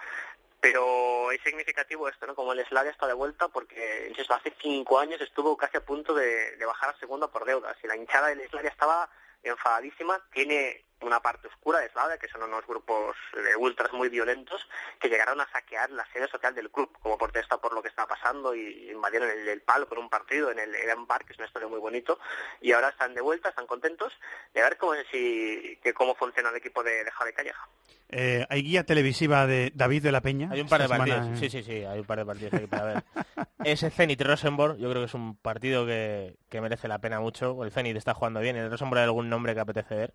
Pero 0.64 1.30
es 1.30 1.42
significativo 1.42 2.08
esto, 2.08 2.26
¿no? 2.26 2.34
Como 2.34 2.54
el 2.54 2.64
Slavia 2.64 2.90
está 2.90 3.06
de 3.06 3.12
vuelta 3.12 3.48
porque, 3.48 4.06
insisto, 4.08 4.32
hace 4.32 4.50
cinco 4.62 4.98
años 4.98 5.20
estuvo 5.20 5.58
casi 5.58 5.76
a 5.76 5.84
punto 5.84 6.14
de, 6.14 6.56
de 6.56 6.64
bajar 6.64 6.88
a 6.88 6.98
segunda 6.98 7.28
por 7.28 7.44
deudas 7.44 7.76
y 7.82 7.86
la 7.86 7.94
hinchada 7.94 8.28
del 8.28 8.48
Slavia 8.48 8.70
estaba 8.70 9.10
enfadadísima, 9.42 10.18
tiene 10.32 10.82
una 11.00 11.20
parte 11.20 11.48
oscura 11.48 11.80
de 11.80 11.90
Slavia, 11.90 12.18
que 12.18 12.28
son 12.28 12.42
unos 12.42 12.66
grupos 12.66 13.16
de 13.32 13.56
ultras 13.56 13.92
muy 13.92 14.08
violentos, 14.08 14.66
que 15.00 15.08
llegaron 15.08 15.40
a 15.40 15.50
saquear 15.50 15.90
la 15.90 16.06
sede 16.12 16.28
social 16.28 16.54
del 16.54 16.70
club 16.70 16.90
como 17.02 17.18
protesta 17.18 17.58
por 17.58 17.74
lo 17.74 17.82
que 17.82 17.88
está 17.88 18.06
pasando 18.06 18.54
y 18.54 18.90
invadieron 18.90 19.30
el, 19.30 19.48
el 19.48 19.62
palo 19.62 19.88
con 19.88 19.98
un 19.98 20.08
partido 20.08 20.50
en 20.50 20.58
el 20.58 20.74
Eden 20.74 21.06
Park, 21.06 21.26
que 21.26 21.32
es 21.32 21.38
un 21.38 21.44
estadio 21.44 21.68
muy 21.68 21.80
bonito, 21.80 22.18
y 22.60 22.72
ahora 22.72 22.88
están 22.88 23.14
de 23.14 23.20
vuelta, 23.20 23.48
están 23.48 23.66
contentos, 23.66 24.12
y 24.54 24.60
a 24.60 24.64
ver 24.64 24.76
cómo, 24.78 24.94
si, 25.10 25.78
que 25.82 25.92
cómo 25.94 26.14
funciona 26.14 26.50
el 26.50 26.56
equipo 26.56 26.82
de, 26.82 27.04
de 27.04 27.10
Javi 27.10 27.32
Calleja. 27.32 27.68
Eh, 28.10 28.46
¿Hay 28.48 28.62
guía 28.62 28.84
televisiva 28.84 29.46
de 29.46 29.72
David 29.74 30.02
de 30.02 30.12
la 30.12 30.20
Peña? 30.20 30.48
Hay 30.52 30.60
un 30.60 30.68
par 30.68 30.80
de 30.82 30.88
semana, 30.88 31.16
partidos, 31.16 31.42
eh? 31.42 31.50
sí, 31.50 31.50
sí, 31.50 31.62
sí, 31.64 31.84
hay 31.84 31.98
un 31.98 32.06
par 32.06 32.18
de 32.18 32.26
partidos 32.26 32.54
aquí 32.54 32.66
para 32.66 32.84
ver. 32.84 33.04
Ese 33.64 33.90
Zenit 33.90 34.20
Rosenborg, 34.20 34.76
yo 34.76 34.90
creo 34.90 35.02
que 35.02 35.06
es 35.06 35.14
un 35.14 35.36
partido 35.36 35.86
que, 35.86 36.36
que 36.48 36.60
merece 36.60 36.86
la 36.86 37.00
pena 37.00 37.18
mucho. 37.20 37.64
El 37.64 37.72
Zenit 37.72 37.96
está 37.96 38.14
jugando 38.14 38.40
bien, 38.40 38.56
el 38.56 38.70
Rosenborg 38.70 39.00
hay 39.00 39.04
algún 39.04 39.28
nombre 39.28 39.54
que 39.54 39.60
apetece 39.60 39.94
ver, 39.94 40.14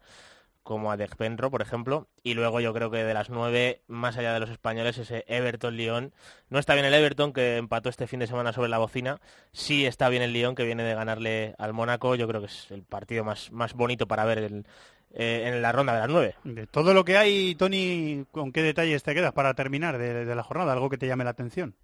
como 0.64 0.92
a 0.92 0.98
Penro, 0.98 1.50
por 1.50 1.62
ejemplo. 1.62 2.08
Y 2.24 2.34
luego 2.34 2.60
yo 2.60 2.74
creo 2.74 2.92
que 2.92 3.04
de 3.04 3.14
las 3.14 3.30
nueve, 3.30 3.82
más 3.88 4.18
allá 4.18 4.34
de 4.34 4.40
los 4.40 4.50
españoles, 4.50 4.98
ese 4.98 5.26
Everton-Lyon. 5.28 6.14
No 6.50 6.60
está 6.60 6.74
bien 6.74 6.86
el 6.86 6.94
Everton, 6.94 7.34
que 7.34 7.58
empató 7.58 7.90
este 7.90 8.08
fin 8.08 8.20
de 8.20 8.28
semana 8.28 8.54
sobre 8.54 8.70
la 8.70 8.78
bocina. 8.78 9.20
Sí 9.52 9.86
está 9.86 10.10
bien 10.10 10.24
el 10.24 10.34
Lyon, 10.34 10.56
que 10.56 10.66
viene 10.66 10.84
de 10.84 10.96
ganarle 10.96 11.56
al 11.58 11.74
Mónaco. 11.74 12.16
Yo 12.16 12.28
creo 12.28 12.42
que 12.42 12.48
es 12.48 12.72
el 12.72 12.84
partido 12.84 13.24
más, 13.24 13.52
más 13.52 13.74
bonito 13.74 14.08
para 14.08 14.26
ver 14.26 14.64
eh, 15.12 15.44
en 15.46 15.62
la 15.62 15.72
ronda 15.72 15.94
de 15.94 16.00
las 16.00 16.10
nueve. 16.10 16.36
De 16.44 16.68
todo 16.68 16.94
lo 16.94 17.06
que 17.06 17.18
hay, 17.18 17.56
Tony, 17.56 18.26
¿con 18.32 18.52
qué 18.52 18.62
detalles 18.62 19.04
te 19.04 19.14
quedas 19.14 19.34
para 19.34 19.54
terminar 19.54 19.98
de 19.98 20.36
la 20.36 20.44
jornada? 20.44 20.74
¿Algo 20.74 20.90
que 20.90 20.98
te 20.98 21.08
llame 21.08 21.24
la 21.24 21.32
atención? 21.32 21.76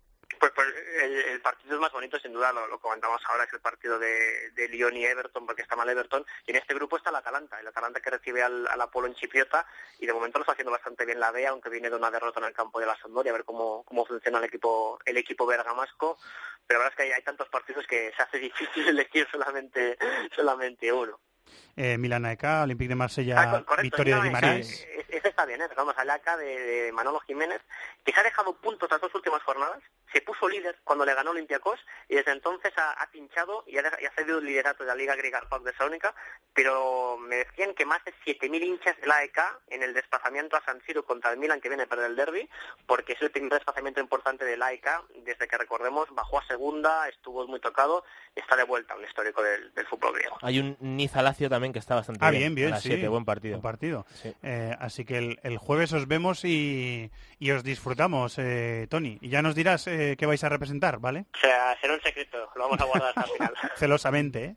Pues, 1.46 1.58
pues 1.58 1.66
el, 1.66 1.74
el 1.76 1.76
partido 1.76 1.80
más 1.80 1.92
bonito, 1.92 2.20
sin 2.20 2.34
duda, 2.34 2.52
lo, 2.52 2.68
lo 2.68 2.80
comentamos 2.80 3.22
ahora, 3.26 3.44
es 3.44 3.54
el 3.54 3.60
partido 3.60 4.00
de, 4.00 4.50
de 4.52 4.68
Lyon 4.68 4.98
y 4.98 5.06
Everton, 5.06 5.46
porque 5.46 5.62
está 5.62 5.76
mal 5.76 5.90
Everton. 5.90 6.26
Y 6.46 6.52
en 6.52 6.58
este 6.58 6.74
grupo 6.74 6.98
está 6.98 7.12
el 7.12 7.18
Atalanta, 7.18 7.60
el 7.60 7.68
Atalanta 7.68 8.00
que 8.00 8.10
recibe 8.10 8.42
al, 8.42 8.68
al 8.68 8.82
Apolo 8.82 9.08
en 9.08 9.16
Chipriota 9.16 9.66
y 10.00 10.06
de 10.06 10.14
momento 10.14 10.40
lo 10.40 10.44
está 10.44 10.54
haciendo 10.54 10.72
bastante 10.72 11.06
bien 11.06 11.20
la 11.20 11.32
B, 11.32 11.46
aunque 11.46 11.70
viene 11.70 11.90
de 11.90 11.96
una 11.96 12.12
derrota 12.12 12.40
en 12.40 12.48
el 12.48 12.54
campo 12.54 12.80
de 12.80 12.88
la 12.88 12.98
Sampdoria, 12.98 13.32
a 13.32 13.36
ver 13.36 13.46
cómo, 13.46 13.84
cómo 13.84 14.06
funciona 14.06 14.40
el 14.40 14.46
equipo 14.46 15.00
el 15.06 15.18
equipo 15.18 15.46
bergamasco. 15.46 16.18
Pero 16.66 16.80
la 16.80 16.86
verdad 16.86 16.94
es 16.94 16.98
que 16.98 17.04
hay, 17.04 17.12
hay 17.12 17.24
tantos 17.24 17.50
partidos 17.50 17.86
que 17.88 18.12
se 18.16 18.24
hace 18.24 18.40
difícil 18.50 18.88
elegir 18.88 19.28
solamente, 19.32 19.98
solamente 20.36 20.92
uno. 20.92 21.20
Eh, 21.78 21.98
Milán 21.98 22.26
AEK, 22.26 22.44
Olympique 22.64 22.90
de 22.90 22.96
Marsella, 22.96 23.36
Ah, 23.42 23.52
correcto, 23.66 23.82
Victoria 23.82 24.16
de 24.18 24.22
Guimarães. 24.24 24.70
ese- 25.10 25.28
está 25.28 25.46
bien, 25.46 25.62
¿eh? 25.62 25.68
Vamos, 25.76 25.94
al 25.98 26.10
acá 26.10 26.38
de, 26.38 26.46
de 26.46 26.92
Manolo 26.94 27.20
Jiménez, 27.22 27.60
que 28.06 28.14
se 28.14 28.20
ha 28.20 28.24
dejado 28.24 28.56
puntos 28.58 28.90
las 28.90 29.02
dos 29.02 29.14
últimas 29.16 29.42
jornadas, 29.44 29.80
se 30.14 30.22
puso 30.22 30.48
líder 30.48 30.78
cuando 30.86 31.04
le 31.04 31.14
ganó 31.14 31.32
Olympiacos 31.32 31.78
y 32.08 32.16
desde 32.16 32.32
entonces 32.32 32.72
ha, 32.78 32.92
ha 32.92 33.12
pinchado 33.12 33.66
y 33.68 33.78
ha, 33.78 33.82
y 34.02 34.06
ha 34.06 34.12
cedido 34.16 34.38
el 34.40 34.46
liderato 34.46 34.84
de 34.84 34.90
la 34.90 34.96
Liga 34.96 35.16
Griega 35.16 35.40
al 35.50 35.64
de 35.64 35.74
Sónica, 35.74 36.16
pero 36.54 37.18
me 37.18 37.38
decían 37.38 37.74
que 37.74 37.86
más 37.86 38.04
de 38.06 38.14
7.000 38.26 38.64
hinchas 38.64 38.96
de 39.02 39.08
la 39.08 39.18
AEK 39.18 39.40
en 39.70 39.84
el 39.84 39.94
desplazamiento 39.94 40.56
a 40.56 40.64
San 40.64 40.82
Siro 40.86 41.04
contra 41.04 41.32
el 41.32 41.38
Milan 41.38 41.60
que 41.60 41.68
viene 41.70 41.84
a 41.84 41.88
perder 41.88 42.12
el 42.12 42.16
derby, 42.16 42.50
porque 42.86 43.14
es 43.14 43.22
el 43.22 43.32
primer 43.32 43.52
desplazamiento 43.52 44.00
importante 44.00 44.46
de 44.46 44.56
la 44.56 44.68
AEK 44.68 44.88
desde 45.26 45.48
que 45.48 45.58
recordemos 45.58 46.08
bajó 46.12 46.40
a 46.40 46.48
segunda, 46.48 47.10
estuvo 47.10 47.46
muy 47.48 47.60
tocado, 47.60 48.06
está 48.36 48.56
de 48.56 48.64
vuelta, 48.64 48.96
un 48.96 49.04
histórico 49.04 49.44
del, 49.44 49.74
del 49.74 49.88
fútbol 49.88 50.14
griego. 50.14 50.38
Hay 50.42 50.60
un 50.60 50.78
Niza 50.80 51.22
Lazio 51.22 51.50
también 51.50 51.65
que 51.74 51.80
está 51.80 51.96
bastante 51.96 52.24
Ah, 52.24 52.30
bien. 52.32 52.42
bien, 52.42 52.56
bien, 52.56 52.68
a 52.68 52.72
las 52.72 52.84
sí. 52.84 52.90
siete, 52.90 53.08
buen 53.08 53.26
partido. 53.26 53.54
Buen 53.56 53.62
partido. 53.62 54.06
Sí. 54.22 54.34
Eh, 54.44 54.76
así 54.80 55.06
que 55.06 55.18
el, 55.18 55.40
el 55.44 55.58
jueves 55.58 55.92
os 55.94 56.08
vemos 56.08 56.44
y, 56.46 57.10
y 57.40 57.52
os 57.52 57.64
disfrutamos, 57.64 58.36
eh, 58.38 58.88
Tony. 58.90 59.18
Y 59.22 59.30
ya 59.30 59.42
nos 59.42 59.56
dirás 59.56 59.88
eh, 59.88 60.16
qué 60.18 60.26
vais 60.26 60.44
a 60.44 60.50
representar, 60.50 61.00
¿vale? 61.00 61.26
O 61.36 61.40
sea, 61.40 61.78
será 61.82 61.94
un 61.94 62.02
secreto, 62.02 62.38
lo 62.56 62.64
vamos 62.64 62.80
a 62.82 62.86
guardar 62.86 63.10
hasta 63.10 63.22
el 63.22 63.30
final. 63.38 63.54
Celosamente, 63.78 64.44
¿eh? 64.46 64.56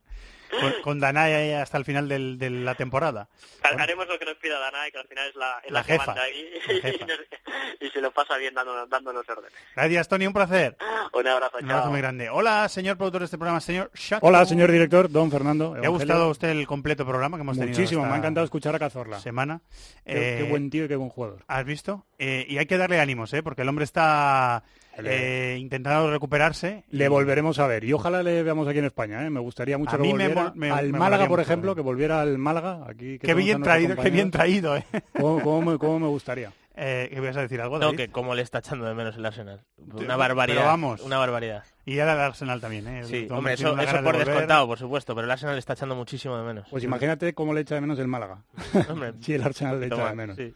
Con, 0.51 0.73
con 0.83 1.01
Danay 1.01 1.33
ahí 1.33 1.53
hasta 1.53 1.77
el 1.79 1.85
final 1.85 2.09
del- 2.09 2.39
de 2.39 2.51
la 2.51 2.75
temporada. 2.75 3.29
Haremos 3.63 4.07
lo 4.09 4.19
que 4.19 4.25
nos 4.25 4.37
pida 4.37 4.59
Danai, 4.59 4.91
que 4.91 4.99
al 4.99 5.07
final 5.07 5.29
es 5.29 5.37
la, 5.37 5.61
es 5.65 5.71
La 5.71 5.81
la, 5.81 5.85
que 5.87 5.93
jefa, 5.93 6.07
manda 6.07 6.23
ahí 6.23 6.51
la 6.55 6.61
jefa. 6.61 6.89
y, 6.89 6.99
nos- 7.07 7.81
y 7.81 7.91
se 7.91 8.01
lo 8.01 8.11
pasa 8.13 8.37
bien 8.39 8.55
dándonos, 8.55 8.89
dándonos 8.89 9.29
órdenes. 9.29 9.53
Gracias, 9.77 10.09
Tony, 10.09 10.27
un 10.27 10.33
placer. 10.33 10.77
Un 11.13 11.27
abrazo, 11.27 11.59
Un 11.59 11.65
abrazo 11.65 11.83
chao. 11.83 11.91
muy 11.91 12.01
grande. 12.01 12.31
Hola, 12.31 12.69
señor 12.69 12.97
productor 12.97 13.21
de 13.21 13.25
este 13.27 13.39
programa, 13.39 13.61
señor 13.61 13.91
Shato. 13.95 14.27
Hola, 14.27 14.45
señor 14.47 14.71
director, 14.73 15.11
don 15.11 15.31
Fernando. 15.31 15.75
¿Le 15.77 15.87
ha 15.87 15.91
gustado 15.91 16.25
a 16.25 16.29
usted 16.29 16.49
el 16.51 16.67
completo 16.67 17.05
programa 17.07 17.37
que 17.37 17.43
hemos 17.43 17.57
tenido 17.59 17.77
Muchísimo, 17.77 18.05
me 18.07 18.13
ha 18.13 18.17
encantado 18.17 18.45
escuchar 18.45 18.75
a 18.75 18.79
Cazorla. 18.79 19.19
semana? 19.21 19.61
Qué, 20.05 20.13
Eh, 20.35 20.39
qué 20.39 20.51
buen 20.51 20.71
tío 20.71 20.85
y 20.85 20.89
qué 20.89 20.97
buen 20.97 21.11
jugador. 21.11 21.45
¿Has 21.47 21.65
visto? 21.65 22.07
Eh, 22.19 22.47
y 22.49 22.59
hay 22.59 22.67
que 22.67 22.79
darle 22.79 23.01
ánimos, 23.01 23.33
¿eh? 23.35 23.43
Porque 23.43 23.63
el 23.63 23.69
hombre 23.69 23.85
está 23.85 24.63
eh, 25.05 25.57
intentando 25.61 26.11
recuperarse. 26.11 26.85
y- 26.91 26.97
Le 26.97 27.09
volveremos 27.09 27.59
a 27.59 27.67
ver 27.67 27.85
y 27.85 27.93
ojalá 27.93 28.23
le 28.23 28.43
veamos 28.43 28.67
aquí 28.69 28.79
en 28.79 28.85
España. 28.87 29.25
¿eh? 29.27 29.31
Me 29.31 29.41
gustaría 29.41 29.79
mucho 29.79 29.95
A 29.95 29.97
que 29.97 30.03
mí 30.03 30.13
me 30.15 30.25
volviera 30.29 30.45
mol- 30.51 30.55
me- 30.55 30.71
al 30.71 30.93
me 30.93 30.99
Málaga, 30.99 31.29
por 31.29 31.41
ejemplo, 31.41 31.75
que 31.75 31.81
volviera 31.83 32.21
al 32.21 32.39
Málaga. 32.39 32.85
Aquí, 32.89 33.19
que 33.19 33.27
Qué 33.27 33.35
bien 33.35 33.63
traído, 33.63 33.97
qué 33.97 34.11
bien 34.11 34.31
traído, 34.31 34.77
¿eh? 34.77 34.85
¿Cómo, 35.19 35.41
cómo 35.43 35.73
me, 35.73 35.79
cómo 35.79 35.99
me 36.01 36.07
gustaría? 36.09 36.53
Eh, 36.81 37.11
¿Qué 37.13 37.19
vas 37.19 37.37
a 37.37 37.41
decir 37.41 37.61
algo, 37.61 37.81
No, 37.81 37.87
David? 37.87 37.97
que 37.97 38.09
como 38.11 38.37
le 38.37 38.43
está 38.43 38.59
echando 38.61 38.87
de 38.87 38.95
menos 38.95 39.17
el 39.17 39.27
Arsenal. 39.27 39.65
Una 39.79 39.97
Pero 39.99 40.17
barbaridad. 40.17 40.65
vamos. 40.65 41.01
Una 41.03 41.19
barbaridad. 41.19 41.65
Y 41.85 41.99
ahora 41.99 42.13
el 42.13 42.21
Arsenal 42.21 42.61
también, 42.61 42.87
¿eh? 42.87 43.03
Sí, 43.03 43.27
El 43.29 43.33
hombre, 43.33 43.55
eso, 43.55 43.77
eso 43.77 43.97
de 43.97 44.03
por 44.05 44.13
volver. 44.13 44.25
descontado, 44.29 44.69
por 44.69 44.79
supuesto, 44.79 45.13
pero 45.13 45.25
el 45.25 45.31
Arsenal 45.33 45.57
le 45.57 45.59
está 45.59 45.73
echando 45.73 45.97
muchísimo 45.97 46.39
de 46.39 46.45
menos. 46.45 46.69
Pues 46.71 46.85
imagínate 46.85 47.35
cómo 47.35 47.53
le 47.53 47.63
echa 47.63 47.75
de 47.75 47.81
menos 47.81 47.99
el 47.99 48.07
Málaga. 48.07 48.45
Hombre, 48.91 49.15
si 49.21 49.33
el 49.35 49.43
Arsenal 49.43 49.81
le 49.81 49.87
echa 49.89 50.09
de 50.09 50.15
menos. 50.15 50.37
sí. 50.37 50.55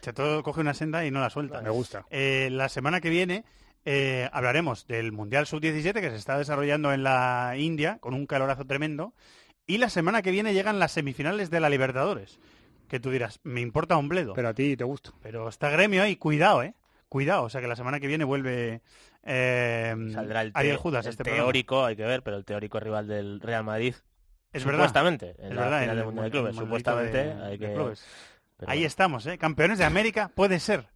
Chato 0.00 0.44
coge 0.44 0.60
una 0.60 0.74
senda 0.74 1.04
y 1.04 1.10
no 1.10 1.18
la 1.20 1.30
suelta. 1.30 1.60
Me 1.60 1.70
gusta. 1.70 2.04
Eh, 2.08 2.50
la 2.52 2.68
semana 2.68 3.00
que 3.00 3.10
viene 3.10 3.44
eh, 3.84 4.28
hablaremos 4.32 4.86
del 4.86 5.12
Mundial 5.12 5.46
Sub-17 5.46 5.92
que 6.00 6.10
se 6.10 6.16
está 6.16 6.38
desarrollando 6.38 6.92
en 6.92 7.02
la 7.02 7.54
India 7.56 7.98
con 8.00 8.14
un 8.14 8.26
calorazo 8.26 8.64
tremendo. 8.64 9.14
Y 9.66 9.78
la 9.78 9.88
semana 9.90 10.22
que 10.22 10.30
viene 10.30 10.52
llegan 10.54 10.78
las 10.78 10.92
semifinales 10.92 11.50
de 11.50 11.60
la 11.60 11.68
Libertadores. 11.70 12.38
Que 12.88 13.00
tú 13.00 13.10
dirás, 13.10 13.40
me 13.44 13.60
importa 13.62 13.96
un 13.96 14.08
bledo. 14.08 14.34
Pero 14.34 14.48
a 14.48 14.54
ti 14.54 14.76
te 14.76 14.84
gusta. 14.84 15.10
Pero 15.22 15.48
está 15.48 15.70
gremio 15.70 16.02
ahí, 16.02 16.16
cuidado, 16.16 16.62
¿eh? 16.62 16.74
Cuidado, 17.08 17.44
o 17.44 17.48
sea 17.50 17.60
que 17.60 17.68
la 17.68 17.76
semana 17.76 18.00
que 18.00 18.06
viene 18.08 18.24
vuelve 18.24 18.82
eh, 19.22 19.94
Saldrá 20.12 20.42
el, 20.42 20.50
Ariel 20.54 20.76
Judas, 20.76 21.06
el 21.06 21.10
este 21.10 21.24
programa. 21.24 21.44
teórico, 21.46 21.84
hay 21.84 21.96
que 21.96 22.04
ver, 22.04 22.22
pero 22.22 22.36
el 22.36 22.44
teórico 22.44 22.78
rival 22.80 23.06
del 23.06 23.40
Real 23.40 23.64
Madrid. 23.64 23.94
Es 24.52 24.64
verdad. 24.64 24.80
Supuestamente, 24.80 25.34
en 25.38 25.50
Es 25.50 25.54
la 25.54 25.62
verdad, 25.62 25.80
final 25.80 25.82
en 25.82 25.88
del 25.88 25.98
el 25.98 26.04
Mundial 26.04 26.30
de 26.30 26.30
mun- 26.30 26.30
Clubes. 26.30 26.56
el 26.56 26.62
Supuestamente, 26.64 27.24
de- 27.24 27.32
hay 27.44 27.58
de 27.58 27.66
que... 27.66 27.72
clubes. 27.74 28.04
pero 28.56 28.70
Ahí 28.72 28.84
estamos, 28.84 29.26
¿eh? 29.26 29.38
Campeones 29.38 29.78
de 29.78 29.84
América 29.84 30.30
puede 30.34 30.58
ser. 30.60 30.88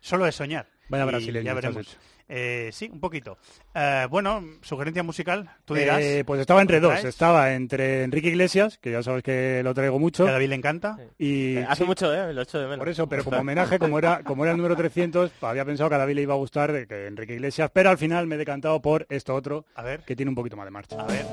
Solo 0.00 0.26
es 0.26 0.34
soñar. 0.36 0.68
Vaya 0.90 1.04
Y 1.04 1.06
brasileño 1.06 1.46
Ya 1.46 1.54
veremos. 1.54 1.86
hecho. 1.86 1.96
Eh, 2.32 2.70
sí, 2.72 2.88
un 2.92 3.00
poquito. 3.00 3.38
Eh, 3.74 4.06
bueno, 4.08 4.44
sugerencia 4.62 5.02
musical, 5.02 5.50
tú 5.64 5.74
dirás. 5.74 6.00
Eh, 6.00 6.22
pues 6.24 6.40
estaba 6.40 6.60
entre 6.60 6.76
¿Lo 6.80 6.88
dos. 6.88 7.00
traes? 7.00 7.06
Estaba 7.06 7.52
entre 7.54 8.04
Enrique 8.04 8.28
Iglesias, 8.28 8.78
que 8.78 8.92
ya 8.92 9.02
sabes 9.02 9.24
que 9.24 9.62
lo 9.64 9.74
traigo 9.74 9.98
mucho. 9.98 10.24
Que 10.24 10.30
a 10.30 10.34
David 10.34 10.50
le 10.50 10.54
encanta. 10.54 10.96
Y 11.18 11.56
Eh, 11.56 11.66
Hace 11.68 11.82
sí, 11.82 11.88
mucho, 11.88 12.14
¿eh? 12.14 12.32
Lo 12.32 12.42
echo 12.42 12.58
de 12.60 12.66
menos. 12.66 12.78
Por 12.78 12.88
eso, 12.88 13.08
pero 13.08 13.24
como 13.24 13.38
homenaje, 13.38 13.80
como 13.80 13.98
era, 13.98 14.22
como 14.22 14.44
era 14.44 14.52
el 14.52 14.58
número 14.58 14.76
300, 14.76 15.30
pues 15.40 15.50
había 15.50 15.64
pensado 15.64 15.88
que 15.90 15.96
a 15.96 15.98
David 15.98 16.14
le 16.14 16.22
iba 16.22 16.34
a 16.34 16.36
gustar 16.36 16.70
de 16.70 16.86
que 16.86 17.06
Enrique 17.08 17.34
Iglesias, 17.34 17.68
pero 17.72 17.90
al 17.90 17.98
final 17.98 18.28
me 18.28 18.36
he 18.36 18.38
decantado 18.38 18.80
por 18.80 19.06
esto 19.10 19.34
otro, 19.34 19.64
A 19.74 19.82
ver. 19.82 20.00
que 20.04 20.14
tiene 20.14 20.28
un 20.28 20.36
poquito 20.36 20.56
más 20.56 20.66
de 20.66 20.70
marcha. 20.70 21.00
A 21.00 21.06
ver. 21.06 21.24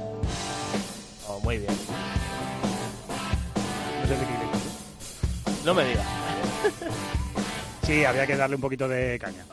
Oh, 1.27 1.39
muy 1.43 1.57
bien. 1.59 1.73
Iglesias. 4.03 5.63
No 5.63 5.73
me 5.75 5.83
digas. 5.85 6.05
Sí, 7.87 8.05
había 8.05 8.27
que 8.27 8.35
darle 8.35 8.55
un 8.57 8.61
poquito 8.61 8.87
de 8.87 9.17
caña. 9.19 9.43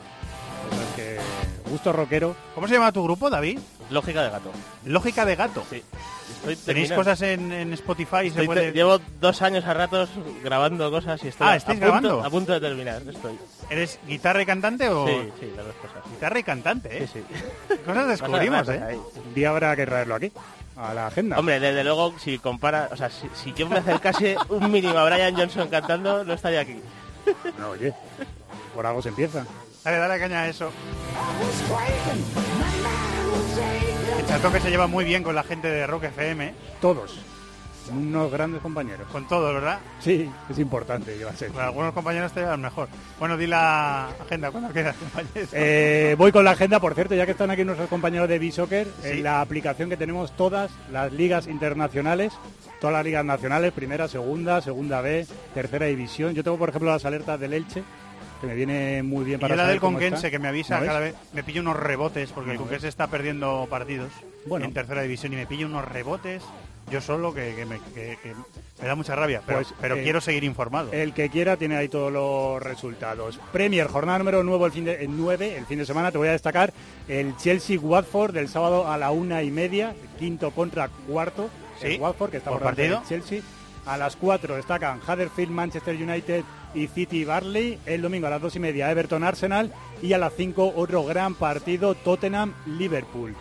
Eso 0.71 0.81
es 0.81 0.95
que 0.95 1.17
gusto 1.71 1.91
rockero. 1.93 2.35
¿Cómo 2.53 2.67
se 2.67 2.73
llama 2.73 2.91
tu 2.91 3.03
grupo, 3.03 3.29
David? 3.29 3.59
Lógica 3.89 4.23
de 4.23 4.29
gato. 4.29 4.51
Lógica 4.85 5.25
de 5.25 5.35
gato. 5.35 5.63
Sí. 5.69 5.77
Estoy 5.77 6.55
¿Tenéis 6.55 6.65
terminando. 6.89 6.95
cosas 6.95 7.21
en, 7.21 7.51
en 7.51 7.73
Spotify? 7.73 8.29
¿Se 8.31 8.43
puede- 8.43 8.71
Llevo 8.71 8.99
dos 9.21 9.41
años 9.41 9.63
a 9.65 9.73
ratos 9.73 10.09
grabando 10.43 10.89
cosas 10.91 11.23
y 11.23 11.27
estoy 11.29 11.47
Ah, 11.47 11.51
a- 11.51 11.55
¿estáis 11.55 11.81
a, 11.81 11.85
punto, 11.85 11.99
grabando? 12.01 12.23
a 12.25 12.29
punto 12.29 12.53
de 12.53 12.59
terminar. 12.59 13.01
Estoy. 13.07 13.37
¿Eres 13.69 13.99
guitarra 14.07 14.41
y 14.41 14.45
cantante 14.45 14.89
o...? 14.89 15.07
Sí, 15.07 15.31
sí, 15.39 15.53
las 15.55 15.65
dos 15.67 15.75
cosas. 15.75 16.11
Guitarra 16.11 16.39
y 16.39 16.43
cantante, 16.43 17.03
¿eh? 17.03 17.07
Sí, 17.11 17.19
sí. 17.29 17.35
¿Qué 17.69 17.77
Cosas 17.77 18.07
descubrimos, 18.07 18.67
¿eh? 18.69 18.81
ahí. 18.85 18.95
Un 18.97 19.33
día 19.33 19.49
habrá 19.49 19.75
que 19.75 19.85
traerlo 19.85 20.15
aquí, 20.15 20.31
a 20.75 20.93
la 20.93 21.07
agenda. 21.07 21.39
Hombre, 21.39 21.59
desde 21.59 21.83
luego, 21.83 22.13
si 22.19 22.37
compara, 22.39 22.89
o 22.91 22.97
sea, 22.97 23.09
si, 23.09 23.29
si 23.35 23.53
yo 23.53 23.69
me 23.69 23.77
acercase 23.77 24.35
un 24.49 24.71
mínimo 24.71 24.97
a 24.97 25.05
Brian 25.05 25.35
Johnson 25.35 25.67
cantando, 25.69 26.23
no 26.25 26.33
estaría 26.33 26.59
aquí. 26.61 26.79
No, 27.59 27.69
oye, 27.69 27.93
por 28.73 28.85
algo 28.85 29.01
se 29.01 29.09
empieza. 29.09 29.45
Dale, 29.83 29.97
dale 29.97 30.19
caña 30.19 30.41
a 30.41 30.47
eso. 30.49 30.71
El 34.19 34.25
Chato 34.25 34.51
que 34.51 34.59
se 34.59 34.69
lleva 34.69 34.87
muy 34.87 35.05
bien 35.05 35.23
con 35.23 35.35
la 35.35 35.43
gente 35.43 35.67
de 35.67 35.85
Rock 35.85 36.05
FM. 36.05 36.53
Todos. 36.81 37.19
Unos 37.89 38.31
grandes 38.31 38.61
compañeros. 38.61 39.07
Con 39.11 39.27
todo, 39.27 39.53
¿verdad? 39.53 39.79
Sí, 39.99 40.29
es 40.49 40.59
importante 40.59 41.17
llevarse. 41.17 41.47
Con 41.47 41.61
algunos 41.63 41.93
compañeros 41.93 42.31
te 42.33 42.41
llevan 42.41 42.61
mejor. 42.61 42.87
Bueno, 43.19 43.37
di 43.37 43.47
la 43.47 44.07
agenda 44.09 44.51
cuando 44.51 44.69
quieras, 44.71 44.95
compañeros. 44.95 45.49
Eh, 45.53 46.15
voy 46.17 46.31
con 46.31 46.43
la 46.43 46.51
agenda, 46.51 46.79
por 46.79 46.93
cierto, 46.95 47.15
ya 47.15 47.25
que 47.25 47.31
están 47.31 47.49
aquí 47.51 47.63
nuestros 47.63 47.89
compañeros 47.89 48.27
de 48.29 48.39
B-Soccer, 48.39 48.87
Sí. 49.01 49.09
en 49.09 49.23
la 49.23 49.41
aplicación 49.41 49.89
que 49.89 49.97
tenemos 49.97 50.35
todas 50.35 50.71
las 50.91 51.11
ligas 51.13 51.47
internacionales, 51.47 52.33
todas 52.79 52.93
las 52.95 53.05
ligas 53.05 53.23
nacionales, 53.25 53.71
primera, 53.73 54.07
segunda, 54.07 54.61
segunda 54.61 55.01
B, 55.01 55.25
tercera 55.53 55.85
división. 55.85 56.33
Yo 56.33 56.43
tengo, 56.43 56.57
por 56.57 56.69
ejemplo, 56.69 56.91
las 56.91 57.05
alertas 57.05 57.39
del 57.39 57.53
Elche, 57.53 57.83
que 58.41 58.47
me 58.47 58.55
viene 58.55 59.01
muy 59.01 59.23
bien 59.23 59.39
Y 59.39 59.41
para 59.41 59.53
yo 59.53 59.57
la 59.57 59.63
saber 59.63 59.73
del 59.75 59.81
Conquense, 59.81 60.15
está. 60.17 60.31
que 60.31 60.39
me 60.39 60.47
avisa 60.49 60.79
cada 60.85 60.99
vez, 60.99 61.15
me 61.33 61.41
pilla 61.43 61.61
unos 61.61 61.77
rebotes, 61.77 62.31
porque 62.31 62.51
el. 62.51 62.57
Conquense 62.57 62.87
está 62.89 63.07
perdiendo 63.07 63.65
partidos 63.69 64.11
Bueno. 64.45 64.65
en 64.65 64.73
tercera 64.73 65.01
división 65.03 65.31
y 65.33 65.37
me 65.37 65.45
pilla 65.47 65.65
unos 65.65 65.85
rebotes, 65.85 66.43
yo 66.91 67.01
solo, 67.01 67.33
que, 67.33 67.55
que 67.55 67.65
me, 67.65 67.79
que- 67.93 68.17
que 68.21 68.33
me 68.81 68.87
da 68.87 68.95
mucha 68.95 69.15
rabia, 69.15 69.41
pero, 69.45 69.59
Pues, 69.59 69.73
pero 69.79 69.95
eh, 69.95 70.03
quiero 70.03 70.21
seguir 70.21 70.43
informado. 70.43 70.91
El 70.91 71.13
que 71.13 71.29
quiera 71.29 71.57
tiene 71.57 71.75
ahí 71.77 71.87
todos 71.89 72.11
los 72.11 72.61
resultados. 72.61 73.39
Premier, 73.51 73.87
jornada 73.87 74.19
número 74.19 74.43
nuevo 74.43 74.65
el 74.65 74.71
fin 74.71 74.85
de, 74.85 75.03
el 75.03 75.15
9, 75.17 75.57
el 75.57 75.65
fin 75.65 75.79
de 75.79 75.85
semana. 75.85 76.11
Te 76.11 76.17
voy 76.17 76.27
a 76.27 76.31
destacar 76.33 76.73
el 77.07 77.35
Chelsea-Watford 77.37 78.33
del 78.33 78.49
sábado 78.49 78.87
a 78.91 78.97
la 78.97 79.11
una 79.11 79.41
y 79.43 79.51
media, 79.51 79.95
quinto 80.19 80.51
contra 80.51 80.89
cuarto. 81.07 81.49
Sí, 81.81 81.87
el 81.95 82.01
Watford, 82.01 82.31
que 82.31 82.37
está 82.37 82.51
por 82.51 82.59
por 82.61 82.75
delante 82.75 82.81
del 82.83 82.99
partido. 83.01 83.21
Chelsea. 83.27 83.41
A 83.85 83.97
las 83.97 84.15
4 84.15 84.55
destacan 84.55 84.99
Huddersfield, 85.07 85.51
Manchester 85.51 85.95
United 85.95 86.43
y 86.73 86.87
City 86.87 87.23
Barley. 87.23 87.77
El 87.85 88.01
domingo 88.01 88.25
a 88.27 88.31
las 88.31 88.41
dos 88.41 88.55
y 88.55 88.59
media 88.59 88.89
Everton 88.89 89.23
Arsenal. 89.23 89.71
Y 90.01 90.13
a 90.13 90.17
las 90.17 90.33
5 90.35 90.73
otro 90.75 91.03
gran 91.05 91.35
partido 91.35 91.93
Tottenham 91.93 92.53
Liverpool. 92.65 93.35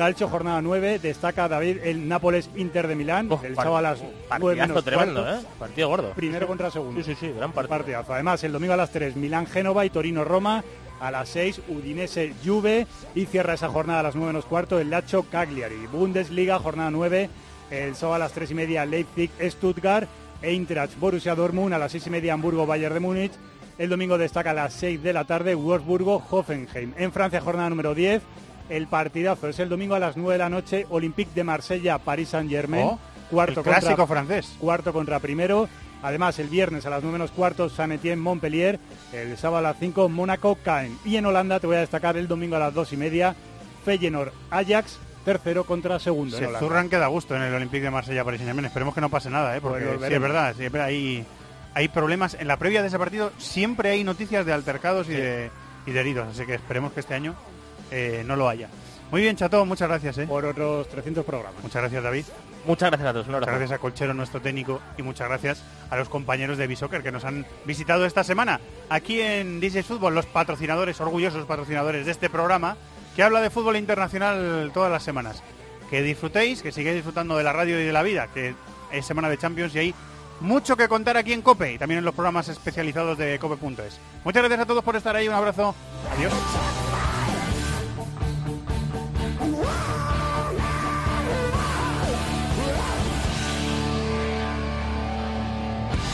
Calcio, 0.00 0.28
jornada 0.28 0.62
9, 0.62 0.98
destaca 0.98 1.46
David 1.46 1.76
el 1.84 2.08
Nápoles 2.08 2.48
Inter 2.56 2.88
de 2.88 2.94
Milán. 2.94 3.26
el 3.44 3.52
par- 3.54 3.64
sábado 3.66 3.76
a 3.76 3.82
las 3.82 3.98
9 4.00 4.16
Partidazo 4.30 4.68
menos 4.68 4.84
tremendo. 4.84 5.30
¿eh? 5.30 5.38
Partido 5.58 5.88
gordo. 5.88 6.12
Primero 6.12 6.46
contra 6.46 6.70
segundo. 6.70 7.02
Sí, 7.02 7.12
sí, 7.12 7.16
sí, 7.20 7.32
gran 7.36 7.52
partido. 7.52 7.76
Partidazo. 7.76 8.14
Además, 8.14 8.42
el 8.42 8.52
domingo 8.52 8.72
a 8.72 8.78
las 8.78 8.90
3, 8.92 9.14
Milán-Génova 9.16 9.84
y 9.84 9.90
Torino-Roma. 9.90 10.64
A 11.00 11.10
las 11.10 11.28
6, 11.28 11.60
Udinese-Juve. 11.68 12.86
Y 13.14 13.26
cierra 13.26 13.52
esa 13.52 13.68
jornada 13.68 14.00
a 14.00 14.02
las 14.04 14.14
9 14.14 14.28
menos 14.32 14.46
cuarto, 14.46 14.78
el 14.78 14.88
Lacho 14.88 15.24
Cagliari. 15.24 15.86
Bundesliga, 15.92 16.58
jornada 16.58 16.90
9. 16.90 17.28
El 17.70 17.94
sábado 17.94 18.14
a 18.14 18.18
las 18.20 18.32
3 18.32 18.50
y 18.52 18.54
media, 18.54 18.86
Leipzig-Stuttgart. 18.86 20.08
Eintracht 20.40 20.98
Borussia 20.98 21.34
Dortmund. 21.34 21.74
A 21.74 21.78
las 21.78 21.92
6 21.92 22.06
y 22.06 22.10
media, 22.10 22.32
Hamburgo-Bayern 22.32 22.94
de 22.94 23.00
Múnich. 23.00 23.32
El 23.76 23.90
domingo 23.90 24.16
destaca 24.16 24.52
a 24.52 24.54
las 24.54 24.72
6 24.72 25.02
de 25.02 25.12
la 25.12 25.24
tarde, 25.24 25.54
Wolfsburgo-Hoffenheim. 25.56 26.94
En 26.96 27.12
Francia, 27.12 27.40
jornada 27.42 27.68
número 27.68 27.94
10. 27.94 28.22
El 28.70 28.86
partidazo 28.86 29.48
es 29.48 29.58
el 29.58 29.68
domingo 29.68 29.96
a 29.96 29.98
las 29.98 30.16
9 30.16 30.34
de 30.34 30.38
la 30.38 30.48
noche, 30.48 30.86
Olympique 30.90 31.32
de 31.34 31.42
Marsella, 31.42 31.98
París 31.98 32.28
Saint-Germain. 32.28 32.86
Oh, 32.86 32.98
cuarto 33.28 33.60
el 33.60 33.64
clásico 33.64 33.96
contra, 33.96 34.06
francés. 34.06 34.54
Cuarto 34.60 34.92
contra 34.92 35.18
primero. 35.18 35.68
Además, 36.02 36.38
el 36.38 36.46
viernes 36.46 36.86
a 36.86 36.90
las 36.90 37.02
9 37.02 37.18
menos 37.18 37.32
cuarto, 37.32 37.68
San 37.68 37.90
Etienne 37.90 38.22
Montpellier. 38.22 38.78
El 39.12 39.36
sábado 39.36 39.58
a 39.58 39.70
las 39.72 39.78
5, 39.80 40.08
Mónaco 40.08 40.56
Caen. 40.64 40.96
Y 41.04 41.16
en 41.16 41.26
Holanda 41.26 41.58
te 41.58 41.66
voy 41.66 41.76
a 41.76 41.80
destacar 41.80 42.16
el 42.16 42.28
domingo 42.28 42.54
a 42.54 42.60
las 42.60 42.72
2 42.72 42.92
y 42.92 42.96
media, 42.96 43.34
Feyenoord 43.84 44.32
Ajax, 44.50 45.00
tercero 45.24 45.64
contra 45.64 45.98
segundo. 45.98 46.38
Se 46.38 46.46
zurran 46.60 46.88
que 46.88 46.96
da 46.96 47.08
gusto 47.08 47.34
en 47.34 47.42
el 47.42 47.52
Olympique 47.52 47.82
de 47.82 47.90
Marsella 47.90 48.22
Paris 48.24 48.38
Saint-Germain. 48.38 48.66
Esperemos 48.66 48.94
que 48.94 49.00
no 49.00 49.10
pase 49.10 49.30
nada, 49.30 49.56
¿eh? 49.56 49.60
porque 49.60 49.84
Pues 49.84 50.08
sí, 50.08 50.14
es 50.14 50.20
verdad, 50.20 50.54
siempre 50.56 50.80
hay, 50.80 51.26
hay 51.74 51.88
problemas. 51.88 52.36
En 52.38 52.46
la 52.46 52.56
previa 52.56 52.82
de 52.82 52.86
ese 52.88 53.00
partido 53.00 53.32
siempre 53.36 53.90
hay 53.90 54.04
noticias 54.04 54.46
de 54.46 54.52
altercados 54.52 55.08
y, 55.08 55.14
de, 55.14 55.50
y 55.86 55.90
de 55.90 56.00
heridos, 56.00 56.28
así 56.28 56.46
que 56.46 56.54
esperemos 56.54 56.92
que 56.92 57.00
este 57.00 57.14
año 57.14 57.34
eh, 57.90 58.22
no 58.26 58.36
lo 58.36 58.48
haya. 58.48 58.68
Muy 59.10 59.22
bien, 59.22 59.36
Chato, 59.36 59.64
muchas 59.66 59.88
gracias. 59.88 60.18
¿eh? 60.18 60.26
Por 60.26 60.44
otros 60.44 60.88
300 60.88 61.24
programas. 61.24 61.62
Muchas 61.62 61.82
gracias, 61.82 62.02
David. 62.02 62.24
Muchas 62.64 62.90
gracias 62.90 63.08
a 63.08 63.12
todos. 63.12 63.26
Un 63.26 63.34
Muchas 63.34 63.48
gracias 63.48 63.72
a 63.72 63.78
Colchero, 63.78 64.14
nuestro 64.14 64.40
técnico, 64.40 64.80
y 64.96 65.02
muchas 65.02 65.28
gracias 65.28 65.62
a 65.88 65.96
los 65.96 66.08
compañeros 66.08 66.58
de 66.58 66.66
Bisoccer 66.66 67.02
que 67.02 67.10
nos 67.10 67.24
han 67.24 67.46
visitado 67.64 68.04
esta 68.04 68.22
semana 68.22 68.60
aquí 68.88 69.20
en 69.20 69.60
Disney 69.60 69.82
Fútbol, 69.82 70.14
los 70.14 70.26
patrocinadores, 70.26 71.00
orgullosos 71.00 71.44
patrocinadores 71.46 72.06
de 72.06 72.12
este 72.12 72.30
programa 72.30 72.76
que 73.16 73.22
habla 73.22 73.40
de 73.40 73.50
fútbol 73.50 73.76
internacional 73.76 74.70
todas 74.72 74.92
las 74.92 75.02
semanas. 75.02 75.42
Que 75.88 76.02
disfrutéis, 76.02 76.62
que 76.62 76.70
sigáis 76.70 76.96
disfrutando 76.96 77.36
de 77.36 77.42
la 77.42 77.52
radio 77.52 77.80
y 77.80 77.84
de 77.84 77.92
la 77.92 78.02
vida, 78.02 78.28
que 78.32 78.54
es 78.92 79.06
semana 79.06 79.28
de 79.28 79.38
Champions 79.38 79.74
y 79.74 79.78
hay 79.78 79.94
mucho 80.40 80.76
que 80.76 80.88
contar 80.88 81.16
aquí 81.16 81.32
en 81.32 81.42
COPE 81.42 81.72
y 81.72 81.78
también 81.78 81.98
en 81.98 82.04
los 82.04 82.14
programas 82.14 82.48
especializados 82.48 83.18
de 83.18 83.38
COPE.es. 83.38 83.98
Muchas 84.24 84.42
gracias 84.42 84.60
a 84.60 84.66
todos 84.66 84.84
por 84.84 84.96
estar 84.96 85.16
ahí, 85.16 85.28
un 85.28 85.34
abrazo, 85.34 85.74
adiós. 86.16 86.32